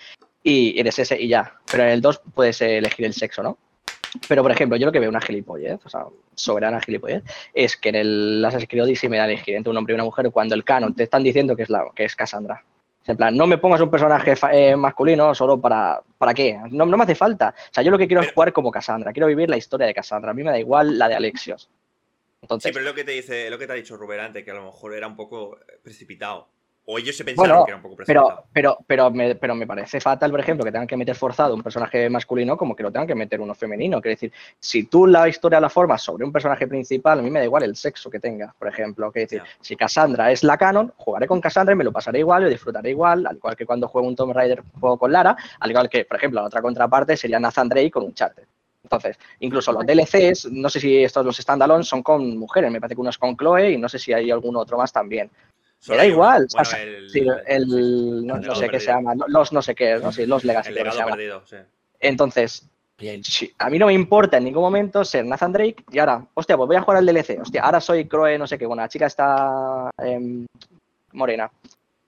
Y 0.44 0.80
eres 0.80 1.00
ese 1.00 1.20
y 1.20 1.28
ya. 1.30 1.58
Pero 1.72 1.84
en 1.84 1.90
el 1.90 2.02
2 2.02 2.22
puedes 2.34 2.62
eh, 2.62 2.78
elegir 2.78 3.06
el 3.06 3.14
sexo, 3.14 3.42
¿no? 3.42 3.58
Pero, 4.28 4.44
por 4.44 4.52
ejemplo, 4.52 4.78
yo 4.78 4.86
lo 4.86 4.92
que 4.92 5.00
veo 5.00 5.10
una 5.10 5.22
gilipollez, 5.22 5.84
o 5.86 5.90
sea, 5.90 6.06
soberana 6.36 6.80
gilipollez, 6.80 7.24
es 7.54 7.76
que 7.78 7.90
en 7.90 7.96
el 7.96 8.46
Assassin's 8.46 8.70
Creed 8.70 8.84
Odyssey 8.84 9.10
me 9.10 9.18
da 9.18 9.24
a 9.24 9.26
elegir 9.26 9.56
entre 9.56 9.72
un 9.72 9.78
hombre 9.78 9.94
y 9.94 9.96
una 9.96 10.04
mujer 10.04 10.30
cuando 10.30 10.54
el 10.54 10.64
canon 10.64 10.94
te 10.94 11.04
están 11.04 11.24
diciendo 11.24 11.56
que 11.56 11.64
es, 11.64 11.70
la, 11.70 11.86
que 11.96 12.04
es 12.04 12.16
Cassandra. 12.16 12.64
En 13.06 13.18
plan, 13.18 13.36
no 13.36 13.46
me 13.48 13.58
pongas 13.58 13.82
un 13.82 13.90
personaje 13.92 14.34
eh, 14.52 14.76
masculino 14.76 15.36
solo 15.36 15.60
para. 15.60 16.02
¿Para 16.18 16.34
qué? 16.34 16.58
No, 16.72 16.86
no 16.86 16.96
me 16.98 17.04
hace 17.04 17.16
falta. 17.16 17.54
O 17.58 17.74
sea, 17.74 17.84
yo 17.84 17.92
lo 17.92 17.98
que 17.98 18.08
quiero 18.08 18.22
es 18.22 18.28
Pero- 18.28 18.36
jugar 18.36 18.54
como 18.54 18.72
Cassandra. 18.72 19.12
Quiero 19.12 19.28
vivir 19.28 19.50
la 19.50 19.58
historia 19.58 19.86
de 19.88 19.94
Cassandra. 19.94 20.32
A 20.32 20.34
mí 20.34 20.42
me 20.44 20.52
da 20.52 20.60
igual 20.60 20.98
la 20.98 21.10
de 21.10 21.16
Alexios. 21.16 21.64
Sí, 21.64 22.38
Entonces, 22.44 22.72
pero 22.72 22.86
es 22.86 22.90
lo 22.92 22.96
que 22.96 23.04
te 23.04 23.12
dice, 23.12 23.50
lo 23.50 23.58
que 23.58 23.68
te 23.68 23.74
ha 23.74 23.76
dicho 23.76 23.98
Rubén 23.98 24.20
antes, 24.20 24.44
que 24.44 24.52
a 24.52 24.54
lo 24.54 24.66
mejor 24.66 24.94
era 24.94 25.08
un 25.08 25.16
poco 25.16 25.58
precipitado. 25.82 26.48
O 26.86 26.98
ellos 26.98 27.16
se 27.16 27.24
pensaron 27.24 27.50
Bueno, 27.50 27.66
que 27.66 27.72
era 27.72 27.78
un 27.78 27.84
poco 27.84 27.96
pero, 28.06 28.44
pero, 28.52 28.78
pero, 28.86 29.12
me, 29.12 29.36
pero 29.36 29.56
me 29.56 29.66
parece 29.66 30.02
fatal, 30.02 30.32
por 30.32 30.42
ejemplo, 30.42 30.66
que 30.66 30.72
tengan 30.72 30.88
que 30.88 30.98
meter 30.98 31.16
forzado 31.16 31.56
un 31.56 31.64
personaje 31.64 32.10
masculino 32.10 32.58
como 32.58 32.76
que 32.76 32.84
lo 32.84 32.92
tengan 32.92 33.08
que 33.08 33.16
meter 33.16 33.40
uno 33.40 33.56
femenino. 33.56 34.02
Quiero 34.02 34.16
decir, 34.16 34.34
si 34.60 34.84
tú 34.84 35.08
la 35.08 35.30
historia 35.30 35.62
la 35.62 35.70
formas 35.70 36.02
sobre 36.02 36.26
un 36.26 36.32
personaje 36.34 36.68
principal, 36.68 37.20
a 37.20 37.22
mí 37.22 37.30
me 37.32 37.40
da 37.40 37.46
igual 37.46 37.64
el 37.64 37.78
sexo 37.78 38.10
que 38.10 38.20
tenga, 38.20 38.54
por 38.60 38.68
ejemplo. 38.68 39.12
Quiero 39.14 39.30
decir, 39.30 39.44
si 39.62 39.78
Cassandra 39.78 40.32
es 40.32 40.44
la 40.44 40.58
canon, 40.58 40.92
jugaré 40.98 41.26
con 41.26 41.40
Cassandra 41.40 41.74
y 41.74 41.78
me 41.78 41.86
lo 41.86 41.94
pasaré 41.94 42.20
igual, 42.20 42.44
lo 42.44 42.50
disfrutaré 42.50 42.90
igual, 42.90 43.26
al 43.28 43.38
igual 43.38 43.56
que 43.56 43.66
cuando 43.66 43.88
juego 43.88 44.08
un 44.08 44.16
Tomb 44.16 44.34
Raider 44.34 44.62
juego 44.80 44.98
con 44.98 45.12
Lara, 45.12 45.38
al 45.60 45.70
igual 45.72 45.90
que, 45.90 46.04
por 46.04 46.18
ejemplo, 46.18 46.42
la 46.42 46.48
otra 46.48 46.62
contraparte 46.62 47.16
sería 47.16 47.40
Nathan 47.40 47.70
Drake 47.70 47.92
con 47.92 48.04
un 48.04 48.14
charter. 48.14 48.46
Entonces, 48.84 49.18
incluso 49.40 49.72
los 49.72 49.86
DLCs, 49.86 50.52
no 50.52 50.70
sé 50.70 50.82
si 50.82 51.02
estos 51.02 51.26
los 51.26 51.38
standalone 51.38 51.86
son 51.86 52.04
con 52.04 52.38
mujeres, 52.38 52.70
me 52.70 52.82
parece 52.82 52.96
que 52.96 53.02
uno 53.02 53.10
es 53.10 53.18
con 53.18 53.38
Chloe 53.38 53.72
y 53.72 53.78
no 53.78 53.88
sé 53.88 53.98
si 53.98 54.12
hay 54.12 54.30
algún 54.30 54.58
otro 54.58 54.78
más 54.78 54.92
también. 54.92 55.32
Solo 55.84 55.98
da 55.98 56.06
igual, 56.06 56.48
Bueno, 56.54 56.62
o 56.62 56.66
sea, 56.66 56.82
el, 56.82 57.10
Sí, 57.10 57.20
el, 57.46 57.66
sí, 57.66 57.72
no, 57.72 57.78
el 58.16 58.26
no 58.26 58.38
legado 58.38 58.56
sé 58.56 58.70
qué 58.70 58.80
se 58.80 58.86
llama, 58.88 59.14
los 59.28 59.52
no 59.52 59.62
sé 59.62 59.76
qué, 59.76 59.98
¿no? 59.98 60.14
Sí, 60.14 60.26
los 60.26 60.46
Legacy 60.46 60.70
El 60.70 60.76
legado 60.76 61.06
perdido, 61.06 61.42
sí. 61.46 61.58
Entonces, 62.00 62.70
a 63.58 63.70
mí 63.70 63.80
no 63.80 63.88
me 63.88 63.94
importa 63.94 64.38
en 64.38 64.46
ningún 64.46 64.64
momento 64.64 65.04
ser 65.04 65.26
Nathan 65.26 65.52
Drake 65.52 65.84
y 65.92 66.00
ahora, 66.00 66.26
hostia, 66.36 66.56
pues 66.56 66.68
voy 66.68 66.78
a 66.78 66.82
jugar 66.82 66.98
al 67.00 67.06
DLC, 67.06 67.38
hostia, 67.42 67.64
ahora 67.64 67.82
soy 67.82 68.08
Croe, 68.08 68.38
no 68.38 68.48
sé 68.48 68.58
qué, 68.58 68.66
bueno, 68.66 68.82
la 68.82 68.88
chica 68.88 69.08
está 69.08 69.90
em, 69.98 70.46
morena. 71.12 71.52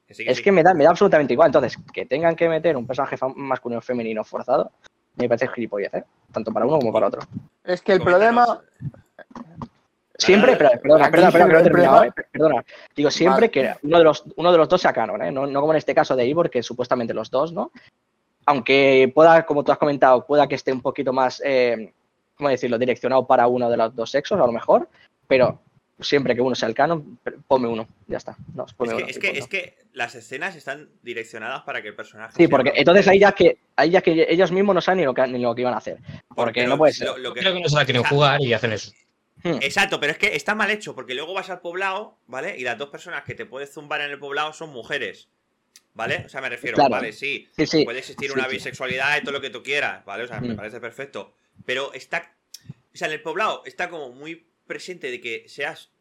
Que 0.08 0.14
sí, 0.14 0.24
que 0.24 0.32
Es 0.32 0.38
sí. 0.38 0.44
que 0.44 0.52
me 0.54 0.64
da, 0.64 0.74
me 0.74 0.86
da 0.86 0.92
absolutamente 0.92 1.34
igual. 1.34 1.50
Entonces, 1.50 1.78
que 1.92 2.06
tengan 2.06 2.36
que 2.36 2.48
meter 2.48 2.78
un 2.78 2.88
personaje 2.88 3.18
masculino 3.36 3.80
o 3.80 3.82
femenino 3.82 4.24
forzado, 4.24 4.72
me 5.16 5.28
parece 5.28 5.50
gilipollez, 5.50 5.94
¿eh? 5.96 6.04
Tanto 6.32 6.54
para 6.54 6.66
uno 6.66 6.80
como 6.80 6.94
para 6.94 7.08
otro. 7.08 7.22
Es 7.64 7.82
que 7.82 7.92
el 7.94 8.00
Coméntanos. 8.00 8.46
problema. 8.46 8.62
Siempre, 10.18 10.56
Dale, 10.56 10.80
pero, 10.82 10.82
perdona, 10.82 11.12
perdona, 11.32 11.32
perdona, 11.64 12.06
eh, 12.08 12.12
perdona. 12.32 12.66
Digo, 12.96 13.12
siempre 13.12 13.48
Vale. 13.48 13.52
que 13.52 13.74
uno 13.84 13.98
de, 13.98 14.04
los, 14.04 14.24
uno 14.36 14.52
de 14.52 14.58
los 14.58 14.70
dos 14.70 14.82
sea 14.82 14.94
canon, 14.94 15.22
¿eh? 15.22 15.32
no, 15.32 15.46
no 15.46 15.60
como 15.60 15.74
en 15.74 15.78
este 15.78 15.94
caso 15.94 16.16
de 16.16 16.26
Ivor, 16.26 16.50
que 16.50 16.64
supuestamente 16.64 17.14
los 17.14 17.30
dos, 17.30 17.52
¿no? 17.52 17.72
Aunque 18.46 19.12
pueda, 19.14 19.46
como 19.46 19.64
tú 19.64 19.72
has 19.72 19.78
comentado, 19.78 20.26
pueda 20.26 20.48
que 20.48 20.56
esté 20.56 20.72
un 20.72 20.82
poquito 20.82 21.12
más, 21.12 21.42
eh, 21.44 21.92
¿cómo 22.38 22.50
decirlo?, 22.50 22.78
direccionado 22.78 23.26
para 23.26 23.48
uno 23.48 23.70
de 23.70 23.78
los 23.78 23.96
dos 23.96 24.12
sexos, 24.12 24.40
a 24.40 24.46
lo 24.46 24.52
mejor, 24.52 24.88
pero 25.28 25.60
siempre 26.00 26.36
que 26.36 26.42
uno 26.42 26.54
sea 26.56 26.70
el 26.70 26.76
canon, 26.76 27.18
ponme 27.48 27.68
uno, 27.68 27.88
ya 28.08 28.18
está. 28.18 28.36
No, 28.54 28.66
Es 28.66 28.74
que, 28.74 28.84
uno, 28.84 28.98
es, 29.00 29.18
que, 29.20 29.28
punto. 29.30 29.40
es 29.44 29.48
que 29.48 29.76
las 29.94 30.14
escenas 30.14 30.56
están 30.56 30.90
direccionadas 31.02 31.64
para 31.64 31.82
que 31.82 31.88
el 31.88 31.96
personaje. 31.96 32.34
Sí, 32.34 32.44
sea 32.44 32.50
porque 32.50 32.74
entonces 32.76 33.08
ahí 33.08 33.20
ya 33.20 33.32
que 33.32 33.58
ahí 33.78 33.90
ya 33.90 34.02
que 34.02 34.28
ellos 34.30 34.52
mismos 34.52 34.76
no 34.76 34.82
saben 34.82 35.00
ni 35.00 35.06
lo 35.06 35.14
que, 35.14 35.26
ni 35.28 35.40
lo 35.40 35.56
que 35.56 35.62
iban 35.62 35.74
a 35.74 35.78
hacer. 35.78 35.98
Porque 36.36 36.68
no 36.68 36.78
puede 36.78 36.94
ser. 36.94 37.08
lo- 37.08 37.18
lo 37.18 37.34
que- 37.34 37.40
Creo 37.40 37.54
que 37.54 37.62
no 37.62 37.70
se 37.70 37.76
la 37.78 37.86
quieren 37.86 38.04
jugar 38.04 38.42
y 38.42 38.54
hacen 38.54 38.74
eso. 38.74 38.92
Hmm. 39.46 39.60
Exacto, 39.62 40.00
pero 40.00 40.12
es 40.12 40.18
que 40.18 40.36
está 40.36 40.56
mal 40.56 40.72
hecho, 40.72 40.96
porque 40.96 41.14
luego 41.14 41.34
vas 41.34 41.50
al 41.52 41.62
poblado, 41.62 42.18
¿vale? 42.26 42.58
Y 42.58 42.64
las 42.64 42.78
dos 42.80 42.90
personas 42.90 43.24
que 43.24 43.36
te 43.36 43.46
puedes 43.46 43.72
zumbar 43.72 44.02
en 44.02 44.10
el 44.10 44.18
poblado 44.20 44.54
son 44.54 44.72
mujeres. 44.72 45.30
¿Vale? 45.94 46.24
O 46.26 46.30
sea, 46.30 46.42
me 46.42 46.50
refiero, 46.50 46.76
Claro. 46.76 46.90
vale, 46.90 47.14
sí. 47.14 47.48
Sí, 47.56 47.66
sí. 47.68 47.86
Puede 47.86 48.00
existir 48.00 48.28
Sí, 48.30 48.34
una 48.34 48.46
sí. 48.50 48.52
bisexualidad 48.56 49.18
y 49.18 49.22
todo 49.22 49.32
lo 49.32 49.40
que 49.40 49.50
tú 49.50 49.64
quieras, 49.64 50.04
¿vale? 50.04 50.24
O 50.26 50.28
sea, 50.28 50.42
me 50.42 50.54
Mm. 50.54 50.56
parece 50.58 50.82
perfecto. 50.82 51.34
Pero 51.66 51.94
está. 51.94 52.34
O 52.94 52.98
sea, 52.98 53.08
en 53.08 53.14
el 53.14 53.22
poblado 53.22 53.62
está 53.66 53.90
como 53.90 54.10
muy 54.10 54.46
presente 54.68 55.10
de 55.12 55.22
que 55.22 55.46
seas 55.48 55.92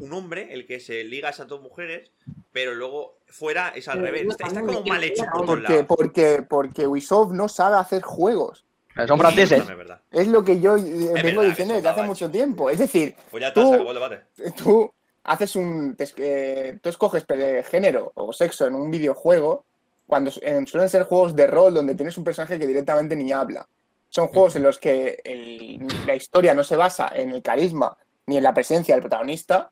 un 0.00 0.12
hombre 0.14 0.54
el 0.54 0.66
que 0.66 0.80
se 0.80 1.04
liga 1.04 1.28
a 1.28 1.32
esas 1.32 1.48
dos 1.48 1.60
mujeres, 1.60 2.10
pero 2.52 2.74
luego 2.74 3.18
fuera 3.26 3.72
es 3.74 3.88
al 3.88 4.00
revés. 4.00 4.26
Está, 4.28 4.48
como 4.62 4.82
mal 4.84 5.02
hecho 5.04 5.24
por 5.24 5.32
todos 5.32 5.46
Porque, 5.46 5.62
lados. 5.72 5.86
porque, 5.86 6.42
porque 6.48 6.86
Ubisoft 6.86 7.32
no 7.32 7.48
sabe 7.48 7.76
hacer 7.76 8.02
juegos. 8.02 8.64
Son 9.06 9.18
franceses. 9.18 9.62
Es 10.10 10.28
lo 10.28 10.42
que 10.44 10.60
yo 10.60 10.76
eh, 10.76 10.80
vengo 10.82 11.12
verdad, 11.40 11.42
diciendo 11.42 11.74
desde 11.74 11.88
hace 11.88 12.02
mucho 12.02 12.30
tiempo. 12.30 12.70
Es 12.70 12.78
decir, 12.78 13.14
Pues 13.30 13.40
ya 13.42 13.48
está, 13.48 13.60
Tú- 13.60 13.68
se 13.68 13.74
acabó 13.74 13.90
el 13.90 13.94
debate. 13.96 14.20
tú 14.56 14.92
haces 15.24 15.56
un. 15.56 15.96
te 15.96 16.06
eh, 16.16 16.78
tú 16.82 16.88
escoges 16.88 17.24
género 17.70 18.12
o 18.14 18.32
sexo 18.32 18.66
en 18.66 18.74
un 18.74 18.90
videojuego 18.90 19.64
cuando 20.06 20.30
en- 20.40 20.66
suelen 20.66 20.88
ser 20.88 21.02
juegos 21.04 21.34
de 21.36 21.46
rol 21.46 21.74
donde 21.74 21.94
tienes 21.94 22.16
un 22.16 22.24
personaje 22.24 22.58
que 22.58 22.66
directamente 22.66 23.16
ni 23.16 23.32
habla. 23.32 23.66
Son 24.08 24.28
juegos 24.28 24.56
en 24.56 24.62
los 24.62 24.78
que 24.78 25.20
el- 25.24 25.86
la 26.06 26.14
historia 26.14 26.54
no 26.54 26.64
se 26.64 26.76
basa 26.76 27.10
en 27.14 27.30
el 27.30 27.42
carisma 27.42 27.96
ni 28.26 28.36
en 28.38 28.44
la 28.44 28.54
presencia 28.54 28.94
del 28.94 29.02
protagonista. 29.02 29.70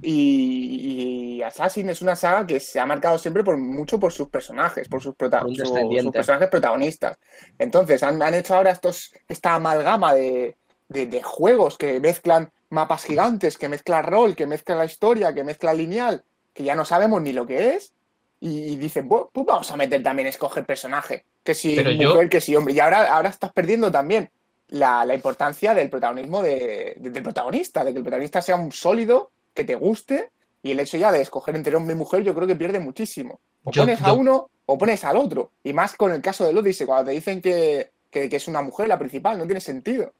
Y, 0.00 1.36
y 1.38 1.42
Assassin 1.42 1.88
es 1.90 2.02
una 2.02 2.14
saga 2.16 2.46
que 2.46 2.60
se 2.60 2.78
ha 2.80 2.86
marcado 2.86 3.18
siempre 3.18 3.42
por 3.44 3.56
mucho 3.56 3.98
por 3.98 4.12
sus 4.12 4.28
personajes, 4.28 4.88
por 4.88 5.02
sus, 5.02 5.14
prota- 5.14 5.40
su- 5.64 5.74
sus 6.04 6.12
personajes 6.12 6.48
protagonistas. 6.48 7.18
Entonces, 7.58 8.02
han, 8.02 8.22
han 8.22 8.34
hecho 8.34 8.54
ahora 8.54 8.70
estos, 8.70 9.12
esta 9.28 9.54
amalgama 9.54 10.14
de, 10.14 10.56
de- 10.88 11.06
de 11.06 11.22
juegos 11.22 11.76
que 11.76 12.00
mezclan 12.00 12.50
mapas 12.70 13.04
gigantes, 13.04 13.58
que 13.58 13.68
mezclan 13.68 14.04
rol, 14.04 14.36
que 14.36 14.46
mezclan 14.46 14.78
la 14.78 14.84
historia, 14.84 15.34
que 15.34 15.42
mezclan 15.44 15.76
lineal, 15.76 16.22
que 16.52 16.64
ya 16.64 16.74
no 16.74 16.84
sabemos 16.84 17.20
ni 17.22 17.32
lo 17.32 17.46
que 17.46 17.74
es. 17.74 17.92
Y, 18.40 18.60
y 18.72 18.76
dicen, 18.76 19.08
"Bu- 19.08 19.30
pues 19.32 19.44
vamos 19.46 19.68
a 19.72 19.76
meter 19.76 20.00
también 20.02 20.28
escoger 20.28 20.64
personaje. 20.64 21.24
Que 21.42 21.54
si 21.54 21.74
Pero 21.74 21.90
yo- 21.90 22.10
mujer, 22.10 22.28
que 22.28 22.40
si 22.40 22.54
hombre. 22.54 22.74
Y 22.74 22.78
ahora, 22.80 23.12
ahora 23.12 23.30
estás 23.30 23.52
perdiendo 23.52 23.90
también 23.90 24.30
la, 24.68 25.04
la 25.04 25.14
importancia 25.14 25.74
del 25.74 25.90
protagonismo 25.90 26.40
de- 26.42 26.94
de- 26.98 27.10
del 27.10 27.22
protagonista, 27.22 27.82
de 27.84 27.92
que 27.92 27.98
el 27.98 28.04
protagonista 28.04 28.40
sea 28.42 28.54
un 28.56 28.70
sólido, 28.70 29.32
que 29.58 29.64
te 29.64 29.74
guste. 29.74 30.30
Y 30.62 30.72
el 30.72 30.80
hecho 30.80 30.96
ya 30.96 31.12
de 31.12 31.20
escoger 31.20 31.54
entre 31.56 31.74
hombre 31.76 31.94
y 31.94 31.98
mujer, 31.98 32.22
yo 32.22 32.34
creo 32.34 32.46
que 32.46 32.56
pierde 32.56 32.78
muchísimo. 32.80 33.40
O 33.64 33.70
Yo- 33.72 33.82
pones 33.82 34.00
a 34.02 34.06
yo- 34.08 34.14
uno 34.14 34.50
o 34.66 34.78
pones 34.78 35.04
al 35.04 35.16
otro. 35.16 35.50
Y 35.64 35.72
más 35.72 35.94
con 35.94 36.12
el 36.12 36.20
caso 36.20 36.44
de 36.46 36.56
Odyssey, 36.58 36.86
cuando 36.86 37.06
te 37.06 37.12
dicen 37.12 37.40
que, 37.42 37.90
que- 38.10 38.28
que 38.28 38.36
es 38.36 38.48
una 38.48 38.60
mujer 38.62 38.88
la 38.88 38.98
principal, 38.98 39.38
no 39.38 39.44
tiene 39.46 39.60
sentido. 39.60 40.12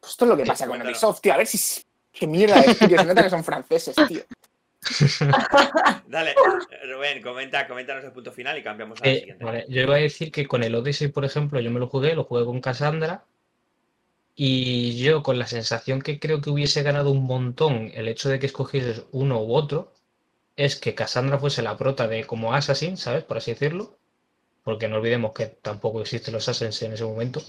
Pues 0.00 0.12
esto 0.12 0.24
es 0.24 0.28
lo 0.30 0.36
que 0.36 0.42
Sí, 0.44 0.48
pasa 0.48 0.66
con 0.66 0.76
claro. 0.76 0.90
Ubisoft, 0.90 1.20
tío. 1.20 1.34
A 1.34 1.36
ver 1.38 1.46
si. 1.46 1.82
Qué 2.12 2.26
mierda 2.26 2.60
de 2.60 2.70
estudios, 2.72 3.00
se 3.00 3.06
nota 3.08 3.22
que 3.24 3.30
son 3.30 3.42
franceses, 3.44 3.96
tío. 4.08 4.20
Dale, 6.06 6.34
Rubén, 6.86 7.22
comenta, 7.22 7.66
coméntanos 7.66 8.04
el 8.04 8.12
punto 8.12 8.30
final 8.32 8.56
y 8.58 8.62
cambiamos 8.62 9.00
al 9.02 9.08
Eh, 9.08 9.18
siguiente. 9.20 9.44
vale, 9.44 9.64
Yo 9.68 9.82
iba 9.82 9.94
a 9.96 9.98
decir 9.98 10.30
que 10.30 10.46
con 10.46 10.62
el 10.62 10.74
Odyssey, 10.74 11.08
por 11.08 11.24
ejemplo, 11.24 11.58
yo 11.60 11.70
me 11.70 11.80
lo 11.80 11.88
jugué, 11.88 12.14
lo 12.14 12.24
jugué 12.24 12.44
con 12.44 12.60
Cassandra. 12.60 13.24
Y 14.36 14.96
yo, 14.96 15.22
con 15.22 15.38
la 15.38 15.46
sensación 15.46 16.02
que 16.02 16.18
creo 16.18 16.40
que 16.40 16.50
hubiese 16.50 16.82
ganado 16.82 17.10
un 17.10 17.24
montón 17.24 17.90
el 17.94 18.08
hecho 18.08 18.28
de 18.28 18.38
que 18.38 18.46
escogieses 18.46 19.02
uno 19.12 19.40
u 19.40 19.54
otro, 19.54 19.92
es 20.56 20.76
que 20.76 20.94
Cassandra 20.94 21.38
fuese 21.38 21.62
la 21.62 21.76
prota 21.76 22.08
de 22.08 22.24
como 22.24 22.52
Assassin, 22.54 22.96
¿sabes? 22.96 23.22
Por 23.24 23.36
así 23.36 23.52
decirlo. 23.52 23.96
Porque 24.64 24.88
no 24.88 24.96
olvidemos 24.96 25.32
que 25.32 25.46
tampoco 25.46 26.00
existen 26.00 26.34
los 26.34 26.48
Assassins 26.48 26.82
en 26.82 26.94
ese 26.94 27.04
momento. 27.04 27.42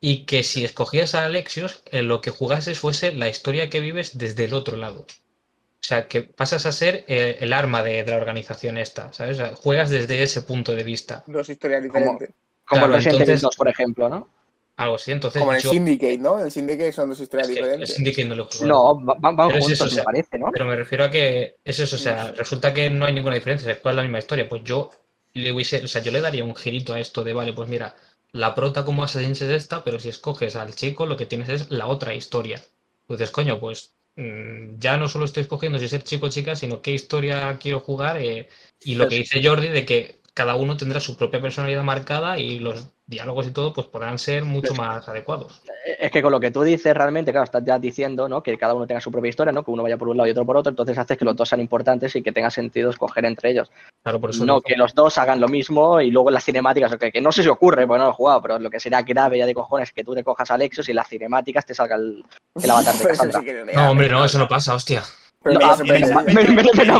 Y 0.00 0.24
que 0.24 0.42
si 0.42 0.64
escogías 0.64 1.14
a 1.14 1.24
Alexios, 1.24 1.82
en 1.86 2.06
lo 2.06 2.20
que 2.20 2.30
jugases 2.30 2.78
fuese 2.78 3.12
la 3.12 3.28
historia 3.28 3.70
que 3.70 3.80
vives 3.80 4.18
desde 4.18 4.44
el 4.44 4.54
otro 4.54 4.76
lado. 4.76 5.00
O 5.00 5.84
sea, 5.86 6.06
que 6.06 6.22
pasas 6.22 6.66
a 6.66 6.72
ser 6.72 7.04
eh, 7.08 7.38
el 7.40 7.52
arma 7.52 7.82
de, 7.82 8.04
de 8.04 8.10
la 8.10 8.16
organización 8.18 8.76
esta, 8.76 9.12
¿sabes? 9.12 9.38
O 9.38 9.44
sea, 9.46 9.54
juegas 9.56 9.88
desde 9.90 10.22
ese 10.22 10.42
punto 10.42 10.74
de 10.74 10.82
vista. 10.84 11.24
Dos 11.26 11.48
historias 11.48 11.82
diferentes. 11.82 12.30
Como 12.64 12.82
Claro, 12.82 12.94
Resident 12.94 13.14
Evil 13.16 13.22
entonces- 13.22 13.42
2, 13.42 13.56
por 13.56 13.68
ejemplo, 13.68 14.08
¿no? 14.08 14.28
Algo 14.76 14.96
así, 14.96 15.12
entonces 15.12 15.40
Como 15.40 15.52
en 15.52 15.56
el 15.56 15.62
yo... 15.62 15.70
Syndicate, 15.70 16.18
¿no? 16.18 16.38
El 16.38 16.50
Syndicate 16.50 16.92
son 16.92 17.08
dos 17.08 17.20
historias 17.20 17.48
es 17.48 17.54
que 17.54 17.60
el 17.60 17.64
diferentes. 17.64 17.96
Syndicate 17.96 18.24
no 18.28 18.34
lo 18.34 18.48
he. 18.60 18.66
No, 18.66 19.04
va- 19.04 19.16
van, 19.18 19.36
van 19.36 19.48
Pero 19.48 19.58
es 19.58 19.64
juntos, 19.64 19.86
eso, 19.88 19.96
me 19.96 20.02
parece, 20.02 20.38
¿no? 20.38 20.50
Pero 20.52 20.64
me 20.66 20.76
refiero 20.76 21.04
a 21.04 21.10
que 21.10 21.56
es 21.64 21.80
eso, 21.80 21.96
o 21.96 21.98
sea, 21.98 22.32
resulta 22.32 22.74
que 22.74 22.90
no 22.90 23.06
hay 23.06 23.14
ninguna 23.14 23.34
diferencia, 23.36 23.70
es 23.72 23.80
la 23.84 24.02
misma 24.02 24.18
historia. 24.18 24.48
Pues 24.48 24.62
yo 24.64 24.90
le 25.32 25.52
hubiese, 25.52 25.82
o 25.82 25.88
sea, 25.88 26.02
yo 26.02 26.12
le 26.12 26.20
daría 26.20 26.44
un 26.44 26.54
girito 26.54 26.92
a 26.92 27.00
esto 27.00 27.24
de, 27.24 27.32
vale, 27.32 27.52
pues 27.54 27.68
mira, 27.68 27.94
la 28.32 28.54
prota 28.54 28.84
como 28.84 29.02
Assassin's 29.04 29.40
es 29.42 29.50
esta, 29.50 29.82
pero 29.82 29.98
si 29.98 30.08
escoges 30.10 30.56
al 30.56 30.74
chico, 30.74 31.06
lo 31.06 31.16
que 31.16 31.26
tienes 31.26 31.48
es 31.48 31.70
la 31.70 31.86
otra 31.86 32.14
historia. 32.14 32.62
Pues 33.06 33.18
dices, 33.18 33.32
coño, 33.32 33.58
pues 33.60 33.94
mm, 34.16 34.78
ya 34.78 34.96
no 34.96 35.08
solo 35.08 35.24
estoy 35.24 35.42
escogiendo 35.42 35.78
si 35.78 35.88
ser 35.88 36.02
chico 36.02 36.26
o 36.26 36.30
chica, 36.30 36.54
sino 36.56 36.82
qué 36.82 36.92
historia 36.92 37.56
quiero 37.58 37.80
jugar. 37.80 38.18
eh, 38.20 38.48
y 38.82 38.94
lo 38.96 39.08
que 39.08 39.16
dice 39.16 39.42
Jordi 39.42 39.68
de 39.68 39.84
que 39.86 40.20
cada 40.36 40.54
uno 40.54 40.76
tendrá 40.76 41.00
su 41.00 41.16
propia 41.16 41.40
personalidad 41.40 41.82
marcada 41.82 42.38
y 42.38 42.58
los 42.58 42.90
diálogos 43.06 43.46
y 43.46 43.52
todo, 43.52 43.72
pues 43.72 43.86
podrán 43.86 44.18
ser 44.18 44.44
mucho 44.44 44.74
más 44.74 45.08
adecuados. 45.08 45.62
Es 45.98 46.10
que 46.10 46.20
con 46.20 46.30
lo 46.30 46.38
que 46.38 46.50
tú 46.50 46.62
dices 46.62 46.94
realmente, 46.94 47.30
claro, 47.30 47.44
estás 47.44 47.64
ya 47.64 47.78
diciendo, 47.78 48.28
¿no? 48.28 48.42
Que 48.42 48.58
cada 48.58 48.74
uno 48.74 48.86
tenga 48.86 49.00
su 49.00 49.10
propia 49.10 49.30
historia, 49.30 49.50
¿no? 49.50 49.64
Que 49.64 49.70
uno 49.70 49.82
vaya 49.82 49.96
por 49.96 50.08
un 50.08 50.18
lado 50.18 50.26
y 50.26 50.32
otro 50.32 50.44
por 50.44 50.58
otro, 50.58 50.68
entonces 50.68 50.98
haces 50.98 51.16
que 51.16 51.24
los 51.24 51.36
dos 51.36 51.48
sean 51.48 51.62
importantes 51.62 52.14
y 52.16 52.22
que 52.22 52.32
tenga 52.32 52.50
sentido 52.50 52.90
escoger 52.90 53.24
entre 53.24 53.52
ellos. 53.52 53.70
Claro, 54.02 54.20
por 54.20 54.28
eso 54.28 54.44
No 54.44 54.60
que 54.60 54.76
los 54.76 54.94
dos 54.94 55.16
hagan 55.16 55.40
lo 55.40 55.48
mismo 55.48 56.02
y 56.02 56.10
luego 56.10 56.28
en 56.28 56.34
las 56.34 56.44
cinemáticas, 56.44 56.92
o 56.92 56.98
que, 56.98 57.10
que 57.10 57.22
no 57.22 57.32
sé 57.32 57.42
si 57.42 57.48
ocurre, 57.48 57.86
porque 57.86 58.00
no 58.00 58.04
lo 58.04 58.10
he 58.10 58.14
jugado, 58.14 58.42
pero 58.42 58.58
lo 58.58 58.68
que 58.68 58.78
sería 58.78 59.00
grave 59.00 59.38
ya 59.38 59.46
de 59.46 59.54
cojones 59.54 59.88
es 59.88 59.94
que 59.94 60.04
tú 60.04 60.14
te 60.14 60.22
cojas 60.22 60.50
a 60.50 60.58
Lexus 60.58 60.86
y 60.88 60.92
en 60.92 60.96
las 60.96 61.08
cinemáticas 61.08 61.64
te 61.64 61.72
salga 61.72 61.96
el, 61.96 62.22
el 62.62 62.70
avatar 62.70 62.94
de 62.94 63.04
eso 63.10 63.24
Cassandra. 63.24 63.40
sí 63.40 63.74
No, 63.74 63.90
hombre, 63.90 64.10
no, 64.10 64.22
eso 64.22 64.38
no 64.38 64.48
pasa, 64.48 64.74
hostia. 64.74 65.02
Pero 65.46 65.60
No, 65.60 65.74
en 65.80 65.86
menos, 65.86 66.10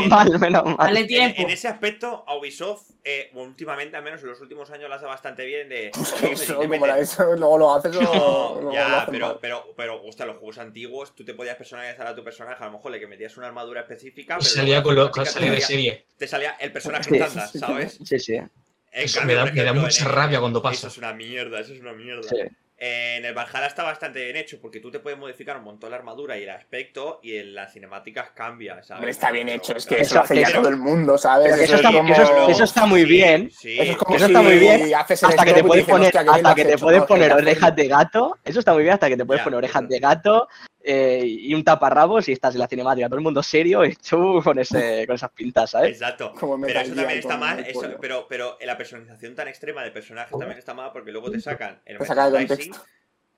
mal, 0.07 0.39
menos 0.39 0.65
mal. 0.65 0.77
Dale 0.77 0.99
En, 1.01 1.07
tiempo. 1.07 1.41
en 1.41 1.49
ese 1.49 1.67
aspecto, 1.67 2.23
a 2.27 2.35
Ubisoft, 2.37 2.91
eh, 3.03 3.29
últimamente, 3.33 3.97
al 3.97 4.03
menos 4.03 4.21
en 4.23 4.29
los 4.29 4.39
últimos 4.41 4.69
años, 4.71 4.87
lo 4.89 4.95
hace 4.95 5.05
bastante 5.05 5.45
bien 5.45 5.67
de... 5.69 5.91
Pues 5.93 6.13
"Oye, 6.13 6.21
que 6.21 6.27
que 6.35 6.43
eso, 6.43 6.55
como 6.57 6.87
la 6.87 6.99
eso, 6.99 7.23
luego 7.35 7.57
lo 7.57 7.73
haces 7.75 7.95
o 7.97 8.01
No, 8.01 8.61
lo 8.61 8.73
ya, 8.73 9.01
hacen 9.01 9.11
pero, 9.13 9.37
pero, 9.41 9.73
pero, 9.75 10.01
hostia, 10.03 10.25
los 10.25 10.37
juegos 10.37 10.57
antiguos, 10.59 11.13
tú 11.15 11.25
te 11.25 11.33
podías 11.33 11.55
personalizar 11.57 12.07
a 12.07 12.15
tu 12.15 12.23
personaje, 12.23 12.63
a 12.63 12.67
lo 12.67 12.73
mejor 12.73 12.91
le 12.91 12.99
que 12.99 13.07
metías 13.07 13.35
una 13.37 13.47
armadura 13.47 13.81
específica, 13.81 14.37
pero 14.37 14.49
Salía 14.49 14.81
con 14.81 14.95
lo 14.95 15.07
cinemática 15.11 15.25
salida 15.31 15.51
de 15.51 15.57
te 15.57 15.61
salía- 15.61 15.67
serie. 15.67 16.05
Te 16.17 16.27
salía 16.27 16.51
el 16.59 16.71
personaje 16.71 17.03
Sí, 17.09 17.15
estándar, 17.17 17.49
¿sabes? 17.49 17.99
Sí, 18.03 18.19
sí. 18.19 18.35
En 18.35 18.49
Eso 18.91 19.19
cambio, 19.19 19.35
me 19.35 19.39
da- 19.39 19.45
por 19.45 19.53
me 19.53 19.57
da 19.57 19.63
ejemplo, 19.63 19.81
mucha 19.83 20.01
en 20.03 20.07
el- 20.09 20.13
rabia 20.15 20.39
cuando 20.39 20.61
pasa. 20.61 20.75
Eso 20.75 20.87
es 20.87 20.97
una 20.97 21.13
mierda, 21.13 21.59
eso 21.59 21.73
es 21.73 21.81
una 21.81 21.93
mierda. 21.93 22.23
sí. 22.23 22.37
Eh, 22.79 23.15
en 23.17 23.25
el 23.25 23.33
Valhalla 23.33 23.65
está 23.65 23.81
bastante 23.81 24.23
bien 24.23 24.35
hecho 24.35 24.59
porque 24.61 24.79
tú 24.79 24.91
te 24.91 24.99
puedes 24.99 25.17
modificar 25.17 25.57
un 25.57 25.63
montón 25.63 25.89
la 25.89 25.95
armadura 25.97 26.37
y 26.37 26.43
el 26.43 26.49
aspecto 26.51 27.19
y 27.23 27.35
en 27.37 27.55
las 27.55 27.73
cinemáticas 27.73 28.29
cambia, 28.35 28.75
¿sabes? 28.83 28.91
Hombre, 28.91 29.09
está 29.11 29.31
bien 29.31 29.49
hecho, 29.49 29.75
es 29.75 29.85
que 29.87 29.99
eso 30.01 30.19
hace 30.19 30.35
ya 30.35 30.47
Eso- 30.47 30.57
todo 30.59 30.69
el 30.69 30.77
mundo, 30.77 31.17
¿sabes? 31.17 31.53
Eso 31.55 31.63
es 31.63 31.71
está- 31.81 31.91
como- 31.91 32.13
eso 32.13 32.21
es- 32.21 32.49
eso 32.55 32.63
está 32.65 32.85
muy 32.85 33.01
Sí, 33.01 33.07
bien. 33.07 33.49
Sí, 33.51 33.79
Eso 33.79 33.91
es 33.93 33.97
como 33.97 34.15
Eso 34.15 34.25
si 34.27 34.31
está 34.31 34.41
muy 34.43 34.59
bien, 34.59 34.93
Hasta 34.93 35.45
que 35.45 35.53
te 35.53 35.63
puedes 35.63 35.85
poner, 35.85 36.05
"Hostia, 36.07 36.19
qué 36.21 36.23
bien 36.23 36.25
lo 36.27 36.31
hasta 36.33 36.49
has 36.49 36.55
que 36.55 36.65
te 36.65 36.73
hecho", 36.73 36.85
puedes 36.85 37.03
poner 37.03 37.33
orejas 37.33 37.75
de 37.75 37.87
gato. 37.87 38.37
Eso 38.45 38.59
está 38.59 38.73
muy 38.73 38.83
bien 38.83 38.93
hasta 38.93 39.07
que 39.09 39.17
te 39.17 39.25
puedes 39.25 39.39
Ya, 39.41 39.43
poner 39.45 39.57
orejas 39.57 39.89
de 39.89 39.99
gato 39.99 40.47
eh, 40.87 41.23
y 41.25 41.53
un 41.53 41.63
taparrabos 41.63 42.27
y 42.29 42.31
estás 42.31 42.55
en 42.55 42.59
la 42.61 42.67
cinemática, 42.67 43.07
todo 43.07 43.17
el 43.17 43.23
mundo 43.23 43.43
serio 43.43 43.83
y 43.85 43.95
tú 43.95 44.41
con, 44.43 44.57
ese, 44.59 45.05
con 45.05 45.15
esas 45.15 45.31
pintas, 45.31 45.71
¿sabes? 45.71 45.91
Exacto. 45.91 46.33
Como 46.33 46.55
en 46.55 46.61
Pero 46.61 46.79
eso 46.79 46.95
también 46.95 47.19
está 47.19 47.37
mal, 47.37 47.59
eso- 47.59 47.97
pero, 47.99 48.27
pero 48.27 48.57
la 48.61 48.77
personalización 48.77 49.35
tan 49.35 49.47
extrema 49.47 49.83
de 49.83 49.91
personajes 49.91 50.31
también 50.37 50.57
está 50.57 50.73
mal 50.73 50.91
porque 50.93 51.11
luego 51.11 51.29
te 51.31 51.39
sacan 51.39 51.81
el 51.85 51.97
Te 51.97 52.05
saca 52.05 52.29
merchandising, 52.29 52.73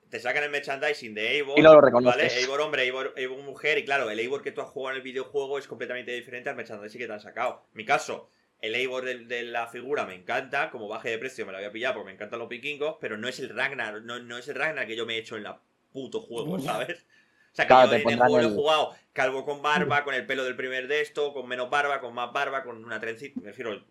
te 0.08 0.18
sacan 0.20 0.42
el 0.44 0.50
merchandising 0.50 1.14
de 1.14 1.30
Eivor, 1.36 1.58
Y 1.58 1.62
no 1.62 1.72
lo 1.74 1.80
¿vale? 1.80 1.86
reconoces. 1.86 2.36
Eivor 2.36 2.60
hombre, 2.60 2.82
Eivor, 2.82 3.14
Eivor 3.16 3.38
mujer, 3.42 3.78
y 3.78 3.84
claro, 3.84 4.10
el 4.10 4.18
Eivor 4.18 4.42
que 4.42 4.52
tú 4.52 4.60
has 4.60 4.68
jugado 4.68 4.92
en 4.96 4.98
el 4.98 5.02
videojuego 5.04 5.58
es 5.58 5.66
completamente 5.68 6.12
diferente 6.12 6.50
al 6.50 6.56
merchandising 6.56 6.98
que 7.00 7.06
te 7.06 7.12
han 7.12 7.20
sacado. 7.20 7.64
Mi 7.74 7.84
caso, 7.84 8.28
el 8.60 8.74
Eivor 8.74 9.04
de, 9.04 9.18
de 9.26 9.42
la 9.44 9.68
figura 9.68 10.06
me 10.06 10.14
encanta, 10.14 10.70
como 10.70 10.88
baje 10.88 11.10
de 11.10 11.18
precio 11.18 11.46
me 11.46 11.52
la 11.52 11.58
voy 11.58 11.66
a 11.68 11.72
pillar 11.72 11.94
porque 11.94 12.06
me 12.06 12.12
encantan 12.12 12.40
los 12.40 12.48
vikingos, 12.48 12.96
pero 13.00 13.16
no 13.16 13.28
es 13.28 13.38
el 13.38 13.50
Ragnar, 13.50 14.02
no, 14.02 14.18
no 14.18 14.36
es 14.38 14.48
el 14.48 14.56
Ragnar 14.56 14.86
que 14.86 14.96
yo 14.96 15.06
me 15.06 15.14
he 15.14 15.18
hecho 15.18 15.36
en 15.36 15.44
la 15.44 15.60
puto 15.92 16.20
juego, 16.20 16.58
¿sabes? 16.60 17.06
O 17.52 17.54
sea, 17.56 17.64
que 17.64 17.68
Claro, 17.68 17.84
yo 17.86 17.90
te 17.90 18.02
en 18.02 18.08
el 18.10 18.18
juego 18.18 18.36
lo 18.38 18.42
he 18.42 18.46
el- 18.46 18.54
jugado 18.54 18.90
calvo 19.12 19.44
con 19.44 19.60
barba, 19.60 20.04
con 20.04 20.14
el 20.14 20.24
pelo 20.26 20.44
del 20.44 20.56
primer 20.56 20.86
de 20.86 21.00
esto, 21.00 21.32
con 21.34 21.48
menos 21.48 21.68
barba, 21.68 22.00
con 22.00 22.14
más 22.14 22.32
barba, 22.32 22.62
con 22.62 22.84
una 22.84 23.00
trencita. 23.00 23.40
Me 23.40 23.48
refiero, 23.48 23.72
eh, 23.74 23.82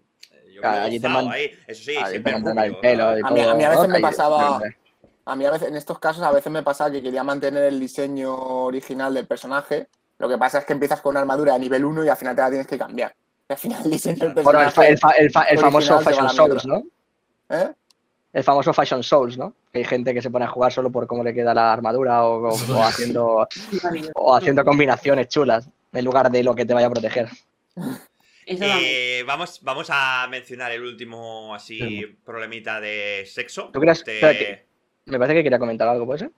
yo 0.54 0.62
Claro, 0.62 0.84
allí 0.86 1.00
te 1.00 1.10
man- 1.10 1.30
ahí. 1.30 1.52
Eso 1.68 1.84
sí, 1.84 1.96
siempre 2.10 2.22
te 2.22 2.32
pondrán 2.42 2.58
el 2.60 2.64
público, 2.76 2.82
pelo. 2.82 3.04
A 3.10 3.14
mí- 3.32 3.42
a 3.42 3.54
mí 3.54 3.64
a 3.64 3.70
todo, 3.72 3.82
veces 3.82 3.90
me 3.90 4.00
pasaba-. 4.00 4.62
A 5.26 5.36
mí 5.36 5.46
a 5.46 5.52
veces, 5.52 5.68
en 5.68 5.76
estos 5.76 6.00
casos, 6.00 6.24
a 6.24 6.32
veces 6.32 6.52
me 6.52 6.64
pasa 6.64 6.90
que 6.90 7.04
quería 7.04 7.24
mantener 7.24 7.64
el 7.66 7.80
diseño 7.80 8.34
original 8.34 9.14
del 9.14 9.28
personaje. 9.28 9.88
Lo 10.18 10.28
que 10.28 10.38
pasa 10.38 10.60
es 10.60 10.66
que 10.66 10.74
empiezas 10.74 11.02
con 11.02 11.12
una 11.12 11.20
armadura 11.20 11.54
de 11.54 11.60
nivel 11.60 11.86
1 11.86 12.04
y 12.04 12.10
al 12.10 12.18
final 12.18 12.36
te 12.36 12.42
la 12.42 12.50
tienes 12.50 12.68
que 12.68 12.78
cambiar. 12.80 13.14
Y 13.48 13.54
al 13.54 13.60
final 13.60 13.82
el 13.86 13.92
diseño 13.92 14.34
del 14.34 14.44
Bueno, 14.44 14.62
el, 14.62 14.72
fa- 14.72 14.82
personaje... 14.82 14.92
el 14.92 14.98
fa- 15.00 15.12
el 15.12 15.32
fa- 15.32 15.44
el 15.44 15.60
famoso 15.60 16.00
Fashion 16.02 16.30
Souls, 16.30 16.66
¿no? 16.66 16.84
¿eh? 17.50 17.72
El 18.32 18.44
famoso 18.44 18.74
Fashion 18.74 19.02
Souls, 19.04 19.38
¿no? 19.38 19.54
Que 19.74 19.80
hay 19.80 19.86
gente 19.86 20.14
que 20.14 20.22
se 20.22 20.30
pone 20.30 20.46
a 20.46 20.50
jugar 20.50 20.72
solo 20.72 20.92
por 20.92 21.08
cómo 21.08 21.24
le 21.24 21.34
queda 21.34 21.54
la 21.54 21.74
armadura 21.74 22.24
o, 22.26 22.50
o- 22.50 22.54
o 22.78 22.84
haciendo, 22.84 23.48
o 24.16 24.36
haciendo 24.36 24.64
combinaciones 24.64 25.28
chulas 25.30 25.68
en 25.94 26.06
lugar 26.06 26.30
de 26.30 26.44
lo 26.44 26.54
que 26.54 26.66
te 26.66 26.74
vaya 26.74 26.88
a 26.88 26.92
proteger. 26.92 27.28
Eh, 28.46 29.24
vamos, 29.28 29.60
vamos 29.64 29.88
a 29.92 30.28
mencionar 30.30 30.72
el 30.72 30.84
último 30.84 31.54
así 31.54 32.06
problemita 32.26 32.80
de 32.80 33.24
sexo. 33.28 33.70
¿Tú 33.72 33.80
crees- 33.80 34.04
que- 34.04 34.66
Me 35.06 35.18
parece 35.18 35.36
que 35.36 35.44
quería 35.44 35.60
comentar 35.60 35.88
algo, 35.88 36.06
¿puede 36.06 36.20
ser? 36.20 36.32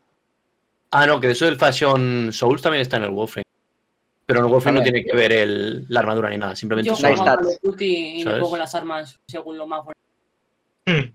Ah, 0.92 1.06
no, 1.06 1.20
que 1.20 1.32
eso 1.32 1.46
del 1.46 1.58
Fashion 1.58 2.32
Souls 2.34 2.62
también 2.62 2.82
está 2.82 2.98
en 2.98 3.04
el 3.04 3.10
Warframe. 3.12 3.46
Pero 4.26 4.40
en 4.40 4.46
el 4.46 4.52
Warframe 4.52 4.78
no 4.80 4.84
tiene 4.84 5.04
que 5.04 5.16
ver 5.16 5.32
el, 5.34 5.86
la 5.90 6.00
armadura 6.02 6.30
ni 6.30 6.38
nada, 6.38 6.56
simplemente 6.56 6.90
Yo 6.90 6.96
juego 6.96 7.10
a 7.10 7.18
está. 7.18 7.36
Call 7.38 7.48
of 7.48 7.58
Duty 7.62 8.22
y 8.22 8.26
me 8.26 8.40
pongo 8.40 8.58
las 8.58 8.76
armas 8.76 9.20
según 9.28 9.58
lo 9.58 9.68
más 9.68 9.82
bonito. 9.84 10.00
El 10.86 11.14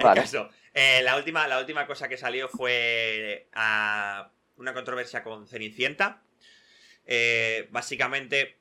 Vale. 0.04 0.20
caso. 0.22 0.48
Eh, 0.72 1.00
la, 1.02 1.16
última, 1.16 1.46
la 1.48 1.58
última 1.58 1.86
cosa 1.86 2.08
que 2.08 2.16
salió 2.16 2.48
fue 2.48 3.48
ah, 3.54 4.30
una 4.56 4.72
controversia 4.74 5.22
con 5.22 5.46
Cenicienta. 5.48 6.22
Eh, 7.06 7.66
básicamente 7.70 8.56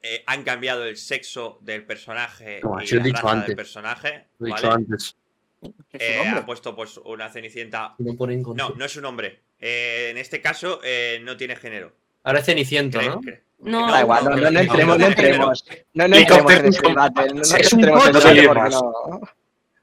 eh, 0.00 0.22
han 0.26 0.42
cambiado 0.44 0.84
el 0.84 0.96
sexo 0.96 1.58
del 1.62 1.84
personaje 1.84 2.60
No, 2.62 2.80
y 2.80 2.86
la 2.86 3.02
dicho 3.02 3.16
raza 3.22 3.28
del 3.30 3.38
antes. 3.40 3.56
personaje. 3.56 4.24
Lo 4.38 4.46
he 4.46 4.50
¿vale? 4.50 4.62
dicho 4.62 4.72
antes. 4.74 5.16
¿Qué 5.60 5.68
es 5.96 6.02
su 6.06 6.12
Eh, 6.12 6.16
nombre? 6.18 6.38
han 6.40 6.46
puesto 6.46 6.74
pues 6.76 6.96
una 6.98 7.28
Cenicienta. 7.30 7.94
No 7.98 8.14
No, 8.54 8.70
no 8.70 8.84
es 8.84 8.96
un 8.96 9.04
hombre. 9.04 9.40
Eh, 9.60 10.08
en 10.10 10.18
este 10.18 10.40
caso 10.40 10.80
eh, 10.84 11.20
no 11.22 11.36
tiene 11.36 11.56
género. 11.56 11.92
Ahora 12.24 12.40
es 12.40 12.46
Ceniciento, 12.46 13.00
¿no? 13.02 13.20
No, 13.58 13.90
Da 13.92 14.00
igual, 14.00 14.24
no, 14.24 14.30
no, 14.30 14.36
no 14.36 14.50
no, 14.50 14.60
entremos, 14.60 14.98
no 14.98 15.06
entremos. 15.06 15.64
No, 15.94 16.08
no 16.08 16.16
entremos 16.16 16.52
en 16.52 16.66
ese 16.66 16.82
debate. 16.82 17.26
No, 17.28 17.34
no 17.34 17.42
entremos 17.42 18.08
en 18.08 18.16
ese 18.16 18.34
debate 18.34 18.74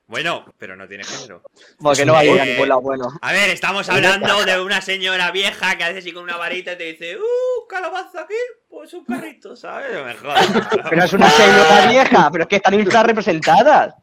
Bueno, 0.10 0.43
pero 0.57 0.76
no 0.76 0.88
tiene 0.88 1.03
género. 1.03 1.43
porque 1.80 2.03
no 2.03 2.14
va 2.14 2.20
a 2.20 2.26
ir 2.26 2.39
a 2.41 2.43
Eh, 2.43 2.51
ningún 2.53 2.68
lado 2.70 2.82
bueno. 2.82 3.10
A 3.22 3.32
ver, 3.32 3.51
estamos 3.51 3.88
hablando 3.89 4.43
de 4.43 4.60
una 4.60 4.82
señora 4.82 5.30
vieja 5.30 5.78
que 5.78 5.84
hace 5.84 5.99
así 5.99 6.12
con 6.12 6.24
una 6.24 6.36
varita 6.36 6.74
y 6.74 6.78
te 6.78 6.84
dice, 6.86 7.16
¡Uh, 7.18 7.68
calabaza 7.68 8.22
aquí! 8.22 8.34
Pues 8.68 8.91
un 8.95 9.05
carrito, 9.05 9.55
¿sabes? 9.55 9.93
No 9.93 10.03
me 10.05 10.16
jodas. 10.16 10.47
Pero 10.89 11.03
es 11.03 11.14
una 11.14 11.30
señora 11.30 11.86
vieja, 11.88 12.32
pero 12.32 12.43
es 12.43 12.47
que 12.49 12.55
están 12.55 12.74
infrarrepresentadas. 12.74 13.93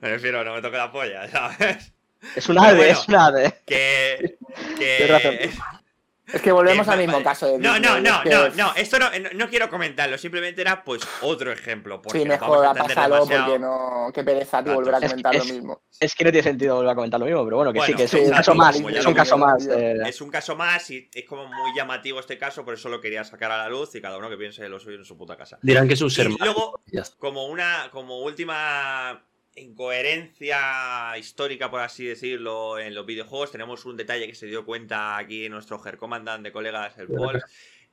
Me 0.00 0.08
refiero, 0.10 0.42
no 0.44 0.54
me 0.54 0.60
toque 0.62 0.76
la 0.76 0.90
polla, 0.90 1.28
¿sabes? 1.30 1.92
Es 2.34 2.48
un 2.48 2.56
Pero 2.56 2.66
ave, 2.68 2.76
bueno. 2.78 2.92
es 2.92 3.08
un 3.08 3.14
ave. 3.14 3.60
Que. 3.66 4.36
que... 4.76 5.50
Es 6.32 6.40
que 6.40 6.52
volvemos 6.52 6.86
que- 6.86 6.92
al 6.92 6.98
mismo 6.98 7.12
vale. 7.14 7.24
caso 7.24 7.46
de 7.46 7.58
No, 7.58 7.78
no, 7.78 8.00
no, 8.00 8.16
es 8.16 8.20
que- 8.22 8.30
no, 8.30 8.48
no, 8.50 8.74
esto 8.76 8.98
no, 8.98 9.10
no, 9.34 9.48
quiero 9.50 9.68
comentarlo, 9.68 10.16
simplemente 10.16 10.62
era 10.62 10.82
pues 10.82 11.02
otro 11.20 11.52
ejemplo. 11.52 12.00
Porque 12.00 12.20
Sí, 12.20 12.24
mejor 12.24 12.64
pasarlo 12.74 13.16
demasiado. 13.16 13.44
porque 13.46 13.58
no... 13.58 14.10
Qué 14.14 14.24
pereza, 14.24 14.64
tío, 14.64 14.74
volver 14.74 14.94
a 14.94 14.98
Es- 14.98 15.10
comentar 15.10 15.36
es- 15.36 15.46
lo 15.48 15.54
mismo. 15.54 15.82
Es 16.00 16.14
que 16.14 16.24
no 16.24 16.30
tiene 16.32 16.42
sentido 16.42 16.76
volver 16.76 16.90
a 16.90 16.94
comentar 16.94 17.20
lo 17.20 17.26
mismo, 17.26 17.44
pero 17.44 17.56
bueno, 17.56 17.72
que 17.72 17.80
sí, 17.82 17.94
que 17.94 18.04
es 18.04 18.14
un 18.14 18.30
caso 18.30 18.54
más. 18.54 18.76
Es 18.76 19.06
un 19.06 19.14
caso 19.14 19.38
más. 19.38 19.66
eh, 19.66 19.96
Es 20.06 20.20
un 20.20 20.30
caso 20.30 20.56
más 20.56 20.90
y 20.90 21.10
es 21.12 21.24
como 21.26 21.46
muy 21.46 21.74
llamativo 21.76 22.20
este 22.20 22.38
caso, 22.38 22.64
por 22.64 22.74
eso 22.74 22.88
lo 22.88 23.00
quería 23.00 23.22
sacar 23.24 23.52
a 23.52 23.58
la 23.58 23.68
luz 23.68 23.94
y 23.94 24.00
cada 24.00 24.16
uno 24.16 24.28
que 24.30 24.36
piense 24.36 24.68
lo 24.68 24.80
suyo 24.80 24.96
en 24.98 25.04
su 25.04 25.16
puta 25.18 25.36
casa. 25.36 25.58
Dirán 25.62 25.86
que 25.86 25.94
sus 25.96 26.16
Y 26.18 26.22
hermanos. 26.22 26.40
luego, 26.40 26.80
Ya 26.86 27.02
está. 27.02 27.16
como 27.18 27.46
una 27.46 27.88
como 27.92 28.20
última 28.22 29.22
incoherencia 29.56 31.16
histórica 31.18 31.70
por 31.70 31.80
así 31.80 32.04
decirlo 32.04 32.78
en 32.78 32.94
los 32.94 33.06
videojuegos. 33.06 33.52
Tenemos 33.52 33.84
un 33.84 33.96
detalle 33.96 34.26
que 34.26 34.34
se 34.34 34.46
dio 34.46 34.64
cuenta 34.64 35.16
aquí 35.16 35.48
nuestro 35.48 35.80
Comandante 35.98 36.48
de 36.48 36.52
colegas 36.52 36.98
el 36.98 37.08
Paul. 37.08 37.42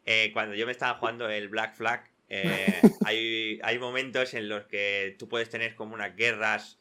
Eh, 0.06 0.32
cuando 0.34 0.56
yo 0.56 0.66
me 0.66 0.72
estaba 0.72 0.98
jugando 0.98 1.30
el 1.30 1.48
Black 1.50 1.76
Flag 1.76 2.10
eh, 2.28 2.82
hay, 3.06 3.60
hay 3.62 3.78
momentos 3.78 4.34
en 4.34 4.50
los 4.50 4.66
que 4.66 5.16
tú 5.20 5.28
puedes 5.28 5.50
tener 5.50 5.76
como 5.76 5.94
unas 5.94 6.16
guerras 6.16 6.80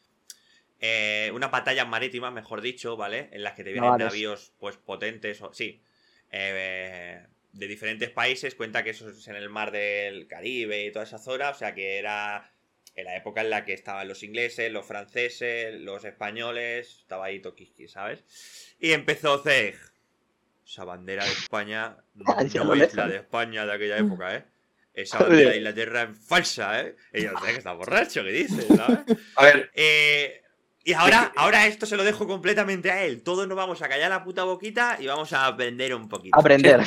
eh, 0.79 1.29
unas 1.35 1.51
batallas 1.51 1.87
marítimas 1.87 2.33
mejor 2.33 2.61
dicho 2.61 2.97
vale 2.97 3.29
en 3.31 3.43
las 3.43 3.53
que 3.53 3.63
te 3.63 3.71
vienen 3.71 3.97
navíos 3.97 4.53
pues 4.59 4.77
potentes 4.77 5.39
o 5.43 5.53
sí 5.53 5.79
eh, 6.31 7.23
de 7.51 7.67
diferentes 7.67 8.09
países. 8.09 8.55
Cuenta 8.55 8.83
que 8.83 8.91
eso 8.91 9.09
es 9.09 9.27
en 9.27 9.35
el 9.35 9.49
mar 9.49 9.71
del 9.71 10.27
Caribe 10.27 10.85
y 10.85 10.91
toda 10.91 11.05
esa 11.05 11.19
zona 11.19 11.49
o 11.49 11.53
sea 11.53 11.75
que 11.75 11.99
era 11.99 12.51
en 12.95 13.05
la 13.05 13.15
época 13.15 13.41
en 13.41 13.49
la 13.49 13.65
que 13.65 13.73
estaban 13.73 14.07
los 14.07 14.23
ingleses, 14.23 14.71
los 14.71 14.85
franceses, 14.85 15.79
los 15.79 16.03
españoles, 16.03 16.97
estaba 17.01 17.25
ahí 17.25 17.39
Tokiski, 17.39 17.87
¿sabes? 17.87 18.23
Y 18.79 18.91
empezó 18.91 19.41
Zeg. 19.41 19.77
esa 20.65 20.83
bandera 20.83 21.23
de 21.25 21.31
España 21.31 21.97
no 22.15 22.63
lo 22.63 22.73
es 22.73 22.93
la 22.93 23.07
de 23.07 23.17
España 23.17 23.65
de 23.65 23.73
aquella 23.73 23.97
época, 23.97 24.35
¿eh? 24.35 24.45
Esa 24.93 25.19
bandera 25.19 25.51
de 25.51 25.57
Inglaterra 25.57 26.03
es 26.03 26.27
falsa, 26.27 26.81
¿eh? 26.81 26.95
Y 27.13 27.23
yo 27.23 27.31
sé 27.39 27.51
que 27.51 27.57
está 27.57 27.73
borracho, 27.73 28.23
¿qué 28.23 28.31
dices? 28.31 28.67
¿sabes? 28.75 28.99
A 29.35 29.43
ver, 29.45 29.71
Eh, 29.73 30.41
y 30.83 30.93
ahora, 30.93 31.31
ahora 31.35 31.67
esto 31.67 31.85
se 31.85 31.95
lo 31.95 32.03
dejo 32.03 32.27
completamente 32.27 32.91
a 32.91 33.03
él. 33.03 33.21
Todos 33.21 33.47
nos 33.47 33.55
vamos 33.55 33.81
a 33.81 33.89
callar 33.89 34.09
la 34.09 34.23
puta 34.23 34.43
boquita 34.43 34.97
y 34.99 35.05
vamos 35.07 35.31
a 35.33 35.45
aprender 35.45 35.93
un 35.93 36.09
poquito. 36.09 36.37
Aprender. 36.37 36.81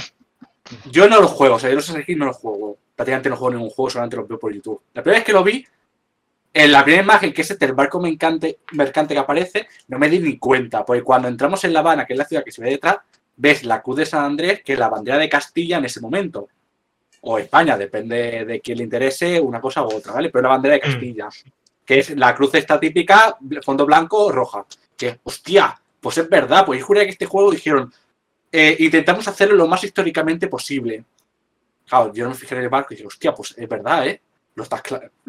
yo 0.90 1.09
no 1.09 1.20
lo 1.20 1.28
juego, 1.28 1.55
o 1.57 1.59
sea, 1.59 1.70
yo 1.70 1.76
los 1.76 1.84
Assassin's 1.84 2.05
Creed 2.05 2.18
no 2.18 2.26
los 2.26 2.36
juego. 2.36 2.78
Prácticamente 2.96 3.28
no 3.28 3.36
juego 3.36 3.55
ningún 3.55 3.70
juego, 3.70 3.90
solamente 3.90 4.16
los 4.16 4.28
veo 4.28 4.38
por 4.38 4.52
YouTube. 4.52 4.82
La 4.94 5.02
primera 5.02 5.20
vez 5.20 5.26
que 5.26 5.32
lo 5.32 5.44
vi, 5.44 5.64
en 6.57 6.70
la 6.70 6.84
primera 6.84 7.02
imagen, 7.02 7.32
que 7.32 7.42
es 7.42 7.50
este 7.50 7.64
el 7.64 7.72
barco 7.72 8.00
mercante, 8.00 8.61
mercante 8.72 9.12
que 9.12 9.20
aparece, 9.20 9.68
no 9.88 9.98
me 9.98 10.09
di 10.09 10.20
ni 10.20 10.38
cuenta, 10.38 10.84
porque 10.84 11.02
cuando 11.02 11.26
entramos 11.26 11.64
en 11.64 11.72
La 11.72 11.80
Habana, 11.80 12.07
que 12.07 12.12
es 12.12 12.18
la 12.18 12.24
ciudad 12.24 12.44
que 12.44 12.52
se 12.52 12.62
ve 12.62 12.70
detrás, 12.70 12.98
ves 13.36 13.64
la 13.64 13.82
cruz 13.82 13.96
de 13.96 14.07
San 14.07 14.24
Andrés, 14.24 14.62
que 14.64 14.74
es 14.74 14.78
la 14.78 14.88
bandera 14.88 15.18
de 15.18 15.28
Castilla 15.28 15.78
en 15.78 15.86
ese 15.86 16.00
momento. 16.00 16.48
O 17.22 17.38
España, 17.38 17.76
depende 17.76 18.44
de 18.44 18.61
quién 18.61 18.78
le 18.78 18.84
interese 18.84 19.40
una 19.40 19.61
cosa 19.61 19.82
u 19.82 19.96
otra, 19.96 20.12
¿vale? 20.12 20.30
Pero 20.30 20.42
la 20.42 20.50
bandera 20.50 20.74
de 20.74 20.80
Castilla, 20.80 21.28
que 21.84 21.98
es 21.98 22.11
la 22.16 22.32
cruz 22.36 22.55
esta 22.55 22.78
típica, 22.78 23.36
fondo 23.64 23.84
blanco, 23.84 24.30
roja. 24.30 24.64
Que, 24.96 25.18
hostia, 25.24 25.76
pues 26.00 26.18
es 26.18 26.28
verdad, 26.28 26.64
pues 26.64 26.78
yo 26.78 26.86
juré 26.86 27.05
que 27.05 27.12
este 27.12 27.26
juego 27.26 27.50
dijeron, 27.50 27.92
eh, 28.52 28.76
intentamos 28.78 29.26
hacerlo 29.26 29.57
lo 29.57 29.66
más 29.66 29.82
históricamente 29.82 30.46
posible. 30.46 31.05
Claro, 31.88 32.12
yo 32.14 32.24
no 32.24 32.30
me 32.30 32.36
fijé 32.36 32.55
en 32.55 32.62
el 32.62 32.68
barco 32.68 32.94
y 32.94 32.96
dije, 32.96 33.09
hostia, 33.09 33.34
pues 33.34 33.55
es 33.57 33.68
verdad, 33.68 34.07
¿eh? 34.07 34.20
Lo, 34.55 34.62
estás 34.62 34.82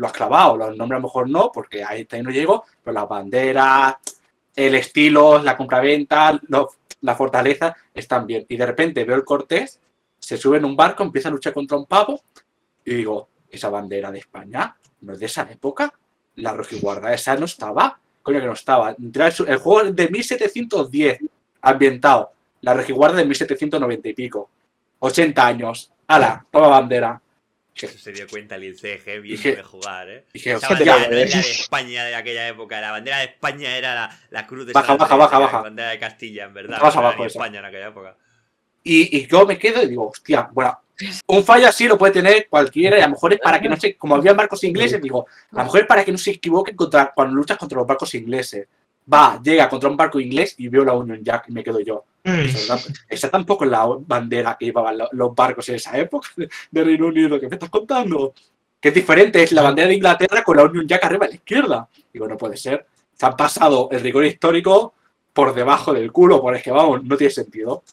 has 0.03 0.11
clavado, 0.11 0.57
los 0.57 0.77
nombres 0.77 0.97
a 0.97 1.01
lo 1.01 1.07
mejor 1.07 1.29
no, 1.29 1.51
porque 1.51 1.83
ahí, 1.83 2.07
ahí 2.09 2.21
no 2.21 2.29
llego, 2.29 2.65
pero 2.83 2.93
las 2.93 3.09
banderas, 3.09 3.95
el 4.55 4.75
estilo, 4.75 5.41
la 5.41 5.57
compraventa, 5.57 6.39
la 7.01 7.15
fortaleza 7.15 7.75
están 7.93 8.27
bien. 8.27 8.45
Y 8.47 8.55
de 8.55 8.65
repente 8.65 9.03
veo 9.03 9.15
el 9.15 9.25
Cortés, 9.25 9.79
se 10.19 10.37
sube 10.37 10.57
en 10.57 10.65
un 10.65 10.75
barco, 10.75 11.03
empieza 11.03 11.29
a 11.29 11.31
luchar 11.31 11.53
contra 11.53 11.77
un 11.77 11.85
pavo 11.85 12.21
y 12.83 12.93
digo, 12.95 13.29
esa 13.49 13.69
bandera 13.69 14.11
de 14.11 14.19
España 14.19 14.75
no 15.01 15.13
es 15.13 15.19
de 15.19 15.25
esa 15.25 15.47
época. 15.51 15.93
La 16.35 16.53
rojiguarda 16.53 17.13
esa 17.13 17.35
no 17.35 17.45
estaba. 17.45 17.99
Coño 18.21 18.39
que 18.39 18.45
no 18.45 18.53
estaba. 18.53 18.95
El 18.97 19.57
juego 19.57 19.81
es 19.81 19.95
de 19.95 20.09
1710, 20.09 21.19
ambientado. 21.61 22.31
La 22.61 22.73
rojiguarda 22.73 23.17
de 23.17 23.25
1790 23.25 24.09
y 24.09 24.13
pico. 24.13 24.49
80 24.99 25.45
años. 25.45 25.91
¡Hala! 26.07 26.45
Toma 26.51 26.67
bandera. 26.67 27.21
Eso 27.75 27.97
se 27.97 28.13
dio 28.13 28.25
cuenta 28.27 28.55
el 28.55 28.63
ICG 28.63 29.21
viendo 29.21 29.49
de 29.49 29.63
jugar, 29.63 30.09
¿eh? 30.09 30.25
Dije, 30.33 30.53
Esa 30.53 30.69
bandera 30.69 31.07
de 31.09 31.23
España 31.23 32.05
de 32.05 32.15
aquella 32.15 32.47
época. 32.47 32.79
La 32.79 32.91
bandera 32.91 33.17
de 33.19 33.25
España 33.25 33.77
era 33.77 33.93
la, 33.93 34.19
la 34.29 34.47
cruz 34.47 34.65
de 34.65 34.73
Baja, 34.73 34.87
San 34.87 34.97
baja, 34.97 35.15
baja, 35.17 35.39
baja. 35.39 35.57
La 35.57 35.63
bandera 35.63 35.89
de 35.89 35.99
Castilla, 35.99 36.45
en 36.45 36.53
verdad. 36.53 36.79
Abajo 36.79 37.01
ni 37.01 37.25
esa. 37.25 37.39
España 37.39 37.59
en 37.59 37.65
aquella 37.65 37.87
época. 37.87 38.15
Y, 38.81 39.17
y 39.17 39.27
yo 39.27 39.45
me 39.45 39.57
quedo 39.57 39.83
y 39.83 39.87
digo, 39.87 40.07
hostia, 40.09 40.47
bueno, 40.53 40.79
un 41.27 41.43
fallo 41.43 41.67
así 41.67 41.87
lo 41.87 41.97
puede 41.97 42.13
tener 42.13 42.47
cualquiera 42.47 42.97
y 42.97 43.01
a 43.01 43.07
lo 43.07 43.13
mejor 43.13 43.33
es 43.33 43.39
para 43.39 43.59
que 43.59 43.67
no 43.67 43.75
se, 43.75 43.97
como 43.97 44.15
había 44.15 44.33
barcos 44.33 44.63
ingleses, 44.63 45.01
digo, 45.01 45.25
a 45.51 45.57
lo 45.57 45.63
mejor 45.65 45.81
es 45.81 45.87
para 45.87 46.05
que 46.05 46.11
no 46.11 46.17
se 46.17 46.31
equivoquen 46.31 46.75
contra, 46.75 47.11
cuando 47.13 47.35
luchas 47.35 47.57
contra 47.57 47.77
los 47.77 47.87
barcos 47.87 48.13
ingleses. 48.15 48.67
Va, 49.11 49.39
llega 49.43 49.69
contra 49.69 49.89
un 49.89 49.95
barco 49.97 50.19
inglés 50.19 50.55
y 50.57 50.67
veo 50.67 50.83
la 50.83 50.93
Union 50.93 51.23
Jack 51.23 51.45
y 51.49 51.51
me 51.51 51.63
quedo 51.63 51.79
yo. 51.79 52.05
Esa, 52.23 52.79
esa 53.07 53.29
tampoco 53.29 53.65
es 53.65 53.69
la 53.71 53.85
bandera 53.99 54.57
que 54.59 54.65
llevaban 54.65 54.97
lo- 54.97 55.09
los 55.11 55.35
barcos 55.35 55.69
en 55.69 55.75
esa 55.75 55.95
época 55.97 56.27
de, 56.71 56.83
Reino 56.83 57.05
Unido, 57.07 57.39
¿qué 57.39 57.47
me 57.47 57.55
estás 57.55 57.69
contando? 57.69 58.33
Que 58.79 58.89
es 58.89 58.95
diferente, 58.95 59.43
es 59.43 59.51
la 59.51 59.61
bandera 59.61 59.87
de 59.89 59.93
Inglaterra 59.95 60.43
con 60.43 60.57
la 60.57 60.63
Union 60.63 60.87
Jack 60.87 61.03
arriba 61.05 61.25
a 61.27 61.29
la 61.29 61.35
izquierda. 61.35 61.87
Digo, 62.11 62.27
no 62.27 62.35
puede 62.37 62.57
ser. 62.57 62.85
Se 63.13 63.25
han 63.27 63.35
pasado 63.35 63.89
el 63.91 64.01
rigor 64.01 64.25
histórico 64.25 64.95
por 65.33 65.53
debajo 65.53 65.93
del 65.93 66.11
culo, 66.11 66.41
por 66.41 66.55
es 66.55 66.63
que 66.63 66.71
vamos, 66.71 67.03
no 67.03 67.15
tiene 67.15 67.31
sentido. 67.31 67.83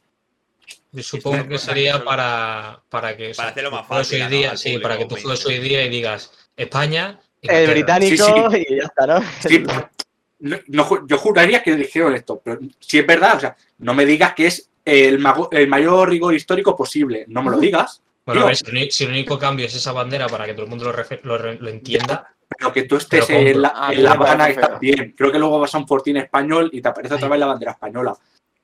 Yo 0.92 1.02
supongo 1.02 1.46
que 1.48 1.58
sería 1.58 2.02
para, 2.04 2.80
para 2.88 3.16
que 3.16 3.34
sea, 3.34 3.48
hacerlo 3.48 3.70
más 3.70 3.86
fácil, 3.86 4.18
hoy 4.18 4.24
¿no? 4.24 4.28
día, 4.30 4.50
al 4.52 4.58
sí, 4.58 4.78
para 4.78 4.96
que 4.98 5.06
tú 5.06 5.16
juegues 5.20 5.44
hoy 5.46 5.58
día 5.58 5.84
y 5.84 5.88
digas 5.90 6.30
España. 6.56 7.18
El 7.40 7.50
Inglaterra. 7.70 7.72
británico 7.72 8.50
Sí, 8.50 8.66
y 8.68 8.76
ya 8.76 8.82
está, 8.84 9.06
¿no? 9.06 9.20
Sí, 9.40 9.64
no, 10.42 10.56
no 10.68 10.84
ju- 10.84 11.06
yo 11.08 11.18
juraría 11.18 11.62
que 11.62 11.74
dijeron 11.76 12.14
esto, 12.14 12.40
pero 12.44 12.58
si 12.78 12.98
es 12.98 13.06
verdad, 13.06 13.36
o 13.36 13.40
sea, 13.40 13.56
no 13.78 13.94
me 13.94 14.04
digas 14.04 14.34
que 14.34 14.46
es 14.46 14.68
el, 14.84 15.18
mago- 15.18 15.48
el 15.52 15.68
mayor 15.68 16.08
rigor 16.10 16.34
histórico 16.34 16.76
posible, 16.76 17.24
no 17.28 17.42
me 17.42 17.50
lo 17.50 17.58
digas, 17.58 18.02
Bueno, 18.26 18.42
a 18.42 18.46
ver, 18.46 18.56
si, 18.56 18.64
el 18.66 18.72
uni- 18.72 18.90
si 18.90 19.04
el 19.04 19.10
único 19.10 19.38
cambio 19.38 19.66
es 19.66 19.74
esa 19.74 19.92
bandera 19.92 20.28
para 20.28 20.44
que 20.46 20.52
todo 20.54 20.64
el 20.64 20.70
mundo 20.70 20.92
lo, 21.22 21.68
entienda, 21.68 22.34
pero 22.48 22.72
que 22.72 22.82
tú 22.82 22.96
estés 22.96 23.28
en 23.30 23.62
la, 23.62 23.72
Ah, 23.74 23.92
en 23.92 24.02
la 24.04 24.12
Habana 24.12 24.48
está 24.48 24.78
bien. 24.78 25.14
Creo 25.16 25.32
que 25.32 25.38
luego 25.38 25.58
vas 25.60 25.74
a 25.74 25.78
un 25.78 25.88
fortín 25.88 26.16
español 26.18 26.68
y 26.72 26.80
te 26.82 26.88
aparece 26.88 27.14
otra 27.14 27.28
vez 27.28 27.40
la 27.40 27.46
bandera 27.46 27.72
española. 27.72 28.14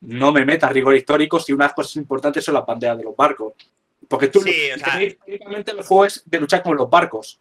No 0.03 0.31
me 0.31 0.45
metas 0.45 0.71
rigor 0.73 0.95
histórico 0.95 1.41
si 1.41 1.53
unas 1.53 1.73
cosas 1.73 1.97
importantes 1.97 2.45
son 2.45 2.55
las 2.55 2.67
banderas 2.67 2.99
de 2.99 3.05
los 3.05 3.17
barcos. 3.17 3.55
Porque 4.07 4.29
tú, 4.29 4.41
Sí, 4.43 4.71
o 4.75 4.79
sea- 4.79 5.03
históricamente 5.03 5.71
el 5.73 5.83
juego 5.83 6.05
es 6.05 6.23
de 6.27 6.39
luchar 6.41 6.63
con 6.63 6.77
los 6.77 6.89
barcos. 6.89 7.41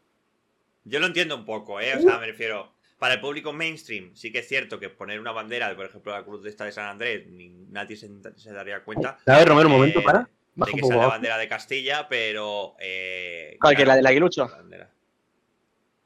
Yo 0.85 0.99
lo 0.99 1.07
entiendo 1.07 1.35
un 1.35 1.45
poco, 1.45 1.79
¿eh? 1.81 1.95
O 1.97 2.01
sea, 2.01 2.17
me 2.17 2.27
refiero. 2.27 2.71
Para 2.97 3.15
el 3.15 3.21
público 3.21 3.53
mainstream, 3.53 4.15
sí 4.15 4.31
que 4.31 4.39
es 4.39 4.47
cierto 4.47 4.79
que 4.79 4.89
poner 4.89 5.19
una 5.19 5.31
bandera, 5.31 5.69
de, 5.69 5.75
por 5.75 5.85
ejemplo, 5.85 6.11
la 6.11 6.23
cruz 6.23 6.41
de 6.41 6.49
esta 6.49 6.65
de 6.65 6.71
San 6.71 6.87
Andrés, 6.87 7.27
ni 7.27 7.49
nadie 7.69 7.95
se, 7.95 8.09
se 8.35 8.51
daría 8.51 8.83
cuenta. 8.83 9.19
A 9.27 9.37
ver, 9.37 9.47
Romero, 9.47 9.67
un 9.67 9.75
momento, 9.75 9.99
eh, 9.99 10.03
para. 10.03 10.19
De 10.19 10.27
Baja 10.55 10.71
que 10.71 10.75
un 10.77 10.81
poco 10.81 10.93
sea 10.93 11.01
la 11.03 11.07
bandera 11.07 11.37
de 11.37 11.47
Castilla, 11.47 12.07
pero. 12.09 12.75
Eh, 12.79 13.57
¿Cuál, 13.61 13.75
que 13.75 13.85
la 13.85 13.95
del 13.95 14.05
aguilucho? 14.07 14.47
la 14.47 14.55
bandera. 14.55 14.89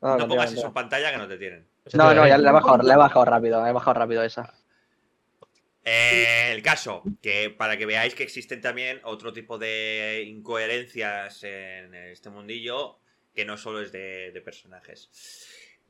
No, 0.01 0.17
No 0.17 0.27
pongas 0.27 0.51
eso 0.51 0.67
en 0.67 0.73
pantalla 0.73 1.11
que 1.11 1.17
no 1.17 1.27
te 1.27 1.37
tienen. 1.37 1.65
no, 1.93 2.13
no, 2.13 2.27
ya 2.27 2.37
le 2.37 2.49
he 2.49 2.51
bajado, 2.51 2.83
le 2.83 2.93
he 2.93 2.97
bajado 2.97 3.25
rápido, 3.25 3.65
he 3.65 3.71
bajado 3.71 3.93
rápido 3.99 4.23
esa. 4.23 4.53
Eh, 5.85 6.51
el 6.51 6.61
caso, 6.61 7.03
que 7.21 7.49
para 7.49 7.77
que 7.77 7.85
veáis 7.85 8.13
que 8.13 8.23
existen 8.23 8.59
también 8.59 8.99
otro 9.03 9.31
tipo 9.31 9.57
de 9.57 10.23
incoherencias 10.27 11.43
en 11.43 11.95
este 11.95 12.29
mundillo, 12.29 12.99
que 13.33 13.45
no 13.45 13.55
solo 13.57 13.81
es 13.81 13.91
de, 13.93 14.31
de 14.31 14.41
personajes. 14.41 15.09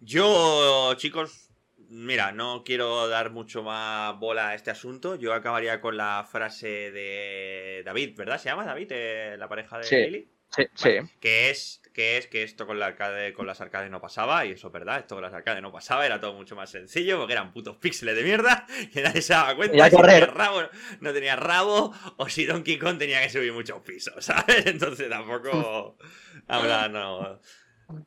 Yo, 0.01 0.93
chicos, 0.95 1.51
mira, 1.89 2.31
no 2.31 2.63
quiero 2.63 3.07
dar 3.07 3.29
mucho 3.31 3.61
más 3.61 4.17
bola 4.19 4.49
a 4.49 4.55
este 4.55 4.71
asunto. 4.71 5.15
Yo 5.15 5.33
acabaría 5.33 5.79
con 5.79 5.95
la 5.95 6.27
frase 6.29 6.91
de 6.91 7.83
David, 7.85 8.15
¿verdad? 8.17 8.39
¿Se 8.39 8.49
llama 8.49 8.65
David, 8.65 8.87
eh, 8.91 9.35
la 9.37 9.47
pareja 9.47 9.77
de 9.77 9.83
Sí. 9.83 9.95
Lily? 9.95 10.27
Sí, 10.49 10.63
sí. 10.73 10.89
Que 11.21 11.49
es, 11.49 11.81
que 11.93 12.17
es 12.17 12.27
que 12.27 12.43
esto 12.43 12.67
con, 12.67 12.77
la 12.77 12.87
arcade, 12.87 13.31
con 13.31 13.47
las 13.47 13.61
arcades 13.61 13.89
no 13.89 14.01
pasaba, 14.01 14.45
y 14.45 14.51
eso 14.51 14.67
es 14.67 14.73
verdad, 14.73 14.99
esto 14.99 15.15
con 15.15 15.21
las 15.21 15.33
arcades 15.33 15.61
no 15.61 15.71
pasaba, 15.71 16.05
era 16.05 16.19
todo 16.19 16.33
mucho 16.33 16.57
más 16.57 16.69
sencillo, 16.69 17.19
porque 17.19 17.33
eran 17.33 17.53
putos 17.53 17.77
píxeles 17.77 18.15
de 18.17 18.23
mierda, 18.23 18.65
que 18.93 19.01
nadie 19.01 19.21
se 19.21 19.31
daba 19.31 19.55
cuenta 19.55 19.87
Y 19.87 19.91
si 19.91 19.95
tenía 19.95 20.25
rabo, 20.25 20.61
no 20.99 21.13
tenía 21.13 21.35
rabo, 21.37 21.93
o 22.17 22.27
si 22.27 22.45
Donkey 22.45 22.77
Kong 22.79 22.97
tenía 22.97 23.21
que 23.21 23.29
subir 23.29 23.53
muchos 23.53 23.79
pisos, 23.81 24.13
¿sabes? 24.25 24.65
Entonces 24.65 25.09
tampoco 25.09 25.97
habla, 26.47 26.89
no. 26.89 27.39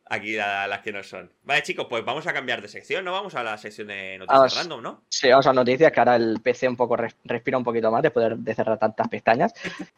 Aquí 0.09 0.35
la- 0.37 0.67
las 0.67 0.81
que 0.81 0.93
no 0.93 1.03
son. 1.03 1.31
Vale, 1.45 1.63
chicos, 1.63 1.87
pues 1.89 2.05
vamos 2.05 2.27
a 2.27 2.33
cambiar 2.33 2.61
de 2.63 2.69
sección, 2.69 3.05
¿no? 3.05 3.13
Vamos 3.13 3.35
a 3.35 3.43
la 3.43 3.57
sección 3.59 3.89
de 3.89 4.19
noticias 4.19 4.39
Vamos. 4.39 4.57
random, 4.57 4.83
¿no? 4.83 5.03
Sí, 5.09 5.29
vamos 5.31 5.47
a 5.47 5.53
noticias, 5.53 5.91
que 5.93 6.01
ahora 6.01 6.17
el 6.17 6.41
PC 6.43 6.69
un 6.69 6.77
poco 6.77 6.97
res- 6.97 7.17
respira 7.25 7.59
un 7.59 7.65
poquito 7.65 7.91
más 7.91 8.03
después 8.03 8.29
de, 8.29 8.37
de 8.37 8.55
cerrar 8.55 8.79
tantas 8.79 9.09
pestañas. 9.09 9.53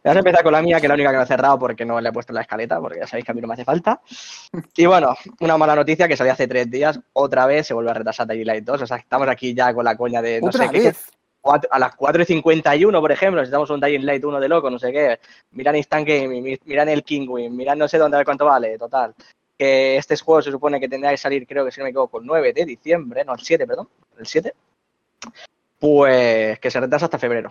Vamos 0.05 0.17
a 0.17 0.19
empezar 0.19 0.43
con 0.43 0.53
la 0.53 0.63
mía, 0.63 0.79
que 0.81 0.87
es 0.87 0.89
la 0.89 0.95
única 0.95 1.11
que 1.11 1.17
no 1.17 1.23
he 1.23 1.27
cerrado 1.27 1.59
porque 1.59 1.85
no 1.85 2.01
le 2.01 2.09
he 2.09 2.13
puesto 2.13 2.33
en 2.33 2.37
la 2.37 2.43
escaleta, 2.43 2.81
porque 2.81 3.01
ya 3.01 3.07
sabéis 3.07 3.25
que 3.25 3.33
a 3.33 3.35
mí 3.35 3.41
no 3.41 3.49
me 3.49 3.55
hace 3.55 3.65
falta. 3.65 4.01
Y 4.77 4.87
bueno, 4.87 5.15
una 5.41 5.57
mala 5.59 5.75
noticia 5.75 6.09
que 6.09 6.17
salió 6.17 6.33
hace 6.33 6.49
tres 6.49 6.71
días, 6.71 6.99
otra 7.13 7.47
vez 7.47 7.67
se 7.67 7.75
vuelve 7.75 7.91
a 7.91 7.95
retrasar 7.95 8.27
Dying 8.27 8.47
Light 8.47 8.65
2. 8.65 8.83
O 8.83 8.87
sea, 8.87 8.97
estamos 8.97 9.29
aquí 9.29 9.55
ya 9.55 9.73
con 9.75 9.85
la 9.85 9.97
coña 9.97 10.23
de 10.23 10.41
no 10.41 10.49
Otra 10.49 10.67
sé 10.67 10.73
qué. 10.73 10.81
vez. 10.81 11.11
a 11.71 11.79
las 11.79 11.95
4 11.95 12.23
y 12.23 12.25
51, 12.27 13.01
por 13.01 13.13
ejemplo, 13.13 13.41
si 13.41 13.45
estamos 13.45 13.71
un 13.71 13.81
Dying 13.81 14.05
Light 14.05 14.25
1 14.25 14.41
de 14.41 14.49
loco, 14.49 14.69
no 14.69 14.81
sé 14.81 14.91
qué, 14.91 15.21
miran 15.53 15.77
Instant 15.77 16.05
Gaming, 16.09 16.43
mi- 16.43 16.59
miran 16.65 16.89
el 16.89 17.05
Kingwin, 17.05 17.57
miran 17.57 17.79
no 17.79 17.87
sé 17.87 17.99
dónde, 17.99 18.17
a 18.17 18.19
ver 18.19 18.25
cuánto 18.25 18.47
vale, 18.47 18.77
total. 18.77 19.15
Que 19.59 19.97
este 19.97 20.17
juego 20.17 20.43
se 20.43 20.51
supone 20.51 20.79
que 20.79 20.89
tendría 20.89 21.11
que 21.13 21.17
salir, 21.17 21.47
creo 21.47 21.65
que 21.65 21.71
si 21.73 21.81
no 21.81 21.85
me 21.85 21.91
equivoco, 21.91 22.19
el 22.21 22.27
9 22.27 22.53
de 22.53 22.65
diciembre, 22.65 23.25
no, 23.25 23.33
el 23.35 23.41
7, 23.41 23.67
perdón, 23.67 23.89
el 24.19 24.27
7, 24.27 24.53
pues 25.79 26.59
que 26.61 26.71
se 26.71 26.81
retrasa 26.81 27.07
hasta 27.07 27.19
febrero. 27.19 27.51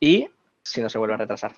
Y 0.00 0.28
si 0.62 0.80
no 0.80 0.88
se 0.88 0.98
vuelve 0.98 1.14
a 1.14 1.18
retrasar. 1.18 1.52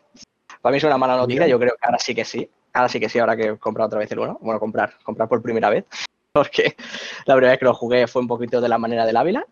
Para 0.60 0.72
mí 0.72 0.78
es 0.78 0.84
una 0.84 0.98
mala 0.98 1.16
noticia, 1.16 1.46
yo 1.46 1.58
creo 1.58 1.72
que 1.72 1.86
ahora 1.86 1.98
sí 1.98 2.14
que 2.14 2.24
sí, 2.24 2.48
ahora 2.72 2.88
sí 2.88 2.98
que 3.00 3.08
sí, 3.08 3.18
ahora 3.18 3.36
que 3.36 3.44
he 3.48 3.58
comprado 3.58 3.88
otra 3.88 3.98
vez 3.98 4.10
el 4.12 4.18
1, 4.18 4.38
bueno, 4.40 4.60
comprar, 4.60 4.94
comprar 5.02 5.28
por 5.28 5.42
primera 5.42 5.68
vez, 5.70 5.84
porque 6.32 6.76
la 7.26 7.34
primera 7.34 7.52
vez 7.52 7.58
que 7.58 7.64
lo 7.66 7.74
jugué 7.74 8.06
fue 8.06 8.22
un 8.22 8.28
poquito 8.28 8.60
de 8.60 8.68
la 8.68 8.78
manera 8.78 9.04
del 9.06 9.16
Ávila, 9.16 9.46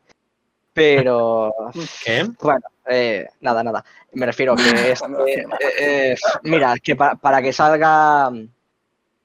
pero 0.73 1.55
¿Qué? 2.05 2.27
bueno, 2.43 2.61
eh, 2.87 3.27
nada, 3.41 3.63
nada. 3.63 3.85
Me 4.13 4.27
refiero 4.27 4.55
que 4.57 4.63
es. 4.93 5.03
Eh, 5.27 5.45
eh, 5.79 6.17
mira, 6.45 6.75
que 6.83 6.97
pa- 6.97 7.15
para 7.15 7.41
que 7.43 7.53
salga. 7.53 8.31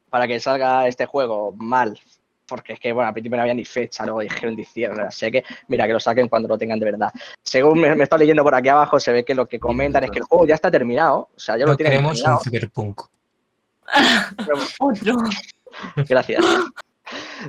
Para 0.09 0.27
que 0.27 0.39
salga 0.39 0.87
este 0.87 1.05
juego 1.05 1.53
mal. 1.57 1.99
Porque 2.47 2.73
es 2.73 2.79
que, 2.79 2.93
bueno, 2.93 3.09
al 3.09 3.13
principio 3.13 3.35
no 3.35 3.41
había 3.41 3.53
ni 3.53 3.65
fecha, 3.65 4.05
luego 4.05 4.21
dijeron 4.21 4.55
diciembre. 4.55 5.03
Así 5.03 5.29
que, 5.29 5.43
mira, 5.67 5.85
que 5.85 5.93
lo 5.93 5.99
saquen 5.99 6.29
cuando 6.29 6.47
lo 6.47 6.57
tengan 6.57 6.79
de 6.79 6.85
verdad. 6.85 7.11
Según 7.43 7.81
me, 7.81 7.93
me 7.93 8.03
está 8.03 8.17
leyendo 8.17 8.43
por 8.43 8.55
aquí 8.55 8.69
abajo, 8.69 8.99
se 8.99 9.11
ve 9.11 9.25
que 9.25 9.35
lo 9.35 9.47
que 9.47 9.59
comentan 9.59 10.05
es 10.05 10.11
que 10.11 10.19
el 10.19 10.25
juego 10.25 10.45
ya 10.45 10.55
está 10.55 10.71
terminado. 10.71 11.29
O 11.35 11.39
sea, 11.39 11.57
ya 11.57 11.65
lo 11.65 11.75
tienen 11.75 11.91
queremos 11.91 12.17
terminado. 12.17 12.39
un 12.39 12.43
cyberpunk. 12.43 13.01
Otro. 14.79 15.17
Gracias. 16.07 16.45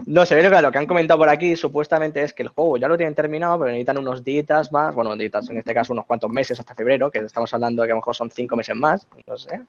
No, 0.07 0.25
se 0.25 0.35
ve 0.35 0.43
que 0.43 0.63
lo 0.63 0.71
que 0.71 0.79
han 0.79 0.87
comentado 0.87 1.19
por 1.19 1.29
aquí 1.29 1.57
supuestamente 1.57 2.23
es 2.23 2.33
que 2.33 2.43
el 2.43 2.49
juego 2.49 2.77
ya 2.77 2.89
lo 2.89 2.97
tienen 2.97 3.15
terminado, 3.15 3.59
pero 3.59 3.71
necesitan 3.71 3.99
unos 3.99 4.23
días 4.23 4.71
más, 4.71 4.95
bueno, 4.95 5.17
días, 5.17 5.49
en 5.51 5.59
este 5.59 5.75
caso 5.75 5.93
unos 5.93 6.07
cuantos 6.07 6.31
meses 6.31 6.59
hasta 6.61 6.75
febrero, 6.75 7.11
que 7.11 7.19
estamos 7.19 7.53
hablando 7.55 7.83
de 7.83 7.89
que 7.89 7.93
a 7.93 7.95
lo 7.95 8.01
mejor 8.01 8.15
son 8.15 8.31
cinco 8.31 8.57
meses 8.57 8.77
más, 8.77 9.07
no 9.27 9.37
sé. 9.37 9.61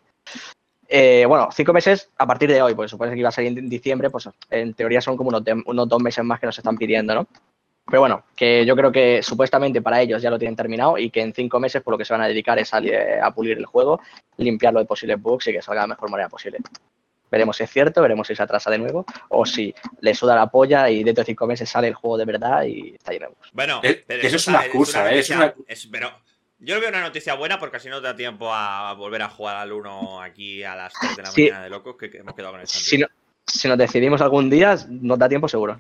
Eh, 0.92 1.24
bueno, 1.28 1.50
cinco 1.54 1.72
meses 1.72 2.10
a 2.18 2.26
partir 2.26 2.50
de 2.52 2.62
hoy, 2.64 2.74
porque 2.74 2.90
supone 2.90 3.12
que 3.14 3.20
iba 3.20 3.30
a 3.30 3.32
salir 3.32 3.58
en 3.58 3.70
diciembre, 3.70 4.10
pues 4.10 4.28
en 4.50 4.74
teoría 4.74 5.02
son 5.02 5.16
como 5.16 5.30
unos, 5.30 5.44
de- 5.44 5.62
unos 5.68 5.88
dos 5.88 6.02
meses 6.02 6.24
más 6.26 6.40
que 6.40 6.48
nos 6.48 6.58
están 6.58 6.78
pidiendo, 6.78 7.14
¿no? 7.14 7.28
Pero 7.86 8.02
bueno, 8.02 8.24
que 8.36 8.66
yo 8.66 8.76
creo 8.76 8.92
que 8.92 9.22
supuestamente 9.24 9.82
para 9.82 10.02
ellos 10.02 10.22
ya 10.22 10.30
lo 10.32 10.40
tienen 10.40 10.56
terminado 10.56 10.98
y 10.98 11.10
que 11.12 11.22
en 11.22 11.34
cinco 11.34 11.60
meses 11.60 11.82
por 11.84 11.92
lo 11.94 11.98
que 11.98 12.06
se 12.06 12.14
van 12.14 12.22
a 12.24 12.28
dedicar 12.28 12.58
es 12.58 12.74
a, 12.74 12.80
eh, 12.80 13.20
a 13.22 13.32
pulir 13.32 13.58
el 13.58 13.66
juego, 13.66 14.00
limpiarlo 14.38 14.80
de 14.80 14.86
posibles 14.86 15.22
bugs 15.22 15.48
y 15.48 15.54
que 15.54 15.62
salga 15.62 15.82
de 15.82 15.88
la 15.90 15.94
mejor 15.96 16.10
manera 16.10 16.30
posible. 16.30 16.58
Veremos 17.32 17.58
si 17.58 17.64
es 17.64 17.70
cierto, 17.70 18.02
veremos 18.02 18.28
si 18.28 18.36
se 18.36 18.42
atrasa 18.42 18.72
de 18.72 18.80
nuevo 18.80 19.06
o 19.30 19.46
si 19.46 19.74
le 20.02 20.16
suda 20.16 20.36
la 20.36 20.48
polla 20.48 20.90
y 20.90 21.04
dentro 21.04 21.22
de 21.24 21.28
cinco 21.28 21.46
meses 21.46 21.70
sale 21.70 21.88
el 21.88 21.94
juego 21.94 22.18
de 22.18 22.26
verdad 22.26 22.64
y 22.64 22.96
está 22.96 23.12
lleno 23.12 23.28
de 23.28 23.34
bugs. 23.36 23.50
Bueno, 23.54 23.80
Eh, 23.84 24.04
pero 24.08 24.24
eso 24.24 24.36
es 24.38 24.48
una 24.48 24.62
excusa, 24.66 25.12
¿eh? 25.12 25.20
Es 25.20 25.30
noticia- 25.30 25.36
una- 25.38 25.54
es- 25.68 25.88
pero 25.92 26.12
yo 26.60 26.76
lo 26.76 26.82
veo 26.82 26.90
una 26.90 27.02
noticia 27.02 27.34
buena 27.36 27.58
porque 27.60 27.78
así 27.78 27.90
no 27.90 28.02
te 28.02 28.08
da 28.08 28.16
tiempo 28.16 28.54
a 28.54 28.94
volver 28.94 29.22
a 29.22 29.30
jugar 29.30 29.58
al 29.58 29.72
1 29.72 30.22
aquí 30.22 30.64
a 30.64 30.76
las 30.76 30.94
3 30.94 31.16
de 31.18 31.24
la 31.24 31.32
Sí. 31.32 31.44
mañana 31.44 31.64
de 31.64 31.70
locos 31.70 31.96
que, 31.98 32.06
hemos 32.18 32.36
quedado 32.36 32.54
con 32.54 32.62
el 32.62 32.68
Si, 32.68 32.98
no- 32.98 33.08
si 33.46 33.68
nos 33.68 33.78
decidimos 33.78 34.22
algún 34.22 34.50
día, 34.50 34.76
nos 34.90 35.18
da 35.18 35.28
tiempo 35.30 35.48
seguro. 35.48 35.78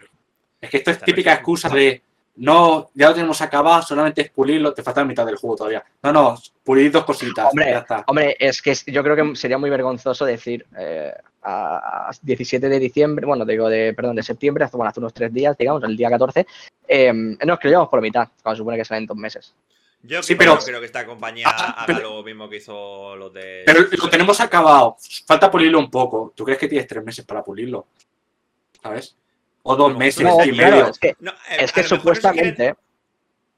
Es 0.61 0.69
que 0.69 0.77
esto 0.77 0.91
es 0.91 0.95
Esta 0.97 1.05
típica 1.05 1.31
noche. 1.31 1.39
excusa 1.39 1.69
de 1.69 2.01
no, 2.41 2.89
ya 2.93 3.09
lo 3.09 3.13
tenemos 3.15 3.41
acabado, 3.41 3.81
solamente 3.81 4.21
es 4.21 4.29
pulirlo, 4.29 4.73
te 4.73 4.81
falta 4.81 5.01
la 5.01 5.07
mitad 5.07 5.25
del 5.25 5.35
juego 5.35 5.57
todavía. 5.57 5.83
No, 6.03 6.13
no, 6.13 6.37
pulir 6.63 6.89
dos 6.89 7.03
cositas. 7.03 7.47
Hombre, 7.49 7.71
ya 7.71 7.79
está. 7.79 8.03
Hombre, 8.07 8.37
es 8.39 8.61
que 8.61 8.73
yo 8.87 9.03
creo 9.03 9.15
que 9.15 9.35
sería 9.35 9.57
muy 9.57 9.69
vergonzoso 9.69 10.23
decir 10.23 10.65
eh, 10.77 11.13
a 11.43 12.09
17 12.21 12.69
de 12.69 12.79
diciembre, 12.79 13.25
bueno, 13.25 13.43
digo, 13.43 13.67
de, 13.67 13.93
perdón, 13.93 14.15
de 14.15 14.23
septiembre, 14.23 14.63
hace, 14.63 14.77
bueno, 14.77 14.89
hace 14.89 15.01
unos 15.01 15.13
tres 15.13 15.33
días, 15.33 15.57
digamos, 15.57 15.83
el 15.83 15.97
día 15.97 16.09
14, 16.09 16.47
eh, 16.87 17.11
no, 17.13 17.53
es 17.53 17.59
que 17.59 17.67
lo 17.67 17.71
llevamos 17.71 17.89
por 17.89 18.01
mitad, 18.01 18.29
cuando 18.41 18.55
se 18.55 18.59
supone 18.59 18.77
que 18.77 18.85
salen 18.85 19.05
dos 19.05 19.17
meses. 19.17 19.53
Yo 20.01 20.23
Sí, 20.23 20.35
creo- 20.35 20.37
pero- 20.37 20.55
no 20.55 20.65
creo 20.65 20.79
que 20.79 20.85
esta 20.85 21.05
compañía 21.05 21.47
Ah, 21.49 21.83
haga 21.83 21.85
pero- 21.85 22.17
lo 22.17 22.23
mismo 22.23 22.49
que 22.49 22.57
hizo 22.57 23.15
los 23.15 23.33
de. 23.33 23.63
Pero 23.65 23.81
lo 23.91 24.09
tenemos 24.09 24.39
acabado. 24.39 24.95
Falta 25.25 25.51
pulirlo 25.51 25.79
un 25.79 25.91
poco. 25.91 26.31
¿Tú 26.35 26.45
crees 26.45 26.57
que 26.59 26.67
tienes 26.69 26.87
tres 26.87 27.03
meses 27.03 27.25
para 27.25 27.43
pulirlo? 27.43 27.87
¿Sabes? 28.81 29.15
O 29.63 29.75
dos 29.75 29.91
No, 29.91 29.99
meses 29.99 30.23
no, 30.23 30.43
y 30.45 30.51
claro, 30.51 30.75
medio. 30.77 30.87
es 30.91 30.99
que, 30.99 31.15
No, 31.19 31.31
eh, 31.31 31.57
es 31.59 31.71
que 31.73 31.83
supuestamente, 31.83 32.55
quieren- 32.55 32.77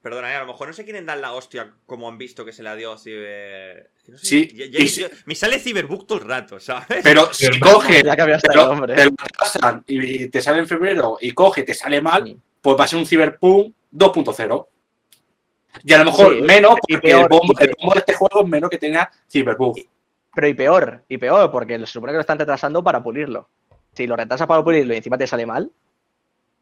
Perdona, 0.02 0.32
eh, 0.32 0.36
a 0.36 0.40
lo 0.40 0.48
mejor 0.48 0.68
no 0.68 0.74
se 0.74 0.84
quieren 0.84 1.06
dar 1.06 1.20
la 1.20 1.34
hostia 1.34 1.76
como 1.86 2.10
han 2.10 2.18
visto 2.18 2.44
que 2.44 2.52
se 2.52 2.64
la 2.64 2.76
dio 2.76 2.98
Ciber. 2.98 3.92
sé, 4.04 4.18
Sí, 4.18 4.48
ya- 4.56 4.66
ya- 4.66 4.80
y 4.80 4.88
yo- 4.88 5.08
me 5.26 5.36
sale 5.36 5.60
Cyberbook 5.60 6.08
todo 6.08 6.18
el 6.18 6.28
rato, 6.28 6.60
¿sabes? 6.60 7.02
Pero 7.04 7.32
si 7.32 7.60
coge, 7.60 8.02
ya 8.04 8.16
cambiaste 8.18 8.48
te 8.48 8.60
el 8.60 8.66
nombre. 8.66 8.96
te 8.96 9.06
lo 9.06 9.12
pasan 9.38 9.84
y 9.86 10.28
te 10.30 10.42
sale 10.42 10.58
en 10.58 10.68
febrero 10.68 11.20
y 11.22 11.32
coge 11.34 11.62
y 11.62 11.66
te 11.66 11.76
sale 11.76 12.02
mal, 12.02 12.36
pues 12.62 12.80
va 12.80 12.86
a 12.86 12.88
ser 12.88 12.98
un 12.98 13.06
Cyberpunk 13.06 13.76
2.0. 13.92 14.68
Y 15.84 15.94
a 15.94 16.00
lo 16.00 16.06
mejor 16.06 16.34
Sí, 16.36 16.42
menos, 16.42 16.76
y 16.88 16.94
porque 16.96 17.08
peor, 17.08 17.22
el, 17.24 17.28
bombo, 17.30 17.54
y 17.60 17.64
el 17.64 17.74
bombo 17.80 17.94
de 17.94 18.00
este 18.00 18.14
juego 18.14 18.42
es 18.44 18.48
menos 18.48 18.70
que 18.70 18.78
tenga 18.78 19.12
Cyberpunk. 19.30 19.78
Pero 20.34 20.48
y 20.48 20.54
peor, 20.54 21.04
y 21.08 21.18
peor, 21.18 21.52
porque 21.52 21.80
se 21.80 21.86
supone 21.86 22.12
que 22.14 22.18
lo 22.18 22.22
están 22.22 22.40
retrasando 22.40 22.84
para 22.84 23.02
pulirlo. 23.04 23.50
Si 23.94 24.08
lo 24.08 24.16
retrasas 24.16 24.48
para 24.48 24.64
pulirlo 24.64 24.94
y 24.94 24.98
encima 24.98 25.18
te 25.18 25.28
sale 25.28 25.46
mal, 25.46 25.72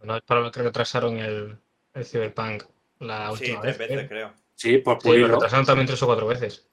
No 0.01 0.15
es 0.15 0.21
para 0.23 0.41
lo 0.41 0.51
que 0.51 0.61
retrasaron 0.63 1.17
el, 1.19 1.57
el 1.93 2.05
Cyberpunk 2.05 2.63
la 2.99 3.27
Sí, 3.27 3.31
última 3.33 3.61
tres 3.61 3.77
vez. 3.77 3.89
veces, 3.89 4.03
¿eh? 4.03 4.07
creo. 4.07 4.33
Sí, 4.55 4.77
por 4.79 5.01
Sí, 5.01 5.07
lo 5.07 5.11
pulirlo. 5.13 5.33
retrasaron 5.35 5.65
también 5.65 5.87
tres 5.87 6.01
o 6.03 6.05
cuatro 6.05 6.27
veces. 6.27 6.65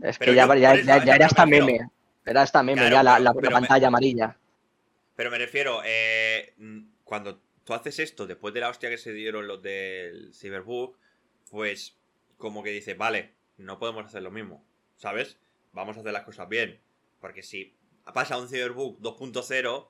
es 0.00 0.18
Pero 0.18 0.32
que 0.32 0.36
ya, 0.36 0.46
yo 0.46 0.54
ya, 0.54 0.74
ya, 0.82 1.04
ya 1.04 1.14
era 1.14 1.26
hasta 1.26 1.46
meme. 1.46 1.88
Era 2.24 2.42
hasta 2.42 2.62
meme, 2.62 2.80
Claro, 2.82 2.94
ya 2.96 3.02
la, 3.02 3.12
pero- 3.14 3.24
la- 3.24 3.30
la 3.30 3.34
pero 3.34 3.48
me- 3.48 3.52
pantalla 3.60 3.86
amarilla. 3.88 4.36
Pero 5.16 5.30
me 5.30 5.38
refiero, 5.38 5.80
eh, 5.84 6.54
mm, 6.58 6.78
cuando 7.04 7.38
tú 7.64 7.74
haces 7.74 7.98
esto 7.98 8.26
después 8.26 8.54
de 8.54 8.60
la 8.60 8.68
hostia 8.68 8.88
que 8.90 8.98
se 8.98 9.12
dieron 9.12 9.46
los 9.46 9.60
del 9.62 10.32
Cyberbook, 10.34 10.96
pues 11.52 11.94
como 12.38 12.62
que 12.62 12.70
dices, 12.70 12.96
vale, 12.96 13.34
no 13.58 13.78
podemos 13.78 14.06
hacer 14.06 14.22
lo 14.22 14.30
mismo, 14.30 14.64
¿sabes? 14.96 15.36
Vamos 15.72 15.96
a 15.98 16.00
hacer 16.00 16.12
las 16.12 16.22
cosas 16.24 16.48
bien. 16.48 16.80
Porque 17.20 17.42
si 17.42 17.76
pasa 18.14 18.38
un 18.38 18.48
Cyberbook 18.48 18.98
2.0, 19.00 19.86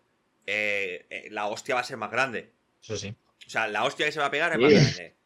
eh, 0.47 1.07
eh, 1.09 1.29
la 1.31 1.47
hostia 1.47 1.77
va 1.77 1.83
a 1.83 1.85
ser 1.85 1.97
más 1.99 2.11
grande. 2.11 2.51
Eso 2.83 2.97
sí. 2.97 3.15
O 3.47 3.51
sea, 3.51 3.69
la 3.69 3.85
hostia 3.85 4.07
que 4.07 4.13
se 4.13 4.19
va 4.19 4.27
a 4.27 4.31
pegar 4.31 4.53
es 4.53 4.59
Sí. 4.59 4.75
más 4.75 4.97
grande. 4.97 5.17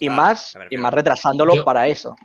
Y 0.00 0.08
más, 0.08 0.54
y 0.70 0.76
más 0.78 0.94
retrasándolo 0.94 1.54
Yo- 1.56 1.64
para 1.64 1.86
eso. 1.86 2.16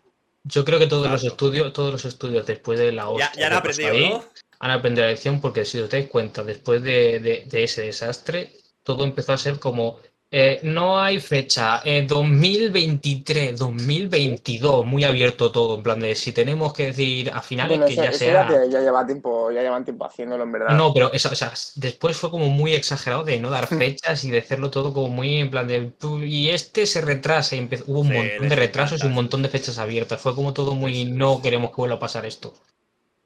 Yo 0.46 0.64
creo 0.64 0.80
que 0.80 0.88
todos 0.88 1.12
los 1.12 1.26
estudios, 1.26 1.74
todos 1.74 1.92
los 1.92 2.06
estudios 2.06 2.48
después 2.48 2.80
de 2.80 2.94
la 2.94 3.10
hostia 3.10 3.30
ya 3.38 3.48
han 3.48 3.54
aprendido, 3.54 3.92
ahí, 3.92 4.10
¿no? 4.12 4.24
han 4.60 4.72
aprendido 4.72 5.04
la 5.06 5.12
lección 5.12 5.42
porque 5.42 5.66
si 5.66 5.78
os 5.80 5.90
dais 5.90 6.08
cuenta, 6.08 6.42
después 6.46 6.82
de, 6.82 7.20
de- 7.20 7.44
de 7.46 7.64
ese 7.66 7.82
desastre, 7.82 8.54
todo 8.84 9.04
empezó 9.04 9.34
a 9.34 9.38
ser 9.38 9.60
como 9.60 10.00
eh, 10.32 10.60
no 10.64 11.00
hay 11.00 11.20
fecha, 11.20 11.82
eh, 11.86 12.06
2023, 12.08 13.58
2022, 13.58 14.86
muy 14.86 15.04
abierto 15.04 15.52
todo, 15.52 15.76
en 15.78 15.84
plan 15.84 16.00
de 16.00 16.16
si 16.16 16.32
tenemos 16.34 16.74
que 16.74 16.88
decir 16.88 17.32
a 17.32 17.42
finales 17.42 17.78
Bueno, 17.78 17.86
que 17.86 17.94
eso, 17.94 18.02
ya 18.02 18.10
eso 18.10 18.18
sea... 18.20 18.48
ya, 18.50 18.66
lleva 18.82 19.06
tiempo, 19.06 19.52
ya 19.52 19.62
llevan 19.62 19.84
tiempo 19.84 20.06
haciéndolo, 20.06 20.44
en 20.44 20.52
verdad. 20.52 20.78
No, 20.78 20.94
pero 20.94 21.12
eso, 21.14 21.30
o 21.32 21.36
sea, 21.36 21.52
después 21.76 22.16
fue 22.18 22.30
como 22.30 22.50
muy 22.50 22.74
exagerado 22.74 23.24
de 23.24 23.40
no 23.40 23.50
dar 23.50 23.68
fechas 23.68 24.24
y 24.26 24.30
de 24.32 24.40
hacerlo 24.40 24.70
todo 24.70 24.94
como 24.94 25.08
muy 25.10 25.38
en 25.38 25.50
plan 25.50 25.68
de 25.68 25.92
"Tú, 25.92 26.22
y 26.22 26.50
este 26.50 26.86
se 26.86 27.02
retrasa 27.02 27.56
y 27.56 27.60
empezó, 27.60 27.86
hubo 27.88 28.02
un 28.02 28.08
Sí, 28.08 28.14
montón 28.14 28.50
les 28.50 28.50
de 28.50 28.56
retrasos 28.56 29.04
y 29.04 29.08
un 29.08 29.14
montón 29.14 29.42
de 29.44 29.50
fechas 29.50 29.78
abiertas. 29.80 30.22
Fue 30.22 30.36
como 30.36 30.54
todo 30.54 30.76
muy 30.76 31.06
Les- 31.06 31.06
no 31.06 31.42
queremos 31.42 31.70
que 31.72 31.78
vuelva 31.78 31.96
a 31.96 32.00
pasar 32.00 32.26
esto. 32.26 32.54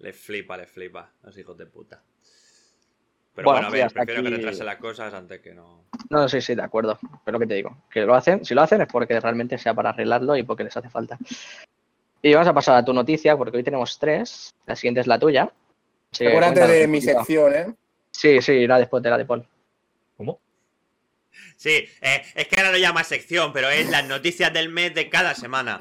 Le 0.06 0.12
flipa, 0.12 0.58
le 0.58 0.66
flipa, 0.68 1.14
los 1.24 1.38
hijos 1.38 1.58
de 1.58 1.66
puta. 1.66 2.04
Pero 3.42 3.54
Bueno, 3.54 3.70
bueno, 3.70 3.84
a 3.84 3.88
ver, 3.88 3.94
prefiero 3.94 4.24
que 4.24 4.30
retrasen 4.30 4.66
las 4.66 4.78
cosas 4.78 5.14
antes 5.14 5.42
que 5.42 5.54
no. 5.54 5.86
No, 6.10 6.30
sí, 6.30 6.42
sí, 6.42 6.54
de 6.54 6.62
acuerdo. 6.62 7.00
Pero 7.26 7.40
que 7.40 7.48
te 7.48 7.56
digo, 7.56 7.78
que 7.90 8.02
lo 8.02 8.14
hacen, 8.14 8.46
si 8.46 8.54
lo 8.54 8.62
hacen 8.62 8.82
es 8.82 8.88
porque 8.88 9.20
realmente 9.20 9.58
sea 9.58 9.74
para 9.74 9.90
arreglarlo 9.90 10.36
y 10.36 10.44
porque 10.44 10.64
les 10.64 10.78
hace 10.78 10.90
falta. 10.90 11.18
Y 12.22 12.34
vamos 12.34 12.48
a 12.48 12.54
pasar 12.54 12.78
a 12.78 12.86
tu 12.86 12.94
noticia, 12.94 13.36
porque 13.36 13.58
hoy 13.58 13.64
tenemos 13.64 13.98
tres. 13.98 14.54
La 14.68 14.76
siguiente 14.76 15.02
es 15.02 15.08
la 15.08 15.18
tuya. 15.18 15.52
Que 16.12 16.28
Acuérdate 16.28 16.68
de 16.68 16.88
mi 16.88 17.02
sección, 17.02 17.54
¿eh? 17.54 17.74
Sí, 18.12 18.42
sí, 18.42 18.52
irá 18.52 18.78
después 18.78 19.02
de 19.02 19.10
la 19.10 19.18
de 19.18 19.26
Paul. 19.26 19.46
Sí, 21.56 21.88
eh, 22.02 22.22
es 22.36 22.48
que 22.48 22.56
ahora 22.60 22.72
lo 22.72 22.78
llama 22.78 23.04
sección, 23.04 23.54
pero 23.54 23.70
es 23.70 23.90
las 23.90 24.04
noticias 24.06 24.52
del 24.52 24.70
mes 24.70 24.94
de 24.96 25.10
cada 25.10 25.36
semana. 25.36 25.80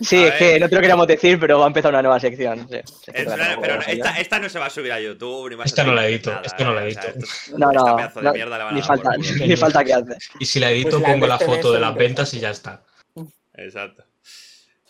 Sí, 0.00 0.16
A 0.24 0.28
es 0.28 0.34
que 0.34 0.60
no 0.60 0.68
te 0.68 0.74
lo 0.74 0.80
queríamos 0.80 1.06
decir, 1.06 1.38
pero 1.40 1.58
va 1.58 1.64
a 1.64 1.68
empezar 1.68 1.90
una 1.92 2.02
nueva 2.02 2.20
sección. 2.20 2.68
Sí, 2.70 2.78
sí, 2.84 3.10
Es 3.14 3.24
claro, 3.24 3.42
una- 3.42 3.54
no 3.56 3.60
pero 3.62 3.72
vamos 3.78 3.88
a 4.06 4.20
esta, 4.20 4.38
no 4.38 4.48
se 4.48 4.58
va 4.58 4.66
a 4.66 4.70
subir 4.70 4.92
a 4.92 5.00
YouTube 5.00 5.50
ni 5.50 5.56
va 5.56 5.64
a 5.64 5.66
Esta 5.66 5.84
no 5.84 5.94
la 5.94 6.02
a 6.02 6.06
edito, 6.08 6.30
nada, 6.30 6.42
esta 6.44 6.64
no 6.64 6.74
la 6.74 6.84
eh, 6.84 6.88
o 6.88 6.90
sea, 6.92 7.02
edito. 7.10 7.18
esto- 7.26 7.58
No, 7.58 7.70
esta 7.70 7.82
no, 7.82 7.96
de 7.96 8.22
no, 8.22 8.32
mierda 8.32 8.58
le 8.58 8.64
van 8.64 8.72
a 8.72 8.76
ni 8.76 8.82
falta, 8.82 9.10
ni 9.16 9.56
falta 9.56 9.84
que 9.84 9.94
hace. 9.94 10.16
Y 10.40 10.46
si 10.46 10.60
la 10.60 10.70
edito, 10.70 10.90
Pues 10.90 11.02
la 11.02 11.08
pongo 11.08 11.26
la 11.26 11.34
este 11.34 11.46
foto 11.46 11.72
de 11.72 11.80
las 11.80 11.94
ventas 11.94 12.34
y 12.34 12.40
ya 12.40 12.50
está. 12.50 12.82
Exacto. 13.56 14.04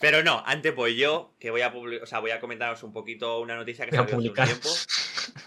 Pero 0.04 0.22
no, 0.22 0.42
antes 0.44 0.74
voy 0.74 0.96
yo, 0.96 1.34
que 1.40 1.50
voy 1.50 1.62
a 1.62 1.68
o 1.68 2.04
sea, 2.04 2.18
voy 2.18 2.30
a 2.30 2.38
comentaros 2.38 2.82
un 2.82 2.92
poquito 2.92 3.40
una 3.40 3.56
noticia 3.56 3.86
que 3.86 3.96
salió 3.96 4.18
hace 4.18 4.28
un 4.28 4.34
tiempo. 4.34 4.68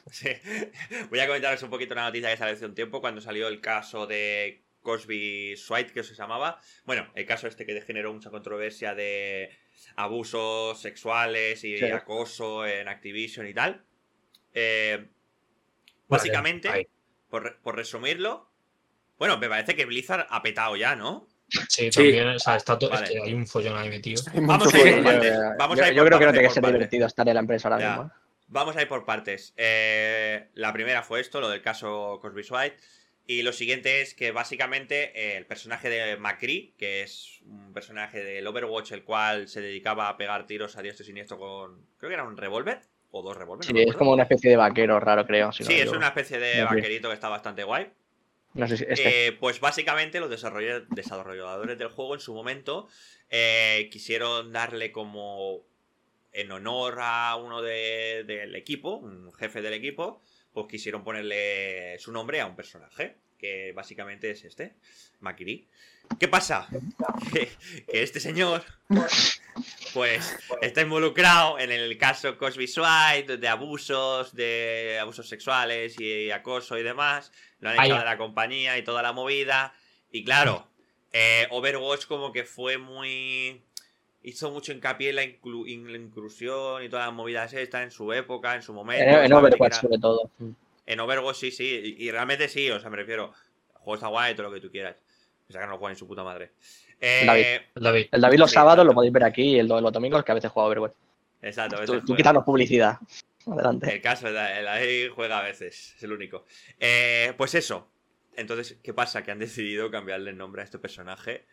Sí. 0.09 0.29
Voy 1.11 1.19
a 1.19 1.27
comentaros 1.27 1.61
un 1.61 1.69
poquito 1.69 1.93
una 1.93 2.05
noticia 2.05 2.31
que 2.31 2.38
salió 2.38 2.55
hace 2.55 2.65
un 2.65 2.73
tiempo 2.73 2.99
cuando 2.99 3.21
salió 3.21 3.49
el 3.49 3.61
caso 3.61 4.07
de 4.07 4.63
Cosby 4.81 5.55
Swipe, 5.57 5.93
que 5.93 6.01
se 6.01 6.15
llamaba. 6.15 6.59
Bueno, 6.85 7.07
el 7.13 7.27
caso 7.27 7.45
este 7.45 7.67
que 7.67 7.79
generó 7.81 8.11
mucha 8.11 8.31
controversia 8.31 8.95
de 8.95 9.55
abusos 9.95 10.81
sexuales 10.81 11.63
y 11.63 11.77
Sí. 11.77 11.85
acoso 11.91 12.65
en 12.65 12.88
Activision 12.88 13.45
y 13.45 13.53
tal. 13.53 13.85
Eh, 14.55 15.05
básicamente, 16.07 16.89
por, 17.29 17.59
por 17.59 17.75
resumirlo, 17.75 18.49
bueno, 19.19 19.38
me 19.38 19.49
parece 19.49 19.75
que 19.75 19.85
Blizzard 19.85 20.25
ha 20.27 20.41
petado 20.41 20.75
ya, 20.75 20.95
¿no? 20.95 21.27
Sí, 21.69 21.89
Sí. 21.89 21.89
también, 21.91 22.27
o 22.27 22.39
sea, 22.39 22.55
está 22.57 22.77
todo, 22.77 22.89
Vale. 22.89 23.05
es 23.05 23.09
que 23.11 23.21
hay 23.21 23.33
un 23.33 23.47
follón 23.47 23.77
ahí 23.77 23.89
metido. 23.89 24.21
Vamos 24.33 24.73
a 24.73 24.77
ir 24.79 24.95
por 24.95 25.03
partes. 25.03 25.33
yo- 25.33 25.39
Vamos 25.57 25.79
a 25.79 25.87
ir 25.89 25.93
yo 25.93 26.01
por 26.01 26.07
creo 26.07 26.19
que 26.19 26.25
no 26.25 26.31
tiene 26.33 26.47
que 26.47 26.53
ser 26.53 26.61
partes. 26.61 26.79
divertido 26.79 27.07
estar 27.07 27.27
en 27.27 27.33
la 27.33 27.39
empresa 27.39 27.67
ahora 27.69 27.79
Ya. 27.81 27.89
mismo. 27.91 28.11
Vamos 28.49 28.75
a 28.77 28.81
ir 28.81 28.87
por 28.87 29.05
partes. 29.05 29.53
Eh, 29.57 30.47
la 30.53 30.71
primera 30.73 31.03
fue 31.03 31.19
esto, 31.19 31.39
lo 31.41 31.49
del 31.49 31.61
caso 31.61 32.19
Cosby 32.21 32.43
Swipe. 32.43 32.77
Y 33.29 33.41
lo 33.43 33.51
siguiente 33.51 33.99
es 34.01 34.13
que 34.13 34.31
básicamente 34.31 35.11
eh, 35.13 35.35
el 35.35 35.45
personaje 35.45 35.89
de 35.89 36.15
McCree, 36.15 36.73
que 36.77 37.01
es 37.01 37.41
un 37.45 37.73
personaje 37.73 38.23
del 38.23 38.47
Overwatch, 38.47 38.93
el 38.93 39.03
cual 39.03 39.49
se 39.49 39.59
dedicaba 39.59 40.07
a 40.07 40.15
pegar 40.15 40.47
tiros 40.47 40.77
a 40.77 40.81
diestro 40.81 41.03
y 41.03 41.07
siniestro 41.07 41.37
con. 41.37 41.85
Creo 41.97 42.09
que 42.09 42.13
era 42.13 42.23
un 42.23 42.37
revólver 42.37 42.79
o 43.11 43.21
dos 43.21 43.35
revólveres. 43.35 43.67
Sí, 43.67 43.73
no 43.85 43.91
es 43.91 43.97
como 43.97 44.11
una 44.13 44.23
especie 44.23 44.49
de 44.49 44.55
vaquero 44.55 44.97
raro, 45.01 45.25
creo. 45.25 45.51
si 45.51 45.65
Sí, 45.65 45.73
es 45.73 45.89
una 45.91 46.07
especie 46.07 46.39
de 46.39 46.63
vaquerito 46.63 47.09
que 47.09 47.15
está 47.15 47.27
bastante 47.27 47.63
guay. 47.65 47.89
Eh, 49.05 49.38
pues 49.39 49.59
básicamente 49.59 50.19
los 50.19 50.29
desarroll- 50.29 50.88
desarrolladores 50.89 51.77
del 51.77 51.89
juego 51.89 52.13
en 52.15 52.19
su 52.19 52.34
momento 52.34 52.88
eh, 53.29 53.89
quisieron 53.91 54.51
darle 54.51 54.91
como 54.91 55.63
en 56.34 56.51
honor 56.51 56.97
a 56.99 57.35
uno 57.35 57.61
de- 57.61 58.23
del 58.25 58.55
equipo, 58.55 58.95
un 58.97 59.34
jefe 59.34 59.61
del 59.61 59.73
equipo, 59.73 60.21
pues 60.53 60.67
quisieron 60.67 61.03
ponerle 61.03 61.97
su 61.99 62.11
nombre 62.11 62.41
a 62.41 62.45
un 62.47 62.55
personaje. 62.55 63.15
que 63.38 63.71
básicamente 63.71 64.31
es 64.31 64.43
este, 64.45 64.73
Makiri. 65.19 65.67
¿Qué 66.19 66.27
pasa? 66.27 66.67
Que, 67.31 67.49
que 67.91 68.01
este 68.03 68.19
señor, 68.19 68.63
pues, 69.93 70.38
está 70.61 70.81
involucrado 70.81 71.59
en 71.59 71.71
el 71.71 71.97
caso 71.97 72.38
Cosby 72.38 72.67
Swite, 72.67 73.38
de 73.38 73.47
abusos, 73.47 74.34
de 74.34 74.97
abusos 74.99 75.27
sexuales 75.29 75.99
y 75.99 76.31
acoso 76.31 76.77
y 76.77 76.84
demás. 76.84 77.31
Lo 77.59 77.69
han 77.69 77.75
echado 77.85 77.99
de 77.99 78.05
la 78.05 78.17
compañía 78.17 78.77
y 78.77 78.84
toda 78.84 79.01
la 79.01 79.13
movida. 79.13 79.73
Y 80.11 80.23
claro, 80.23 80.67
eh, 81.13 81.47
Overwatch 81.51 82.05
como 82.05 82.31
que 82.31 82.43
fue 82.43 82.77
muy... 82.77 83.61
Hizo 84.23 84.51
mucho 84.51 84.71
hincapié 84.73 85.09
en 85.11 85.15
la, 85.15 85.23
inclu- 85.23 85.71
en 85.71 85.91
la 85.91 85.97
inclusión 85.97 86.84
y 86.84 86.89
todas 86.89 87.05
las 87.05 87.13
movidas 87.15 87.53
estas 87.53 87.84
en 87.84 87.91
su 87.91 88.11
época, 88.11 88.55
en 88.55 88.61
su 88.61 88.73
momento. 88.73 89.03
En, 89.05 89.31
Overwatch, 89.34 89.71
era- 89.73 89.81
sobre 89.81 89.99
todo. 89.99 90.31
en 90.85 90.99
Overwatch 90.99 91.38
sí, 91.38 91.51
sí, 91.51 91.95
y, 91.97 92.05
y 92.05 92.11
realmente 92.11 92.49
sí, 92.49 92.69
o 92.69 92.79
sea, 92.79 92.89
me 92.89 92.97
refiero. 92.97 93.34
El 93.73 93.79
juego 93.81 93.95
está 93.95 94.07
guay, 94.07 94.35
todo 94.35 94.47
lo 94.49 94.53
que 94.53 94.59
tú 94.59 94.69
quieras. 94.69 94.97
Que 95.47 95.53
sacan 95.53 95.69
los 95.69 95.89
en 95.89 95.95
su 95.95 96.07
puta 96.07 96.23
madre. 96.23 96.51
Eh, 96.99 97.25
David. 97.25 97.47
David. 97.75 98.07
El 98.11 98.21
David 98.21 98.39
los 98.39 98.51
Sí, 98.51 98.53
sábados 98.53 98.83
exacto. 98.83 98.83
lo 98.85 98.93
podéis 98.93 99.13
ver 99.13 99.23
aquí 99.23 99.55
y 99.55 99.59
el, 99.59 99.67
los 99.67 99.93
domingos 99.93 100.23
que 100.23 100.31
a 100.31 100.35
veces 100.35 100.51
juega 100.51 100.67
Overwatch. 100.67 100.95
Exacto, 101.41 101.77
a 101.77 101.79
Tú, 101.85 101.93
veces 101.93 102.03
tú 102.03 102.13
juega. 102.13 102.15
quítanos 102.15 102.43
publicidad. 102.43 102.97
Adelante. 103.45 103.95
El 103.95 104.01
caso, 104.01 104.27
el, 104.27 104.35
el 104.37 104.67
ahí 104.67 105.07
juega 105.09 105.39
a 105.39 105.43
veces, 105.43 105.93
es 105.95 106.03
el 106.03 106.11
único. 106.11 106.45
Eh, 106.79 107.33
pues 107.37 107.55
eso. 107.55 107.89
Entonces, 108.35 108.77
¿qué 108.83 108.93
pasa? 108.93 109.23
Que 109.23 109.31
han 109.31 109.39
decidido 109.39 109.89
cambiarle 109.91 110.31
el 110.31 110.37
nombre 110.37 110.61
a 110.61 110.65
este 110.65 110.79
personaje. 110.79 111.45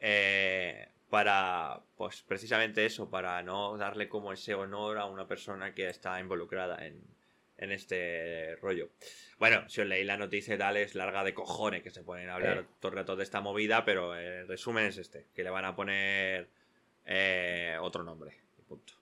eh, 0.00 0.88
para, 1.08 1.82
pues 1.96 2.22
precisamente 2.22 2.84
eso, 2.84 3.08
para 3.10 3.40
no 3.42 3.76
darle 3.78 4.08
como 4.08 4.32
ese 4.32 4.54
honor 4.54 4.98
a 4.98 5.06
una 5.06 5.28
persona 5.28 5.72
que 5.74 5.88
está 5.88 6.18
involucrada 6.20 6.84
en, 6.84 7.00
en 7.58 7.72
este 7.72 8.56
rollo. 8.62 8.88
Bueno, 9.38 9.68
si 9.68 9.80
os 9.80 9.86
leéis 9.86 10.06
la 10.06 10.16
noticia 10.16 10.54
y 10.54 10.58
tal, 10.58 10.76
es 10.76 10.94
larga 10.94 11.24
de 11.24 11.34
cojones 11.34 11.82
que 11.82 11.90
se 11.90 12.02
ponen 12.02 12.28
a 12.30 12.34
hablar 12.34 12.64
todo 12.80 12.92
el 12.92 12.98
rato 12.98 13.16
de 13.16 13.24
esta 13.24 13.40
movida, 13.40 13.84
pero 13.84 14.14
el 14.14 14.46
resumen 14.48 14.86
es 14.86 14.98
este, 14.98 15.26
que 15.34 15.44
le 15.44 15.50
van 15.50 15.64
a 15.64 15.74
poner 15.76 16.48
eh, 17.04 17.76
otro 17.80 18.02
nombre. 18.02 18.32
Punto. 18.68 18.94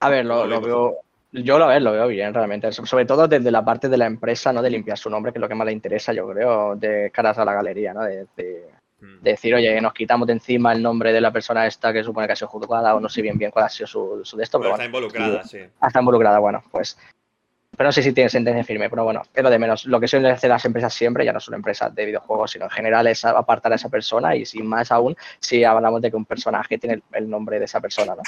A 0.00 0.08
ver, 0.10 0.24
lo, 0.24 0.34
¿Cómo 0.42 0.46
lo 0.46 0.60
lo 0.60 0.66
veo. 0.66 0.96
Yo 1.32 1.58
lo, 1.58 1.66
a 1.66 1.68
ver, 1.68 1.82
lo 1.82 1.92
veo 1.92 2.08
bien, 2.08 2.32
realmente. 2.32 2.72
So- 2.72 2.86
Sobre 2.86 3.04
todo 3.04 3.28
desde 3.28 3.50
la 3.50 3.64
parte 3.64 3.88
de 3.88 3.98
la 3.98 4.06
empresa, 4.06 4.52
¿no? 4.52 4.62
De 4.62 4.70
limpiar 4.70 4.96
su 4.96 5.10
nombre, 5.10 5.30
que 5.32 5.38
es 5.38 5.40
lo 5.40 5.48
que 5.48 5.54
más 5.54 5.66
le 5.66 5.72
interesa, 5.72 6.12
yo 6.12 6.26
creo, 6.28 6.74
de 6.76 7.10
caras 7.12 7.38
a 7.38 7.44
la 7.44 7.52
galería, 7.54 7.92
¿no? 7.92 8.02
De 8.02 8.26
decir, 9.22 9.54
oye, 9.54 9.80
nos 9.80 9.92
quitamos 9.92 10.26
de 10.26 10.32
encima 10.34 10.72
el 10.72 10.82
nombre 10.82 11.12
de 11.12 11.20
la 11.20 11.30
persona 11.32 11.66
esta 11.66 11.92
que 11.92 12.02
supone 12.02 12.26
que 12.26 12.32
ha 12.32 12.36
sido 12.36 12.48
juzgada, 12.48 12.94
o 12.94 13.00
no 13.00 13.08
sé 13.08 13.22
bien 13.22 13.38
bien 13.38 13.50
cuál 13.50 13.66
ha 13.66 13.68
sido 13.68 13.86
su, 13.86 14.20
su 14.24 14.36
de 14.36 14.44
esto, 14.44 14.58
Pero 14.58 14.72
pero 14.72 14.82
está 14.82 14.90
bueno. 14.90 15.06
involucrada, 15.08 15.44
sí. 15.44 15.58
Ah, 15.80 15.86
Está 15.88 16.00
involucrada, 16.00 16.38
bueno, 16.38 16.62
pues. 16.70 16.98
Pero 17.76 17.88
no 17.88 17.92
sé 17.92 18.02
si 18.02 18.12
tiene 18.12 18.28
sentencia 18.28 18.64
firme, 18.64 18.90
pero 18.90 19.04
bueno, 19.04 19.22
es 19.32 19.42
lo 19.42 19.50
de 19.50 19.58
menos. 19.58 19.84
Lo 19.84 20.00
que 20.00 20.08
suelen 20.08 20.32
hacer 20.32 20.50
las 20.50 20.64
empresas 20.64 20.92
siempre, 20.92 21.24
ya 21.24 21.32
no 21.32 21.38
solo 21.38 21.56
empresas 21.56 21.94
de 21.94 22.06
videojuegos, 22.06 22.50
sino 22.50 22.64
en 22.64 22.70
general, 22.70 23.06
es 23.06 23.24
apartar 23.24 23.70
a 23.72 23.76
esa 23.76 23.88
persona 23.88 24.34
y 24.34 24.44
sin 24.44 24.66
más 24.66 24.90
aún, 24.90 25.16
si 25.38 25.62
hablamos 25.62 26.02
de 26.02 26.10
que 26.10 26.16
un 26.16 26.24
personaje 26.24 26.76
tiene 26.78 26.94
el, 26.94 27.02
el 27.12 27.30
nombre 27.30 27.58
de 27.60 27.66
esa 27.66 27.80
persona, 27.80 28.16
¿no? 28.16 28.22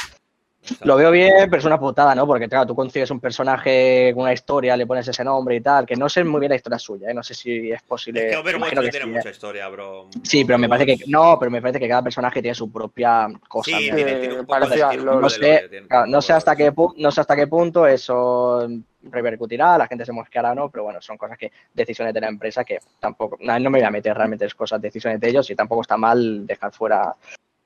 Exacto. 0.62 0.84
Lo 0.86 0.96
veo 0.96 1.10
bien, 1.10 1.32
pero 1.48 1.56
es 1.56 1.64
una 1.64 1.80
putada, 1.80 2.14
¿no? 2.14 2.26
Porque, 2.26 2.46
claro, 2.46 2.66
tú 2.66 2.74
consigues 2.74 3.10
un 3.10 3.18
personaje 3.18 4.10
con 4.14 4.24
una 4.24 4.32
historia, 4.34 4.76
le 4.76 4.86
pones 4.86 5.08
ese 5.08 5.24
nombre 5.24 5.56
y 5.56 5.60
tal, 5.62 5.86
que 5.86 5.96
no 5.96 6.06
sé 6.08 6.22
muy 6.22 6.38
bien 6.38 6.50
la 6.50 6.56
historia 6.56 6.78
suya, 6.78 7.10
¿eh? 7.10 7.14
No 7.14 7.22
sé 7.22 7.32
si 7.34 7.72
es 7.72 7.82
posible. 7.82 8.26
Es 8.26 8.30
que 8.32 8.36
Overwatch 8.36 8.56
imagino 8.56 8.80
no 8.82 8.84
que 8.86 8.90
tiene 8.90 9.06
sí, 9.06 9.10
¿eh? 9.10 9.14
mucha 9.16 9.30
historia, 9.30 9.68
bro. 9.68 10.08
Sí, 10.22 10.44
pero 10.44 10.58
me 10.58 10.68
parece 10.68 10.98
que. 10.98 11.04
No, 11.06 11.38
pero 11.38 11.50
me 11.50 11.62
parece 11.62 11.80
que 11.80 11.88
cada 11.88 12.02
personaje 12.02 12.42
tiene 12.42 12.54
su 12.54 12.70
propia 12.70 13.26
cosa. 13.48 13.70
Sí, 13.70 13.88
¿no? 13.90 13.96
tiene, 13.96 14.12
Eh, 14.12 14.16
tiene 14.20 14.34
un 14.34 14.40
poco 14.40 14.50
parece 14.60 14.74
de, 14.76 14.82
a 14.82 14.88
tiene 14.90 15.00
un 15.02 15.06
lo- 15.06 15.12
poco 15.12 15.22
no 15.22 15.28
de 15.28 15.34
sé, 15.70 15.84
Claro, 15.88 16.06
no 16.06 16.22
sé 16.22 16.32
hasta 16.34 16.54
qué 16.56 16.72
no 16.96 17.10
sé 17.10 17.20
hasta 17.22 17.36
qué 17.36 17.46
punto 17.46 17.86
eso 17.86 18.68
repercutirá, 19.02 19.78
la 19.78 19.86
gente 19.88 20.04
se 20.04 20.12
mosqueará 20.12 20.54
no, 20.54 20.68
pero 20.68 20.84
bueno, 20.84 21.00
son 21.00 21.16
cosas 21.16 21.38
que, 21.38 21.50
decisiones 21.72 22.12
de 22.12 22.20
la 22.20 22.28
empresa 22.28 22.64
que 22.64 22.78
tampoco, 23.00 23.38
no, 23.40 23.58
no 23.58 23.70
me 23.70 23.78
voy 23.78 23.86
a 23.86 23.90
meter 23.90 24.14
realmente 24.14 24.44
en 24.44 24.50
cosas, 24.54 24.80
decisiones 24.80 25.18
de 25.18 25.28
ellos 25.30 25.48
y 25.50 25.54
tampoco 25.56 25.80
está 25.80 25.96
mal 25.96 26.46
dejar 26.46 26.70
fuera 26.70 27.14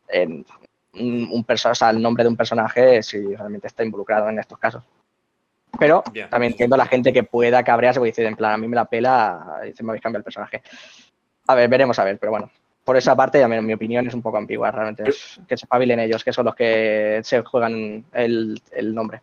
en 0.09 0.47
un, 0.99 1.45
o 1.49 1.75
sea, 1.75 1.91
el 1.91 2.01
nombre 2.03 2.25
de 2.25 2.31
un 2.31 2.37
personaje 2.37 3.03
si 3.03 3.35
realmente 3.35 3.67
está 3.67 3.85
involucrado 3.85 4.29
en 4.29 4.39
estos 4.39 4.59
casos. 4.59 4.83
Pero 5.79 6.05
Ya. 6.13 6.29
también 6.29 6.53
entiendo 6.53 6.75
a 6.75 6.79
la 6.79 6.87
gente 6.87 7.13
que 7.13 7.25
pueda 7.25 7.63
cabrearse 7.65 7.99
porque 7.99 8.11
dice, 8.13 8.25
en 8.27 8.37
plan, 8.37 8.53
a 8.53 8.57
mí 8.59 8.69
me 8.69 8.77
la 8.77 8.85
pela, 8.85 9.61
dice, 9.65 9.83
me 9.83 9.91
habéis 9.91 10.03
cambiado 10.03 10.21
el 10.21 10.25
personaje. 10.25 10.63
A 11.47 11.55
ver, 11.55 11.69
veremos 11.69 11.99
a 11.99 12.05
ver, 12.05 12.19
pero 12.19 12.31
bueno. 12.33 12.51
Por 12.85 12.97
esa 12.99 13.17
parte, 13.17 13.39
ya 13.39 13.49
mi 13.49 13.73
opinión 13.73 14.07
es 14.07 14.13
un 14.15 14.21
poco 14.21 14.37
ambigua, 14.37 14.71
realmente. 14.71 15.09
es 15.09 15.41
que 15.49 15.57
se 15.57 15.65
espabilen 15.65 16.01
ellos, 16.01 16.23
que 16.23 16.33
son 16.35 16.45
los 16.45 16.55
que 16.55 17.21
se 17.25 17.43
juegan 17.43 18.05
el, 18.13 18.61
el 18.73 18.95
nombre. 18.95 19.23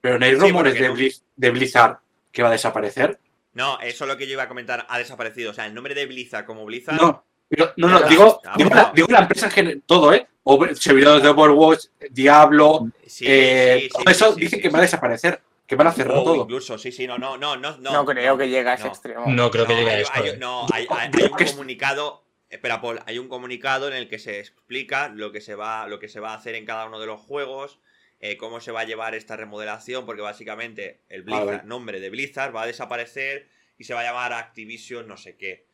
Pero 0.00 0.18
no 0.18 0.24
hay 0.24 0.32
Sí, 0.34 0.38
rumores 0.40 0.72
porque 0.74 0.82
de. 0.88 0.94
Blizz- 0.94 1.22
de 1.36 1.50
Blizzard 1.50 1.98
que 2.32 2.42
va 2.42 2.48
a 2.48 2.52
desaparecer. 2.52 3.18
No, 3.52 3.78
eso 3.80 4.04
es 4.04 4.08
lo 4.08 4.16
que 4.16 4.26
yo 4.26 4.32
iba 4.32 4.44
a 4.44 4.48
comentar, 4.48 4.86
ha 4.88 4.98
desaparecido. 4.98 5.50
O 5.50 5.54
sea, 5.54 5.66
el 5.66 5.74
nombre 5.74 5.94
de 5.94 6.06
Blizzard 6.06 6.46
como 6.46 6.64
Blizzard. 6.64 6.96
No, 7.00 7.22
pero- 7.48 7.72
no, 7.76 7.88
no, 7.88 7.96
Ah, 7.98 8.08
digo, 8.08 8.40
digo, 8.56 8.70
la, 8.74 8.92
digo 8.94 9.08
la 9.10 9.20
empresa 9.20 9.46
en 9.46 9.52
general, 9.52 9.82
todo, 9.86 10.12
¿eh? 10.12 10.26
Over- 10.44 10.76
servidores 10.76 11.22
de 11.22 11.28
Overwatch, 11.28 11.86
Diablo, 12.10 12.88
Sí, 13.06 13.24
eh, 13.28 13.76
sí, 13.78 13.82
sí, 13.82 13.88
todo 14.04 14.10
eso 14.12 14.34
sí, 14.34 14.40
dicen 14.40 14.58
sí, 14.58 14.62
que 14.62 14.68
sí. 14.68 14.72
va 14.72 14.78
a 14.78 14.82
desaparecer, 14.82 15.40
que 15.66 15.74
van 15.76 15.86
a 15.88 15.92
cerrar 15.92 16.18
Oh, 16.18 16.24
todo. 16.24 16.42
incluso, 16.42 16.78
sí, 16.78 16.92
sí, 16.92 17.06
no, 17.06 17.18
no, 17.18 17.36
no, 17.36 17.56
no. 17.56 17.76
No, 17.78 17.92
No, 17.92 18.04
creo 18.04 18.38
que 18.38 18.48
llegue 18.48 18.68
a 18.68 18.74
ese 18.74 18.84
no. 18.84 18.90
extremo. 18.90 19.24
No 19.26 19.50
creo 19.50 19.66
que 19.66 19.72
No, 19.74 19.78
llegue 19.80 19.90
a 19.90 20.00
esto. 20.00 20.12
hay- 20.14 20.28
eh. 20.30 20.36
no, 20.38 20.66
hay, 20.72 20.86
hay- 20.90 21.10
Digo 21.10 21.36
hay 21.36 21.44
un 21.44 21.50
comunicado. 21.52 22.22
Espera, 22.48 22.80
Paul, 22.80 23.00
hay 23.06 23.18
un 23.18 23.28
comunicado 23.28 23.88
en 23.88 23.94
el 23.94 24.08
que 24.08 24.20
se 24.20 24.38
explica 24.38 25.08
lo 25.08 25.32
que 25.32 25.40
se 25.40 25.56
va, 25.56 25.88
lo 25.88 25.98
que 25.98 26.08
se 26.08 26.20
va 26.20 26.30
a 26.32 26.36
hacer 26.36 26.54
en 26.54 26.64
cada 26.64 26.86
uno 26.86 27.00
de 27.00 27.06
los 27.06 27.20
juegos, 27.20 27.80
eh, 28.20 28.36
cómo 28.36 28.60
se 28.60 28.70
va 28.70 28.82
a 28.82 28.84
llevar 28.84 29.16
esta 29.16 29.36
remodelación, 29.36 30.06
porque 30.06 30.22
básicamente 30.22 31.00
el 31.08 31.22
Blizzard, 31.22 31.64
nombre 31.64 31.98
de 31.98 32.08
Blizzard 32.08 32.54
va 32.54 32.62
a 32.62 32.66
desaparecer 32.66 33.48
y 33.78 33.84
se 33.84 33.94
va 33.94 34.00
a 34.00 34.04
llamar 34.04 34.32
Activision 34.32 35.08
no 35.08 35.16
sé 35.16 35.36
qué. 35.36 35.66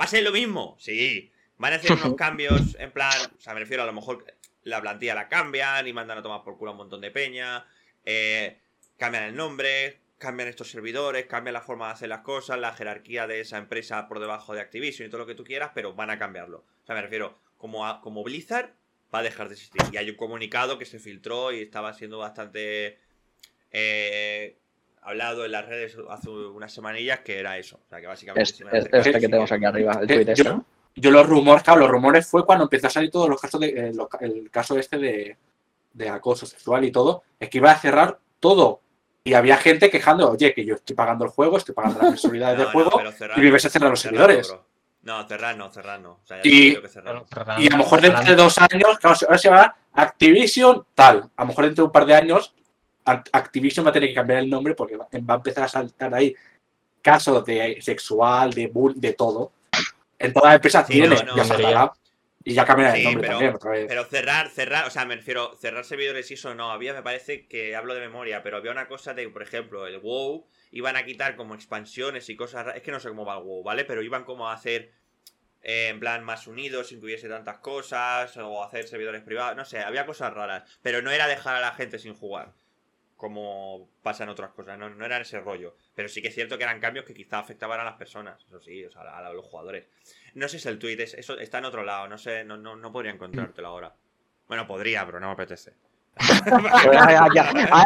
¿Va 0.00 0.04
a 0.04 0.08
ser 0.08 0.22
lo 0.22 0.32
mismo? 0.32 0.76
Sí. 0.78 1.30
Van 1.58 1.72
a 1.72 1.76
hacer 1.76 1.92
unos 1.92 2.14
cambios 2.16 2.76
en 2.78 2.90
plan, 2.92 3.12
o 3.36 3.40
sea, 3.40 3.54
me 3.54 3.60
refiero 3.60 3.82
a 3.82 3.86
lo 3.86 3.92
mejor 3.92 4.24
la 4.64 4.80
plantilla 4.80 5.14
la 5.14 5.28
cambian 5.28 5.86
y 5.88 5.92
mandan 5.92 6.18
a 6.18 6.22
tomar 6.22 6.42
por 6.44 6.56
culo 6.56 6.70
a 6.70 6.72
un 6.72 6.78
montón 6.78 7.00
de 7.00 7.10
peña, 7.10 7.66
eh, 8.04 8.58
cambian 8.96 9.24
el 9.24 9.34
nombre, 9.36 9.98
cambian 10.18 10.48
estos 10.48 10.70
servidores, 10.70 11.26
cambian 11.26 11.52
la 11.54 11.60
forma 11.62 11.86
de 11.88 11.92
hacer 11.94 12.08
las 12.08 12.20
cosas, 12.20 12.58
la 12.58 12.72
jerarquía 12.74 13.26
de 13.26 13.40
esa 13.40 13.58
empresa 13.58 14.06
por 14.08 14.20
debajo 14.20 14.54
de 14.54 14.60
Activision 14.60 15.06
y 15.06 15.10
todo 15.10 15.20
lo 15.22 15.26
que 15.26 15.34
tú 15.34 15.42
quieras, 15.44 15.72
pero 15.74 15.94
van 15.94 16.10
a 16.10 16.18
cambiarlo. 16.18 16.64
O 16.82 16.86
sea, 16.86 16.94
me 16.94 17.02
refiero, 17.02 17.38
como, 17.58 17.86
a- 17.86 18.00
como 18.00 18.22
Blizzard 18.22 18.70
va 19.12 19.18
a 19.18 19.22
dejar 19.22 19.48
de 19.48 19.54
existir. 19.54 19.82
Y 19.92 19.96
hay 19.96 20.08
un 20.10 20.16
comunicado 20.16 20.78
que 20.78 20.84
se 20.86 20.98
filtró 21.00 21.52
y 21.52 21.60
estaba 21.62 21.92
siendo 21.94 22.18
bastante 22.18 22.98
eh, 23.72 24.58
hablado 25.02 25.44
en 25.44 25.52
las 25.52 25.66
redes 25.66 25.96
hace 26.10 26.28
unas 26.30 26.72
semanillas 26.72 27.20
que 27.20 27.38
era 27.38 27.58
eso. 27.58 27.76
O 27.84 27.88
sea, 27.88 28.00
que 28.00 28.06
básicamente... 28.06 28.42
Es, 28.50 28.60
es- 28.60 28.86
este 29.06 29.12
que 29.12 29.20
tenemos 29.28 29.50
aquí 29.52 29.64
arriba, 29.64 29.92
el 30.00 30.04
Eh, 30.10 30.14
tweet 30.14 30.30
este, 30.32 30.44
yo- 30.44 30.50
¿no? 30.54 30.64
Yo 30.94 31.10
los 31.10 31.26
rumores, 31.26 31.62
claro, 31.62 31.80
los 31.80 31.90
rumores 31.90 32.26
fue 32.26 32.44
cuando 32.44 32.64
empezó 32.64 32.86
a 32.86 32.90
salir 32.90 33.10
todos 33.10 33.28
los 33.28 33.40
casos 33.40 33.60
de, 33.60 33.68
eh, 33.68 33.92
los- 33.94 34.08
el 34.20 34.50
caso 34.50 34.78
este 34.78 34.98
de, 34.98 35.36
de 35.92 36.08
acoso 36.08 36.44
sexual 36.46 36.84
y 36.84 36.92
todo, 36.92 37.22
es 37.40 37.48
que 37.48 37.58
iba 37.58 37.70
a 37.70 37.78
cerrar 37.78 38.18
todo. 38.40 38.80
Y 39.24 39.34
había 39.34 39.56
gente 39.56 39.88
quejando, 39.88 40.30
oye, 40.32 40.52
que 40.52 40.64
yo 40.64 40.74
estoy 40.74 40.94
pagando 40.96 41.24
el 41.24 41.30
juego, 41.30 41.56
estoy 41.56 41.74
pagando 41.74 42.00
las 42.00 42.10
mensualidades 42.22 42.58
No, 42.58 42.64
del 42.64 42.72
no, 42.74 42.90
juego, 42.90 43.10
cerrar- 43.12 43.38
y 43.38 43.40
me 43.40 43.50
vais 43.50 43.64
a 43.64 43.70
cerrar 43.70 43.90
los 43.90 44.00
cerrar 44.00 44.16
servidores. 44.30 44.48
no, 44.48 44.54
bro. 44.54 44.66
No, 45.04 45.26
cerrar 45.28 45.56
no, 45.56 45.70
cerrar 45.72 46.00
no. 46.00 46.10
O 46.12 46.20
sea, 46.26 46.40
Y- 46.44 46.76
que 46.80 46.88
cerrar. 46.88 47.24
Y 47.58 47.66
a 47.66 47.70
lo 47.70 47.76
mejor 47.78 48.00
dentro 48.00 48.22
de 48.24 48.36
dos 48.36 48.56
años, 48.58 48.98
claro, 49.00 49.16
ahora 49.26 49.38
se 49.38 49.48
va 49.50 49.76
Activision 49.94 50.84
tal. 50.94 51.28
A 51.36 51.42
lo 51.42 51.48
mejor 51.48 51.64
dentro 51.64 51.82
de 51.84 51.86
un 51.86 51.92
par 51.92 52.06
de 52.06 52.14
años, 52.14 52.54
Activision 53.04 53.84
va 53.86 53.90
a 53.90 53.92
tener 53.92 54.08
que 54.08 54.14
cambiar 54.14 54.40
el 54.40 54.50
nombre 54.50 54.74
porque 54.74 54.96
va 54.96 55.06
a 55.10 55.36
empezar 55.36 55.64
a 55.64 55.68
saltar 55.68 56.14
ahí 56.14 56.34
casos 57.00 57.44
de 57.44 57.78
sexual, 57.80 58.52
de 58.52 58.66
bull, 58.68 58.94
de 59.00 59.12
todo. 59.14 59.52
En 60.18 60.32
todas 60.32 60.50
las 60.50 60.54
empresas 60.56 60.86
Sí, 60.86 60.92
tiene, 60.94 61.16
no, 61.24 61.36
no. 61.36 61.58
ya. 61.58 61.92
Y 62.44 62.54
ya 62.54 62.64
cambiará 62.64 62.96
el 62.96 63.04
nombre 63.04 63.22
pero- 63.22 63.32
también 63.34 63.54
otra 63.54 63.70
vez. 63.70 63.86
Pero 63.88 64.04
cerrar, 64.04 64.48
cerrar, 64.48 64.86
o 64.86 64.90
sea, 64.90 65.04
me 65.04 65.14
refiero, 65.16 65.54
cerrar 65.60 65.84
servidores 65.84 66.30
y 66.30 66.34
eso 66.34 66.54
no. 66.54 66.72
Había, 66.72 66.92
me 66.92 67.02
parece 67.02 67.46
que 67.46 67.76
hablo 67.76 67.94
de 67.94 68.00
memoria, 68.00 68.42
pero 68.42 68.56
había 68.56 68.72
una 68.72 68.88
cosa 68.88 69.14
de, 69.14 69.28
por 69.28 69.42
ejemplo, 69.42 69.86
el 69.86 69.98
WoW, 70.00 70.46
iban 70.72 70.96
a 70.96 71.04
quitar 71.04 71.36
como 71.36 71.54
expansiones 71.54 72.28
y 72.28 72.36
cosas 72.36 72.64
raras. 72.64 72.76
Es 72.78 72.82
que 72.82 72.90
no 72.90 72.98
sé 73.00 73.08
cómo 73.08 73.24
va 73.24 73.36
el 73.38 73.44
WoW, 73.44 73.62
¿vale? 73.62 73.84
Pero 73.84 74.02
iban 74.02 74.24
como 74.24 74.48
a 74.48 74.54
hacer, 74.54 74.90
eh, 75.62 75.88
en 75.88 76.00
plan, 76.00 76.24
más 76.24 76.48
unidos, 76.48 76.88
sin 76.88 76.98
que 76.98 77.06
hubiese 77.06 77.28
tantas 77.28 77.58
cosas, 77.58 78.36
o 78.36 78.64
hacer 78.64 78.88
servidores 78.88 79.22
privados, 79.22 79.56
no 79.56 79.64
sé, 79.64 79.78
había 79.78 80.04
cosas 80.06 80.32
raras. 80.34 80.64
Pero 80.82 81.00
no 81.00 81.12
era 81.12 81.28
dejar 81.28 81.54
a 81.56 81.60
la 81.60 81.74
gente 81.74 82.00
sin 82.00 82.14
jugar, 82.14 82.52
como 83.22 83.88
pasa 84.02 84.24
en 84.24 84.30
otras 84.30 84.50
cosas, 84.50 84.76
no, 84.76 84.90
no 84.90 85.04
era 85.06 85.18
ese 85.18 85.38
rollo. 85.38 85.76
Pero 85.94 86.08
sí 86.08 86.20
que 86.20 86.26
es 86.26 86.34
cierto 86.34 86.58
que 86.58 86.64
eran 86.64 86.80
cambios 86.80 87.04
que 87.04 87.14
quizá 87.14 87.38
afectaban 87.38 87.78
a 87.78 87.84
las 87.84 87.94
personas, 87.94 88.44
eso 88.44 88.60
sí, 88.60 88.84
o 88.84 88.90
sea, 88.90 89.02
a, 89.02 89.28
a 89.28 89.32
los 89.32 89.46
jugadores. 89.46 89.86
No 90.34 90.48
sé 90.48 90.58
si 90.58 90.66
el 90.68 90.80
tweet 90.80 91.00
es, 91.00 91.14
eso 91.14 91.38
está 91.38 91.58
en 91.58 91.66
otro 91.66 91.84
lado, 91.84 92.08
no 92.08 92.18
sé, 92.18 92.42
no, 92.42 92.56
no, 92.56 92.74
no 92.74 92.90
podría 92.90 93.12
encontrártelo 93.12 93.68
ahora. 93.68 93.94
Bueno, 94.48 94.66
podría, 94.66 95.06
pero 95.06 95.20
no 95.20 95.28
me 95.28 95.32
apetece. 95.34 95.72
Aquí, 96.16 97.38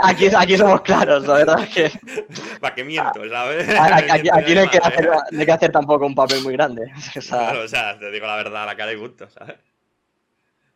aquí- 0.03 0.35
aquí 0.35 0.57
somos 0.57 0.81
claros, 0.81 1.27
la 1.27 1.35
verdad 1.35 1.63
es 1.63 1.69
que 1.69 2.01
¿Para 2.61 2.75
qué 2.75 2.83
miento, 2.83 3.29
sabes? 3.29 3.69
aquí, 3.79 4.55
no 4.55 4.61
hay 4.63 4.69
que, 4.69 4.79
hacer, 4.79 5.11
no 5.33 5.39
hay 5.41 5.47
que 5.47 5.53
hacer 5.53 5.71
tampoco 5.71 6.07
un 6.07 6.15
papel 6.15 6.43
muy 6.43 6.55
grande. 6.55 6.91
O 7.17 7.21
sea, 7.21 7.39
Claro, 7.39 7.61
o 7.63 7.69
sea, 7.69 7.99
te 7.99 8.11
digo 8.11 8.27
la 8.27 8.37
verdad 8.37 8.63
a 8.63 8.67
la 8.67 8.75
cara 8.77 8.91
y 8.95 8.97
punto, 8.97 9.29
¿sabes? 9.29 9.57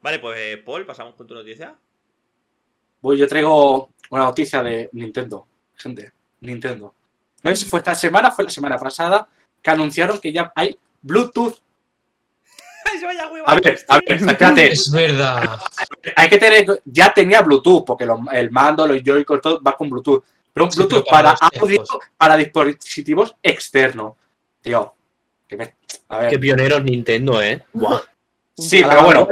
Vale, 0.03 0.19
pues 0.19 0.59
Paul, 0.59 0.85
pasamos 0.85 1.15
con 1.15 1.27
tu 1.27 1.33
noticia. 1.35 1.75
Pues 3.01 3.19
yo 3.19 3.27
traigo 3.27 3.91
una 4.11 4.25
noticia 4.25 4.63
de 4.63 4.89
Nintendo. 4.93 5.47
Gente, 5.77 6.13
Nintendo. 6.41 6.95
No 7.43 7.51
sé 7.51 7.57
si 7.57 7.65
fue 7.65 7.79
esta 7.81 7.95
semana, 7.95 8.31
fue 8.31 8.45
la 8.45 8.51
semana 8.51 8.79
pasada, 8.79 9.27
que 9.63 9.71
anunciaron 9.71 10.19
que 10.21 10.33
ya 10.33 10.53
hay 10.55 10.79
Bluetooth. 11.01 11.55
A 13.47 13.55
ver, 13.55 13.79
a 13.89 13.95
ver, 13.99 14.13
espérate. 14.13 14.73
Es 14.73 14.91
verdad. 14.91 15.61
Hay 16.17 16.29
que 16.29 16.39
tener, 16.39 16.83
ya 16.85 17.13
tenía 17.13 17.41
Bluetooth, 17.43 17.85
porque 17.85 18.05
los- 18.05 18.21
el 18.33 18.51
mando, 18.51 18.87
los 18.87 19.03
Joy-Con, 19.03 19.41
todo 19.41 19.63
va 19.63 19.77
con 19.77 19.89
Bluetooth. 19.89 20.25
Pero 20.53 20.67
un 20.67 20.71
Bluetooth 20.71 21.09
para 21.09 21.31
audio, 21.61 21.85
para 22.17 22.37
dispositivos 22.37 23.35
externos. 23.43 24.15
Tío, 24.61 24.95
que 25.47 25.57
me- 25.57 25.77
a 26.09 26.19
ver. 26.19 26.31
Qué 26.31 26.39
pioneros 26.39 26.83
Nintendo, 26.83 27.41
¿eh? 27.43 27.65
Buah. 27.73 28.01
Sí, 28.57 28.83
pero 28.87 29.05
bueno. 29.05 29.29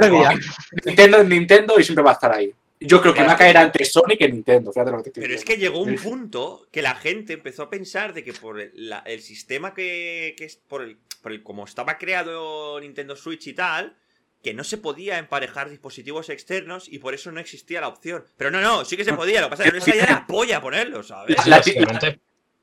Nintendo 0.85 1.17
es 1.17 1.27
Nintendo 1.27 1.79
y 1.79 1.83
siempre 1.83 2.03
va 2.03 2.11
a 2.11 2.13
estar 2.13 2.31
ahí. 2.31 2.53
Yo 2.81 3.01
creo 3.01 3.13
que 3.13 3.23
va 3.23 3.33
a 3.33 3.37
caer 3.37 3.57
antes 3.57 3.91
Sony 3.91 4.15
que 4.17 4.29
Nintendo. 4.29 4.71
Fíjate 4.71 4.91
lo 4.91 5.03
que 5.03 5.09
te 5.11 5.19
Pero 5.21 5.33
es 5.33 5.43
que 5.43 5.57
llegó 5.57 5.81
un 5.81 5.95
punto 5.95 6.67
que 6.71 6.81
la 6.81 6.95
gente 6.95 7.33
empezó 7.33 7.63
a 7.63 7.69
pensar 7.69 8.13
de 8.13 8.23
que 8.23 8.31
por 8.33 8.59
el, 8.59 8.71
la- 8.73 8.99
el 9.05 9.21
sistema 9.21 9.73
que, 9.73 10.33
que 10.37 10.45
es 10.45 10.55
por 10.55 10.83
el, 10.83 10.97
por 11.21 11.31
el 11.33 11.43
como 11.43 11.65
estaba 11.65 11.97
creado 11.97 12.79
Nintendo 12.79 13.15
Switch 13.17 13.47
y 13.47 13.53
tal, 13.53 13.97
que 14.41 14.53
no 14.53 14.63
se 14.63 14.77
podía 14.77 15.17
emparejar 15.17 15.69
dispositivos 15.69 16.29
externos 16.29 16.87
y 16.87 16.99
por 16.99 17.13
eso 17.13 17.31
no 17.33 17.41
existía 17.41 17.81
la 17.81 17.89
opción. 17.89 18.23
Pero 18.37 18.49
no, 18.49 18.61
no, 18.61 18.85
sí 18.85 18.95
que 18.95 19.03
se 19.03 19.11
podía, 19.13 19.41
lo 19.41 19.47
que 19.47 19.51
pasa 19.51 19.65
es 19.65 19.71
que 19.73 19.79
no 19.79 19.85
salía 19.85 20.05
la 20.05 20.25
polla 20.25 20.61
ponerlo, 20.61 21.03
¿sabes? 21.03 21.35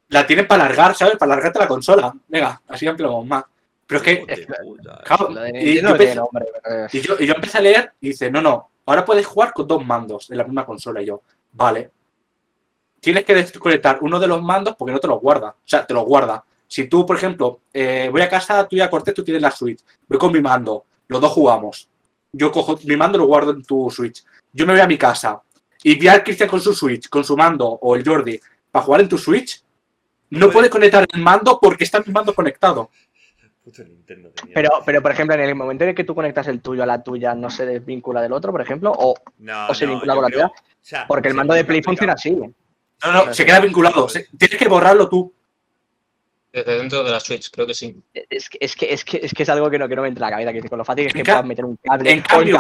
La- 0.09 0.27
tienen 0.27 0.47
para 0.47 0.65
alargar, 0.65 0.95
¿sabes? 0.97 1.17
Para 1.19 1.33
alargarte 1.35 1.59
la 1.59 1.69
consola. 1.69 2.15
Venga, 2.29 2.63
así 2.69 2.87
ampliamos 2.87 3.27
más. 3.27 3.45
Pero 3.87 4.01
es 4.01 4.03
que, 4.05 4.47
puta. 4.63 5.03
claro, 5.05 5.29
yo, 5.81 5.89
empecé, 5.91 6.15
y 6.93 7.01
yo- 7.03 7.17
y 7.21 7.27
yo 7.27 7.35
empecé 7.35 7.59
a 7.59 7.61
leer 7.61 7.93
y 8.01 8.09
dice, 8.09 8.31
no, 8.31 8.41
no, 8.41 8.71
ahora 8.87 9.05
puedes 9.05 9.27
jugar 9.27 9.53
con 9.53 9.67
dos 9.67 9.85
mandos 9.85 10.31
en 10.31 10.39
la 10.39 10.45
misma 10.45 10.65
consola. 10.65 11.03
Y 11.03 11.07
yo, 11.07 11.23
vale. 11.53 11.91
Tienes 13.01 13.25
que 13.25 13.35
desconectar 13.35 13.99
uno 14.01 14.19
de 14.19 14.27
los 14.27 14.43
mandos 14.43 14.75
porque 14.77 14.93
no 14.93 14.99
te 14.99 15.07
los 15.07 15.21
guarda. 15.21 15.51
O 15.51 15.67
sea, 15.69 15.87
te 15.87 15.95
los 15.95 16.05
guarda. 16.05 16.45
Si 16.67 16.89
tú, 16.89 17.07
por 17.07 17.17
ejemplo, 17.17 17.61
eh, 17.73 18.09
voy 18.11 18.23
a 18.23 18.29
casa 18.29 18.67
tuya, 18.67 18.91
Cortés, 18.91 19.15
tú 19.15 19.23
tienes 19.23 19.43
la 19.43 19.51
Switch. 19.51 19.81
Voy 20.09 20.19
con 20.19 20.33
mi 20.33 20.41
mando. 20.41 20.85
Los 21.09 21.21
dos 21.21 21.33
jugamos. 21.33 21.89
Yo 22.33 22.51
cojo 22.51 22.79
mi 22.85 22.97
mando 22.97 23.19
y 23.19 23.21
lo 23.21 23.27
guardo 23.27 23.53
en 23.53 23.63
tu 23.63 23.91
Switch. 23.91 24.25
Yo 24.53 24.67
me 24.67 24.73
voy 24.73 24.81
a 24.81 24.87
mi 24.87 24.99
casa 24.99 25.41
y 25.83 25.95
vi 25.95 26.09
al 26.09 26.25
Cristian 26.25 26.49
con 26.49 26.61
su 26.61 26.75
Switch, 26.75 27.09
con 27.09 27.23
su 27.23 27.37
mando, 27.37 27.67
o 27.67 27.95
el 27.95 28.05
Jordi, 28.05 28.41
para 28.71 28.85
jugar 28.85 29.03
en 29.03 29.09
tu 29.09 29.19
Switch. 29.19 29.63
No 30.31 30.51
puedes 30.51 30.71
conectar 30.71 31.07
el 31.13 31.23
mando 31.23 31.61
porque 31.61 31.85
está 31.85 32.01
mi 32.01 32.13
mando 32.13 32.35
conectado. 32.35 32.91
Puto 33.67 33.83
Nintendo. 33.83 34.31
Pero, 34.55 34.71
pero, 34.87 35.03
por 35.03 35.11
ejemplo, 35.11 35.35
en 35.35 35.41
el 35.41 35.57
momento 35.57 35.83
en 35.83 35.91
el 35.91 35.97
que 35.97 36.05
tú 36.05 36.15
conectas 36.15 36.47
el 36.47 36.61
tuyo 36.61 36.85
a 36.85 36.87
la 36.87 37.03
tuya, 37.03 37.35
¿no 37.35 37.51
se 37.51 37.67
desvincula 37.67 38.23
del 38.23 38.33
otro, 38.33 38.53
por 38.53 38.61
ejemplo? 38.63 38.93
O, 38.97 39.15
No, 39.39 39.67
o 39.69 39.75
se 39.75 39.87
no, 39.87 39.95
vincula 39.95 40.15
con 40.15 40.23
la 40.23 40.31
tuya. 40.31 40.47
o 40.47 40.53
sea, 40.81 41.05
porque 41.09 41.27
el 41.29 41.35
mando 41.35 41.53
de 41.53 41.65
Play 41.65 41.83
funciona 41.83 42.13
así. 42.13 42.31
No, 42.31 43.13
no, 43.13 43.35
se 43.35 43.45
queda 43.45 43.59
vinculado. 43.59 44.09
Se- 44.09 44.29
tienes 44.39 44.57
que 44.57 44.69
borrarlo 44.69 45.09
tú. 45.09 45.33
Desde 46.53 46.79
dentro 46.79 47.03
de 47.03 47.11
la 47.11 47.19
Switch, 47.19 47.51
creo 47.51 47.67
que 47.67 47.75
sí. 47.75 48.01
Es 48.15 48.49
que 48.49 48.59
es, 48.61 48.77
que, 48.77 48.93
es, 48.95 49.05
que, 49.05 49.17
es 49.23 49.35
que 49.35 49.43
es 49.43 49.49
algo 49.49 49.69
que 49.69 49.81
no, 49.81 49.89
que 49.89 49.97
no 49.97 50.03
me 50.03 50.09
entra 50.09 50.29
a 50.29 50.31
la 50.31 50.37
cabeza, 50.37 50.53
que 50.53 50.69
con 50.69 50.79
lo 50.79 50.85
fácil 50.85 51.07
es 51.09 51.13
que 51.13 51.25
puedas 51.25 51.45
meter 51.45 51.65
un 51.65 51.77
cable 51.77 52.11
en 52.13 52.21
cambio- 52.23 52.57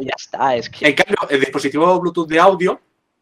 y 0.00 0.04
ya 0.04 0.14
está. 0.16 0.54
Es 0.54 0.68
que 0.68 0.86
En 0.88 0.94
cambio, 0.94 1.16
el 1.30 1.40
dispositivo 1.40 1.98
Bluetooth 1.98 2.28
de 2.28 2.38
audio, 2.38 2.78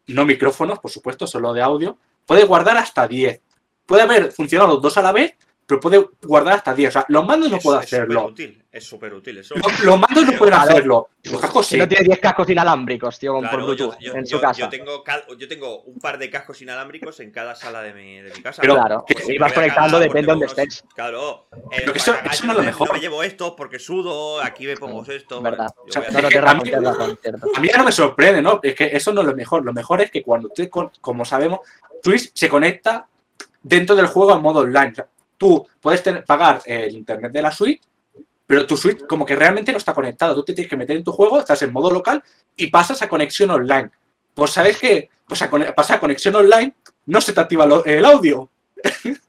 no 0.07 0.25
micrófonos, 0.25 0.77
por 0.79 0.91
supuesto, 0.91 1.25
solo 1.25 1.53
de 1.53 1.61
audio, 1.61 1.97
puede 2.25 2.43
guardar 2.43 2.75
hasta 2.77 3.07
10. 3.07 3.41
Puede 3.85 4.03
haber 4.03 4.31
funcionado 4.33 4.73
los 4.73 4.81
dos 4.83 4.97
a 4.97 5.01
la 5.01 5.13
vez, 5.13 5.33
pero 5.69 5.79
puede 5.79 6.03
guardar 6.23 6.55
hasta 6.55 6.73
10. 6.73 6.89
O 6.89 6.91
sea, 6.93 7.05
los 7.09 7.23
mandos 7.23 7.47
no 7.51 7.57
Es- 7.57 7.63
pueden 7.63 7.83
es 7.83 7.89
súper 7.89 8.01
hacerlo. 8.01 8.25
útil, 8.25 8.63
es 8.71 8.83
súper 8.83 9.13
útil 9.13 9.37
eso. 9.37 9.53
Los, 9.55 9.79
los 9.81 9.99
mandos 9.99 10.25
no 10.25 10.31
pueden 10.33 10.55
hacerlo. 10.55 11.09
Los 11.25 11.39
cascos 11.39 11.67
si 11.67 11.75
sí. 11.75 11.79
no 11.79 11.87
tiene 11.87 12.05
10 12.05 12.19
cascos 12.19 12.49
inalámbricos, 12.49 13.19
tío, 13.19 13.33
con 13.33 13.41
Claro, 13.41 13.57
por 13.59 13.61
yo, 13.61 13.85
Bluetooth 13.89 13.99
yo- 14.01 14.13
en 14.15 14.25
yo- 14.25 14.37
su 14.37 14.41
casa. 14.41 14.59
yo 14.61 14.69
tengo, 14.69 15.03
cal- 15.03 15.23
yo 15.37 15.47
tengo 15.47 15.81
un 15.83 15.99
par 15.99 16.17
de 16.17 16.27
cascos 16.31 16.59
inalámbricos 16.63 17.19
en 17.19 17.29
cada 17.31 17.53
sala 17.53 17.83
de 17.83 17.93
mi, 17.93 18.17
de 18.19 18.33
mi 18.33 18.41
casa. 18.41 18.63
Pero- 18.63 18.73
claro, 18.73 19.05
Pues 19.07 19.25
si 19.25 19.31
y 19.31 19.35
me 19.35 19.41
vas 19.41 19.53
conectando, 19.53 19.99
depende 19.99 20.21
de 20.33 20.37
pues 20.39 20.55
donde 20.55 20.63
estés. 20.63 20.83
Claro. 20.95 21.47
eh, 21.53 21.57
Pero 21.77 21.93
que 21.93 21.99
eso- 21.99 22.13
yo 22.15 22.21
no 22.23 22.31
es 22.31 22.43
lo 22.43 22.53
me- 22.61 22.65
mejor. 22.65 22.87
No 22.87 22.93
me 22.95 22.99
llevo 22.99 23.21
estos 23.21 23.51
porque 23.51 23.77
sudo, 23.77 24.41
aquí 24.41 24.65
me 24.65 24.75
pongo 24.75 25.05
esto. 25.05 25.39
Verdad. 25.39 25.71
yo 25.77 25.83
O 25.87 25.91
sea, 25.91 26.01
No, 26.09 26.21
no, 26.23 26.29
que 26.29 26.37
a 26.39 26.53
mí- 26.55 26.63
tienes 26.63 26.83
razón, 26.83 27.19
cierto. 27.21 27.47
A 27.55 27.59
mí 27.59 27.67
ya 27.67 27.77
no 27.77 27.83
me 27.83 27.91
sorprende, 27.91 28.41
¿no? 28.41 28.59
Es 28.63 28.73
que 28.73 28.89
eso 28.91 29.13
no 29.13 29.21
es 29.21 29.27
lo 29.27 29.35
mejor. 29.35 29.63
Lo 29.63 29.71
mejor 29.71 30.01
es 30.01 30.09
que 30.09 30.23
cuando 30.23 30.47
usted, 30.47 30.67
como 30.99 31.25
sabemos, 31.25 31.59
Twitch 32.01 32.31
se 32.33 32.49
conecta 32.49 33.05
dentro 33.61 33.95
del 33.95 34.07
juego 34.07 34.33
en 34.33 34.41
modo 34.41 34.61
online. 34.61 34.93
O 34.93 34.95
sea, 34.95 35.07
tú 35.39 35.67
puedes 35.81 36.03
pagar 36.27 36.61
el 36.65 36.95
internet 36.95 37.31
de 37.31 37.41
la 37.41 37.51
Switch, 37.51 37.81
pero 38.45 38.67
tu 38.67 38.77
Switch 38.77 39.07
como 39.07 39.25
que 39.25 39.35
realmente 39.35 39.71
no 39.71 39.77
está 39.79 39.93
conectado. 39.93 40.35
Tú 40.35 40.43
te 40.43 40.53
tienes 40.53 40.69
que 40.69 40.77
meter 40.77 40.97
en 40.97 41.03
tu 41.03 41.11
juego, 41.11 41.39
estás 41.39 41.61
en 41.63 41.73
modo 41.73 41.89
local 41.89 42.21
y 42.55 42.67
pasas 42.67 43.01
a 43.01 43.09
conexión 43.09 43.49
online. 43.49 43.89
Pues 44.33 44.51
sabes 44.51 44.77
que 44.77 45.09
pues 45.25 45.41
a 45.41 45.49
pasar 45.49 45.97
a 45.97 45.99
conexión 45.99 46.35
online 46.35 46.75
no 47.05 47.21
se 47.21 47.33
te 47.33 47.39
activa 47.39 47.67
el 47.85 48.05
audio. 48.05 48.49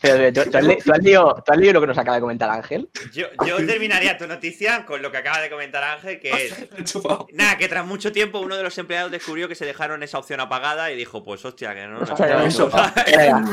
Pero, 0.00 0.32
¿tú, 0.44 0.50
tú 0.50 0.58
has, 0.58 0.64
le- 0.64 0.76
tú 0.76 0.92
has 0.92 0.98
leído, 1.02 1.42
tú 1.44 1.52
has 1.52 1.58
leído 1.58 1.72
lo 1.74 1.80
que 1.80 1.86
nos 1.88 1.98
acaba 1.98 2.16
de 2.16 2.20
comentar 2.20 2.50
Ángel? 2.50 2.88
Yo, 3.12 3.26
yo 3.46 3.56
terminaría 3.66 4.16
tu 4.16 4.26
noticia 4.26 4.84
con 4.86 5.02
lo 5.02 5.10
que 5.10 5.18
acaba 5.18 5.40
de 5.40 5.50
comentar 5.50 5.82
Ángel, 5.84 6.20
que 6.20 6.30
es. 6.30 6.54
Nada, 7.32 7.58
que 7.58 7.68
tras 7.68 7.84
mucho 7.86 8.12
tiempo 8.12 8.40
uno 8.40 8.56
de 8.56 8.62
los 8.62 8.76
empleados 8.78 9.10
descubrió 9.10 9.48
que 9.48 9.54
se 9.54 9.64
dejaron 9.66 10.02
esa 10.02 10.18
opción 10.18 10.40
apagada 10.40 10.90
y 10.92 10.96
dijo, 10.96 11.24
pues 11.24 11.44
hostia, 11.44 11.74
que 11.74 11.86
no. 11.86 11.98
no, 11.98 12.00
Hostia, 12.00 12.26
no, 12.26 12.42
eso. 12.44 12.70
no. 12.72 12.92
Venga. 13.06 13.44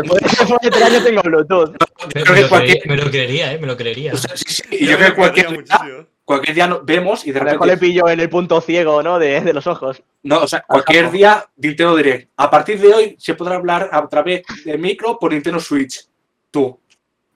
Después 0.00 0.20
después 0.22 0.60
de 0.62 0.70
tres 0.70 0.82
años 0.82 1.04
tengo 1.04 1.22
Bluetooth. 1.22 1.76
Me, 2.14 2.20
lo 2.40 2.48
creería, 2.48 2.82
me 2.86 2.96
lo 2.96 3.10
creería, 3.10 3.52
¿eh? 3.52 3.58
Me 3.58 3.66
lo 3.66 3.76
creería. 3.76 4.12
O 4.14 4.16
sea, 4.16 4.36
sí, 4.36 4.44
sí, 4.48 4.62
y 4.70 4.86
yo 4.86 4.96
creo 4.96 5.08
que 5.10 5.14
cualquier 5.14 5.48
día, 5.48 5.56
muchísimo. 5.56 6.06
Cualquier 6.26 6.54
día 6.54 6.66
no- 6.66 6.82
vemos 6.82 7.26
y 7.26 7.32
de 7.32 7.40
A 7.40 7.44
lo 7.44 7.50
mejor 7.52 7.66
le 7.68 7.72
repente. 7.74 7.86
pillo 7.94 8.08
en 8.10 8.20
el 8.20 8.28
punto 8.28 8.60
ciego, 8.60 9.02
¿no? 9.02 9.18
De, 9.18 9.40
de 9.40 9.52
los 9.54 9.66
ojos. 9.66 10.02
No, 10.24 10.40
o 10.42 10.46
sea, 10.48 10.60
cualquier 10.68 11.10
día 11.10 11.48
Nintendo 11.56 11.96
Direct. 11.96 12.30
A 12.36 12.50
partir 12.50 12.78
de 12.80 12.92
hoy 12.92 13.16
se 13.18 13.34
podrá 13.34 13.54
hablar 13.56 13.88
a 13.90 14.06
través 14.08 14.42
de 14.64 14.76
micro 14.76 15.18
por 15.18 15.32
Nintendo 15.32 15.58
Switch. 15.60 16.04
Tú. 16.50 16.78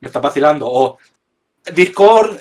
Me 0.00 0.08
estás 0.08 0.20
vacilando. 0.20 0.66
O 0.68 0.98
Discord, 1.72 2.38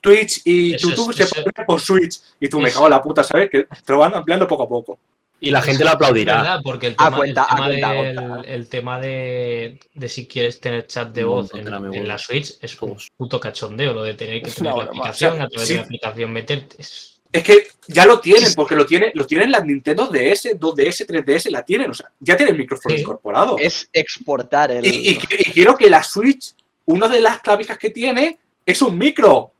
Twitch 0.00 0.42
y 0.44 0.74
Eso 0.74 0.88
es- 0.88 0.96
YouTube 0.96 1.14
se 1.14 1.26
podrán 1.26 1.66
por 1.66 1.80
Switch. 1.80 2.20
Y 2.40 2.48
tú 2.48 2.58
me 2.60 2.70
cago 2.70 2.86
en 2.86 2.90
la 2.90 3.02
puta, 3.02 3.22
¿sabes? 3.22 3.48
Que 3.48 3.64
te 3.64 3.92
lo 3.92 3.98
van 3.98 4.14
ampliando 4.14 4.46
poco 4.48 4.64
a 4.64 4.68
poco. 4.68 4.98
Y 5.44 5.50
la 5.50 5.60
gente 5.60 5.82
lo 5.84 5.90
aplaudirá. 5.90 6.36
verdad, 6.36 6.60
porque 6.62 6.86
el 6.86 6.94
A 6.98 7.04
tema, 7.06 7.16
cuenta- 7.16 7.42
el 7.42 7.46
tema, 7.48 7.64
a 7.64 7.66
cuenta 7.68 7.92
del- 7.92 8.16
gota. 8.28 8.48
el 8.48 8.68
tema 8.68 9.00
de, 9.00 9.80
de 9.92 10.08
si 10.08 10.26
quieres 10.26 10.60
tener 10.60 10.86
chat 10.86 11.12
de 11.12 11.24
voz 11.24 11.52
en, 11.54 11.68
la 11.68 11.76
en 11.78 11.82
memoria. 11.82 12.02
la 12.04 12.18
Switch 12.18 12.54
es 12.60 12.80
un 12.80 12.96
puto 13.16 13.40
cachondeo 13.40 13.92
lo 13.92 14.04
de 14.04 14.14
tener 14.14 14.40
que 14.40 14.50
tener 14.52 14.72
la 14.74 14.84
aplicación, 14.84 15.32
O 15.32 15.36
sea, 15.36 15.44
a 15.44 15.48
través 15.48 15.66
sí. 15.68 15.74
de 15.74 15.80
la 15.80 15.84
aplicación 15.86 16.32
meterte. 16.32 16.76
es- 16.78 17.20
Es 17.32 17.42
que 17.42 17.66
ya 17.88 18.04
lo 18.06 18.20
tienen, 18.20 18.52
porque 18.54 18.76
lo 18.76 18.84
tienen, 18.86 19.10
lo 19.14 19.26
tienen 19.26 19.50
las 19.50 19.64
Nintendo 19.64 20.06
DS, 20.06 20.54
2DS, 20.60 21.06
3DS, 21.06 21.50
la 21.50 21.64
tienen. 21.64 21.90
O 21.90 21.94
sea, 21.94 22.10
ya 22.20 22.36
tienen 22.36 22.56
micrófono 22.58 22.94
Sí. 22.94 23.00
incorporado. 23.00 23.56
Es 23.58 23.88
exportar 23.92 24.70
el. 24.70 24.84
Y, 24.86 24.90
y- 24.90 25.10
y 25.38 25.44
quiero 25.50 25.76
que 25.76 25.88
la 25.90 26.02
Switch, 26.02 26.54
una 26.84 27.08
de 27.08 27.20
las 27.20 27.40
clavijas 27.40 27.78
que 27.78 27.90
tiene 27.90 28.38
es 28.66 28.80
un 28.82 28.96
micro. 28.98 29.52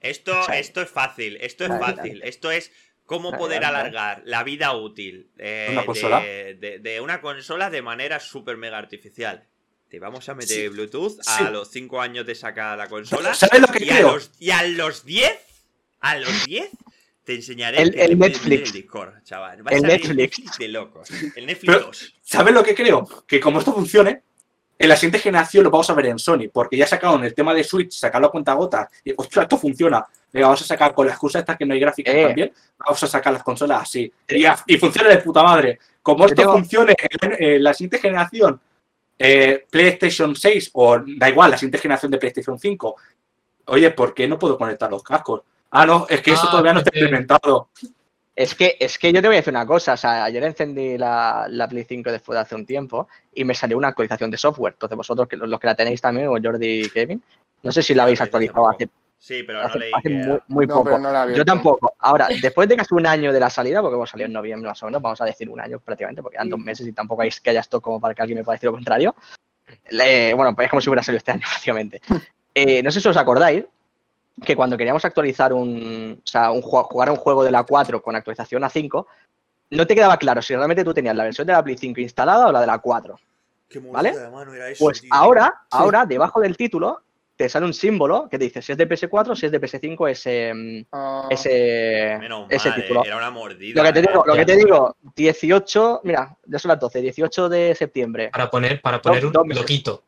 Esto, 0.00 0.32
esto 0.52 0.82
es 0.82 0.90
fácil, 0.90 1.38
esto 1.40 1.64
es 1.64 1.70
fácil. 1.78 2.20
Esto 2.24 2.50
es 2.50 2.70
cómo 3.16 3.36
poder 3.36 3.64
alargar 3.64 4.22
la 4.24 4.42
vida 4.42 4.74
útil 4.74 5.30
eh, 5.38 5.68
¿Una 5.72 5.84
consola? 5.84 6.20
De, 6.20 6.54
de- 6.54 6.78
de 6.78 7.00
una 7.00 7.20
consola 7.20 7.68
de 7.70 7.82
manera 7.82 8.18
súper 8.20 8.56
mega 8.56 8.78
artificial. 8.78 9.46
Te 9.90 9.98
vamos 9.98 10.28
a 10.30 10.34
meter 10.34 10.56
Sí. 10.56 10.68
Bluetooth 10.68 11.20
Sí. 11.20 11.44
a 11.44 11.50
los 11.50 11.70
5 11.70 12.00
años 12.00 12.24
de 12.24 12.34
sacar 12.34 12.78
la 12.78 12.88
consola. 12.88 13.34
¿Sabes 13.34 13.60
lo 13.60 13.68
que 13.68 13.84
Y 13.84 13.90
a, 13.90 13.96
creo? 13.96 14.14
los, 14.14 14.30
y 14.38 14.50
a 14.50 14.62
los 14.64 15.04
10, 15.04 15.30
a 16.00 16.16
los 16.16 16.46
10, 16.46 16.70
te 17.24 17.34
enseñaré 17.34 17.82
El- 17.82 17.98
el 18.00 18.18
Netflix. 18.18 18.68
el 18.68 18.72
Discord, 18.72 19.22
chaval. 19.24 19.66
Va 19.66 19.70
a 19.70 19.74
El 19.74 19.82
Netflix. 19.82 20.56
de 20.58 20.68
locos. 20.68 21.10
El 21.36 21.44
Netflix 21.46 21.74
Pero- 21.74 21.86
2. 21.86 22.14
¿Sabes 22.22 22.54
lo 22.54 22.62
que 22.64 22.74
creo? 22.74 23.06
Que 23.26 23.38
como 23.38 23.58
esto 23.58 23.74
funcione, 23.74 24.22
en 24.82 24.88
la 24.88 24.96
siguiente 24.96 25.18
generación 25.20 25.64
lo 25.64 25.70
vamos 25.70 25.88
a 25.90 25.94
ver 25.94 26.06
en 26.06 26.18
Sony, 26.18 26.48
porque 26.52 26.76
ya 26.76 26.86
sacaron 26.86 27.24
el 27.24 27.34
tema 27.34 27.54
de 27.54 27.62
Switch, 27.64 27.92
sacarlo 27.92 28.26
a 28.26 28.30
cuenta 28.30 28.52
gota, 28.54 28.88
y 29.04 29.12
ostras, 29.16 29.44
esto 29.44 29.56
funciona. 29.56 30.04
Venga, 30.32 30.48
vamos 30.48 30.62
a 30.62 30.64
sacar 30.64 30.92
con 30.94 31.06
la 31.06 31.12
excusa 31.12 31.38
esta 31.38 31.56
que 31.56 31.64
no 31.64 31.74
hay 31.74 31.80
gráficas 31.80 32.14
Eh. 32.14 32.24
también, 32.26 32.52
vamos 32.78 33.02
a 33.02 33.06
sacar 33.06 33.32
las 33.32 33.42
consolas 33.42 33.82
así. 33.82 34.12
Y, 34.28 34.44
a- 34.44 34.56
y 34.66 34.76
funciona 34.78 35.08
de 35.08 35.18
puta 35.18 35.42
madre. 35.42 35.78
Como 36.02 36.24
esto 36.26 36.34
tengo- 36.36 36.52
funcione 36.54 36.94
en, 37.20 37.42
en 37.44 37.62
la 37.62 37.72
siguiente 37.74 37.98
generación, 37.98 38.60
eh, 39.18 39.66
PlayStation 39.70 40.34
6, 40.34 40.70
o 40.74 40.98
da 41.16 41.28
igual, 41.28 41.50
la 41.52 41.56
siguiente 41.58 41.78
generación 41.78 42.10
de 42.10 42.18
PlayStation 42.18 42.58
5, 42.58 42.96
oye, 43.66 43.90
¿por 43.92 44.12
qué 44.14 44.26
no 44.26 44.38
puedo 44.38 44.58
conectar 44.58 44.90
los 44.90 45.02
cascos? 45.04 45.42
Ah, 45.70 45.86
no, 45.86 46.06
es 46.08 46.20
que 46.22 46.32
eso 46.32 46.44
Ah, 46.48 46.50
todavía 46.50 46.72
no 46.72 46.80
está 46.80 46.90
implementado. 46.92 47.68
Es 48.34 48.54
que, 48.54 48.76
es 48.80 48.98
que 48.98 49.12
yo 49.12 49.20
te 49.20 49.28
voy 49.28 49.36
a 49.36 49.40
decir 49.40 49.52
una 49.52 49.66
cosa. 49.66 49.92
O 49.92 49.96
sea, 49.96 50.24
ayer 50.24 50.42
encendí 50.44 50.96
la, 50.96 51.46
la 51.50 51.68
Play 51.68 51.84
5 51.84 52.10
después 52.10 52.34
de 52.36 52.40
hace 52.40 52.54
un 52.54 52.64
tiempo 52.64 53.08
y 53.34 53.44
me 53.44 53.54
salió 53.54 53.76
una 53.76 53.88
actualización 53.88 54.30
de 54.30 54.38
software. 54.38 54.72
Entonces, 54.74 54.96
vosotros, 54.96 55.28
que, 55.28 55.36
los 55.36 55.60
que 55.60 55.66
la 55.66 55.74
tenéis 55.74 56.00
también, 56.00 56.28
o 56.28 56.36
Jordi 56.42 56.84
y 56.84 56.88
Kevin, 56.90 57.22
no 57.62 57.70
sé 57.72 57.82
si 57.82 57.94
la 57.94 58.04
habéis 58.04 58.20
actualizado 58.20 58.68
hace, 58.70 58.88
Sí, 59.18 59.44
pero 59.44 59.60
no 59.60 59.66
hace, 59.68 59.78
leí 59.78 59.92
hace 59.94 60.08
que 60.08 60.14
muy, 60.16 60.38
muy 60.48 60.66
No, 60.66 60.74
poco. 60.74 60.84
pero 60.86 60.98
no 60.98 61.12
la 61.12 61.26
vi. 61.26 61.36
Yo 61.36 61.44
tampoco. 61.44 61.94
Ahora, 62.00 62.26
después 62.40 62.68
de 62.68 62.76
casi 62.76 62.92
un 62.92 63.06
año 63.06 63.32
de 63.32 63.38
la 63.38 63.50
salida, 63.50 63.80
porque 63.80 63.94
hemos 63.94 64.10
salido 64.10 64.26
en 64.26 64.32
noviembre 64.32 64.68
más 64.68 64.82
o 64.82 64.86
menos, 64.86 65.00
vamos 65.00 65.20
a 65.20 65.24
decir 65.26 65.48
un 65.48 65.60
año 65.60 65.78
prácticamente, 65.78 66.22
porque 66.22 66.36
eran 66.38 66.48
dos 66.48 66.58
meses 66.58 66.84
y 66.88 66.92
tampoco 66.92 67.22
hay 67.22 67.30
que 67.30 67.50
haya 67.50 67.60
esto 67.60 67.80
como 67.80 68.00
para 68.00 68.14
que 68.14 68.22
alguien 68.22 68.38
me 68.38 68.44
pueda 68.44 68.56
decir 68.56 68.66
lo 68.66 68.72
contrario. 68.72 69.14
Le- 69.90 70.34
bueno, 70.34 70.54
pues 70.56 70.66
es 70.66 70.70
como 70.70 70.80
si 70.80 70.88
hubiera 70.88 71.02
salido 71.04 71.18
este 71.18 71.30
año, 71.32 71.42
prácticamente. 71.50 72.00
Eh, 72.54 72.82
no 72.82 72.90
sé 72.90 73.00
si 73.00 73.08
os 73.08 73.16
acordáis 73.16 73.64
que 74.44 74.56
cuando 74.56 74.76
queríamos 74.76 75.04
actualizar 75.04 75.52
un, 75.52 76.20
o 76.22 76.26
sea, 76.26 76.50
un, 76.50 76.62
jugar 76.62 77.08
a 77.08 77.12
un 77.12 77.18
juego 77.18 77.44
de 77.44 77.50
la 77.50 77.64
4 77.64 78.02
con 78.02 78.16
actualización 78.16 78.64
a 78.64 78.70
5, 78.70 79.06
no 79.70 79.86
te 79.86 79.94
quedaba 79.94 80.16
claro 80.16 80.42
si 80.42 80.54
realmente 80.54 80.84
tú 80.84 80.92
tenías 80.94 81.16
la 81.16 81.24
versión 81.24 81.46
de 81.46 81.52
la 81.52 81.62
Play 81.62 81.76
5 81.78 82.00
instalada 82.00 82.46
o 82.48 82.52
la 82.52 82.60
de 82.60 82.66
la 82.66 82.78
4. 82.78 83.18
Qué 83.68 83.78
¿Vale? 83.78 84.12
de 84.18 84.28
mano 84.30 84.52
era 84.54 84.68
eso, 84.68 84.84
Pues 84.84 85.00
tío. 85.00 85.10
ahora, 85.12 85.62
ahora, 85.70 86.04
debajo 86.04 86.40
del 86.40 86.56
título, 86.56 87.00
te 87.36 87.48
sale 87.48 87.64
un 87.64 87.72
símbolo 87.72 88.28
que 88.30 88.36
dice 88.36 88.60
si 88.60 88.72
es 88.72 88.78
de 88.78 88.86
PS4, 88.86 89.34
si 89.34 89.46
es 89.46 89.52
de 89.52 89.58
PS5, 89.60 90.08
ese, 90.10 90.52
mm, 90.54 90.84
Ah, 90.92 91.26
ese, 91.30 92.16
Menos 92.20 92.46
ese 92.50 92.68
mal, 92.68 92.78
eh, 92.78 92.82
título. 92.82 93.04
era 93.04 93.16
una 93.16 93.30
mordida. 93.30 93.82
Lo 93.82 93.86
que 93.88 93.92
te 93.94 93.98
eh. 94.00 94.02
digo, 94.08 94.24
lo 94.26 94.34
que 94.34 94.44
te 94.44 94.56
digo, 94.56 94.96
18, 95.16 96.00
mira, 96.04 96.36
ya 96.44 96.58
son 96.58 96.68
las 96.68 96.78
12, 96.80 97.00
18 97.00 97.48
de 97.48 97.74
septiembre. 97.74 98.28
Para 98.30 98.50
poner, 98.50 98.80
para 98.82 99.00
poner 99.00 99.24
un 99.24 99.32
dos 99.32 99.46
meses. 99.46 99.62
loquito. 99.62 100.02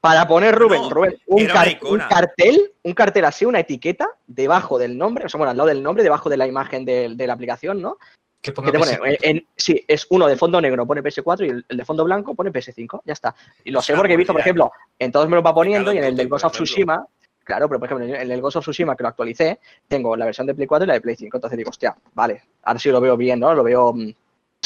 Para 0.00 0.26
poner, 0.26 0.54
Rubén, 0.54 0.80
No, 0.82 0.90
Rubén, 0.90 1.18
un, 1.26 1.46
car- 1.46 1.78
cartel, 2.08 2.72
un 2.84 2.94
cartel 2.94 3.24
así, 3.26 3.44
una 3.44 3.60
etiqueta 3.60 4.08
debajo 4.26 4.78
del 4.78 4.96
nombre, 4.96 5.26
o 5.26 5.28
sea, 5.28 5.36
bueno, 5.36 5.50
al 5.50 5.56
lado 5.58 5.68
del 5.68 5.82
nombre, 5.82 6.02
debajo 6.02 6.30
de 6.30 6.38
la 6.38 6.46
imagen 6.46 6.84
de, 6.86 7.10
de 7.14 7.26
la 7.26 7.34
aplicación, 7.34 7.82
¿no? 7.82 7.98
Que 8.40 8.50
Que 8.50 8.52
ponga 8.52 8.72
te 8.72 8.78
pone, 8.78 8.92
PS4. 8.92 9.18
en- 9.20 9.36
en- 9.36 9.46
sí, 9.54 9.84
es 9.86 10.06
uno 10.08 10.26
de 10.26 10.36
fondo 10.36 10.58
negro, 10.58 10.86
pone 10.86 11.02
PS4 11.02 11.44
y 11.46 11.50
el, 11.50 11.66
el 11.68 11.76
de 11.76 11.84
fondo 11.84 12.04
blanco 12.04 12.34
pone 12.34 12.50
PS5, 12.50 13.02
ya 13.04 13.12
está. 13.12 13.34
Y 13.62 13.70
lo 13.70 13.82
sé 13.82 13.94
porque 13.94 14.14
he 14.14 14.16
visto, 14.16 14.32
por 14.32 14.40
ejemplo, 14.40 14.72
en 14.98 15.12
todos 15.12 15.28
me 15.28 15.36
lo 15.36 15.42
va 15.42 15.54
poniendo 15.54 15.92
y 15.92 15.98
en 15.98 16.04
el 16.04 16.16
del 16.16 16.28
Ghost 16.28 16.46
of. 16.46 16.52
Tsushima, 16.52 17.06
claro, 17.44 17.68
pero 17.68 17.78
por 17.78 17.86
ejemplo, 17.88 18.06
en 18.06 18.30
el 18.30 18.40
Ghost 18.40 18.56
of 18.56 18.64
Tsushima 18.64 18.96
que 18.96 19.02
lo 19.02 19.10
actualicé, 19.10 19.60
tengo 19.86 20.16
la 20.16 20.24
versión 20.24 20.46
de 20.46 20.54
Play 20.54 20.66
4 20.66 20.84
y 20.84 20.88
la 20.88 20.94
de 20.94 21.00
Play 21.02 21.16
5, 21.16 21.36
entonces 21.36 21.58
digo, 21.58 21.68
hostia, 21.68 21.94
vale, 22.14 22.42
ahora 22.62 22.78
sí 22.78 22.88
lo 22.90 23.02
veo 23.02 23.18
bien, 23.18 23.38
¿no? 23.40 23.52
Lo 23.52 23.62
veo 23.62 23.92
mm, 23.92 24.10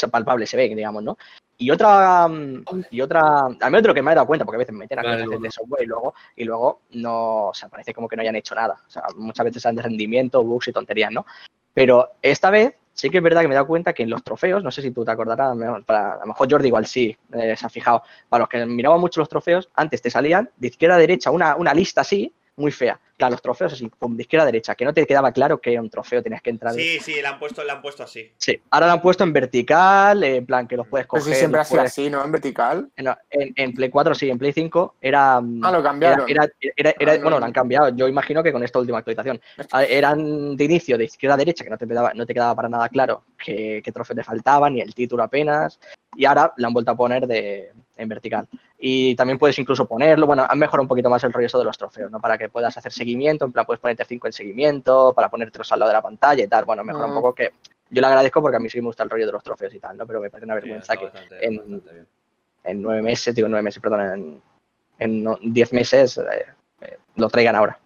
palpable, 0.09 0.47
se 0.47 0.55
ve, 0.55 0.69
digamos, 0.73 1.03
¿no? 1.03 1.17
Y 1.57 1.71
otra, 1.71 2.27
mm, 2.27 2.63
y 2.91 3.01
otra, 3.01 3.45
al 3.45 3.71
menos 3.71 3.81
de 3.83 3.87
lo 3.87 3.93
que 3.93 4.01
me 4.01 4.11
he 4.11 4.15
dado 4.15 4.27
cuenta, 4.27 4.43
porque 4.45 4.57
a 4.57 4.59
veces 4.59 4.73
me 4.73 4.79
meten 4.79 4.99
a 4.99 5.03
Vale, 5.03 5.25
bueno. 5.25 5.41
de 5.41 5.51
software 5.51 5.83
y 5.83 5.87
luego, 5.87 6.13
y 6.35 6.43
luego 6.43 6.81
no, 6.91 7.45
o 7.47 7.53
sea, 7.53 7.69
parece 7.69 7.93
como 7.93 8.07
que 8.09 8.15
no 8.17 8.21
hayan 8.23 8.35
hecho 8.35 8.55
nada. 8.55 8.75
O 8.87 8.89
sea, 8.89 9.03
muchas 9.15 9.45
veces 9.45 9.61
salen 9.61 9.77
de 9.77 9.83
rendimiento, 9.83 10.43
bugs 10.43 10.67
y 10.67 10.73
tonterías, 10.73 11.11
¿no? 11.11 11.25
Pero 11.73 12.11
esta 12.21 12.49
vez 12.49 12.75
sí 12.93 13.09
que 13.09 13.17
es 13.17 13.23
verdad 13.23 13.41
que 13.41 13.47
me 13.47 13.53
he 13.53 13.55
dado 13.55 13.67
cuenta 13.67 13.93
que 13.93 14.03
en 14.03 14.09
los 14.09 14.23
trofeos, 14.23 14.63
no 14.63 14.71
sé 14.71 14.81
si 14.81 14.91
tú 14.91 15.03
te 15.05 15.11
acordarás, 15.11 15.47
a 15.47 15.49
lo 15.49 15.55
mejor- 15.55 15.83
para- 15.85 16.13
a 16.13 16.19
lo 16.19 16.25
mejor 16.27 16.49
Jordi 16.51 16.67
igual 16.67 16.85
sí, 16.85 17.15
eh, 17.33 17.55
se 17.57 17.65
ha 17.65 17.69
fijado, 17.69 18.03
para 18.29 18.41
los 18.41 18.49
que 18.49 18.65
miraban 18.65 18.99
mucho 18.99 19.19
los 19.21 19.29
trofeos, 19.29 19.69
antes 19.75 20.01
te 20.01 20.09
salían 20.09 20.49
de 20.57 20.67
izquierda 20.67 20.95
a 20.95 20.99
derecha 20.99 21.31
una, 21.31 21.55
una 21.55 21.73
lista 21.73 22.01
así, 22.01 22.33
muy 22.57 22.71
fea. 22.71 22.99
Claro, 23.17 23.31
los 23.31 23.41
trofeos 23.41 23.71
así, 23.71 23.89
pum, 23.97 24.17
de 24.17 24.23
izquierda 24.23 24.43
a 24.43 24.45
derecha, 24.47 24.75
que 24.75 24.83
no 24.83 24.93
te 24.93 25.05
quedaba 25.07 25.31
claro 25.31 25.59
que 25.61 25.71
era 25.71 25.81
un 25.81 25.89
trofeo, 25.89 26.21
tenías 26.21 26.41
que 26.41 26.49
entrar. 26.49 26.73
Sí, 26.73 26.99
sí, 26.99 27.21
la 27.21 27.29
han 27.29 27.39
puesto, 27.39 27.63
la 27.63 27.73
han 27.73 27.81
puesto 27.81 28.03
así. 28.03 28.29
Sí, 28.37 28.61
ahora 28.71 28.87
lo 28.87 28.91
han 28.93 29.01
puesto 29.01 29.23
en 29.23 29.31
vertical, 29.31 30.21
en 30.23 30.45
plan 30.45 30.67
que 30.67 30.75
los 30.75 30.85
puedes 30.87 31.05
Pero 31.07 31.21
coger. 31.21 31.33
si 31.33 31.39
siempre 31.39 31.59
ha 31.59 31.61
los 31.61 31.67
sido 31.69 31.77
puedes- 31.79 31.91
así, 31.93 32.09
¿no? 32.09 32.25
En 32.25 32.31
vertical. 32.33 32.89
en, 32.97 33.53
en 33.55 33.73
Play 33.73 33.89
4 33.89 34.13
sí, 34.15 34.29
en 34.29 34.37
Play 34.37 34.51
5 34.51 34.95
era. 34.99 35.39
mm, 35.39 35.63
Ah, 35.63 35.71
lo 35.71 35.81
cambiaron. 35.81 36.29
era- 36.29 36.45
era- 36.75 36.93
era- 36.99 37.11
Ah, 37.13 37.15
no. 37.15 37.21
bueno, 37.21 37.39
lo 37.39 37.45
han 37.45 37.53
cambiado. 37.53 37.89
Yo 37.95 38.07
imagino 38.09 38.43
que 38.43 38.51
con 38.51 38.63
esta 38.63 38.79
última 38.79 38.97
actualización. 38.97 39.39
Ah, 39.71 39.85
Eran 39.85 40.57
de 40.57 40.63
inicio 40.65 40.97
de 40.97 41.05
izquierda 41.05 41.35
a 41.35 41.37
derecha, 41.37 41.63
que 41.63 41.69
no 41.69 41.77
te 41.77 41.87
quedaba, 41.87 42.13
no 42.13 42.25
te 42.25 42.33
quedaba 42.33 42.53
para 42.53 42.67
nada 42.67 42.89
claro 42.89 43.23
qué, 43.43 43.81
qué 43.81 43.91
trofeo 43.93 44.15
te 44.17 44.23
faltaba, 44.25 44.69
ni 44.69 44.81
el 44.81 44.93
título 44.93 45.23
apenas. 45.23 45.79
Y 46.17 46.25
ahora 46.25 46.51
la 46.57 46.67
han 46.67 46.73
vuelto 46.73 46.91
a 46.91 46.95
poner 46.97 47.27
de, 47.27 47.71
en 47.97 48.09
vertical. 48.09 48.47
Y 48.77 49.15
también 49.15 49.37
puedes 49.39 49.57
incluso 49.59 49.85
ponerlo. 49.85 50.25
Bueno, 50.27 50.45
han 50.49 50.59
mejorado 50.59 50.81
un 50.83 50.87
poquito 50.87 51.09
más 51.09 51.23
el 51.23 51.31
rollo 51.33 51.47
eso 51.47 51.59
de 51.59 51.65
los 51.65 51.77
trofeos, 51.77 52.11
¿no? 52.11 52.19
Para 52.19 52.37
que 52.37 52.49
puedas 52.49 52.75
hacer 52.77 52.91
seguimiento. 52.91 53.45
En 53.45 53.51
plan, 53.51 53.65
puedes 53.65 53.79
ponerte 53.79 54.03
5 54.05 54.27
en 54.27 54.33
seguimiento, 54.33 55.13
para 55.13 55.29
ponértelos 55.29 55.71
al 55.71 55.79
lado 55.79 55.89
de 55.89 55.93
la 55.93 56.01
pantalla 56.01 56.43
y 56.43 56.47
tal. 56.47 56.65
Bueno, 56.65 56.83
mejora 56.83 57.05
un 57.05 57.11
Mm. 57.11 57.15
poco 57.15 57.33
que. 57.35 57.53
Yo 57.89 58.01
le 58.01 58.07
agradezco 58.07 58.41
porque 58.41 58.57
a 58.57 58.59
mí 58.59 58.67
sí 58.69 58.79
me 58.81 58.87
gusta 58.87 59.03
el 59.03 59.09
rollo 59.09 59.25
de 59.27 59.31
los 59.31 59.43
trofeos 59.43 59.73
y 59.73 59.79
tal, 59.79 59.95
¿no? 59.97 60.05
Pero 60.07 60.19
me 60.19 60.29
parece 60.29 60.45
una 60.45 60.55
vergüenza 60.55 60.97
que 60.97 61.05
bastante- 61.05 61.45
en- 61.45 61.57
bastante 61.57 62.05
en 62.63 62.81
nueve 62.81 63.01
meses, 63.03 63.33
digo 63.35 63.47
nueve 63.47 63.61
meses, 63.63 63.79
perdón, 63.81 64.01
en, 64.01 64.41
en 64.97 65.23
no- 65.23 65.37
diez 65.41 65.71
meses 65.71 66.17
eh, 66.17 66.45
eh, 66.81 66.97
lo 67.15 67.29
traigan 67.29 67.55
ahora. 67.55 67.77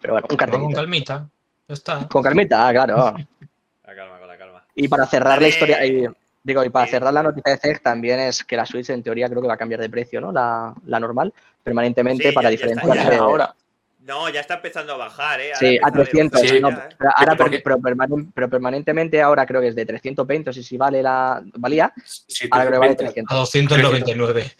Pero 0.00 0.12
bueno, 0.14 0.26
un 0.30 0.36
Pero 0.36 0.52
con 0.52 0.60
cartelito. 0.68 0.76
calmita. 0.76 1.28
Ya 1.68 1.72
está. 1.74 2.08
Con 2.08 2.22
calmita, 2.22 2.68
ah, 2.68 2.72
claro. 2.72 2.96
La 3.86 3.94
calma, 3.96 4.18
con 4.18 4.28
la 4.28 4.38
calma. 4.38 4.64
Y 4.74 4.88
para 4.88 5.06
cerrar 5.06 5.40
la 5.42 5.48
historia, 5.48 5.84
y, 5.84 6.06
digo, 6.42 6.64
y 6.64 6.70
para 6.70 6.86
Sí. 6.86 6.92
cerrar 6.92 7.12
la 7.14 7.22
noticia 7.22 7.52
de 7.52 7.58
CEG 7.58 7.82
también 7.82 8.18
es 8.20 8.42
que 8.44 8.56
la 8.56 8.66
Switch 8.66 8.90
en 8.90 9.02
teoría 9.02 9.28
creo 9.28 9.40
que 9.42 9.48
va 9.48 9.54
a 9.54 9.58
cambiar 9.58 9.80
de 9.80 9.88
precio, 9.90 10.20
¿no? 10.20 10.32
La, 10.32 10.74
la 10.86 11.00
normal, 11.00 11.32
permanentemente 11.62 12.28
Sí, 12.28 12.34
para 12.34 12.50
de- 12.50 13.16
ahora. 13.18 13.54
No, 14.04 14.28
ya 14.28 14.40
está 14.40 14.54
empezando 14.54 14.94
a 14.94 14.96
bajar, 14.96 15.40
¿eh? 15.40 15.52
Ahora 15.54 15.58
Sí, 15.60 15.78
a 15.80 15.90
300. 15.92 16.40
Sí. 16.40 16.58
no, 16.60 16.70
ya, 16.70 16.76
¿eh? 16.76 16.88
pero, 16.98 17.10
ahora, 17.14 17.36
pero, 17.36 17.50
pero 17.62 17.78
permanen- 17.78 18.32
pero 18.34 18.50
permanentemente 18.50 19.22
ahora 19.22 19.46
creo 19.46 19.60
que 19.60 19.68
es 19.68 19.76
de 19.76 19.86
320, 19.86 20.48
no 20.48 20.52
sé 20.52 20.64
si 20.64 20.76
vale 20.76 21.00
la. 21.04 21.40
Valía, 21.54 21.92
Sí, 22.04 22.48
ahora 22.50 22.64
creo 22.66 22.72
que 22.72 22.78
vale 22.80 22.94
320. 22.96 23.28
300. 23.28 23.36
A 23.36 23.38
299. 23.38 24.52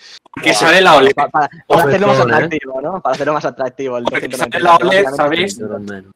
Que 0.44 0.54
sale 0.54 0.80
la 0.80 0.94
OLED. 0.94 1.12
Pa- 1.14 1.28
para, 1.28 1.48
para 1.66 1.82
hacerlo 1.82 2.06
más 2.06 2.18
¿eh? 2.18 2.22
atractivo, 2.22 2.80
¿no? 2.80 3.00
Para 3.02 3.14
hacerlo 3.16 3.32
más 3.32 3.44
atractivo. 3.44 3.98
El 3.98 4.04
Porque 4.04 4.28
299, 4.28 4.62
la 4.62 4.76
OLED, 4.76 5.16
¿sabéis? 5.16 5.60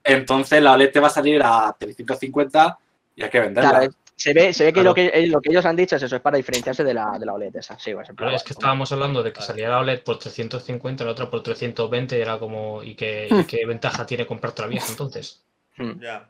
Entonces 0.04 0.62
la 0.62 0.72
OLED 0.74 0.92
te 0.92 1.00
va 1.00 1.08
a 1.08 1.10
salir 1.10 1.42
a 1.44 1.74
350 1.76 2.78
y 3.16 3.22
hay 3.24 3.30
que 3.30 3.40
venderla. 3.40 3.70
Claro, 3.70 3.92
se 4.16 4.32
ve, 4.32 4.52
se 4.52 4.64
ve 4.64 4.70
que, 4.72 4.80
Claro. 4.80 4.88
lo 4.90 4.94
que 4.94 5.06
eh, 5.12 5.26
lo 5.26 5.40
que 5.40 5.50
ellos 5.50 5.64
han 5.66 5.76
dicho 5.76 5.96
es 5.96 6.02
eso, 6.02 6.16
es 6.16 6.22
para 6.22 6.36
diferenciarse 6.38 6.82
de 6.82 6.94
la, 6.94 7.18
de 7.18 7.26
la 7.26 7.34
OLED 7.34 7.54
esa. 7.56 7.78
Sí, 7.78 7.92
pues, 7.94 8.08
Claro, 8.16 8.34
es 8.34 8.42
que 8.42 8.54
estábamos 8.54 8.90
hablando 8.92 9.22
de 9.22 9.30
que 9.32 9.40
Vale. 9.40 9.46
salía 9.46 9.68
la 9.68 9.78
OLED 9.80 10.02
por 10.02 10.18
350, 10.18 11.04
la 11.04 11.10
otra 11.12 11.28
por 11.30 11.42
320, 11.42 12.18
y 12.18 12.20
era 12.20 12.38
como, 12.38 12.82
¿y 12.82 12.94
qué, 12.94 13.28
y 13.30 13.44
qué 13.44 13.66
ventaja 13.66 14.06
tiene 14.06 14.26
comprarte 14.26 14.62
la 14.62 14.68
vieja 14.68 14.86
entonces? 14.90 15.44
hmm. 15.76 16.00
Ya. 16.00 16.28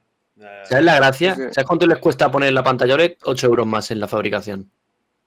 ¿Sabes 0.65 0.85
la 0.85 0.97
gracia? 0.97 1.35
¿Sabes 1.35 1.65
cuánto 1.65 1.87
les 1.87 1.99
cuesta 1.99 2.31
poner 2.31 2.53
la 2.53 2.63
pantalla 2.63 2.95
OLED? 2.95 3.17
8 3.23 3.47
euros 3.47 3.67
más 3.67 3.91
en 3.91 4.01
la 4.01 4.09
fabricación. 4.09 4.71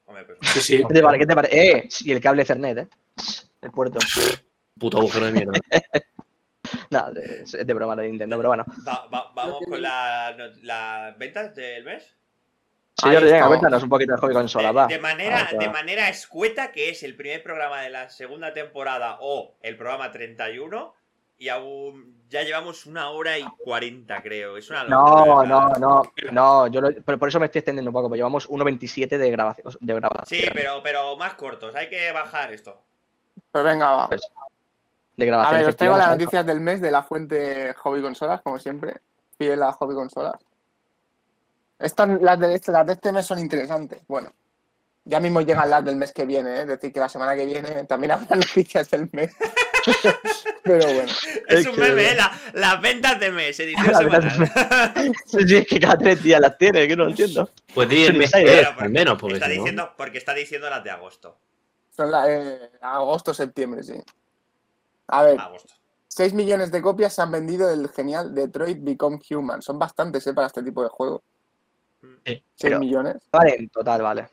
Hombre, 0.05 0.25
pues, 0.25 0.37
Sí, 0.51 0.59
sí. 0.61 0.77
¿Qué 0.87 0.93
te 0.93 1.01
pare- 1.01 1.17
qué 1.17 1.25
te 1.25 1.35
pare- 1.35 1.49
Eh, 1.77 1.89
y 2.01 2.11
el 2.11 2.19
cable 2.21 2.43
Ethernet, 2.43 2.77
¿eh? 2.77 2.87
El 3.61 3.71
puerto. 3.71 3.97
Puto 4.77 4.97
agujero 4.99 5.25
de 5.27 5.31
mierda. 5.31 5.53
No, 6.91 7.07
es 7.15 7.51
de 7.53 7.73
broma 7.73 7.95
de 7.95 8.09
Nintendo, 8.09 8.37
pero 8.37 8.49
bueno. 8.49 8.65
va- 8.87 9.07
va- 9.11 9.31
vamos 9.33 9.59
con 9.67 9.81
la- 9.81 10.35
las 10.61 11.17
ventas 11.17 11.55
del 11.55 11.83
mes. 11.83 12.15
Estamos. 13.07 13.47
cuéntanos 13.47 13.83
un 13.83 13.89
poquito 13.89 14.13
de 14.13 14.17
hobby 14.19 14.33
consola, 14.33 14.67
de, 14.69 14.73
va. 14.73 14.87
de 14.87 14.99
manera, 14.99 15.35
Vamos 15.37 15.53
a- 15.53 15.57
de 15.57 15.69
manera 15.69 16.09
escueta, 16.09 16.71
que 16.71 16.89
es 16.89 17.03
el 17.03 17.15
primer 17.15 17.41
programa 17.43 17.81
de 17.81 17.89
la 17.89 18.09
segunda 18.09 18.53
temporada 18.53 19.17
o 19.21 19.55
el 19.61 19.77
programa 19.77 20.11
31, 20.11 20.93
y 21.37 21.47
aún 21.49 22.15
ya 22.29 22.43
llevamos 22.43 22.85
una 22.85 23.09
hora 23.11 23.37
y 23.39 23.45
40, 23.63 24.21
creo. 24.21 24.57
Es 24.57 24.69
una 24.69 24.83
No, 24.83 25.25
locura. 25.25 25.47
no, 25.47 25.69
no, 25.77 26.03
no, 26.31 26.67
yo 26.67 26.81
lo- 26.81 26.89
pero 27.05 27.17
por 27.17 27.29
eso 27.29 27.39
me 27.39 27.45
estoy 27.45 27.59
extendiendo 27.59 27.89
un 27.89 27.93
poco, 27.93 28.09
pues 28.09 28.17
llevamos 28.19 28.47
1.27 28.49 29.17
de 29.17 29.31
grabación. 29.31 29.73
De 29.79 29.93
grabación, 29.93 30.41
Sí, 30.41 30.49
pero, 30.53 30.81
pero 30.83 31.15
más 31.15 31.35
cortos. 31.35 31.73
Hay 31.75 31.87
que 31.89 32.11
bajar 32.11 32.51
esto. 32.51 32.81
Pues 33.51 33.63
venga, 33.63 33.89
va. 33.95 34.07
Pues, 34.09 34.21
de 35.15 35.23
A 35.23 35.27
grabación. 35.27 35.59
ver, 35.61 35.69
os 35.69 35.75
traigo 35.75 35.97
las 35.97 36.09
noticias 36.09 36.45
del 36.45 36.59
mes 36.59 36.81
de 36.81 36.91
la 36.91 37.03
fuente 37.03 37.73
Hobby 37.73 38.01
Consolas, 38.01 38.41
como 38.41 38.59
siempre. 38.59 38.95
Fiel 39.37 39.63
a 39.63 39.71
Hobby 39.71 39.95
Consolas. 39.95 40.35
Estas, 41.79 42.21
las, 42.21 42.39
de 42.39 42.55
este, 42.55 42.71
las 42.71 42.85
de 42.85 42.93
este 42.93 43.11
mes 43.11 43.25
son 43.25 43.39
interesantes. 43.39 44.01
Bueno, 44.07 44.33
ya 45.05 45.19
mismo 45.19 45.41
llegan 45.41 45.69
las 45.69 45.83
del 45.85 45.95
mes 45.95 46.11
que 46.11 46.25
viene, 46.25 46.57
¿eh? 46.57 46.61
es 46.61 46.67
decir, 46.67 46.91
que 46.91 46.99
la 46.99 47.09
semana 47.09 47.35
que 47.35 47.45
viene 47.45 47.85
también 47.85 48.11
habrá 48.11 48.35
noticias 48.35 48.89
del 48.91 49.09
mes. 49.11 49.33
Pero 50.63 50.85
bueno, 50.85 51.11
Es 51.47 51.59
Es 51.61 51.67
un 51.67 51.75
que- 51.75 51.81
meme, 51.81 52.11
¿eh? 52.11 52.15
La- 52.15 52.31
las 52.53 52.81
ventas 52.81 53.19
de 53.19 53.31
mes, 53.31 53.59
edición 53.59 53.87
Las 53.91 53.99
ventas 54.01 54.23
de 54.23 54.29
semanal. 54.47 55.13
Sí, 55.25 55.47
sí, 55.47 55.55
es 55.57 55.67
que 55.67 55.79
cada 55.79 55.97
tres 55.97 56.21
días 56.21 56.41
las 56.41 56.57
tiene, 56.57 56.87
que 56.87 56.95
no 56.95 57.05
lo 57.05 57.09
entiendo. 57.11 57.49
Pues 57.73 57.89
di 57.89 57.97
Sí, 57.97 58.05
el 58.05 58.17
mes 58.17 58.33
al 58.33 58.89
menos, 58.89 59.17
porque 59.19 59.35
está 59.35 59.47
no- 59.47 59.53
diciendo, 59.53 59.93
porque 59.97 60.17
está 60.17 60.33
diciendo 60.33 60.69
las 60.69 60.83
de 60.83 60.91
agosto. 60.91 61.37
son 61.95 62.11
la, 62.11 62.29
eh, 62.31 62.71
agosto, 62.81 63.33
septiembre, 63.33 63.83
sí. 63.83 63.93
A 65.07 65.23
ver, 65.23 65.39
Agosto. 65.39 65.73
6 66.07 66.33
millones 66.33 66.71
de 66.71 66.81
copias 66.81 67.13
se 67.13 67.21
han 67.21 67.31
vendido 67.31 67.67
del 67.67 67.89
genial 67.89 68.35
Detroit 68.35 68.77
Become 68.81 69.19
Human. 69.31 69.61
Son 69.61 69.79
bastantes, 69.79 70.27
¿eh? 70.27 70.33
Para 70.33 70.47
este 70.47 70.61
tipo 70.61 70.83
de 70.83 70.89
juego. 70.89 71.23
Sí. 72.01 72.09
6 72.25 72.43
Pero- 72.61 72.79
millones. 72.79 73.17
Vale, 73.31 73.55
en 73.55 73.69
total, 73.69 74.01
vale. 74.01 74.29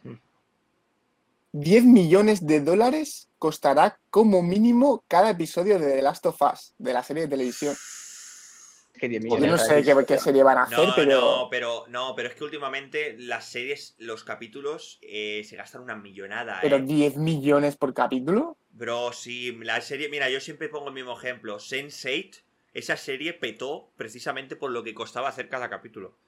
10 1.53 1.85
millones 1.85 2.47
de 2.47 2.61
dólares 2.61 3.29
costará 3.39 3.99
como 4.11 4.43
mínimo 4.43 5.05
cada 5.09 5.31
episodio 5.31 5.79
de 5.79 5.93
The 5.93 6.03
Last 6.03 6.27
of 6.27 6.41
Us, 6.43 6.75
de 6.79 6.93
la 6.93 7.03
serie 7.03 7.23
de 7.25 7.29
televisión. 7.29 7.73
Es 7.73 9.01
que 9.01 9.09
10 9.09 9.23
Yo 9.25 9.29
millones. 9.37 9.51
no 9.51 9.59
sé 9.59 9.83
qué, 9.83 9.95
qué 10.07 10.19
serie 10.19 10.43
van 10.43 10.59
a 10.59 10.63
hacer, 10.65 10.79
No, 10.79 10.95
pero. 10.95 11.21
no, 11.21 11.49
pero 11.51 11.85
no, 11.89 12.15
pero 12.15 12.29
es 12.29 12.35
que 12.35 12.45
últimamente 12.45 13.17
las 13.19 13.47
series, 13.47 13.95
los 13.99 14.25
capítulos 14.25 14.99
eh, 15.03 15.45
se 15.49 15.57
gastan 15.57 15.83
una 15.83 15.97
millonada, 15.97 16.59
Pero 16.63 16.77
eh. 16.77 16.83
10 16.83 17.17
millones 17.17 17.77
por 17.77 17.95
capítulo. 17.95 18.57
Bro, 18.71 19.13
sí, 19.13 19.53
la 19.63 19.81
serie, 19.81 20.09
mira, 20.11 20.29
yo 20.29 20.41
siempre 20.41 20.69
pongo 20.69 20.89
el 20.89 20.95
mismo 20.95 21.17
ejemplo. 21.19 21.57
Sense8, 21.59 22.43
esa 22.75 22.97
serie 22.99 23.33
petó 23.33 23.91
precisamente 23.97 24.57
por 24.57 24.71
lo 24.71 24.83
que 24.83 24.93
costaba 24.95 25.29
hacer 25.31 25.49
cada 25.49 25.71
capítulo. 25.71 26.19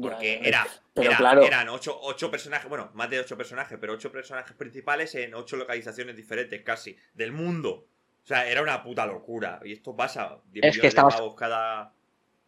Porque 0.00 0.40
Ya, 0.42 0.48
era, 0.48 0.66
pero 0.92 1.08
era- 1.10 1.16
claro. 1.18 1.42
eran 1.44 1.68
ocho, 1.68 1.96
ocho 2.02 2.30
personajes, 2.30 2.68
bueno, 2.68 2.90
más 2.94 3.08
de 3.10 3.20
ocho 3.20 3.36
personajes, 3.36 3.78
pero 3.80 3.92
ocho 3.92 4.10
personajes 4.10 4.56
principales 4.56 5.14
en 5.14 5.34
ocho 5.34 5.56
localizaciones 5.56 6.16
diferentes 6.16 6.60
casi, 6.62 6.96
del 7.14 7.30
mundo. 7.32 7.86
O 8.24 8.26
sea, 8.26 8.46
era 8.48 8.60
una 8.62 8.82
puta 8.82 9.06
locura. 9.06 9.60
Y 9.64 9.72
esto 9.72 9.94
pasa, 9.94 10.38
10 10.50 10.64
Es 10.64 10.72
que 10.72 10.76
millones 10.78 10.88
estamos- 10.88 11.14
de 11.14 11.18
pavos 11.18 11.34
cada... 11.36 11.92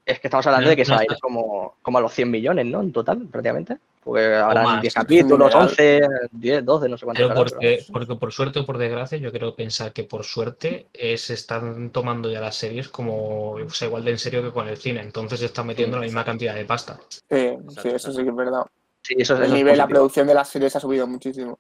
Es 0.05 0.19
que 0.21 0.27
estamos 0.29 0.47
hablando 0.47 0.65
No, 0.67 0.71
de 0.71 0.77
que 0.77 0.85
se 0.85 0.91
no 0.91 0.97
va 0.97 1.01
a 1.03 1.05
ir 1.05 1.19
como, 1.21 1.77
como 1.83 1.99
a 1.99 2.01
los 2.01 2.13
100 2.13 2.31
millones, 2.31 2.67
¿no? 2.67 2.81
En 2.81 2.93
total, 2.93 3.27
prácticamente. 3.31 3.77
Porque 4.07 4.37
habrán 4.37 4.65
más. 4.65 4.83
10 4.83 4.95
capítulos, 4.95 5.49
General. 5.53 5.69
11, 5.69 6.29
10, 6.31 6.65
12, 6.65 6.89
no 6.89 6.97
sé 6.97 7.05
cuántos. 7.05 7.21
Pero 7.27 7.33
habrá, 7.33 7.51
porque, 7.51 7.79
pero- 7.81 7.93
porque 7.93 8.15
por 8.15 8.33
suerte 8.33 8.61
o 8.61 8.65
por 8.65 8.79
desgracia, 8.79 9.19
yo 9.19 9.33
quiero 9.33 9.57
pensar 9.57 9.93
que 9.93 10.05
por 10.05 10.23
suerte 10.25 10.87
eh, 10.93 11.19
se 11.19 11.35
están 11.35 11.91
tomando 11.91 12.31
ya 12.31 12.41
las 12.41 12.55
series 12.55 12.89
como 12.89 13.51
o 13.55 13.71
sea, 13.71 13.89
igual 13.89 14.05
de 14.05 14.13
en 14.13 14.19
serio 14.19 14.43
que 14.45 14.53
con 14.53 14.69
el 14.69 14.77
cine. 14.77 15.01
Entonces 15.01 15.41
se 15.41 15.47
están 15.47 15.67
metiendo 15.67 15.97
Sí, 15.97 16.01
la 16.03 16.07
misma 16.07 16.25
cantidad 16.25 16.55
de 16.55 16.65
pasta. 16.65 17.01
Sí, 17.11 17.57
sí, 17.83 17.89
eso 17.89 18.13
sí 18.13 18.23
que 18.23 18.29
es 18.29 18.37
verdad. 18.37 18.63
Sí, 19.03 19.15
eso, 19.19 19.35
eso 19.35 19.43
El 19.43 19.49
es 19.49 19.55
nivel, 19.55 19.77
la 19.77 19.85
positivo. 19.85 19.99
producción 19.99 20.27
de 20.29 20.35
las 20.35 20.49
series 20.51 20.77
ha 20.77 20.81
subido 20.81 21.07
muchísimo. 21.09 21.59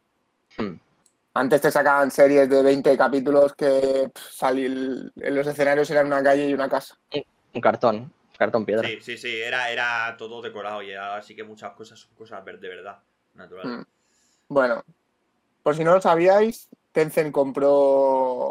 Hmm. 0.57 0.75
Antes 1.35 1.61
te 1.61 1.71
sacaban 1.73 2.13
series 2.13 2.49
de 2.49 2.63
20 2.63 2.97
capítulos 2.97 3.55
que 3.55 4.09
pff, 4.15 4.31
salir, 4.33 5.13
en 5.17 5.35
los 5.35 5.47
escenarios 5.49 5.91
eran 5.91 6.07
una 6.07 6.23
calle 6.23 6.49
y 6.49 6.55
una 6.55 6.69
casa. 6.69 6.97
Un 7.55 7.61
cartón, 7.61 8.13
cartón 8.37 8.65
piedra. 8.65 8.87
Sí, 8.89 8.99
sí, 9.01 9.19
sí, 9.19 9.37
era, 9.37 9.71
era 9.71 10.15
todo 10.19 10.43
decorado 10.43 10.83
y 10.83 10.95
ahora 10.95 11.23
sí 11.23 11.35
que 11.35 11.45
muchas 11.45 11.73
cosas 11.73 11.99
son 11.99 12.15
cosas 12.15 12.45
de 12.45 12.69
verdad, 12.69 12.99
naturales. 13.35 13.79
Mm. 13.81 13.83
Bueno, 14.49 14.85
por 15.63 15.77
si 15.77 15.83
no 15.85 15.95
lo 15.95 16.01
sabíais, 16.01 16.69
Tencent 16.93 17.33
compró 17.33 17.71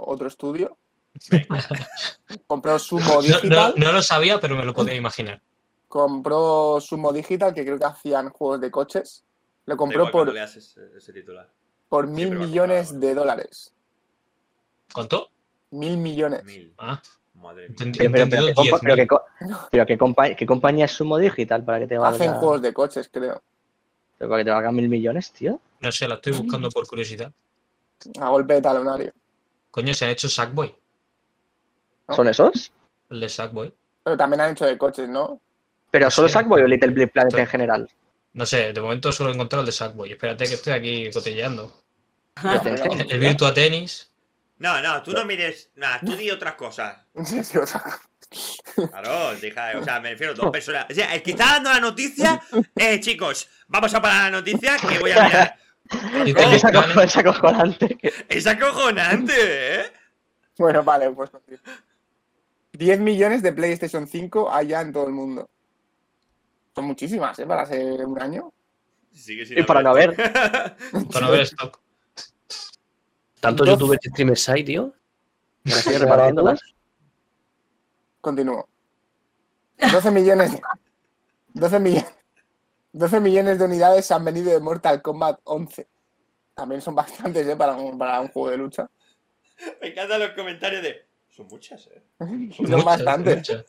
otro 0.06 0.28
estudio. 0.28 0.78
compró 2.48 2.78
Sumo 2.80 3.06
No, 3.06 3.16
no- 3.16 3.22
Digital. 3.22 3.74
no 3.78 3.92
lo 3.92 4.02
sabía, 4.02 4.40
pero 4.40 4.56
me 4.56 4.66
lo 4.66 4.74
podía 4.74 4.96
imaginar. 4.96 5.42
Compró 5.88 6.80
Sumo 6.82 7.14
Digital, 7.14 7.54
que 7.54 7.64
creo 7.64 7.80
que 7.80 7.86
hacían 7.86 8.30
juegos 8.30 8.60
de 8.62 8.70
coches. 8.72 9.24
Lo 9.66 9.78
compró 9.78 10.12
por, 10.12 10.32
leas 10.34 10.56
ese, 10.58 10.82
ese 10.96 11.14
titular. 11.14 11.50
por 11.90 12.06
mil 12.08 12.32
millones 12.36 13.00
de 13.00 13.16
dólares. 13.16 13.74
¿Cuánto? 14.94 15.30
Mil 15.72 15.98
millones. 15.98 16.44
Mil. 16.44 16.74
Ah, 16.78 17.02
Madre 17.36 17.70
mía. 17.70 17.76
Pero, 17.78 17.92
pero, 17.94 18.12
pero, 18.12 18.24
Entendido 18.24 18.48
¿qué, 18.48 18.54
compa- 18.72 18.80
pero 18.82 18.96
10.000. 18.96 18.98
qué 18.98 19.08
co- 19.08 19.24
pero 19.72 19.86
qué 19.86 19.98
compa- 19.98 20.36
qué 20.36 20.46
compañía 20.46 20.86
es 20.86 20.92
Sumo 20.92 21.18
Digital 21.18 21.64
para 21.64 21.80
que 21.80 21.88
te 21.88 21.98
valga, 21.98 22.16
Hacen 22.16 22.34
juegos 22.34 22.62
de 22.62 22.74
coches, 22.74 23.10
creo. 23.12 23.42
pero 24.18 24.30
para 24.30 24.42
que 24.42 24.46
te 24.46 24.52
valga 24.52 24.72
mil 24.72 24.90
millones, 24.90 25.32
tío? 25.32 25.60
No 25.82 25.92
sé, 25.92 26.08
la 26.08 26.16
estoy 26.16 26.34
buscando 26.34 26.70
por 26.70 26.88
curiosidad. 26.88 27.32
A 28.20 28.30
golpe 28.30 28.56
de 28.56 28.62
talonario. 28.62 29.12
Coño, 29.72 29.94
se 29.94 30.06
han 30.06 30.12
hecho 30.12 30.30
Sackboy. 30.30 30.74
¿No? 32.08 32.16
¿Son 32.16 32.28
esos? 32.28 32.72
El 33.10 33.20
de 33.20 33.30
Sackboy. 33.30 33.74
Pero 34.04 34.18
también 34.18 34.42
han 34.42 34.52
hecho 34.52 34.66
de 34.66 34.78
coches, 34.78 35.10
¿no? 35.10 35.40
¿Pero 35.92 36.10
solo 36.12 36.28
Sí. 36.28 36.34
Sackboy 36.34 36.62
o 36.62 36.68
Little 36.68 36.92
Big 36.92 37.12
Planet 37.12 37.34
en 37.38 37.48
general? 37.48 37.90
No 38.34 38.46
sé, 38.46 38.74
de 38.74 38.82
momento 38.82 39.12
solo 39.12 39.30
he 39.30 39.34
encontrado 39.34 39.62
el 39.62 39.66
de 39.66 39.72
Sackboy. 39.72 40.12
Espérate 40.12 40.46
que 40.46 40.54
estoy 40.56 40.74
aquí 40.74 41.10
cotilleando. 41.12 41.72
El 43.10 43.20
Virtua 43.20 43.54
Tennis. 43.54 44.12
No, 44.58 44.82
no, 44.82 45.04
tú 45.04 45.12
no 45.12 45.26
mires. 45.26 45.72
Nada, 45.76 46.00
tú 46.00 46.16
di 46.16 46.32
otras 46.32 46.56
cosas. 46.56 46.98
Sí, 47.26 47.44
sí, 47.44 47.58
Claro, 48.76 49.36
deja, 49.36 49.78
o 49.78 49.84
sea, 49.84 50.00
me 50.00 50.12
refiero 50.12 50.34
a 50.34 50.36
dos 50.36 50.52
personas. 50.52 50.86
O 50.90 50.94
sea, 50.94 51.14
el 51.14 51.22
que 51.22 51.32
está 51.32 51.46
dando 51.54 51.70
la 51.72 51.80
noticia, 51.80 52.42
eh, 52.76 53.00
chicos, 53.00 53.48
vamos 53.68 53.94
a 53.94 54.02
parar 54.02 54.32
la 54.32 54.40
noticia 54.40 54.78
que 54.78 55.00
voy 55.00 55.12
a 55.12 55.24
mirar. 55.24 55.56
Es 56.26 56.66
acojonante, 56.66 57.04
es 57.04 57.18
acojonante. 57.18 57.98
Es 58.28 58.48
acojonante, 58.48 59.34
¿eh? 59.38 59.94
Bueno, 60.58 60.84
vale, 60.84 61.12
pues. 61.12 61.30
continúo. 61.30 61.62
10 62.74 63.00
millones 63.00 63.42
de 63.42 63.54
PlayStation 63.54 64.08
5 64.08 64.52
allá 64.52 64.82
en 64.82 64.92
todo 64.92 65.08
el 65.08 65.14
mundo. 65.14 65.50
Son 66.74 66.86
muchísimas, 66.86 67.38
¿eh? 67.40 67.46
Para 67.46 67.62
hacer 67.62 68.06
un 68.06 68.22
año. 68.22 68.52
Sigue 69.14 69.46
sin 69.46 69.60
Y 69.60 69.64
para 69.64 69.82
no 69.82 69.92
haber. 69.92 70.16
Para 71.14 71.30
ver 71.30 71.42
stock. 71.42 71.80
Tantos 73.46 73.68
youtubers 73.68 74.06
y 74.06 74.10
streamers 74.10 74.50
hay, 74.50 74.64
tío. 74.64 74.94
Me 75.64 75.72
estoy 75.74 75.98
repartiéndolas. 75.98 76.60
Continúo. 78.22 78.68
12 79.92 80.12
millones. 80.12 80.52
12 81.54 81.80
millones. 81.80 82.06
12 82.94 83.20
millones 83.20 83.60
de 83.60 83.66
unidades 83.66 84.10
han 84.12 84.24
venido 84.26 84.52
de 84.52 84.60
Mortal 84.60 85.02
Kombat 85.02 85.40
11. 85.44 85.88
También 86.56 86.82
son 86.82 86.96
bastantes, 86.96 87.46
¿eh? 87.48 87.56
Para 87.56 87.76
un, 87.76 87.98
para 87.98 88.22
un 88.22 88.30
juego 88.30 88.50
de 88.52 88.58
lucha. 88.58 88.90
Me 89.82 89.90
encantan 89.90 90.20
los 90.22 90.30
comentarios 90.32 90.82
de. 90.82 91.06
Son 91.30 91.48
muchas, 91.48 91.88
¿eh? 91.88 92.02
Son 92.20 92.66
Muchas, 92.70 92.84
bastantes. 92.86 93.36
muchas. 93.38 93.66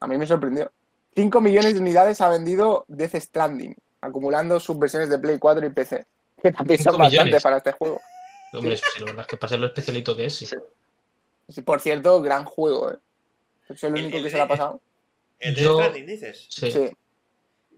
A 0.00 0.06
mí 0.06 0.18
me 0.18 0.26
sorprendió. 0.26 0.70
5 1.16 1.40
millones 1.40 1.74
de 1.74 1.80
unidades 1.80 2.20
ha 2.20 2.28
vendido 2.28 2.84
Death 2.88 3.16
Stranding, 3.16 3.74
acumulando 4.00 4.60
sus 4.60 4.78
versiones 4.78 5.08
de 5.08 5.18
Play 5.18 5.38
4 5.38 5.66
y 5.66 5.70
PC. 5.70 6.06
Que 6.42 6.52
también 6.52 6.82
son 6.82 6.96
bastantes 6.98 7.42
para 7.42 7.56
este 7.58 7.72
juego. 7.72 8.00
Hombre, 8.52 8.76
sí, 8.76 8.82
la 9.00 9.04
verdad 9.06 9.20
es 9.22 9.26
que 9.28 9.36
para 9.36 9.48
ser 9.50 9.60
lo 9.60 9.66
especialito 9.66 10.16
que 10.16 10.24
es, 10.26 10.34
sí. 10.34 10.46
Por 11.64 11.80
cierto, 11.80 12.20
gran 12.22 12.44
juego, 12.44 12.92
¿eh? 12.92 12.96
Es 13.68 13.82
el 13.84 13.92
único 13.92 14.16
el 14.16 14.24
que 14.24 14.30
se 14.30 14.36
le 14.36 14.42
ha 14.42 14.48
pasado. 14.48 14.80
El 15.38 15.54
de 15.54 15.62
Yo- 15.62 15.78
Stranding, 15.78 16.06
dices. 16.06 16.46
Sí. 16.50 16.70
Sí. 16.70 16.90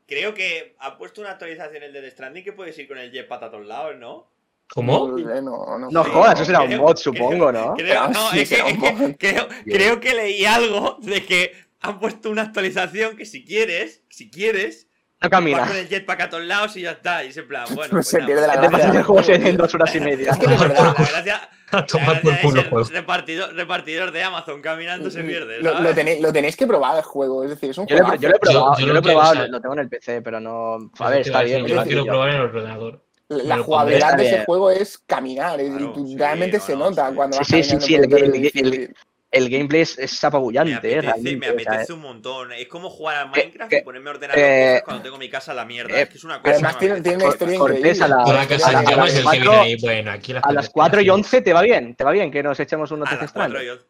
Creo 0.07 0.35
que 0.35 0.75
ha 0.79 0.99
puesto 0.99 1.21
una 1.21 1.31
actualización 1.33 1.83
el 1.83 1.93
de 1.93 2.11
Stranding 2.11 2.45
que 2.45 2.53
puedes 2.53 2.77
ir 2.79 2.89
con 2.89 2.99
el 2.99 3.11
jetpack 3.11 3.43
a 3.45 3.51
todos 3.51 3.67
lados, 3.67 3.97
¿no? 3.99 4.31
¿Cómo? 4.69 5.09
No, 5.09 5.19
sé, 5.19 5.43
no, 5.43 5.79
no 5.79 5.91
No 5.91 6.05
sé. 6.05 6.11
jodas, 6.11 6.35
eso 6.35 6.45
será 6.47 6.61
un 6.63 6.67
Creo- 6.69 6.81
mod, 6.81 6.97
supongo, 6.97 7.49
creo- 7.49 7.53
¿no? 7.53 7.75
Creo, 7.75 8.01
Ah, 8.01 8.09
no, 8.09 8.31
sí, 8.31 8.41
es 8.41 8.49
que, 8.49 8.57
será 8.57 8.69
es 8.69 8.75
un 8.75 8.81
que 8.83 8.93
mod. 8.93 9.11
creo, 9.19 9.49
creo 9.65 10.01
que 10.01 10.15
leí 10.15 10.45
algo 10.47 10.97
de 11.01 11.25
que 11.27 11.53
han 11.81 11.99
puesto 12.01 12.31
una 12.31 12.43
actualización 12.43 13.17
que 13.17 13.27
si 13.27 13.45
quieres, 13.45 14.03
si 14.09 14.31
quieres, 14.31 14.87
No 15.25 15.31
camina. 15.31 15.67
con 15.67 15.77
el 15.77 15.89
jetpack 15.89 16.21
a 16.21 16.29
todos 16.31 16.45
lados 16.45 16.77
y 16.77 16.83
ya 16.83 16.93
está. 16.93 17.25
Y 17.25 17.29
es 17.29 17.37
en 17.37 17.47
plan, 17.49 17.65
bueno. 17.75 17.85
No 17.93 17.99
pues 17.99 18.09
se 18.09 18.19
nada, 18.19 18.27
pierde 18.27 18.47
la 18.47 18.53
pues 18.55 18.61
Te 18.63 18.71
pasas 18.71 18.81
gracia. 18.87 18.99
el 19.01 19.05
juego 19.07 19.29
en 19.33 19.47
en 19.47 19.57
dos 19.57 19.75
horas 19.75 19.95
y 19.97 20.01
media. 20.01 20.31
Es 20.33 20.39
que 20.39 20.47
de 20.47 20.57
La 20.57 20.63
verdad, 20.67 20.95
gracia, 20.97 21.49
A 21.71 21.77
la 21.77 21.87
tomar 21.87 22.21
por 22.23 22.41
culo 22.41 22.61
es 22.61 22.69
juego. 22.69 22.87
el 22.89 22.93
repartidor, 22.93 23.55
repartidor 23.55 24.11
de 24.13 24.23
Amazon 24.23 24.61
caminando 24.61 25.11
se 25.11 25.23
pierde. 25.23 25.59
lo, 25.63 25.71
¿sabes? 25.73 25.85
lo 25.89 25.95
tenéis, 25.95 26.21
lo 26.21 26.33
tenéis 26.33 26.57
que 26.57 26.67
probar 26.67 26.97
el 26.97 27.03
juego, 27.03 27.45
es 27.45 27.51
decir, 27.51 27.71
es 27.71 27.79
un 27.79 27.87
Yo 27.87 27.97
lo, 27.97 28.05
juego. 28.07 28.21
yo 28.21 28.29
lo 28.29 28.37
he 28.37 28.39
probado, 28.39 28.75
Yo- 28.75 28.81
yo 28.81 28.87
yo 28.87 28.93
lo 28.93 28.99
he 28.99 29.03
probado, 29.03 29.31
o 29.31 29.35
sea- 29.35 29.47
lo 29.49 29.61
tengo 29.61 29.75
en 29.75 29.81
el 29.81 29.89
PC, 29.89 30.23
pero 30.23 30.41
no. 30.41 30.91
A 30.99 31.11
ver, 31.11 31.21
está 31.21 31.43
bien. 31.43 31.63
yo 31.63 31.69
Yo 31.69 31.75
lo 31.77 31.83
quiero 31.85 32.05
probar 32.05 32.29
en 32.29 32.35
el 32.37 32.41
ordenador. 32.43 33.05
La 33.29 33.59
jugabilidad 33.59 34.17
de 34.17 34.27
ese 34.27 34.45
juego 34.45 34.71
es 34.71 34.99
caminar, 34.99 35.59
es- 35.61 35.71
Claro, 35.71 35.85
y 35.85 35.93
tú- 35.95 36.07
sí, 36.07 36.17
realmente 36.19 36.59
no, 36.59 36.63
se 36.65 36.73
no, 36.77 36.91
nota 36.91 37.09
sí. 37.09 37.15
cuando 37.15 37.37
Sí, 37.45 37.57
vas 37.57 37.67
sí, 37.67 37.81
sí, 37.81 37.95
el- 37.95 38.13
el-. 38.13 38.95
El 39.33 39.49
gameplay 39.49 39.81
es, 39.81 39.99
es 39.99 40.23
Me 40.23 40.27
apabullante, 40.29 40.73
eh, 40.73 40.77
apetece, 40.77 41.01
realmente. 41.01 41.37
me 41.39 41.47
o 41.47 41.59
sea, 41.59 41.73
apetece 41.73 41.93
un 41.95 42.01
montón. 42.01 42.53
Es 42.53 42.69
como 42.69 42.91
jugar 42.91 43.17
a 43.27 43.33
Que- 43.33 43.41
Minecraft 43.41 43.71
que- 43.71 43.79
y 43.79 43.83
ponerme 43.83 44.11
a 44.11 44.13
ordenar 44.13 44.39
eh, 44.39 44.69
cosas 44.73 44.83
cuando 44.85 45.03
tengo 45.05 45.17
mi 45.19 45.31
casa 45.31 45.53
a 45.53 45.55
la 45.55 45.65
mierda. 45.65 45.99
eh, 45.99 46.03
es 46.03 46.09
que 46.11 46.19
es 46.19 46.25
una 46.25 46.43
cosa. 46.43 46.53
Además, 46.53 46.79
tiene, 46.79 46.95
me 46.97 47.01
tiene 47.01 47.17
una 47.25 47.29
historia 47.33 47.55
increíble. 47.57 47.91
a 47.91 48.09
la- 48.09 48.17
las 48.17 48.43
el 48.43 48.49
que 48.49 49.23
cuatro- 49.23 49.31
viene 49.33 49.57
ahí. 49.57 49.77
Bueno, 49.81 50.11
aquí 50.13 50.33
las 50.35 50.45
A 50.45 50.53
las 50.53 50.57
cosas 50.67 50.73
4 50.75 51.01
y 51.01 51.05
que 51.07 51.11
11 51.11 51.41
te 51.41 51.53
va 51.55 51.63
bien, 51.63 51.95
te 51.95 52.05
va 52.05 52.13
bien 52.13 52.31
que 52.31 52.43
nos 52.43 52.61
echemos 52.61 52.91
unos 52.91 53.09
A 53.11 53.17
las 53.17 53.31
Stranding. 53.31 53.59
4 53.59 53.77
yo. 53.77 53.83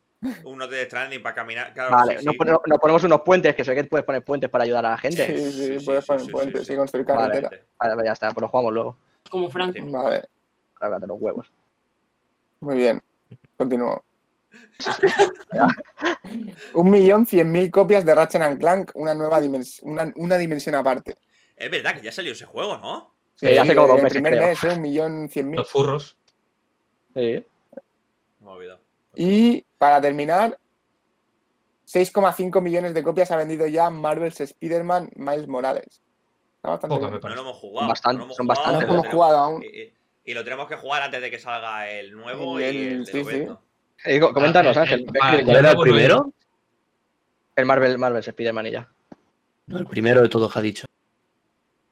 Uno 0.45 0.69
de 0.69 0.85
Stranding 0.85 1.21
para 1.21 1.35
caminar. 1.35 1.73
Claro, 1.75 1.91
Vale, 1.91 2.19
sí, 2.21 2.25
nos, 2.25 2.33
sí. 2.35 2.39
pone- 2.39 2.53
nos 2.65 2.79
ponemos 2.79 3.03
unos 3.03 3.21
puentes, 3.23 3.57
que 3.57 3.65
sé 3.65 3.75
que 3.75 3.83
puedes 3.83 4.07
poner 4.07 4.23
puentes 4.23 4.49
para 4.49 4.63
ayudar 4.63 4.87
a 4.87 4.91
la 4.91 4.99
gente. 4.99 5.27
Sí, 5.27 5.53
sí, 5.81 5.85
puedes 5.85 6.05
sí, 6.05 6.07
poner 6.09 6.25
sí, 6.25 6.31
puentes 6.31 6.61
sí, 6.61 6.67
sí. 6.69 6.73
y 6.73 6.77
construir 6.77 7.05
carretera. 7.05 7.51
Vale, 7.81 8.05
ya 8.05 8.13
está, 8.13 8.31
pues 8.31 8.43
lo 8.43 8.49
jugamos 8.49 8.73
luego. 8.73 8.97
Como 9.29 9.51
Franco. 9.51 9.73
Sí. 9.75 9.81
Vale, 9.91 10.23
Cágate 10.79 11.07
los 11.09 11.21
huevos. 11.21 11.51
muy 12.61 12.77
bien. 12.77 13.03
Continúo. 13.57 14.05
Un 16.75 16.91
millón 16.91 17.27
cien 17.27 17.51
mil 17.51 17.71
copias 17.71 18.05
de 18.05 18.15
Ratchet 18.15 18.43
and 18.43 18.59
Clank, 18.59 18.91
una 18.95 19.15
nueva 19.15 19.41
dimensión, 19.41 19.91
una, 19.93 20.13
una 20.17 20.39
dimensión 20.39 20.75
aparte. 20.75 21.17
Es 21.57 21.71
verdad 21.71 21.95
que 21.95 22.03
ya 22.03 22.13
salió 22.13 22.33
ese 22.33 22.47
juego, 22.47 22.77
¿no? 22.79 23.15
Sí, 23.37 23.57
hace 23.59 23.75
como 23.75 23.89
dos 23.89 23.97
el 23.99 24.03
meses, 24.05 24.15
primer 24.23 24.33
creo. 24.39 24.49
mes, 24.49 24.65
¿eh? 24.65 24.69
un 24.75 24.81
millón 24.83 25.29
cien 25.29 25.49
mil. 25.51 25.59
Los 25.59 25.71
furros. 25.71 26.17
Sí. 27.15 27.45
Me 28.41 28.47
he 28.47 28.49
olvidado. 28.49 28.81
Y 29.15 29.65
para 29.79 30.01
terminar, 30.01 30.59
6,5 31.87 32.61
millones 32.63 32.95
de 32.95 33.03
copias 33.03 33.31
ha 33.31 33.37
vendido 33.37 33.67
ya 33.67 33.91
Marvel's 33.91 34.41
Spider-Man 34.41 35.11
Miles 35.17 35.47
Morales. 35.49 36.01
Está 36.57 36.71
bastante 36.71 36.97
me 36.97 37.11
No 37.11 37.35
lo 37.35 37.41
hemos 37.43 37.57
jugado. 37.59 37.89
Bastante, 37.89 38.15
no 38.15 38.19
lo 38.21 38.25
hemos 38.27 38.37
son 38.37 38.47
jugado, 38.47 38.63
bastantes. 38.63 38.89
No 38.89 38.95
lo 38.95 39.01
hemos 39.01 39.13
jugado 39.15 39.37
aún. 39.39 39.63
Y, 39.63 39.67
y- 39.83 39.93
y 40.25 40.35
lo 40.35 40.45
tenemos 40.45 40.69
que 40.69 40.77
jugar 40.77 41.03
antes 41.03 41.21
de 41.21 41.31
que 41.33 41.39
salga 41.41 41.91
el 41.91 42.13
nuevo 42.13 42.61
y 42.61 42.63
El- 42.65 42.77
el 42.77 43.05
de 43.05 43.13
sí, 43.13 43.25
sí. 43.25 43.49
Eh, 44.05 44.21
co- 44.21 44.33
coméntanos, 44.33 44.77
Ah, 44.77 44.83
el- 44.83 44.89
Ángel. 44.89 45.01
el- 45.01 45.07
¿ves 45.13 45.23
ah, 45.25 45.31
que- 45.31 45.37
el- 45.39 45.45
¿Cuál 45.45 45.57
era 45.57 45.71
el 45.71 45.77
no 45.77 45.83
primero? 45.83 46.33
El 47.57 47.67
Marvel, 47.67 47.99
Marvel 47.99 48.21
Spider-Man 48.27 48.67
y 48.67 48.71
ya. 48.73 48.89
No, 49.67 49.79
el 49.79 49.87
primero 49.87 50.23
de 50.23 50.29
todos 50.29 50.53
que 50.53 50.59
has 50.59 50.63
dicho. 50.63 50.87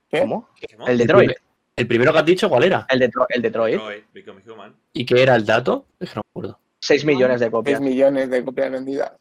¿Qué? 0.09 0.21
¿Cómo? 0.21 0.49
El 0.87 0.99
Detroit. 0.99 1.29
primer- 1.31 1.43
El 1.77 1.87
primero 1.87 2.13
que 2.13 2.19
has 2.19 2.25
dicho, 2.27 2.49
¿cuál 2.49 2.65
era? 2.65 2.87
El, 2.91 3.01
Detro- 3.01 3.27
el 3.29 3.41
Detroit. 3.43 3.75
Detroit, 3.77 4.05
Become 4.13 4.43
Human. 4.47 4.75
¿Y 4.93 5.07
qué 5.07 5.23
era 5.23 5.35
el 5.37 5.47
dato? 5.47 5.87
Es 5.99 6.11
que 6.11 6.17
no 6.17 6.23
me 6.27 6.31
acuerdo. 6.31 6.59
6 6.81 7.05
millones 7.05 7.41
de 7.41 7.47
6 7.47 7.53
copias. 7.53 7.81
millones 7.81 8.29
de 8.29 8.45
copias 8.45 8.71
vendidas. 8.71 9.13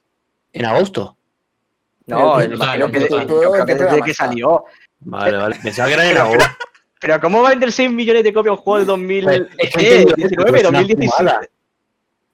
¿En 0.51 0.65
agosto? 0.65 1.15
No, 2.07 2.39
total, 2.41 2.91
creo 2.91 3.65
que, 3.65 3.75
desde 3.75 4.01
que 4.01 4.13
salió. 4.13 4.65
Vale, 5.01 5.37
vale. 5.37 5.55
Pensaba 5.61 5.87
que 5.87 5.93
era 5.93 6.09
en 6.09 6.17
agosto. 6.17 6.43
Pero 7.01 7.21
¿cómo 7.21 7.41
va 7.43 7.47
a 7.49 7.51
vender 7.51 7.71
6 7.71 7.91
millones 7.91 8.23
de 8.23 8.33
copias 8.33 8.57
un 8.57 8.61
juego 8.63 8.79
de 8.79 8.85
2000? 8.85 9.23
Pues, 9.23 9.41
es 9.57 9.73
que 9.73 9.79
¿qué? 9.79 10.01
entiendo, 10.01 10.13
19, 10.15 10.57
es 10.59 10.67
una 10.67 10.79
2017. 10.79 11.49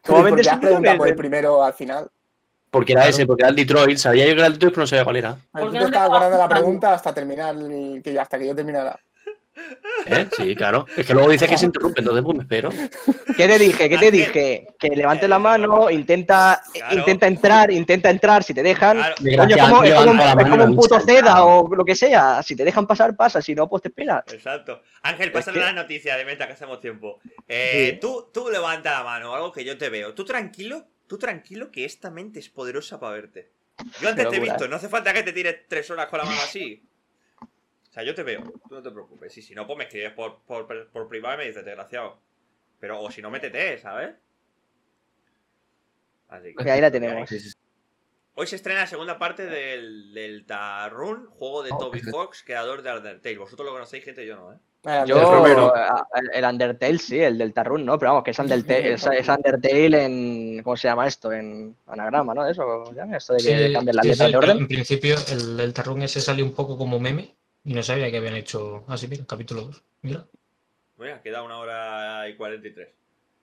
¿Cómo 0.06 0.18
va 0.18 0.28
a 0.28 0.30
¿Por 0.30 0.38
vender 0.38 0.44
qué 0.44 0.50
has 0.50 0.56
6 0.58 0.62
preguntado 0.68 0.98
por 0.98 1.08
el 1.08 1.16
primero 1.16 1.64
al 1.64 1.74
final? 1.74 2.10
Porque 2.72 2.92
era 2.94 3.02
Claro. 3.04 3.16
ese, 3.16 3.26
porque 3.26 3.44
era 3.44 3.50
el 3.50 3.56
Detroit. 3.56 3.98
Sabía 3.98 4.26
yo 4.26 4.32
que 4.34 4.38
era 4.40 4.48
el 4.48 4.54
Detroit, 4.54 4.74
pero 4.74 4.82
no 4.84 4.88
sabía 4.88 5.04
cuál 5.04 5.16
era. 5.16 5.30
A 5.30 5.34
ver, 5.34 5.42
¿Por 5.52 5.62
tú 5.62 5.72
qué 5.72 5.78
te 5.78 5.78
no 5.78 5.80
te 5.80 5.86
estabas 5.96 6.10
guardando 6.10 6.38
la 6.38 6.50
pregunta 6.50 6.94
hasta 6.94 7.14
terminar, 7.14 7.56
que 8.04 8.20
hasta 8.20 8.38
que 8.40 8.48
yo 8.48 8.56
terminara. 8.56 9.00
¿Eh? 10.06 10.28
Sí, 10.36 10.56
claro. 10.56 10.86
Es 10.96 11.06
que 11.08 11.14
luego 11.14 11.30
dice 11.30 11.48
que 11.48 11.58
se 11.58 11.66
interrumpe, 11.66 12.02
entonces 12.02 12.24
pues 12.24 12.38
me 12.38 12.44
espero. 12.44 12.70
¿Qué 13.38 13.48
te 13.48 13.58
dije? 13.60 13.90
¿Qué 13.90 13.98
te 13.98 14.12
dije? 14.12 14.68
Que 14.78 14.90
levante 14.90 15.28
la 15.28 15.40
mano, 15.40 15.90
intenta, 15.90 16.62
Claro. 16.74 16.96
intenta 16.98 17.28
entrar, 17.28 17.72
intenta 17.72 18.10
entrar. 18.10 18.44
Si 18.44 18.54
te 18.54 18.62
dejan, 18.62 18.98
Claro. 18.98 19.16
coño, 19.38 19.58
como, 19.58 19.84
es 19.84 19.94
como 19.94 20.12
un, 20.12 20.20
es 20.20 20.48
como 20.50 20.76
puto. 20.76 21.00
Ceda 21.00 21.44
o 21.46 21.74
lo 21.74 21.86
que 21.86 21.96
sea. 21.96 22.44
Si 22.44 22.56
te 22.56 22.64
dejan 22.66 22.86
pasar, 22.86 23.16
pasa. 23.16 23.42
Si 23.42 23.56
no, 23.56 23.68
pues 23.70 23.82
te 23.84 23.88
esperas. 23.90 24.24
Exacto. 24.32 24.82
Ángel, 25.04 25.32
pásale 25.32 25.60
que- 25.60 25.66
la 25.66 25.74
noticia 25.74 26.18
de 26.18 26.26
meta 26.26 26.48
que 26.48 26.54
hacemos 26.54 26.80
tiempo. 26.82 27.20
Eh, 27.48 27.92
Sí. 27.94 28.00
tú, 28.00 28.30
tú 28.34 28.50
levanta 28.50 28.92
la 28.92 29.04
mano, 29.04 29.34
algo 29.34 29.52
que 29.52 29.64
yo 29.64 29.78
te 29.78 29.90
veo. 29.90 30.14
Tú 30.14 30.26
tranquilo, 30.26 30.86
tú 31.08 31.18
tranquilo 31.18 31.72
que 31.72 31.86
esta 31.86 32.12
mente 32.12 32.40
es 32.40 32.50
poderosa 32.50 33.00
para 33.00 33.14
verte. 33.14 33.52
Yo 34.02 34.10
antes 34.10 34.30
te 34.30 34.38
he 34.38 34.40
visto, 34.40 34.68
no 34.68 34.78
hace 34.78 34.88
falta 34.90 35.12
que 35.14 35.24
te 35.24 35.34
tires 35.34 35.58
tres 35.68 35.90
horas 35.92 36.08
con 36.08 36.20
la 36.20 36.26
mano 36.26 36.40
así. 36.42 36.82
O 37.96 37.98
sea, 37.98 38.04
yo 38.04 38.14
te 38.14 38.24
veo, 38.24 38.42
tú 38.68 38.76
no 38.76 38.84
te 38.84 38.92
preocupes. 38.92 39.38
Y 39.38 39.42
si 39.42 39.56
no, 39.56 39.66
pues 39.66 39.78
me 39.78 39.86
escribes 39.86 40.12
por, 40.12 40.40
por, 40.42 40.90
por 40.90 41.08
privado 41.08 41.36
y 41.36 41.38
me 41.38 41.46
dices, 41.46 41.64
desgraciado. 41.64 42.20
Pero, 42.78 43.00
o 43.00 43.10
si 43.10 43.22
no, 43.22 43.32
métete, 43.32 43.78
¿sabes? 43.78 44.16
Así 46.28 46.54
Y 46.60 46.70
ahí 46.70 46.82
la 46.82 46.92
tenemos. 46.92 47.30
Hoy 48.34 48.48
se 48.48 48.58
estrena 48.58 48.82
la 48.82 48.88
segunda 48.88 49.18
parte 49.18 49.46
del, 49.46 50.14
del 50.14 50.46
Tarun, 50.46 51.28
juego 51.28 51.64
de 51.64 51.70
Oh, 51.72 51.78
Toby. 51.78 52.02
Fox, 52.02 52.44
creador 52.46 52.82
de 52.82 52.92
Undertale. 52.98 53.38
Vosotros 53.38 53.66
lo 53.66 53.72
conocéis, 53.72 54.04
gente, 54.04 54.26
yo 54.26 54.36
no, 54.36 54.52
¿eh? 54.52 54.58
Yo, 55.08 55.74
el 56.34 56.44
Undertale 56.44 56.98
sí, 56.98 57.18
el 57.22 57.38
del 57.38 57.54
Tarrun 57.54 57.86
no, 57.86 57.98
pero 57.98 58.12
vamos, 58.12 58.26
que 58.26 58.32
es 58.32 58.40
Undertale, 58.40 58.92
es, 58.96 59.08
es 59.08 59.30
Undertale 59.30 60.04
en, 60.04 60.62
¿cómo 60.64 60.76
se 60.76 60.90
llama 60.90 61.08
esto? 61.08 61.32
En 61.32 61.78
anagrama, 61.88 62.34
¿no? 62.34 62.46
Eso, 62.46 62.66
¿cómo 62.66 62.88
se 62.88 62.96
llama? 62.96 63.16
Esto 63.16 63.34
de 63.36 63.40
que 63.42 63.68
Sí, 63.68 63.74
cambian 63.74 64.04
sí, 64.04 64.32
de 64.32 64.38
orden. 64.38 64.58
En 64.58 64.68
principio, 64.68 65.16
el, 65.32 65.62
el 65.62 65.74
Tarrun 65.74 66.02
ese 66.02 66.20
salió 66.20 66.44
un 66.44 66.54
poco 66.54 66.78
como 66.78 67.00
meme 67.00 67.34
y 67.66 67.74
no 67.74 67.84
sabía 67.84 68.10
que 68.12 68.18
habían 68.18 68.36
hecho 68.36 68.84
así, 68.88 69.08
mira, 69.08 69.26
capítulo 69.28 69.62
2. 69.64 69.84
Mira. 70.04 70.26
Mira, 70.98 71.22
queda 71.22 71.44
una 71.44 71.58
hora 71.58 72.30
y 72.30 72.36
43. 72.36 72.88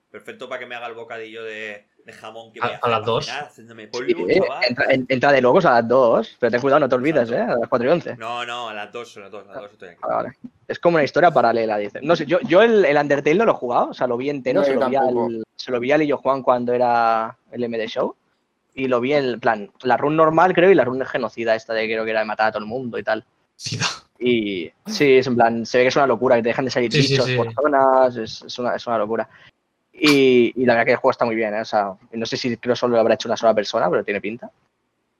Perfecto 0.09 0.47
para 0.47 0.59
que 0.59 0.65
me 0.65 0.75
haga 0.75 0.87
el 0.87 0.93
bocadillo 0.93 1.43
de, 1.43 1.87
de 2.05 2.13
jamón 2.13 2.51
que 2.53 2.59
A- 2.61 2.63
me 2.63 2.69
a 2.69 2.71
las 2.73 2.81
para 2.81 2.99
dos. 2.99 3.25
cenar, 3.25 3.43
haciéndome 3.45 3.83
Sí, 3.85 3.89
polvo, 3.91 4.27
eh, 4.29 4.41
entra, 4.67 4.85
en- 4.93 5.05
entra 5.09 5.31
de 5.31 5.41
locos 5.41 5.65
a 5.65 5.71
las 5.73 5.87
2, 5.87 6.37
pero 6.39 6.51
ten 6.51 6.61
cuidado, 6.61 6.79
no 6.81 6.89
te 6.89 6.95
olvides, 6.95 7.29
¿eh? 7.31 7.39
A 7.41 7.55
las 7.57 7.67
4 7.69 7.87
y 7.87 7.91
11. 7.91 8.15
No, 8.17 8.45
no, 8.45 8.69
a 8.69 8.73
las 8.73 8.91
dos, 8.91 9.17
a 9.17 9.21
las 9.21 9.31
dos, 9.31 9.43
a 9.47 9.51
las 9.53 9.61
dos 9.63 9.71
estoy 9.73 9.89
aquí. 9.89 9.99
Vale, 10.01 10.15
vale. 10.15 10.37
Es 10.67 10.79
como 10.79 10.95
una 10.95 11.03
historia 11.03 11.31
paralela, 11.31 11.77
dice. 11.77 11.99
No 12.01 12.15
sé, 12.15 12.25
yo, 12.25 12.39
yo 12.41 12.61
el, 12.61 12.85
el 12.85 12.97
Undertale 12.97 13.35
no 13.35 13.45
lo 13.45 13.51
he 13.51 13.55
jugado, 13.55 13.89
o 13.89 13.93
sea, 13.93 14.07
lo 14.07 14.17
vi 14.17 14.29
entero, 14.29 14.61
No, 14.61 14.65
se, 14.65 14.73
lo 14.75 14.87
vi 14.87 14.95
al, 14.95 15.43
se 15.55 15.71
lo 15.71 15.79
vi 15.79 15.91
al 15.91 16.01
Illo 16.03 16.17
Juan 16.17 16.41
cuando 16.43 16.73
era 16.73 17.37
el 17.51 17.63
MD 17.67 17.87
Show. 17.87 18.15
Y 18.75 18.87
lo 18.87 18.99
vi 19.01 19.13
en 19.13 19.39
plan, 19.39 19.71
la 19.83 19.97
run 19.97 20.15
normal, 20.15 20.53
creo, 20.53 20.71
y 20.71 20.75
la 20.75 20.83
run 20.85 21.03
genocida, 21.05 21.53
esta 21.55 21.73
de 21.73 21.85
creo 21.85 22.05
que 22.05 22.11
era 22.11 22.21
de 22.21 22.25
matar 22.25 22.47
a 22.47 22.51
todo 22.51 22.63
el 22.63 22.69
mundo 22.69 22.97
y 22.97 23.03
tal. 23.03 23.23
Sí, 23.55 23.77
da. 23.77 23.85
Y 24.25 24.71
sí, 24.85 25.17
es 25.17 25.27
en 25.27 25.35
plan, 25.35 25.65
se 25.65 25.77
ve 25.79 25.83
que 25.83 25.87
es 25.89 25.95
una 25.95 26.07
locura, 26.07 26.35
que 26.37 26.43
te 26.43 26.49
dejan 26.49 26.65
de 26.65 26.71
salir 26.71 26.91
Sí, 26.91 27.03
sí, 27.03 27.11
bichos 27.13 27.25
sí. 27.25 27.35
por 27.35 27.53
zonas, 27.53 28.15
es, 28.15 28.41
es 28.43 28.59
una, 28.59 28.75
es 28.75 28.87
una 28.87 28.97
locura. 28.97 29.27
Y, 29.91 30.53
y 30.61 30.65
la 30.65 30.73
verdad 30.73 30.85
que 30.85 30.91
el 30.93 30.97
juego 30.97 31.11
está 31.11 31.25
muy 31.25 31.35
bien, 31.35 31.53
¿eh? 31.53 31.61
o 31.61 31.65
sea, 31.65 31.93
no 32.11 32.25
sé 32.25 32.37
si 32.37 32.55
creo 32.57 32.75
solo 32.75 32.93
lo 32.95 33.01
habrá 33.01 33.15
hecho 33.15 33.27
una 33.27 33.37
sola 33.37 33.53
persona, 33.53 33.89
pero 33.89 34.03
tiene 34.03 34.21
pinta. 34.21 34.49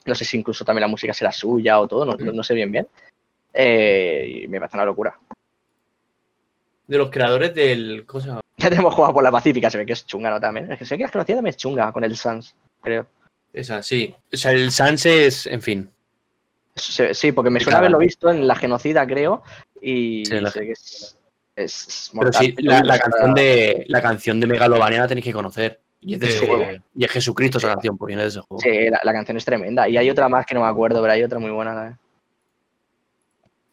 No 0.05 0.15
sé 0.15 0.25
si 0.25 0.37
incluso 0.37 0.63
también 0.65 0.81
la 0.81 0.87
música 0.87 1.13
será 1.13 1.31
suya 1.31 1.79
o 1.79 1.87
todo, 1.87 2.05
no, 2.05 2.15
no- 2.17 2.31
no 2.31 2.43
sé 2.43 2.53
bien 2.53 2.71
bien. 2.71 2.87
Eh, 3.53 4.41
y 4.43 4.47
me 4.47 4.59
parece 4.59 4.77
una 4.77 4.85
locura. 4.85 5.17
De 6.87 6.97
los 6.97 7.09
creadores 7.09 7.53
del. 7.53 8.05
¿Cómo 8.05 8.21
se 8.21 8.27
llama? 8.29 8.41
Ya 8.57 8.69
tenemos 8.69 8.93
jugado 8.93 9.13
por 9.15 9.23
la 9.23 9.31
Pacífica, 9.31 9.69
se 9.69 9.77
ve 9.77 9.85
que 9.85 9.93
es 9.93 10.05
chunga, 10.05 10.29
¿no? 10.29 10.39
También. 10.39 10.71
Es 10.71 10.79
que 10.79 10.85
sé 10.85 10.97
que 10.97 11.03
la 11.03 11.09
también 11.09 11.47
es 11.47 11.57
chunga 11.57 11.91
con 11.91 12.03
el 12.03 12.15
Sans, 12.15 12.55
creo. 12.81 13.05
Esa, 13.51 13.81
sí. 13.83 14.13
O 14.31 14.37
sea, 14.37 14.51
el 14.51 14.71
Sans 14.71 15.05
es. 15.05 15.47
En 15.47 15.61
fin. 15.61 15.89
Sí, 16.75 17.31
porque 17.31 17.49
me 17.51 17.59
suena 17.59 17.79
haberlo 17.79 17.99
visto 17.99 18.29
en 18.31 18.47
la 18.47 18.55
genocida, 18.55 19.05
creo. 19.05 19.43
Y 19.81 20.25
Sí, 20.25 20.39
la- 20.39 20.49
sé 20.49 20.61
que 20.61 20.71
es. 20.71 21.17
es- 21.55 21.87
es 21.87 22.11
Pero 22.17 22.33
sí, 22.33 22.55
la, 22.59 22.97
canción 22.99 23.33
de. 23.35 23.85
La 23.87 24.01
canción 24.01 24.39
de 24.39 24.47
Megalovania 24.47 25.01
la 25.01 25.07
tenéis 25.07 25.25
que 25.25 25.33
conocer. 25.33 25.79
Y 26.01 26.15
es 26.15 26.19
de 26.19 26.27
ese 26.27 26.39
Sí. 26.39 26.47
juego. 26.47 26.65
Y 26.95 27.05
es 27.05 27.11
Jesucristo 27.11 27.59
esa 27.59 27.69
canción, 27.73 27.97
porque 27.97 28.09
viene 28.11 28.23
de 28.23 28.29
ese 28.29 28.41
juego. 28.41 28.59
Sí, 28.61 28.89
la, 28.89 28.99
la 29.03 29.13
canción 29.13 29.37
es 29.37 29.45
tremenda. 29.45 29.87
Y 29.87 29.95
hay 29.97 30.09
otra 30.09 30.27
más 30.27 30.45
que 30.45 30.53
no 30.55 30.61
me 30.61 30.67
acuerdo, 30.67 30.99
pero 31.01 31.13
hay 31.13 31.23
otra 31.23 31.39
muy 31.39 31.51
buena. 31.51 31.73
también. 31.73 31.99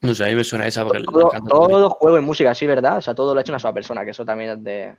No 0.03 0.15
sé, 0.15 0.25
a 0.25 0.29
mí 0.29 0.35
me 0.35 0.45
suena 0.45 0.67
esa 0.67 0.85
porque 0.85 1.01
la 1.01 1.41
Todo, 1.47 1.91
juego 1.91 2.17
en 2.19 2.25
música, 2.25 2.55
sí, 2.55 2.67
¿verdad? 2.67 2.99
O 2.99 3.03
sea, 3.03 3.15
todo 3.15 3.35
lo 3.35 3.39
ha 3.39 3.43
hecho 3.43 3.53
una 3.53 3.59
sola 3.59 3.75
persona, 3.75 4.05
que 4.05 4.13
eso 4.13 4.25
también 4.25 4.51
es 4.51 4.65
de, 4.65 4.95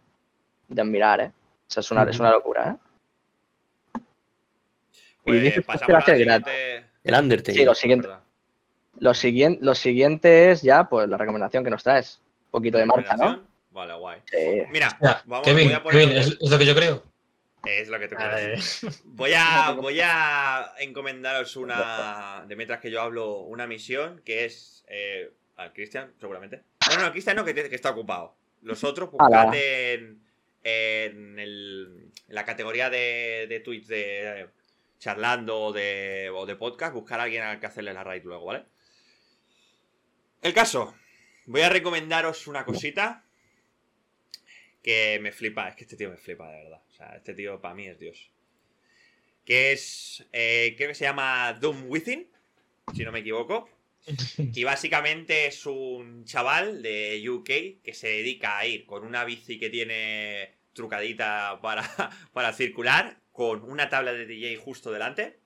de 0.68 0.82
admirar, 0.82 1.22
¿eh? 1.22 1.32
O 1.68 1.72
sea, 1.73 1.82
es 1.82 1.90
una, 1.91 2.03
es 2.03 2.19
una 2.19 2.32
locura, 2.32 2.72
¿eh? 2.72 3.99
Y 5.23 5.23
Pues 5.23 5.41
dices 5.41 5.53
que 5.56 5.61
pasamos 5.61 5.94
va 5.94 5.98
a 5.98 5.99
la 6.10 6.15
siguiente. 6.18 6.86
El 7.03 7.15
Undertale. 7.15 7.57
Sí, 7.57 7.65
lo 7.65 7.73
siguiente. 7.76 8.07
Lo, 8.99 9.14
siguiente, 9.14 9.60
lo 9.64 9.73
siguiente 9.76 10.52
es 10.52 10.61
ya, 10.61 10.84
pues, 10.90 11.07
la 11.10 11.18
recomendación 11.18 11.64
que 11.64 11.69
nos 11.69 11.84
traes. 11.84 12.22
Un 12.45 12.52
poquito 12.52 12.78
de 12.78 12.86
marca, 12.86 13.15
¿no? 13.18 13.44
Vale, 13.72 13.94
guay. 13.95 14.19
Sí. 14.26 14.64
Mira, 14.69 14.98
Ya, 15.02 15.22
vamos, 15.26 15.48
Kevin, 15.48 15.65
voy 15.68 15.73
a 15.73 15.84
poner. 15.84 15.99
Kevin, 16.02 16.18
es, 16.18 16.38
es 16.40 16.49
lo 16.49 16.57
que 16.57 16.65
yo 16.65 16.76
creo. 16.76 17.03
Es 17.65 17.88
lo 17.90 17.99
que 17.99 18.07
tú 18.07 18.15
A 18.15 18.18
quieres. 18.18 18.80
ver. 18.84 18.94
Voy 19.06 19.32
a, 19.36 19.72
voy 19.80 19.99
a 20.03 20.73
encomendaros 20.80 21.56
una. 21.56 22.44
De 22.48 22.56
mientras 22.56 22.80
que 22.82 22.91
yo 22.91 23.02
hablo, 23.02 23.40
una 23.41 23.68
misión 23.68 24.22
que 24.26 24.45
es. 24.45 24.84
Eh, 24.88 25.32
al 25.57 25.72
Cristian, 25.73 26.11
seguramente. 26.19 26.64
No, 26.90 26.98
no, 26.98 27.06
al 27.06 27.11
Cristian 27.11 27.36
no, 27.38 27.45
que, 27.45 27.52
está 27.52 27.91
ocupado. 27.91 28.36
Los 28.64 28.84
otros, 28.84 29.11
buscad 29.11 29.53
en. 29.56 30.22
En, 30.64 31.40
el- 31.40 32.11
en 32.28 32.36
la 32.36 32.45
categoría 32.45 32.90
de, 32.90 33.45
de 33.48 33.60
tweets 33.61 33.88
de. 33.88 34.48
Charlando 35.02 35.60
o 35.60 35.73
de, 35.73 36.30
o 36.30 36.45
de 36.45 36.56
podcast, 36.56 36.94
buscar 36.94 37.19
a 37.19 37.23
alguien 37.23 37.41
al 37.41 37.60
que 37.60 37.65
hacerle 37.65 37.91
la 37.91 38.03
raid 38.03 38.23
luego, 38.23 38.45
¿vale? 38.45 38.65
El 40.44 40.53
caso. 40.53 40.95
Voy 41.48 41.61
a 41.61 41.69
recomendaros 41.69 42.45
una 42.45 42.64
cosita 42.64 43.26
que 44.84 45.18
me 45.19 45.32
flipa. 45.32 45.69
Es 45.69 45.76
que 45.76 45.84
este 45.86 45.98
tío 45.98 46.11
me 46.11 46.18
flipa, 46.18 46.49
de 46.52 46.64
verdad. 46.64 46.84
O 46.88 46.94
sea, 46.94 47.15
este 47.15 47.34
tío 47.34 47.60
para 47.60 47.73
mí 47.73 47.88
es 47.88 47.98
Dios. 47.98 48.30
Que 49.44 49.72
es. 49.72 50.23
eh, 50.32 50.76
creo 50.78 50.90
que 50.90 50.95
se 50.95 51.06
llama 51.06 51.53
Doom 51.53 51.86
Within, 51.88 52.30
si 52.94 53.03
no 53.03 53.11
me 53.11 53.19
equivoco. 53.19 53.69
Y 54.53 54.64
básicamente 54.64 55.48
es 55.48 55.65
un 55.65 56.26
chaval 56.26 56.82
de 56.84 57.28
UK 57.28 57.84
que 57.84 57.94
se 57.94 58.07
dedica 58.07 58.57
a 58.60 58.68
ir 58.68 58.86
con 58.86 59.03
una 59.03 59.23
bici 59.26 59.60
que 59.60 59.69
tiene 59.69 60.53
trucadita 60.73 61.60
para, 61.61 61.84
para 62.34 62.53
circular, 62.53 63.20
con 63.31 63.63
una 63.63 63.89
tabla 63.89 64.13
de 64.13 64.25
DJ 64.25 64.57
justo 64.57 64.91
delante. 64.91 65.39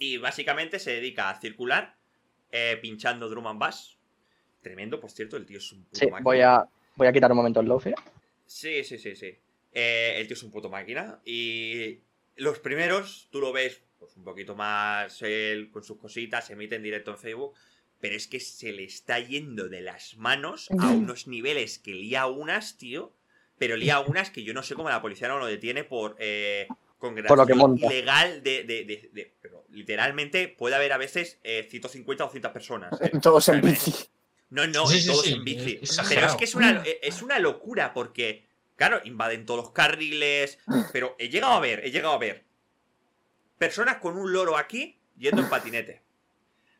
Y 0.00 0.16
básicamente 0.16 0.80
se 0.80 0.92
dedica 0.92 1.30
a 1.30 1.40
circular 1.40 1.96
eh, 2.50 2.76
pinchando 2.82 3.28
drum 3.28 3.46
and 3.46 3.60
bass. 3.60 3.96
Tremendo, 4.60 4.98
por 4.98 5.10
cierto, 5.12 5.36
el 5.36 5.46
tío 5.46 5.58
es 5.58 5.70
un 5.72 5.84
puto 5.84 5.98
Sí, 6.00 6.06
máquina. 6.06 6.24
voy 6.24 6.40
a, 6.40 6.64
voy 6.96 7.06
a 7.06 7.12
quitar 7.12 7.30
un 7.30 7.36
momento 7.36 7.60
el 7.60 7.66
lofi. 7.68 7.92
Sí, 8.46 8.82
sí, 8.82 8.98
sí, 8.98 9.14
sí. 9.14 9.38
Eh, 9.72 10.14
el 10.16 10.26
tío 10.26 10.34
es 10.34 10.42
un 10.42 10.50
puto 10.50 10.68
máquina. 10.68 11.20
Y 11.24 12.00
los 12.36 12.58
primeros, 12.58 13.28
tú 13.30 13.40
lo 13.40 13.52
ves 13.52 13.80
pues, 14.00 14.16
un 14.16 14.24
poquito 14.24 14.56
más 14.56 15.22
él 15.22 15.70
con 15.70 15.84
sus 15.84 15.98
cositas, 15.98 16.46
se 16.46 16.54
emite 16.54 16.74
en 16.74 16.82
directo 16.82 17.12
en 17.12 17.18
Facebook. 17.18 17.54
Pero 18.00 18.16
es 18.16 18.26
que 18.26 18.40
se 18.40 18.72
le 18.72 18.84
está 18.84 19.20
yendo 19.20 19.68
de 19.68 19.82
las 19.82 20.16
manos 20.16 20.68
a 20.80 20.88
unos 20.90 21.28
niveles 21.28 21.78
que 21.78 21.92
lía 21.94 22.26
unas, 22.26 22.76
tío. 22.76 23.14
Pero 23.58 23.76
lía 23.76 24.00
unas 24.00 24.30
que 24.30 24.42
yo 24.42 24.52
no 24.54 24.62
sé 24.62 24.74
cómo 24.74 24.88
la 24.90 25.00
policía 25.00 25.28
no 25.28 25.38
lo 25.38 25.46
detiene 25.46 25.84
por 25.84 26.16
eh, 26.18 26.68
congregación 26.98 27.78
ilegal 27.78 28.42
de, 28.42 28.64
de- 28.64 28.84
de- 28.84 29.10
de- 29.12 29.34
Pero 29.40 29.64
literalmente 29.70 30.48
puede 30.48 30.74
haber 30.74 30.92
a 30.92 30.98
veces 30.98 31.38
eh, 31.42 31.66
150 31.70 32.24
o 32.24 32.26
200 32.26 32.52
personas. 32.52 33.00
eh. 33.00 33.10
Todos 33.22 33.48
en 33.48 33.60
bici. 33.62 33.94
No, 34.50 34.66
no, 34.66 34.86
Sí, 34.86 34.98
y 34.98 35.00
sí, 35.00 35.08
todos 35.10 35.24
sí, 35.24 35.32
en 35.32 35.44
bici. 35.44 35.78
es 35.82 36.00
Pero 36.08 36.26
es 36.26 36.34
que 36.36 36.44
es 36.44 36.54
una, 36.54 36.82
es 37.02 37.22
una 37.22 37.38
locura 37.38 37.92
porque, 37.94 38.46
claro, 38.76 39.00
invaden 39.04 39.44
todos 39.46 39.60
los 39.64 39.70
carriles. 39.72 40.58
Pero 40.92 41.16
he 41.18 41.28
llegado 41.28 41.54
a 41.54 41.60
ver, 41.60 41.84
he 41.84 41.90
llegado 41.90 42.14
a 42.14 42.18
ver 42.18 42.44
personas 43.58 43.96
con 43.96 44.16
un 44.18 44.32
loro 44.32 44.56
aquí 44.56 44.98
yendo 45.18 45.40
en 45.42 45.48
patinete. 45.48 46.02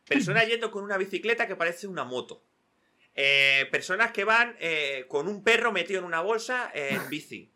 Personas 0.07 0.47
yendo 0.47 0.71
con 0.71 0.83
una 0.83 0.97
bicicleta 0.97 1.47
que 1.47 1.55
parece 1.55 1.87
una 1.87 2.03
moto. 2.05 2.41
Eh, 3.19 3.67
personas 3.71 4.11
que 4.11 4.23
van 4.23 4.55
eh, 4.59 5.05
con 5.07 5.27
un 5.27 5.43
perro 5.43 5.71
metido 5.71 5.99
en 5.99 6.05
una 6.05 6.21
bolsa 6.21 6.69
eh, 6.73 6.89
en 6.91 7.09
bici. 7.09 7.51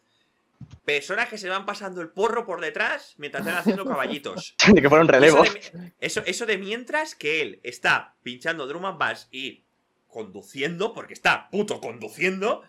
Personas 0.84 1.30
que 1.30 1.38
se 1.38 1.50
van 1.50 1.68
pasando 1.68 2.02
el 2.02 2.10
porro 2.10 2.48
por 2.48 2.62
detrás 2.62 3.14
mientras 3.18 3.46
están 3.46 3.60
haciendo 3.60 3.86
caballitos. 3.86 4.56
de 4.74 4.82
que 4.82 4.90
fueron 4.90 5.06
Eso 5.06 5.12
relevos. 5.12 5.54
de, 5.54 5.94
eso, 6.00 6.24
eso 6.26 6.46
de 6.48 6.58
mientras 6.58 7.14
que 7.14 7.42
él 7.44 7.60
está 7.62 8.16
pinchando 8.24 8.66
drum 8.66 8.86
and 8.86 8.98
bass 8.98 9.28
y 9.32 9.64
conduciendo, 10.08 10.94
porque 10.94 11.14
está 11.14 11.48
puto 11.52 11.80
conduciendo, 11.80 12.64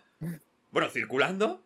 bueno, 0.69 0.89
circulando, 0.89 1.65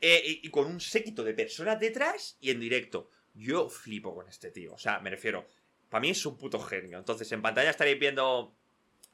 eh, 0.00 0.22
y, 0.24 0.46
y 0.46 0.50
con 0.50 0.66
un 0.66 0.80
séquito 0.80 1.22
de 1.22 1.34
personas 1.34 1.78
detrás 1.78 2.38
y 2.40 2.50
en 2.50 2.60
directo. 2.60 3.10
Yo 3.34 3.68
flipo 3.68 4.14
con 4.14 4.26
este 4.26 4.50
tío. 4.50 4.72
O 4.72 4.78
sea, 4.78 5.00
me 5.00 5.10
refiero, 5.10 5.46
para 5.90 6.00
mí 6.00 6.10
es 6.10 6.24
un 6.24 6.38
puto 6.38 6.58
genio. 6.58 6.98
Entonces, 6.98 7.30
en 7.32 7.42
pantalla 7.42 7.70
estaréis 7.70 7.98
viendo 7.98 8.54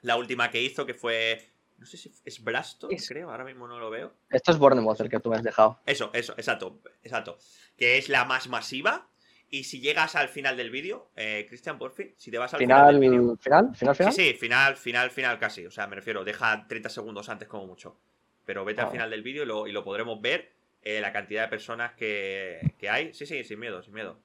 la 0.02 0.16
última 0.16 0.50
que 0.50 0.60
hizo, 0.62 0.86
que 0.86 0.94
fue. 0.94 1.44
No 1.78 1.86
sé 1.86 1.96
si 1.96 2.12
es 2.24 2.42
Braston, 2.42 2.90
Es- 2.92 3.08
creo, 3.08 3.30
ahora 3.30 3.44
mismo 3.44 3.68
no 3.68 3.78
lo 3.78 3.88
veo. 3.90 4.12
Esto 4.30 4.50
es 4.50 4.58
Bournemouth 4.58 5.00
el 5.00 5.08
que 5.08 5.20
tú 5.20 5.30
me 5.30 5.36
has 5.36 5.42
dejado. 5.44 5.78
Eso, 5.86 6.10
eso, 6.12 6.32
exacto, 6.36 6.80
exacto. 7.04 7.38
Que 7.76 7.98
es 7.98 8.08
la 8.08 8.24
más 8.24 8.48
masiva. 8.48 9.06
Y 9.50 9.64
si 9.64 9.80
llegas 9.80 10.14
al 10.14 10.28
final 10.28 10.56
del 10.58 10.70
vídeo, 10.70 11.08
eh, 11.16 11.46
Cristian, 11.48 11.78
por 11.78 11.92
fin, 11.92 12.12
si 12.18 12.30
te 12.30 12.36
vas 12.36 12.52
al 12.52 12.58
final, 12.60 12.80
Final, 12.88 13.00
del 13.00 13.10
vídeo. 13.10 13.36
final, 13.38 13.74
final, 13.74 13.96
final. 13.96 14.12
Sí, 14.12 14.22
sí, 14.32 14.34
final, 14.34 14.76
final, 14.76 15.10
final 15.10 15.38
casi. 15.38 15.64
O 15.66 15.70
sea, 15.70 15.86
me 15.86 15.96
refiero, 15.96 16.22
deja 16.24 16.66
30 16.68 16.88
segundos 16.90 17.28
antes 17.30 17.48
como 17.48 17.66
mucho. 17.66 17.96
Pero 18.44 18.64
vete 18.64 18.80
al 18.82 18.88
Ah. 18.88 18.90
final 18.90 19.10
del 19.10 19.22
vídeo 19.22 19.44
y 19.44 19.46
lo, 19.46 19.66
y 19.66 19.72
lo 19.72 19.84
podremos 19.84 20.20
ver. 20.20 20.52
eh, 20.82 21.00
la 21.00 21.12
cantidad 21.12 21.42
de 21.42 21.48
personas 21.48 21.92
que, 21.94 22.60
que 22.78 22.88
hay. 22.88 23.12
Sí, 23.12 23.26
sí, 23.26 23.42
sin 23.44 23.58
miedo, 23.58 23.82
sin 23.82 23.92
miedo. 23.92 24.16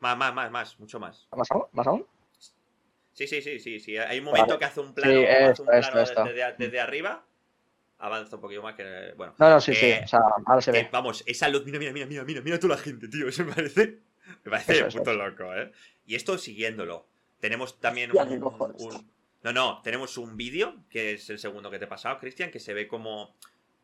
Más, 0.00 0.16
más, 0.18 0.34
más, 0.34 0.50
más, 0.50 0.80
mucho 0.80 0.98
más. 1.00 1.26
¿Más 1.34 1.50
aún? 1.50 1.64
¿Más 1.72 1.86
aún? 1.86 2.04
Sí, 3.16 3.26
sí, 3.26 3.40
sí, 3.40 3.58
sí, 3.58 3.80
sí. 3.80 3.96
Hay 3.96 4.18
un 4.18 4.26
momento 4.26 4.46
Vale. 4.46 4.58
que 4.58 4.64
hace 4.66 4.80
un 4.80 4.92
plano, 4.94 5.10
Sí, 5.12 5.24
hace 5.26 5.62
un 5.62 5.68
plano 5.68 6.00
esto, 6.00 6.22
esto. 6.22 6.24
Desde, 6.58 6.80
arriba. 6.80 7.24
Avanza 7.98 8.36
un 8.36 8.42
poquito 8.42 8.62
más 8.62 8.74
que. 8.74 9.14
Bueno. 9.16 9.34
No, 9.38 9.48
no, 9.50 9.60
sí, 9.60 9.74
sí. 9.74 9.86
Eh, 9.86 10.02
O 10.04 10.08
sea, 10.08 10.20
ahora 10.44 10.60
se 10.60 10.70
Que, 10.70 10.82
ve. 10.82 10.88
vamos, 10.92 11.22
esa 11.26 11.48
luz. 11.48 11.64
Mira, 11.64 11.78
mira, 11.78 11.92
mira, 11.92 12.04
mira, 12.06 12.24
mira, 12.24 12.40
mira 12.42 12.60
toda 12.60 12.76
la 12.76 12.82
gente, 12.82 13.08
tío. 13.08 13.26
Eso 13.26 13.42
me 13.44 13.54
parece. 13.54 14.00
Me 14.44 14.50
parece 14.50 14.80
Eso, 14.80 14.98
puto 14.98 15.12
eso. 15.12 15.14
loco, 15.24 15.54
¿eh? 15.54 15.72
Y 16.04 16.14
esto 16.14 16.36
siguiéndolo. 16.36 17.06
Tenemos 17.40 17.80
también 17.80 18.10
un- 18.14 19.10
No, 19.42 19.52
no, 19.52 19.80
tenemos 19.82 20.18
un 20.18 20.36
vídeo, 20.36 20.76
que 20.90 21.12
es 21.12 21.30
el 21.30 21.38
segundo 21.38 21.70
que 21.70 21.78
te 21.78 21.84
he 21.86 21.88
pasado, 21.88 22.18
Cristian, 22.18 22.50
que 22.50 22.60
se 22.60 22.74
ve 22.74 22.86
como 22.88 23.34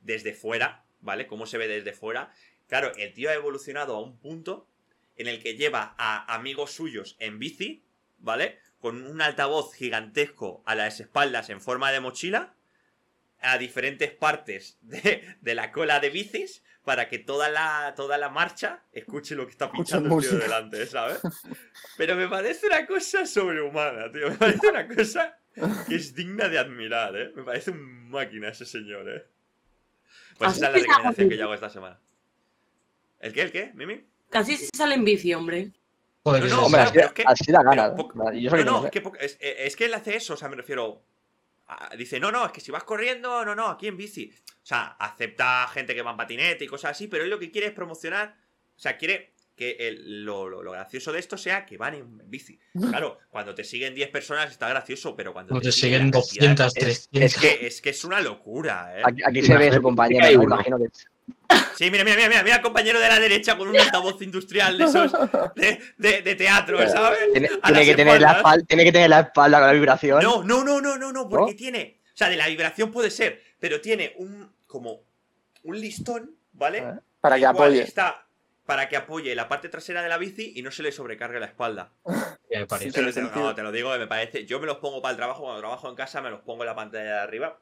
desde 0.02 0.34
fuera 0.34 0.84
¿vale? 1.00 1.26
Cómo 1.26 1.46
se 1.46 1.58
ve 1.58 1.66
desde 1.68 1.92
fuera. 1.92 2.32
Claro, 2.68 2.92
el 2.96 3.12
tío 3.12 3.28
ha 3.30 3.34
evolucionado 3.34 3.96
a 3.96 4.00
un 4.00 4.18
punto 4.18 4.68
en 5.16 5.26
el 5.26 5.42
que 5.42 5.56
lleva 5.56 5.94
a 5.98 6.32
amigos 6.34 6.70
suyos 6.72 7.16
en 7.18 7.38
bici, 7.38 7.82
¿vale? 8.18 8.58
Con 8.82 9.06
un 9.06 9.22
altavoz 9.22 9.72
gigantesco 9.74 10.62
a 10.66 10.74
las 10.74 11.00
espaldas 11.00 11.48
en 11.48 11.62
forma 11.62 11.90
de 11.90 12.00
mochila, 12.00 12.54
a 13.40 13.56
diferentes 13.56 14.10
partes 14.10 14.76
de, 14.82 15.36
de 15.40 15.54
la 15.54 15.72
cola 15.72 16.00
de 16.00 16.10
bicis, 16.10 16.62
para 16.84 17.08
que 17.08 17.18
toda 17.18 17.48
la, 17.48 17.94
toda 17.96 18.18
la 18.18 18.28
marcha 18.28 18.82
escuche 18.92 19.36
lo 19.36 19.46
que 19.46 19.52
está 19.52 19.70
pinchando 19.70 20.08
el 20.08 20.20
tío 20.20 20.32
música. 20.32 20.36
delante, 20.36 20.84
¿sabes? 20.86 21.20
Pero 21.96 22.16
me 22.16 22.28
parece 22.28 22.66
una 22.66 22.84
cosa 22.86 23.24
sobrehumana, 23.24 24.10
tío. 24.10 24.28
Me 24.28 24.36
parece 24.36 24.66
una 24.66 24.88
cosa 24.88 25.38
que 25.88 25.94
es 25.94 26.14
digna 26.14 26.48
de 26.48 26.58
admirar, 26.58 27.16
¿eh? 27.16 27.32
Me 27.36 27.44
parece 27.44 27.70
un 27.70 28.10
máquina 28.10 28.48
ese 28.48 28.66
señor, 28.66 29.08
¿eh? 29.08 29.24
Pues 30.38 30.50
Así 30.50 30.58
esa 30.58 30.66
es 30.66 30.72
la 30.72 30.78
recomendación 30.78 31.28
que 31.28 31.36
yo 31.36 31.44
hago 31.44 31.54
esta 31.54 31.70
semana. 31.70 32.00
¿El 33.20 33.32
qué? 33.32 33.42
¿El 33.42 33.52
qué? 33.52 33.70
¿Mimi? 33.74 34.04
Casi 34.30 34.56
se 34.56 34.70
sale 34.74 34.96
en 34.96 35.04
bici, 35.04 35.32
hombre. 35.34 35.70
Joder, 36.24 36.42
No, 36.42 36.46
es- 36.46 36.52
Hombre, 36.54 36.80
así, 36.82 36.98
es 36.98 37.12
que- 37.12 37.24
así 37.26 37.52
da 37.52 37.62
ganas. 37.62 37.92
¿no? 37.96 38.08
No, 38.64 38.90
que 38.90 38.98
es 38.98 39.04
es, 39.20 39.38
eh, 39.40 39.56
es 39.66 39.76
que 39.76 39.86
él 39.86 39.94
hace 39.94 40.16
eso, 40.16 40.34
o 40.34 40.36
sea, 40.36 40.48
me 40.48 40.56
refiero. 40.56 41.02
a- 41.66 41.96
dice, 41.96 42.20
no, 42.20 42.30
no, 42.30 42.44
es 42.44 42.52
que 42.52 42.60
si 42.60 42.70
vas 42.70 42.84
corriendo, 42.84 43.44
no, 43.46 43.54
no, 43.54 43.68
aquí 43.68 43.86
en 43.86 43.96
bici. 43.96 44.30
O 44.62 44.66
sea, 44.66 44.88
acepta 44.98 45.66
gente 45.68 45.94
que 45.94 46.02
va 46.02 46.10
en 46.10 46.16
patinete 46.18 46.64
y 46.64 46.68
cosas 46.68 46.90
así, 46.90 47.06
pero 47.08 47.24
él 47.24 47.30
lo 47.30 47.38
que 47.38 47.50
quiere 47.50 47.68
es 47.68 47.72
promocionar. 47.72 48.36
O 48.76 48.78
sea, 48.78 48.98
quiere 48.98 49.32
que 49.56 49.76
el- 49.80 50.22
lo, 50.24 50.48
lo- 50.50 50.62
lo 50.62 50.72
gracioso 50.72 51.12
de 51.12 51.18
esto 51.20 51.38
sea 51.38 51.64
que 51.64 51.78
van 51.78 51.94
en 51.94 52.30
bici. 52.30 52.58
Claro, 53.00 53.18
cuando 53.30 53.54
te 53.54 53.64
siguen 53.64 53.94
10 53.94 54.10
personas 54.10 54.50
está 54.50 54.68
gracioso, 54.68 55.16
pero 55.16 55.32
cuando 55.32 55.54
No 55.54 55.60
te 55.62 55.72
siguen 55.72 56.10
siguen 56.10 56.10
la 56.10 56.12
cantidad- 56.20 56.66
200, 56.66 56.76
es- 56.76 57.08
300. 57.08 57.22
Es 57.22 57.40
que, 57.40 57.66
es 57.66 57.80
que 57.80 57.90
es 57.90 58.04
una 58.04 58.20
locura, 58.20 58.92
¿eh? 58.98 59.02
Aquí, 59.04 59.22
aquí 59.24 59.42
se 59.42 59.56
ve 59.56 59.72
su 59.72 59.80
compañero, 59.80 60.30
imagino 60.42 60.76
que. 60.78 60.88
Sí, 61.76 61.90
mira, 61.90 62.04
mira, 62.04 62.16
mira, 62.28 62.42
mira, 62.42 62.62
compañero 62.62 63.00
de 63.00 63.08
la 63.08 63.18
derecha 63.18 63.56
con 63.58 63.68
un 63.68 63.78
altavoz 63.78 64.20
industrial 64.22 64.78
de 64.78 64.84
esos 64.84 65.12
de, 65.54 65.80
de- 65.96 66.22
de 66.22 66.34
teatro, 66.34 66.78
¿sabes? 66.88 67.18
Tiene, 67.32 67.84
que 67.84 67.94
tener 67.94 68.20
la 68.20 68.32
espalda, 68.32 68.64
tiene 68.66 68.84
que 68.84 68.92
tener 68.92 69.10
la 69.10 69.20
espalda 69.20 69.58
con 69.58 69.66
la 69.66 69.72
vibración. 69.72 70.22
No, 70.22 70.42
no, 70.44 70.62
no, 70.64 70.80
no, 70.80 70.96
no, 70.98 71.12
no, 71.12 71.28
porque 71.28 71.52
¿No? 71.52 71.56
tiene. 71.56 72.00
O 72.06 72.16
sea, 72.16 72.28
de 72.28 72.36
la 72.36 72.46
vibración 72.48 72.90
puede 72.92 73.10
ser, 73.10 73.42
pero 73.58 73.80
tiene 73.80 74.14
un. 74.16 74.52
como. 74.66 75.00
un 75.64 75.80
listón, 75.80 76.36
¿vale? 76.52 76.80
Ah, 76.80 77.00
Para 77.20 77.38
que 77.38 77.46
apoye. 77.46 77.82
Está 77.82 78.26
para 78.64 78.88
que 78.88 78.96
apoye 78.96 79.34
la 79.34 79.48
parte 79.48 79.68
trasera 79.68 80.02
de 80.02 80.08
la 80.08 80.18
bici 80.18 80.52
y 80.54 80.62
no 80.62 80.70
se 80.70 80.82
le 80.84 80.92
sobrecargue 80.92 81.40
la 81.40 81.46
espalda. 81.46 81.92
Ya 82.50 82.60
me 82.60 82.66
parece. 82.66 82.90
Sí, 82.90 82.94
tiene 82.94 83.12
Pero 83.14 83.30
te, 83.30 83.40
no, 83.40 83.54
te 83.54 83.62
lo 83.62 83.72
digo, 83.72 83.96
me 83.96 84.06
parece. 84.06 84.44
Yo 84.44 84.60
me 84.60 84.66
los 84.66 84.76
pongo 84.76 85.00
para 85.00 85.12
el 85.12 85.16
trabajo, 85.16 85.40
cuando 85.42 85.60
trabajo 85.60 85.88
en 85.88 85.94
casa, 85.94 86.20
me 86.20 86.28
los 86.28 86.40
pongo 86.42 86.62
en 86.64 86.66
la 86.66 86.74
pantalla 86.76 87.04
de 87.04 87.18
arriba. 87.20 87.58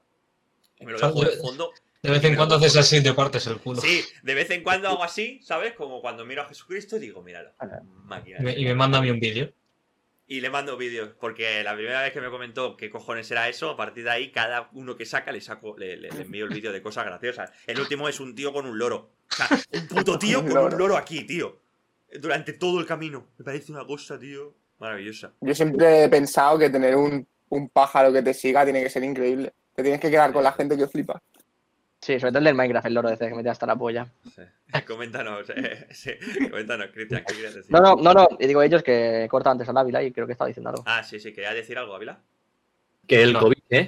Y 0.80 0.84
me 0.84 0.90
lo 0.90 0.96
O 0.96 1.00
sea, 1.00 1.08
dejo 1.10 1.24
de 1.24 1.36
fondo. 1.36 1.70
De 2.02 2.10
vez 2.10 2.24
en 2.24 2.34
cuando 2.34 2.54
haces 2.54 2.76
así 2.76 2.96
y 2.96 3.02
te 3.02 3.12
partes 3.12 3.46
el 3.46 3.58
culo. 3.58 3.80
Sí, 3.80 4.02
de 4.22 4.34
vez 4.34 4.50
en 4.50 4.62
cuando 4.62 4.88
hago 4.88 5.04
así, 5.04 5.40
¿sabes? 5.42 5.74
Como 5.74 6.00
cuando 6.00 6.24
miro 6.24 6.42
a 6.42 6.46
Jesucristo 6.46 6.96
y 6.96 7.00
digo, 7.00 7.22
míralo, 7.22 7.50
máquina. 8.04 8.38
Y 8.56 8.64
me, 8.64 8.74
manda 8.74 8.98
a 8.98 9.02
mí 9.02 9.10
un 9.10 9.20
vídeo. 9.20 9.52
Y 10.26 10.40
le 10.40 10.48
mando 10.48 10.76
vídeos, 10.76 11.10
porque 11.20 11.62
la 11.64 11.74
primera 11.74 12.00
vez 12.02 12.12
que 12.12 12.20
me 12.20 12.30
comentó 12.30 12.76
qué 12.76 12.88
cojones 12.88 13.30
era 13.32 13.48
eso, 13.48 13.68
a 13.70 13.76
partir 13.76 14.04
de 14.04 14.10
ahí, 14.10 14.30
cada 14.30 14.70
uno 14.72 14.96
que 14.96 15.04
saca 15.04 15.32
le 15.32 15.40
saco, 15.40 15.76
le, 15.76 15.96
le- 15.96 16.10
le 16.10 16.22
envío 16.22 16.44
el 16.46 16.54
vídeo 16.54 16.72
de 16.72 16.80
cosas 16.80 17.04
graciosas. 17.04 17.50
El 17.66 17.80
último 17.80 18.08
es 18.08 18.20
un 18.20 18.34
tío 18.34 18.52
con 18.52 18.64
un 18.64 18.78
loro. 18.78 19.10
O 19.30 19.34
sea, 19.34 19.48
un 19.72 19.86
puto 19.88 20.18
tío 20.20 20.42
con 20.46 20.56
un 20.56 20.78
loro 20.78 20.96
aquí, 20.96 21.24
tío. 21.24 21.60
Durante 22.18 22.52
todo 22.54 22.80
el 22.80 22.86
camino. 22.86 23.26
Me 23.38 23.44
parece 23.44 23.72
una 23.72 23.84
cosa, 23.84 24.18
tío, 24.18 24.54
maravillosa. 24.78 25.32
Yo 25.40 25.54
siempre 25.54 26.04
he 26.04 26.08
pensado 26.08 26.58
que 26.58 26.70
tener 26.70 26.94
un, 26.96 27.26
un 27.50 27.68
pájaro 27.68 28.12
que 28.12 28.22
te 28.22 28.32
siga 28.32 28.64
tiene 28.64 28.82
que 28.84 28.88
ser 28.90 29.02
increíble. 29.04 29.52
Te 29.74 29.82
tienes 29.82 30.00
que 30.00 30.10
quedar 30.10 30.32
con 30.32 30.44
la 30.44 30.52
gente 30.52 30.76
que 30.78 30.86
flipa. 30.86 31.20
Sí, 32.00 32.18
sobre 32.18 32.30
todo 32.32 32.38
el 32.38 32.44
del 32.44 32.54
Minecraft, 32.54 32.86
el 32.86 32.94
loro 32.94 33.10
ese 33.10 33.28
que 33.28 33.34
mete 33.34 33.50
hasta 33.50 33.66
la 33.66 33.76
polla. 33.76 34.06
Sí. 34.34 34.42
Coméntanos, 34.86 35.50
eh, 35.50 35.86
sí, 35.90 36.12
coméntanos, 36.50 36.88
Cristian, 36.92 37.24
¿qué 37.26 37.34
quieres 37.34 37.54
decir? 37.56 37.70
No, 37.70 37.80
no, 37.80 37.96
no, 37.96 38.14
no. 38.14 38.28
Y 38.38 38.46
digo 38.46 38.62
ellos 38.62 38.82
que 38.82 39.26
corta 39.30 39.50
antes 39.50 39.68
al 39.68 39.76
Ávila 39.76 40.02
y 40.02 40.10
creo 40.12 40.26
que 40.26 40.32
estaba 40.32 40.48
diciendo 40.48 40.70
algo. 40.70 40.82
Ah, 40.86 41.02
sí, 41.02 41.20
sí, 41.20 41.32
quería 41.32 41.52
decir 41.52 41.76
algo, 41.76 41.94
Ávila. 41.94 42.18
Que 43.06 43.22
el 43.22 43.32
No. 43.34 43.40
COVID, 43.40 43.58
¿eh? 43.70 43.86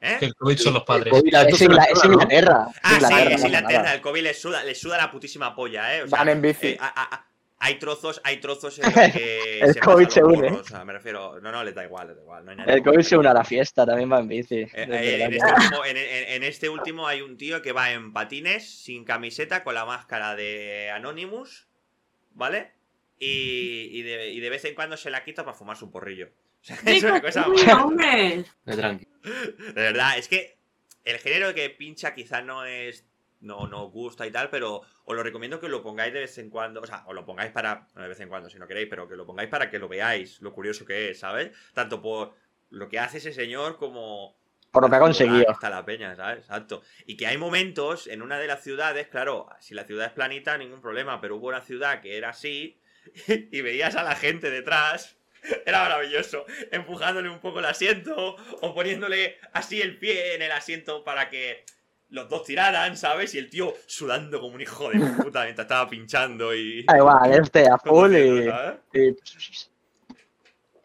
¿Eh? 0.00 0.16
Que 0.18 0.24
el 0.26 0.34
COVID 0.34 0.56
son 0.58 0.74
los 0.74 0.82
padres. 0.82 1.12
COVID, 1.12 1.32
Es, 1.32 1.46
esto 1.46 1.64
Ingla- 1.66 1.84
se 1.84 1.92
es 1.92 1.98
la- 1.98 2.04
¿no? 2.08 2.12
Inglaterra. 2.14 2.66
es 2.70 2.80
Ah, 2.82 2.88
sí, 2.90 2.94
Inglaterra, 2.96 3.30
es 3.34 3.40
no 3.40 3.46
Inglaterra, 3.46 3.94
el 3.94 4.00
COVID 4.00 4.22
le 4.22 4.34
suda, 4.34 4.64
le 4.64 4.74
suda 4.74 4.96
la 4.96 5.10
putísima 5.12 5.54
polla, 5.54 5.96
¿eh? 5.96 6.02
O 6.02 6.08
sea, 6.08 6.18
Van 6.18 6.28
en 6.30 6.42
bici. 6.42 6.66
eh, 6.70 6.78
a- 6.80 7.02
a- 7.14 7.26
hay 7.64 7.78
trozos, 7.78 8.20
hay 8.24 8.38
trozos 8.40 8.78
en 8.80 8.84
los 8.86 8.94
que 9.12 9.60
El 9.60 9.72
se 9.74 9.80
COVID 9.80 10.08
se 10.08 10.24
une. 10.24 10.50
O 10.50 10.64
sea, 10.64 10.84
me 10.84 10.92
refiero, 10.92 11.40
no, 11.40 11.52
no, 11.52 11.62
les 11.62 11.74
da 11.74 11.84
igual, 11.84 12.08
les 12.08 12.16
da 12.16 12.22
igual. 12.22 12.44
No 12.44 12.50
hay 12.50 12.56
nadie 12.56 12.74
El 12.74 12.82
COVID 12.82 13.00
se 13.02 13.16
une 13.16 13.28
a 13.28 13.34
la 13.34 13.44
fiesta, 13.44 13.86
también 13.86 14.10
va 14.10 14.18
en 14.18 14.26
bici. 14.28 14.56
Eh, 14.56 14.68
eh, 14.74 15.22
en, 15.22 15.32
este 15.32 15.52
último, 15.52 15.84
en- 15.86 15.96
en- 15.96 16.28
en 16.28 16.42
este 16.42 16.68
último 16.68 17.06
hay 17.06 17.20
un 17.22 17.36
tío 17.36 17.62
que 17.62 17.70
va 17.72 17.92
en 17.92 18.12
patines, 18.12 18.68
sin 18.82 19.04
camiseta, 19.04 19.62
con 19.62 19.74
la 19.74 19.84
máscara 19.84 20.34
de 20.34 20.90
Anonymous, 20.90 21.68
¿vale? 22.32 22.72
Y, 23.18 23.88
y 23.92 24.02
de, 24.02 24.30
y 24.32 24.40
de 24.40 24.50
vez 24.50 24.64
en 24.64 24.74
cuando 24.74 24.96
se 24.96 25.08
la 25.10 25.22
quita 25.22 25.44
para 25.44 25.56
fumarse 25.56 25.84
un 25.84 25.92
porrillo. 25.92 26.30
O 26.60 26.64
sea, 26.64 26.76
es 26.86 27.02
una 27.04 27.20
cosa 27.22 27.46
hombre. 27.46 28.44
Tranqui. 28.64 29.06
De 29.22 29.72
verdad, 29.72 30.18
es 30.18 30.26
que 30.26 30.56
el 31.04 31.18
género 31.18 31.54
que 31.54 31.70
pincha 31.70 32.12
quizás 32.14 32.44
no 32.44 32.64
es. 32.64 33.06
No, 33.42 33.66
no 33.66 33.86
os 33.86 33.92
gusta 33.92 34.26
y 34.26 34.30
tal, 34.30 34.48
pero 34.50 34.82
os 35.04 35.16
lo 35.16 35.22
recomiendo 35.22 35.60
que 35.60 35.68
lo 35.68 35.82
pongáis 35.82 36.12
de 36.12 36.20
vez 36.20 36.38
en 36.38 36.48
cuando. 36.48 36.80
O 36.80 36.86
sea, 36.86 37.04
os 37.06 37.14
lo 37.14 37.26
pongáis 37.26 37.50
para. 37.50 37.88
No 37.94 38.02
de 38.02 38.08
vez 38.08 38.20
en 38.20 38.28
cuando, 38.28 38.48
si 38.48 38.58
no 38.58 38.68
queréis, 38.68 38.88
pero 38.88 39.08
que 39.08 39.16
lo 39.16 39.26
pongáis 39.26 39.48
para 39.48 39.68
que 39.68 39.78
lo 39.78 39.88
veáis, 39.88 40.40
lo 40.40 40.52
curioso 40.52 40.84
que 40.84 41.10
es, 41.10 41.18
¿sabes? 41.18 41.50
Tanto 41.74 42.00
por 42.00 42.34
lo 42.70 42.88
que 42.88 42.98
hace 42.98 43.18
ese 43.18 43.32
señor 43.32 43.76
como. 43.78 44.36
Por 44.70 44.84
lo 44.84 44.88
que 44.88 44.96
ha 44.96 45.00
conseguido. 45.00 45.50
Está 45.50 45.68
la 45.68 45.84
peña, 45.84 46.16
¿sabes? 46.16 46.38
Exacto. 46.38 46.82
Y 47.04 47.16
que 47.16 47.26
hay 47.26 47.36
momentos 47.36 48.06
en 48.06 48.22
una 48.22 48.38
de 48.38 48.46
las 48.46 48.62
ciudades, 48.62 49.08
claro, 49.08 49.48
si 49.60 49.74
la 49.74 49.84
ciudad 49.84 50.06
es 50.06 50.12
planita, 50.12 50.56
ningún 50.56 50.80
problema, 50.80 51.20
pero 51.20 51.36
hubo 51.36 51.48
una 51.48 51.60
ciudad 51.60 52.00
que 52.00 52.16
era 52.16 52.30
así 52.30 52.80
y 53.26 53.60
veías 53.60 53.96
a 53.96 54.02
la 54.02 54.16
gente 54.16 54.50
detrás. 54.50 55.16
Era 55.66 55.82
maravilloso, 55.82 56.46
empujándole 56.70 57.28
un 57.28 57.40
poco 57.40 57.58
el 57.58 57.64
asiento 57.64 58.36
o 58.60 58.74
poniéndole 58.74 59.38
así 59.52 59.80
el 59.80 59.98
pie 59.98 60.36
en 60.36 60.42
el 60.42 60.52
asiento 60.52 61.02
para 61.02 61.30
que 61.30 61.64
los 62.12 62.28
dos 62.28 62.44
tiraran, 62.44 62.96
¿sabes? 62.96 63.34
Y 63.34 63.38
el 63.38 63.50
tío 63.50 63.74
sudando 63.86 64.40
como 64.40 64.54
un 64.54 64.60
hijo 64.60 64.90
de 64.90 64.98
puta 65.22 65.42
mientras 65.44 65.64
estaba 65.64 65.88
pinchando 65.90 66.54
y... 66.54 66.82
Da 66.86 66.98
igual, 66.98 67.32
este 67.42 67.66
a 67.68 67.76
full 67.78 68.14
y. 68.14 68.48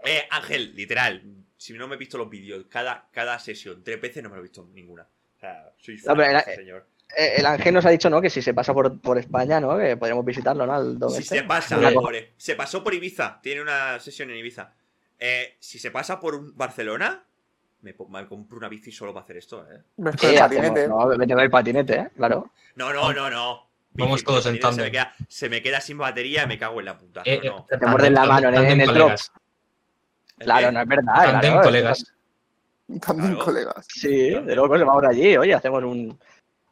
Eh, 0.03 0.27
Ángel, 0.29 0.73
literal, 0.75 1.21
si 1.57 1.73
no 1.73 1.87
me 1.87 1.95
he 1.95 1.97
visto 1.97 2.17
los 2.17 2.29
vídeos, 2.29 2.65
cada, 2.69 3.07
cada 3.11 3.37
sesión, 3.39 3.83
tres 3.83 3.99
veces 3.99 4.23
no 4.23 4.29
me 4.29 4.35
lo 4.35 4.41
he 4.41 4.43
visto 4.43 4.67
ninguna. 4.73 5.03
O 5.03 5.39
sea, 5.39 5.71
soy 5.77 5.97
fan 5.97 6.13
No, 6.15 6.15
pero 6.17 6.25
de 6.27 6.31
era- 6.31 6.39
ese 6.41 6.55
señor. 6.55 6.85
Eh, 7.15 7.35
El 7.37 7.45
Ángel 7.45 7.73
nos 7.73 7.85
ha 7.85 7.89
dicho, 7.89 8.09
¿no? 8.09 8.21
Que 8.21 8.29
si 8.29 8.41
se 8.41 8.53
pasa 8.53 8.73
por, 8.73 8.99
por 8.99 9.17
España, 9.17 9.59
¿no? 9.61 9.77
Que 9.77 9.95
podríamos 9.95 10.25
visitarlo, 10.25 10.65
¿no? 10.65 10.73
Al 10.73 10.97
Si 11.11 11.21
este. 11.21 11.37
se 11.37 11.43
pasa 11.43 11.77
por, 11.93 12.13
se 12.35 12.55
pasó 12.55 12.83
por 12.83 12.93
Ibiza, 12.93 13.39
tiene 13.41 13.61
una 13.61 13.99
sesión 13.99 14.29
en 14.29 14.37
Ibiza. 14.37 14.73
Eh, 15.19 15.55
si 15.59 15.79
se 15.79 15.89
pasa 15.91 16.19
por 16.19 16.35
un 16.35 16.55
Barcelona, 16.55 17.23
me, 17.81 17.95
me 18.09 18.27
compro 18.27 18.57
una 18.57 18.69
bici 18.69 18.91
solo 18.91 19.13
para 19.13 19.23
hacer 19.23 19.37
esto, 19.37 19.65
¿eh? 19.71 19.81
El 19.97 20.07
hacemos- 20.07 20.39
patinete. 20.39 20.87
no, 20.87 21.07
vete 21.07 21.33
con 21.33 21.43
el 21.43 21.49
patinete, 21.49 21.95
¿eh? 21.95 22.09
Claro. 22.15 22.51
No, 22.75 22.93
no, 22.93 23.13
no, 23.13 23.29
no. 23.29 23.67
Vamos 23.93 24.23
todos 24.23 24.45
en 24.45 24.61
Se 24.61 24.71
me, 24.81 24.91
queda, 24.91 25.13
se 25.27 25.49
me 25.49 25.61
queda 25.61 25.81
sin 25.81 25.97
batería 25.97 26.43
y 26.43 26.47
me 26.47 26.59
cago 26.59 26.79
en 26.79 26.85
la 26.85 26.97
puta. 26.97 27.21
Eh, 27.25 27.41
no, 27.43 27.51
no. 27.51 27.65
eh, 27.71 27.77
Te 27.79 27.85
muerden 27.87 28.13
la 28.13 28.25
mano 28.25 28.49
en 28.49 28.53
el- 28.53 28.59
tándem 28.61 28.79
en 28.81 28.81
el. 28.81 29.01
¿El 29.01 30.45
Claro, 30.45 30.67
qué? 30.67 30.71
no 30.73 30.81
es 30.81 30.87
verdad. 30.87 31.13
Tándem 31.15 31.51
claro. 31.51 31.61
colegas. 31.67 32.13
También 33.01 33.29
Claro. 33.31 33.45
colegas. 33.45 33.87
Sí, 33.89 34.29
de 34.29 34.55
luego 34.55 34.77
nos 34.77 34.87
vamos 34.87 35.03
allí, 35.03 35.35
oye, 35.35 35.53
hacemos 35.53 35.83
un, 35.83 36.19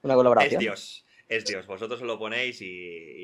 una 0.04 0.14
Es 0.14 0.18
colaboración. 0.18 0.60
Dios. 0.60 1.05
Es 1.28 1.44
Dios, 1.44 1.66
vosotros 1.66 2.00
os 2.02 2.06
lo 2.06 2.20
ponéis 2.20 2.62
y, 2.62 2.68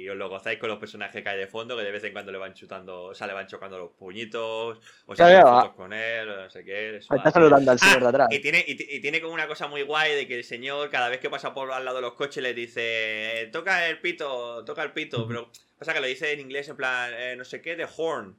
y 0.02 0.10
os 0.10 0.18
lo 0.18 0.28
gozáis 0.28 0.58
con 0.58 0.70
los 0.70 0.80
personajes 0.80 1.22
que 1.22 1.30
hay 1.30 1.38
de 1.38 1.46
fondo, 1.46 1.78
que 1.78 1.84
de 1.84 1.92
vez 1.92 2.04
en 2.04 2.14
cuando 2.14 2.32
le 2.32 2.40
van 2.40 2.56
chutando, 2.56 3.04
o 3.04 3.14
sea, 3.14 3.28
le 3.28 3.34
van 3.34 3.46
chocando 3.46 3.78
los 3.78 3.92
puñitos, 3.92 4.80
o 5.06 5.16
se 5.16 5.24
fotos 5.44 5.76
con 5.76 5.94
él, 5.94 6.28
o 6.28 6.36
no 6.44 6.50
sé 6.50 6.64
qué. 6.66 6.98
está 6.98 7.30
saludando 7.30 7.70
al 7.70 7.78
señor 7.78 7.98
Ah, 7.98 8.00
de 8.00 8.08
atrás. 8.08 8.28
Y 8.32 8.40
tiene, 8.40 8.66
y, 8.68 8.74
ti- 8.76 8.88
y 8.90 9.02
tiene 9.02 9.22
como 9.22 9.36
una 9.36 9.48
cosa 9.48 9.68
muy 9.68 9.84
guay 9.84 10.16
de 10.16 10.28
que 10.28 10.34
el 10.36 10.44
señor, 10.44 10.90
cada 10.90 11.10
vez 11.10 11.20
que 11.20 11.30
pasa 11.30 11.54
por 11.54 11.72
al 11.72 11.86
lado 11.86 11.98
de 11.98 12.02
los 12.02 12.14
coches, 12.16 12.42
le 12.42 12.56
dice: 12.56 13.50
Toca 13.54 13.88
el 13.88 14.00
pito, 14.02 14.66
toca 14.66 14.82
el 14.82 14.94
pito. 14.94 15.28
Pero 15.28 15.52
pasa 15.78 15.94
que 15.94 16.00
lo 16.02 16.08
dice 16.08 16.32
en 16.32 16.40
inglés, 16.40 16.70
en 16.70 16.78
plan, 16.78 17.12
eh, 17.16 17.36
no 17.38 17.46
sé 17.46 17.62
qué, 17.62 17.76
de 17.76 17.88
horn. 17.98 18.36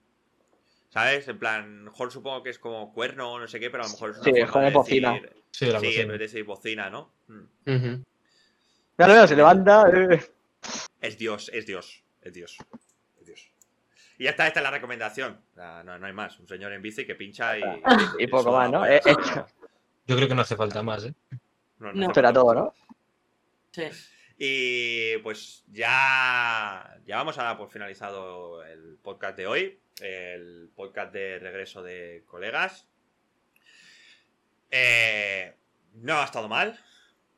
¿Sabes? 0.88 1.28
En 1.28 1.38
plan, 1.38 1.88
horn 1.96 2.10
supongo 2.10 2.42
que 2.42 2.50
es 2.50 2.58
como 2.58 2.92
cuerno 2.92 3.32
o 3.34 3.38
no 3.38 3.46
sé 3.46 3.60
qué, 3.60 3.70
pero 3.70 3.84
a 3.84 3.86
lo 3.86 3.92
mejor 3.92 4.10
es 4.10 4.16
una 4.16 4.24
Sí, 4.24 4.30
forma 4.40 4.52
horn 4.54 4.62
de 4.62 4.68
es 4.68 4.74
bocina. 4.74 5.12
decir- 5.14 5.30
Sí, 5.52 5.66
la 5.66 5.78
Sí, 5.80 5.86
vez 5.86 6.08
de 6.08 6.18
decir 6.18 6.44
bocina, 6.44 6.90
¿no? 6.90 7.12
Mm. 7.28 8.02
Lo 9.08 9.14
veo, 9.14 9.26
se 9.26 9.36
levanta. 9.36 9.84
eh. 9.92 10.20
Es 11.00 11.18
Dios, 11.18 11.50
es 11.52 11.66
Dios, 11.66 12.02
es 12.20 12.32
Dios. 12.32 12.56
Es 13.20 13.26
Dios. 13.26 13.50
Y 14.18 14.24
ya 14.24 14.30
está, 14.30 14.46
esta 14.46 14.60
es 14.60 14.64
la 14.64 14.70
recomendación. 14.70 15.40
No, 15.56 15.82
no 15.98 16.06
hay 16.06 16.12
más. 16.12 16.38
Un 16.38 16.46
señor 16.46 16.72
en 16.72 16.82
bici 16.82 17.04
que 17.06 17.14
pincha 17.14 17.58
y. 17.58 17.62
Y 18.18 18.26
poco 18.28 18.50
eso 18.50 18.52
más, 18.52 18.70
¿no? 18.70 18.86
Eh, 18.86 19.00
eh. 19.04 19.14
Yo 20.06 20.16
creo 20.16 20.28
que 20.28 20.34
no 20.34 20.42
hace 20.42 20.56
falta 20.56 20.82
más, 20.82 21.04
¿eh? 21.06 21.14
No, 21.78 21.92
No. 21.92 22.02
hace 22.02 22.06
Esto 22.06 22.20
era 22.20 22.32
falta 22.32 22.40
todo. 22.40 22.54
¿no? 22.54 22.74
Sí. 23.72 23.84
Y 24.38 25.18
pues 25.18 25.64
ya, 25.70 26.98
ya 27.06 27.16
vamos 27.16 27.38
a 27.38 27.44
dar 27.44 27.56
por 27.56 27.70
finalizado 27.70 28.64
el 28.64 28.98
podcast 29.02 29.36
de 29.36 29.46
hoy, 29.46 29.80
el 30.00 30.70
podcast 30.74 31.12
de 31.12 31.38
regreso 31.38 31.82
de 31.82 32.24
colegas. 32.26 32.88
Eh, 34.70 35.54
no 35.94 36.20
ha 36.20 36.24
estado 36.24 36.48
mal, 36.48 36.78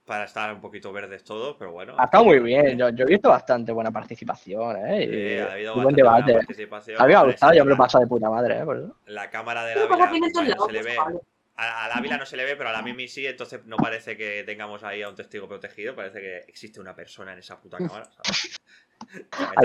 para 0.05 0.25
estar 0.25 0.53
un 0.53 0.61
poquito 0.61 0.93
verdes 0.93 1.25
todos, 1.25 1.57
pero 1.59 1.73
bueno. 1.73 1.95
Ha 1.99 2.05
estado 2.05 2.25
muy 2.25 2.39
bien. 2.41 2.77
Yo, 2.79 2.91
yo 2.91 3.05
he 3.05 3.09
visto 3.09 3.29
bastante 3.31 3.73
buena 3.73 3.91
participación, 3.91 4.77
¿eh? 4.87 5.05
Y, 5.05 5.07
Sí, 5.07 5.39
ha 5.39 5.53
habido 5.53 5.75
buen 5.75 5.85
bastante 5.87 6.03
buena 6.03 6.17
debate. 6.27 6.33
participación. 6.47 7.01
A 7.01 7.05
mí 7.05 7.09
me 7.09 7.15
ha 7.15 7.21
Parece 7.21 7.33
gustado, 7.33 7.55
yo 7.55 7.65
me 7.65 7.71
lo 7.71 7.77
pasado 7.77 8.05
de 8.05 8.09
puta 8.09 8.31
madre, 8.31 8.59
¿eh? 8.59 8.65
Por 8.65 8.77
eso. 8.79 8.97
La 9.07 9.31
cámara 9.31 9.65
de 9.65 9.75
la 9.77 9.83
Ávila 9.83 10.11
tiene 10.11 10.31
todos 10.31 10.49
no 10.57 10.67
se 10.67 10.73
le 10.73 10.83
ve. 10.83 10.97
vale. 10.97 11.19
A 11.57 11.87
la 11.89 11.95
Ávila 11.95 12.19
no 12.19 12.27
se 12.27 12.37
le 12.37 12.45
ve, 12.45 12.57
pero 12.57 12.71
a 12.71 12.73
la 12.73 12.83
Mimi 12.83 13.07
sí, 13.07 13.25
entonces 13.27 13.65
no 13.65 13.77
parece 13.77 14.17
que 14.17 14.43
tengamos 14.45 14.83
ahí 14.83 15.03
a 15.03 15.09
un 15.09 15.15
testigo 15.15 15.47
protegido. 15.47 15.95
Parece 15.95 16.21
que 16.21 16.39
existe 16.49 16.81
una 16.81 16.95
persona 16.97 17.33
en 17.33 17.39
esa 17.39 17.61
puta 17.61 17.79
cámara. 17.79 18.05
¿sabes? 18.11 18.57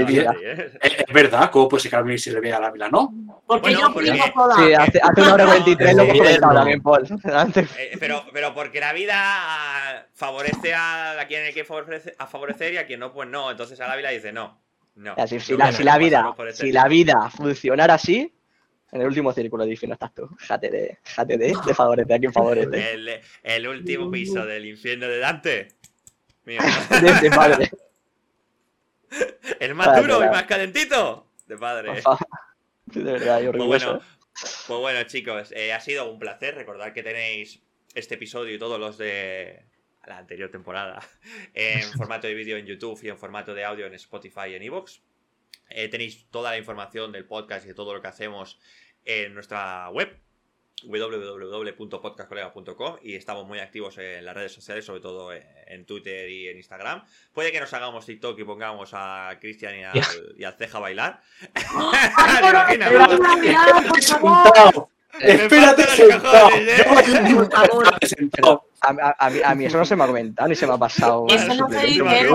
Mira. 0.07 0.33
¿eh? 0.41 0.71
Es, 0.81 0.99
es 1.07 1.13
verdad, 1.13 1.49
¿cómo 1.51 1.67
puede 1.69 1.81
ser 1.81 1.91
que 1.91 1.97
a 1.97 2.03
mí 2.03 2.17
se 2.17 2.31
le 2.31 2.39
vea 2.39 2.57
a 2.57 2.59
la 2.59 2.71
vila, 2.71 2.89
no? 2.89 3.13
Porque 3.45 3.61
Bueno, 3.73 3.79
yo 3.87 3.93
porque-. 3.93 4.11
Sí, 4.11 4.73
hace, 4.73 4.99
hace 5.01 5.21
una 5.21 5.33
hora 5.33 5.45
No, 5.45 5.51
23 5.51 5.95
lo 5.95 6.03
hemos 6.03 6.39
también, 6.39 6.81
Paul. 6.81 7.07
Antes- 7.33 7.69
Eh, 7.77 7.97
pero, 7.99 8.23
pero 8.33 8.53
porque 8.53 8.79
la 8.79 8.93
vida 8.93 9.15
ah, 9.17 10.05
favorece 10.13 10.73
a, 10.73 11.19
a 11.19 11.27
quien 11.27 11.43
hay 11.45 11.53
que 11.53 11.65
favorece- 11.65 12.13
a 12.17 12.27
favorecer 12.27 12.73
y 12.73 12.77
a 12.77 12.85
quien 12.85 12.99
no, 12.99 13.11
pues 13.13 13.29
no. 13.29 13.51
Entonces 13.51 13.79
a 13.79 13.87
la 13.87 13.93
Ávila 13.93 14.09
dice 14.09 14.31
no. 14.31 14.59
No. 14.95 15.13
Así, 15.17 15.39
si, 15.39 15.55
la, 15.55 15.71
si 15.71 15.83
vida, 15.97 16.35
este 16.47 16.65
si 16.65 16.71
la 16.73 16.87
vida 16.89 17.29
funcionara 17.29 17.93
así, 17.93 18.33
en 18.91 19.01
el 19.01 19.07
último 19.07 19.31
círculo 19.31 19.65
de 19.65 19.77
no 19.87 19.93
estás 19.93 20.13
tú. 20.13 20.29
Jate 20.39 20.69
de, 20.69 20.97
jate 21.03 21.37
de, 21.37 21.55
de 21.65 21.73
favorece 21.73 22.13
a 22.13 22.19
quien 22.19 22.33
favorece. 22.33 22.91
El, 22.93 23.21
el 23.43 23.67
último 23.67 24.09
piso 24.11 24.45
del 24.45 24.65
infierno 24.65 25.07
de 25.07 25.19
Dante. 25.19 25.67
Mío. 26.45 26.59
De, 26.89 27.29
de 27.29 27.29
padre. 27.29 27.69
El 29.59 29.75
más 29.75 30.01
duro 30.01 30.23
y 30.23 30.29
más 30.29 30.43
calentito. 30.43 31.27
De 31.47 31.57
padre. 31.57 32.01
De 32.85 33.03
verdad, 33.03 33.41
yo 33.41 33.51
Pues 33.51 33.65
bueno, 33.65 34.01
pues 34.33 34.79
bueno, 34.79 35.03
chicos, 35.03 35.51
eh, 35.51 35.73
ha 35.73 35.79
sido 35.79 36.11
un 36.11 36.19
placer. 36.19 36.55
Recordad 36.55 36.93
que 36.93 37.03
tenéis 37.03 37.61
este 37.93 38.15
episodio 38.15 38.55
y 38.55 38.59
todos 38.59 38.79
los 38.79 38.97
de 38.97 39.65
la 40.07 40.17
anterior 40.17 40.49
temporada 40.49 40.99
en 41.53 41.83
formato 41.97 42.27
de 42.27 42.33
vídeo 42.33 42.57
en 42.57 42.65
YouTube 42.65 42.99
y 43.03 43.09
en 43.09 43.17
formato 43.17 43.53
de 43.53 43.63
audio 43.63 43.85
en 43.85 43.93
Spotify 43.93 44.49
y 44.51 44.55
en 44.55 44.63
Evox. 44.63 45.01
tenéis 45.91 46.27
toda 46.31 46.51
la 46.51 46.57
información 46.57 47.11
del 47.11 47.25
podcast 47.25 47.65
y 47.65 47.69
de 47.69 47.73
todo 47.75 47.93
lo 47.93 48.01
que 48.01 48.07
hacemos 48.07 48.59
en 49.05 49.33
nuestra 49.33 49.89
web 49.89 50.19
www.podcastcolega.com 50.87 52.97
y 53.01 53.15
estamos 53.15 53.47
muy 53.47 53.59
activos 53.59 53.97
en 53.97 54.23
las 54.25 54.35
redes 54.35 54.51
sociales, 54.53 54.85
sobre 54.85 55.01
todo 55.01 55.33
en- 55.33 55.85
Twitter 55.85 56.29
y 56.29 56.47
en 56.49 56.57
Instagram. 56.57 57.03
Puede 57.33 57.51
que 57.51 57.59
nos 57.59 57.73
hagamos 57.73 58.05
TikTok 58.05 58.37
y 58.39 58.43
pongamos 58.43 58.91
a 58.93 59.37
Cristian 59.39 59.79
y, 59.79 59.83
al- 59.83 59.99
y 60.37 60.43
al 60.43 60.53
Ceja 60.53 60.77
a 60.77 60.81
bailar. 60.81 61.21
Espérate 65.19 65.83
sentado. 65.87 66.49
¿eh? 66.51 66.85
Yo 66.85 66.97
aquí 66.97 67.11
Por 67.33 67.51
favor. 67.51 67.83
espérate 67.85 68.07
sentado. 68.07 68.65
A, 68.81 69.29
mí, 69.29 69.39
a 69.43 69.55
mí 69.55 69.65
eso 69.65 69.77
no 69.77 69.85
se 69.85 69.95
me 69.95 70.03
ha 70.03 70.07
comentado 70.07 70.47
ni 70.47 70.55
se 70.55 70.67
me 70.67 70.73
ha 70.73 70.77
pasado. 70.77 71.25
Eso 71.29 71.53
no 71.55 71.69
se 71.69 71.79
dice, 71.85 72.03
¿eh? 72.05 72.27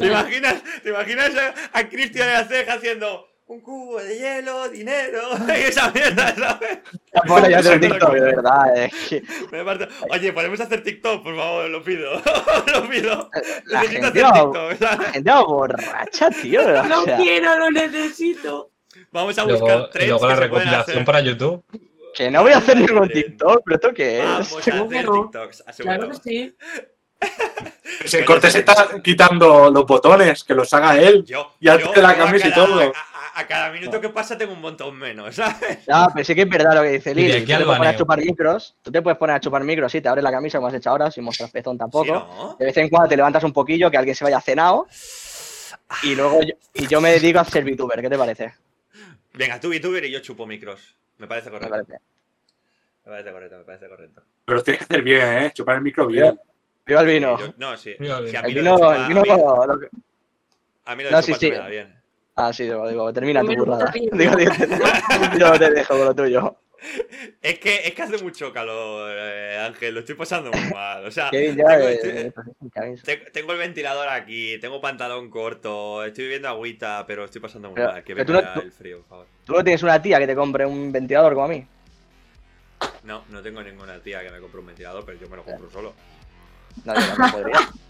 ¿Te 0.00 0.06
imaginas, 0.06 0.62
¿te 0.82 0.88
imaginas 0.88 1.30
a, 1.72 1.88
Cristian 1.88 2.28
en 2.28 2.34
la 2.34 2.44
ceja 2.44 2.74
haciendo 2.74 3.28
un 3.48 3.60
cubo 3.60 4.00
de 4.02 4.18
hielo, 4.18 4.68
dinero? 4.68 5.20
y 5.48 5.50
esa 5.68 5.90
mierda, 5.92 6.34
¿sabes? 6.34 6.78
Bueno, 7.26 7.48
no 7.48 7.62
lo 7.62 7.80
TikTok, 7.80 8.12
de 8.12 8.20
verdad. 8.20 8.76
Es 8.76 8.94
que 9.08 9.22
Oye, 10.10 10.32
podemos 10.32 10.60
hacer 10.60 10.82
TikTok, 10.82 11.22
por 11.22 11.36
favor, 11.36 11.70
lo 11.70 11.82
pido. 11.82 12.10
lo 12.74 12.88
pido. 12.88 13.30
la 13.66 13.82
Necesito 13.82 14.02
gente, 14.02 14.22
hacer 14.22 14.42
TikTok. 14.42 14.80
la 14.80 14.98
gente 15.12 15.30
va 15.30 15.42
borracha, 15.44 16.30
tío. 16.30 16.60
o 16.62 16.82
No 16.84 17.04
sea, 17.04 17.16
quiero, 17.16 17.58
lo 17.58 17.70
necesito. 17.70 18.70
Vamos 19.12 19.38
a 19.38 19.44
buscar 19.44 19.60
Luego, 19.60 19.88
tres 19.90 20.08
luego 20.08 20.26
la 20.26 20.34
se 20.34 20.40
recopilación 20.40 20.80
hacer. 20.80 21.04
para 21.04 21.20
YouTube. 21.20 21.64
que 22.14 22.30
no 22.30 22.42
voy 22.42 22.52
a 22.52 22.58
hacer 22.58 22.76
ningún. 22.78 23.08
TikTok, 23.08 23.62
pero 23.64 23.76
¿esto 23.76 23.94
qué 23.94 24.18
es? 24.18 24.24
Vamos 24.24 24.52
a 24.54 24.58
hacer. 24.58 25.06
TikToks, 25.06 25.64
Claro 25.78 26.08
que 26.10 26.16
sí. 26.16 26.56
Se 28.04 28.24
Cortés 28.24 28.54
está 28.54 29.00
quitando 29.02 29.70
los 29.70 29.86
botones, 29.86 30.44
que 30.44 30.54
los 30.54 30.72
haga 30.74 30.98
él. 31.00 31.24
Yo, 31.24 31.54
Y 31.60 31.66
de 31.66 32.02
la 32.02 32.16
camisa 32.16 32.48
y 32.48 32.52
todo. 32.52 32.92
A, 33.36 33.40
a- 33.40 33.42
a 33.42 33.46
cada 33.46 33.70
minuto 33.70 34.00
que 34.00 34.08
pasa 34.08 34.36
tengo 34.38 34.52
un 34.52 34.60
montón 34.60 34.96
menos, 34.96 35.34
¿sabes? 35.36 35.86
No, 35.86 36.08
pero 36.12 36.24
sí 36.24 36.34
que 36.34 36.42
es 36.42 36.48
verdad 36.48 36.74
lo 36.74 36.82
que 36.82 36.88
dice 36.90 37.14
Lili. 37.14 37.40
Tú 37.40 37.46
te 37.46 37.56
puedes 37.64 37.76
poner 37.78 37.94
a 37.94 37.96
chupar 37.96 38.18
micros, 38.20 38.76
tú 38.82 38.90
te 38.92 39.02
puedes 39.02 39.18
poner 39.18 39.36
a 39.36 39.40
chupar 39.40 39.64
micros, 39.64 39.92
sí, 39.92 40.00
te 40.00 40.08
abres 40.08 40.24
la 40.24 40.30
camisa 40.32 40.58
como 40.58 40.68
has 40.68 40.74
hecho 40.74 40.90
ahora, 40.90 41.10
sin 41.10 41.24
mostrar 41.24 41.50
pezón 41.50 41.76
tampoco. 41.78 42.04
Sí, 42.04 42.10
¿no? 42.12 42.56
De 42.58 42.64
vez 42.64 42.76
en 42.78 42.88
cuando 42.88 43.08
te 43.08 43.16
levantas 43.16 43.44
un 43.44 43.52
poquillo, 43.52 43.90
que 43.90 43.96
alguien 43.96 44.14
se 44.16 44.24
vaya 44.24 44.40
cenado. 44.40 44.86
Y 46.02 46.14
luego 46.14 46.40
yo, 46.42 46.54
y 46.74 46.86
yo 46.86 47.00
me 47.00 47.12
dedico 47.12 47.38
a 47.40 47.44
ser 47.44 47.64
VTuber, 47.64 48.00
¿qué 48.00 48.08
te 48.10 48.18
parece? 48.18 48.54
Venga, 49.34 49.60
tú 49.60 49.68
VTuber 49.70 50.04
y 50.04 50.10
yo 50.10 50.20
chupo 50.20 50.46
micros. 50.46 50.96
Me 51.18 51.26
parece 51.26 51.50
Me 51.50 51.58
correcto. 51.58 51.70
parece. 51.86 51.92
Me 53.04 53.10
parece 53.12 53.32
correcto, 53.32 53.58
me 53.58 53.64
parece 53.64 53.88
correcto. 53.88 54.22
Pero 54.44 54.62
tienes 54.62 54.78
que 54.80 54.84
hacer 54.84 55.02
bien, 55.02 55.22
¿eh? 55.44 55.50
Chupar 55.54 55.76
el 55.76 55.82
micro 55.82 56.06
bien. 56.06 56.38
Viva 56.84 57.00
el 57.02 57.06
vino. 57.06 57.38
Yo- 57.38 57.54
no, 57.58 57.76
sí. 57.76 57.94
Mira, 57.98 58.18
Si 58.26 58.34
a 58.36 58.40
El 58.40 58.46
mí 58.46 58.52
lo 58.54 58.62
de 58.62 58.62
vino, 58.62 58.76
chupar- 58.78 58.96
el 59.02 59.08
vino 59.08 59.20
a 59.20 59.22
mí- 59.22 59.66
lo 59.72 59.78
que- 59.80 59.88
A 60.86 60.96
mí 60.96 61.02
lo 61.02 61.08
de 61.10 61.14
No, 61.16 61.22
sí, 61.22 61.32
chupar 61.34 61.40
sí. 61.40 61.50
me 61.50 61.70
bien. 61.70 62.02
Ah, 62.36 62.52
sí, 62.52 62.64
digo, 62.64 62.86
digo, 62.88 63.12
termina 63.12 63.40
tu 63.40 63.54
burrada. 63.56 63.90
Digo, 64.12 64.36
digo, 64.36 64.52
yo 65.38 65.58
te 65.58 65.70
dejo 65.70 65.96
con 65.96 66.04
lo 66.04 66.14
tuyo. 66.14 66.56
Es 67.40 67.58
que, 67.58 67.88
es 67.88 67.94
que 67.94 68.02
hace 68.02 68.22
mucho 68.22 68.52
calor, 68.52 69.10
eh, 69.18 69.58
Ángel, 69.66 69.94
lo 69.94 70.00
estoy 70.00 70.14
pasando 70.14 70.50
muy 70.52 70.70
mal. 70.70 71.04
O 71.06 71.10
sea, 71.10 71.30
Kevin 71.30 71.56
ya 71.56 71.64
tengo, 71.66 71.88
eh, 71.88 71.94
estoy- 71.94 72.44
sin 72.60 72.68
camisa. 72.70 73.02
te- 73.04 73.16
tengo 73.32 73.52
el 73.52 73.58
ventilador 73.58 74.08
aquí, 74.10 74.58
tengo 74.60 74.80
pantalón 74.82 75.30
corto, 75.30 76.04
estoy 76.04 76.24
bebiendo 76.24 76.48
agüita, 76.48 77.04
pero 77.06 77.24
estoy 77.24 77.40
pasando 77.40 77.68
muy 77.70 77.76
Pero- 77.76 77.92
mal. 77.92 78.04
Que 78.04 78.14
tú 78.24 78.32
venga 78.34 78.54
no- 78.54 78.60
el 78.62 78.70
frío, 78.72 78.98
por 78.98 79.06
favor. 79.08 79.26
¿Tú 79.44 79.52
no 79.54 79.64
tienes 79.64 79.82
una 79.82 80.00
tía 80.02 80.18
que 80.18 80.26
te 80.26 80.34
compre 80.36 80.66
un 80.66 80.92
ventilador 80.92 81.32
como 81.32 81.46
a 81.46 81.48
mí? 81.48 81.66
No, 83.04 83.24
no 83.30 83.42
tengo 83.42 83.62
ninguna 83.62 83.98
tía 84.00 84.22
que 84.22 84.30
me 84.30 84.38
compre 84.40 84.60
un 84.60 84.66
ventilador, 84.66 85.04
pero 85.06 85.18
yo 85.18 85.28
me 85.30 85.36
lo 85.36 85.42
compro 85.44 85.70
solo. 85.70 85.94
No, 86.84 86.94
yo 86.94 87.16
no 87.16 87.32
podría. 87.32 87.58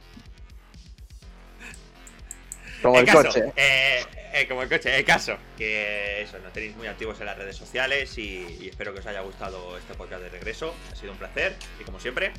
Como 2.83 2.99
el 2.99 3.07
caso, 3.07 3.23
coche. 3.25 3.53
eh, 3.57 4.05
eh, 4.33 4.47
como 4.49 4.63
el 4.63 4.69
coche, 4.69 4.97
el 4.97 5.05
caso. 5.05 5.37
Que 5.57 6.23
eso, 6.23 6.39
nos 6.39 6.53
tenéis 6.53 6.77
muy 6.77 6.87
activos 6.87 7.19
en 7.21 7.27
las 7.27 7.37
redes 7.39 7.57
sociales 7.57 8.17
y, 8.19 8.59
y 8.61 8.69
espero 8.69 8.93
que 8.93 9.01
os 9.01 9.07
haya 9.07 9.21
gustado 9.21 9.77
este 9.79 9.95
podcast 9.95 10.23
de 10.23 10.29
regreso. 10.29 10.75
Ha 10.93 10.97
sido 10.97 11.13
un 11.13 11.19
placer 11.19 11.57
y 11.81 11.85
como 11.85 11.99
siempre, 12.01 12.33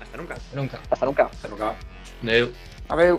hasta 0.00 0.16
nunca. 0.16 0.36
Nunca. 0.52 0.80
Hasta 0.90 1.06
nunca. 1.06 1.30
Pero 1.42 1.56
claro. 1.56 1.76
Adeu. 2.22 2.52
A 2.88 2.94
ver. 2.96 3.18